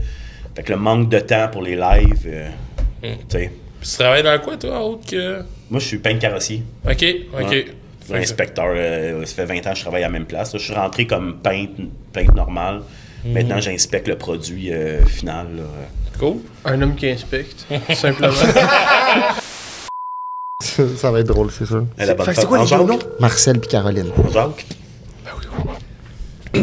Fait 0.56 0.64
que 0.64 0.72
le 0.74 0.80
manque 0.80 1.10
de 1.10 1.20
temps 1.20 1.48
pour 1.52 1.62
les 1.62 1.76
lives, 1.76 2.26
euh, 2.26 2.48
tu 3.04 3.10
sais. 3.30 3.52
Tu 3.82 3.90
travailles 3.98 4.24
dans 4.24 4.38
quoi, 4.40 4.58
toi, 4.58 4.82
autre 4.84 5.06
que? 5.10 5.38
Moi, 5.70 5.80
je 5.80 5.86
suis 5.86 6.00
peintre 6.00 6.20
carrossier. 6.20 6.64
Ok, 6.90 7.06
ok. 7.40 7.66
Ouais. 8.10 8.18
Inspecteur. 8.22 8.66
euh, 8.76 9.24
ça 9.26 9.36
fait 9.36 9.46
20 9.46 9.68
ans 9.68 9.72
que 9.72 9.78
je 9.78 9.82
travaille 9.82 10.02
à 10.02 10.08
la 10.08 10.12
même 10.12 10.26
place. 10.26 10.52
Là, 10.54 10.60
je 10.60 10.66
suis 10.66 10.74
rentré 10.74 11.06
comme 11.06 11.36
peintre, 11.44 11.74
peintre 12.12 12.34
normal. 12.34 12.82
Maintenant, 13.26 13.60
j'inspecte 13.60 14.08
le 14.08 14.18
produit 14.18 14.72
euh, 14.74 15.06
final. 15.06 15.48
là. 15.58 15.64
Cool. 16.20 16.38
Un 16.66 16.82
homme 16.82 16.96
qui 16.96 17.10
inspecte, 17.10 17.66
simplement. 17.94 18.34
Ça 20.98 21.12
va 21.12 21.20
être 21.20 21.28
drôle, 21.28 21.50
c'est 21.52 21.66
sûr. 21.66 21.86
C'est 21.98 22.46
quoi 22.46 22.64
les 22.64 22.70
noms? 22.70 23.00
Marcel 23.20 23.60
puis 23.60 23.70
Caroline. 23.70 24.12
Jacques? 24.34 24.66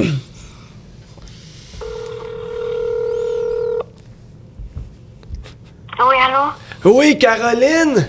Oui, 5.98 6.14
allô? 6.28 6.52
oui, 6.84 7.18
Caroline! 7.18 8.06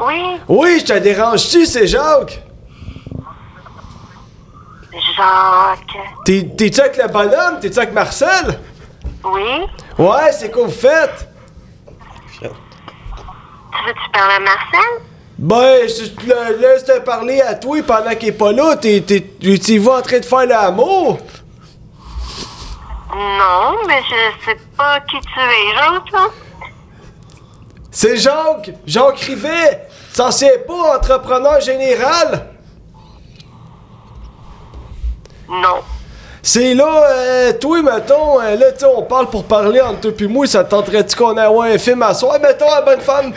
Oui, 0.00 0.14
Oui, 0.48 0.80
je 0.80 0.84
te 0.92 0.98
dérange-tu, 0.98 1.66
c'est 1.66 1.86
Jacques? 1.86 2.42
Jacques, 5.16 5.78
Jacques. 5.92 6.24
T'es- 6.24 6.50
T'es-tu 6.56 6.80
avec 6.80 6.96
le 6.96 7.08
bonhomme? 7.08 7.60
T'es-tu 7.60 7.78
avec 7.78 7.92
Marcel? 7.92 8.58
Oui? 9.24 9.66
Ouais, 9.98 10.32
c'est 10.32 10.50
quoi 10.50 10.64
vous 10.64 10.70
faites? 10.70 11.28
Tu 12.40 12.48
veux-tu 13.86 14.10
parler 14.12 14.34
à 14.34 14.40
Marcel? 14.40 15.02
Ben, 15.38 15.88
je 15.88 16.06
te 16.10 16.60
laisse 16.60 16.84
te 16.84 16.98
parler 17.00 17.40
à 17.40 17.54
toi 17.54 17.78
pendant 17.86 18.14
qu'il 18.14 18.28
est 18.28 18.32
pas 18.32 18.52
là. 18.52 18.76
T'es, 18.76 19.00
t'es, 19.06 19.24
tu 19.58 19.78
vas 19.78 19.98
en 19.98 20.02
train 20.02 20.18
de 20.20 20.24
faire 20.24 20.46
l'amour? 20.46 21.18
Non, 23.14 23.76
mais 23.86 24.02
je 24.02 24.44
sais 24.44 24.58
pas 24.76 25.00
qui 25.00 25.18
tu 25.20 25.40
es, 25.40 25.74
Jacques, 25.74 26.12
là. 26.12 26.26
C'est 27.90 28.16
Jacques! 28.16 28.70
Jacques 28.86 29.18
Rivet! 29.20 29.88
T'en 30.16 30.30
sais 30.30 30.58
pas, 30.66 30.96
entrepreneur 30.96 31.60
général? 31.60 32.51
Non. 35.52 35.80
C'est 36.42 36.74
là, 36.74 37.04
euh, 37.10 37.52
toi, 37.52 37.82
mettons, 37.82 38.40
euh, 38.40 38.56
là, 38.56 38.72
tu 38.72 38.80
sais, 38.80 38.86
on 38.86 39.02
parle 39.02 39.28
pour 39.30 39.44
parler 39.44 39.80
entre 39.80 40.00
toi 40.00 40.12
pis 40.12 40.26
moi, 40.26 40.46
ça 40.46 40.64
te 40.64 40.70
tenterait-tu 40.70 41.14
qu'on 41.14 41.36
ait 41.36 41.46
ouais, 41.46 41.74
un 41.74 41.78
film 41.78 42.02
à 42.02 42.14
soir? 42.14 42.38
Mettons, 42.40 42.68
la 42.68 42.80
bonne 42.82 43.00
femme! 43.00 43.32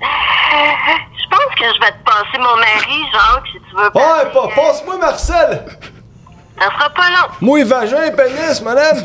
Je 0.00 1.28
pense 1.28 1.54
que 1.56 1.64
je 1.74 1.80
vais 1.80 1.92
te 1.92 2.04
passer 2.04 2.38
mon 2.38 2.56
mari, 2.56 3.04
Jacques, 3.12 3.46
si 3.52 3.58
tu 3.58 3.76
veux 3.76 3.84
Ouais, 3.84 3.90
parler, 3.90 4.30
pa- 4.32 4.44
euh, 4.44 4.54
passe-moi 4.54 4.96
Marcel! 4.98 5.64
Ça 6.58 6.64
sera 6.66 6.90
pas 6.90 7.08
long. 7.10 7.28
Moi, 7.40 7.64
vagin, 7.64 8.10
pénis, 8.16 8.62
madame! 8.62 9.04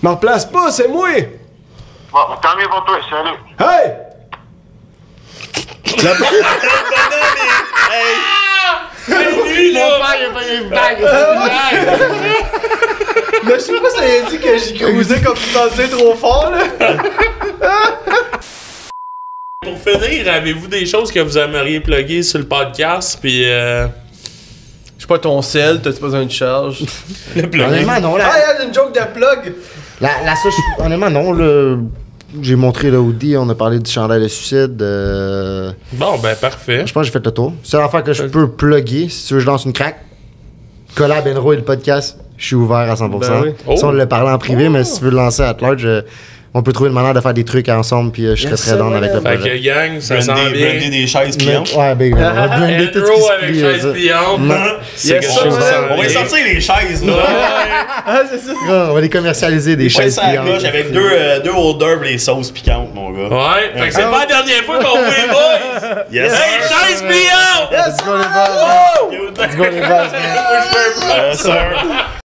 Tu 0.00 0.06
me 0.06 0.12
replaces 0.12 0.46
pas, 0.46 0.70
c'est 0.70 0.88
moi! 0.88 1.08
Bon, 2.12 2.18
tant 2.42 2.56
mieux 2.58 2.68
pour 2.68 2.84
toi, 2.84 2.98
salut. 3.08 3.38
Hey! 3.58 3.92
Le 5.86 6.18
bonhomme 6.18 6.34
est. 7.92 7.92
Hey! 7.92 8.16
Lui, 9.54 9.72
là! 9.72 9.98
Mais 13.44 13.54
je 13.54 13.58
sais 13.60 13.72
pas 13.80 13.90
si 13.90 13.96
ça 13.96 14.02
a 14.02 14.30
dit 14.30 14.38
que 14.38 14.58
j'y 14.58 14.74
cruisais 14.74 15.20
comme 15.20 15.34
tu 15.36 15.48
pensais 15.52 15.88
trop 15.88 16.14
fort, 16.14 16.50
là! 16.50 16.64
Pour 19.62 19.78
finir, 19.78 20.32
avez-vous 20.32 20.66
des 20.68 20.86
choses 20.86 21.12
que 21.12 21.20
vous 21.20 21.36
aimeriez 21.36 21.80
plugger 21.80 22.22
sur 22.22 22.38
le 22.38 22.46
podcast? 22.46 23.18
Puis, 23.20 23.44
euh, 23.50 23.86
Je 24.96 25.02
sais 25.02 25.06
pas 25.08 25.18
ton 25.18 25.42
sel, 25.42 25.82
t'as-tu 25.82 26.00
besoin 26.00 26.24
de 26.24 26.30
charge? 26.30 26.82
Le 27.36 27.48
plugin. 27.50 27.68
Honnêtement, 27.68 28.00
non. 28.00 28.16
La, 28.16 28.30
Ah, 28.32 28.36
il 28.38 28.40
y 28.40 28.62
a 28.62 28.64
une 28.66 28.72
joke 28.74 28.94
de 28.94 29.00
plug! 29.12 29.54
La, 30.00 30.08
la 30.24 30.36
seule 30.36 30.52
chose- 30.52 30.84
honnêtement, 30.86 31.10
non. 31.10 31.32
Le, 31.32 31.78
j'ai 32.40 32.54
montré 32.56 32.90
le 32.90 32.98
hoodie, 32.98 33.36
on 33.36 33.48
a 33.48 33.54
parlé 33.54 33.78
du 33.80 33.90
chandail 33.90 34.20
de 34.22 34.28
suicide. 34.28 34.80
euh, 34.80 35.72
bon, 35.92 36.18
ben, 36.22 36.36
parfait. 36.36 36.86
je 36.86 36.92
pense 36.92 37.02
que 37.02 37.06
j'ai 37.06 37.12
fait 37.12 37.24
le 37.24 37.30
tour. 37.32 37.52
Seule 37.62 37.82
affaire 37.82 38.04
que 38.04 38.12
je 38.12 38.24
peux 38.24 38.48
plugger, 38.48 39.08
si 39.08 39.26
tu 39.26 39.34
veux, 39.34 39.40
je 39.40 39.46
lance 39.46 39.64
une 39.64 39.72
craque. 39.72 39.98
Collab 40.94 41.26
Enro 41.28 41.52
et 41.52 41.56
le 41.56 41.62
podcast, 41.62 42.18
je 42.36 42.46
suis 42.46 42.56
ouvert 42.56 42.78
à 42.78 42.94
100%. 42.94 43.18
Ben 43.20 43.42
oui. 43.42 43.50
Oh. 43.66 43.76
Si 43.76 43.84
on 43.84 43.92
le 43.92 44.06
parlait 44.06 44.30
en 44.30 44.38
privé, 44.38 44.68
mais 44.68 44.84
si 44.84 44.98
tu 44.98 45.04
veux 45.04 45.10
le 45.10 45.16
lancer 45.16 45.42
à 45.42 45.56
large, 45.60 45.84
euh, 45.86 46.02
on 46.52 46.62
peut 46.62 46.72
trouver 46.72 46.88
une 46.88 46.94
manière 46.94 47.14
de 47.14 47.20
faire 47.20 47.32
des 47.32 47.44
trucs 47.44 47.68
ensemble, 47.68 48.10
puis 48.10 48.26
euh, 48.26 48.34
je 48.34 48.42
serais 48.42 48.50
Yes, 48.52 48.62
très 48.66 48.76
down 48.76 48.92
avec 48.96 49.12
le 49.12 49.20
Fait 49.20 49.36
projet. 49.36 49.58
que, 49.60 49.64
gang, 49.64 50.00
ça 50.00 50.20
sent 50.20 50.32
bien. 50.52 50.70
brander 50.70 50.88
des 50.90 51.06
chaises 51.06 51.36
pliantes. 51.36 51.72
Ouais, 51.76 51.94
big, 51.94 52.14
on 52.16 52.18
va 52.18 52.48
blinder 52.58 52.90
tout 52.90 52.98
ce 53.06 53.32
avec 53.32 53.50
plie, 53.52 53.60
chaise 53.60 53.82
ça. 53.82 53.88
pliante. 53.92 54.40
C'est 54.96 55.08
Yes, 55.08 55.20
quelque 55.20 55.32
chose 55.32 55.54
On 55.90 55.96
va 55.96 56.02
vient. 56.02 56.08
sortir 56.08 56.44
les 56.44 56.60
chaises, 56.60 57.04
là. 57.06 57.12
Ah, 58.06 58.22
c'est 58.30 58.38
ça! 58.40 58.52
On 58.90 58.94
va 58.94 59.00
les 59.00 59.08
commercialiser, 59.08 59.76
des 59.76 59.88
chaises 59.88 60.18
pliantes. 60.18 60.46
coche 60.46 60.64
avec 60.64 60.90
deux, 60.92 61.08
euh, 61.12 61.40
deux 61.40 61.50
holders 61.50 61.96
pour 61.96 62.04
les 62.04 62.18
sauces 62.18 62.50
piquantes, 62.50 62.92
mon 62.94 63.10
gars. 63.10 63.28
Ouais, 63.28 63.70
fait 63.80 63.88
que 63.88 63.94
c'est 63.94 64.02
pas 64.02 64.20
la 64.20 64.26
dernière 64.26 64.64
fois 64.64 64.78
qu'on 64.78 64.98
voit 64.98 65.06
les 65.08 65.28
boys! 65.30 66.04
Yes! 66.10 66.32
Hey, 66.32 66.60
chaise 66.62 67.02
pliante! 67.02 67.70
Let's 67.70 68.04
go 68.04 68.16
les 68.16 68.24
boys! 68.24 69.38
Let's 69.38 69.56
go 69.56 69.62
les 69.64 69.80
boys, 69.80 70.10
man! 70.12 71.28
Yes, 71.30 71.40
sir. 71.42 71.54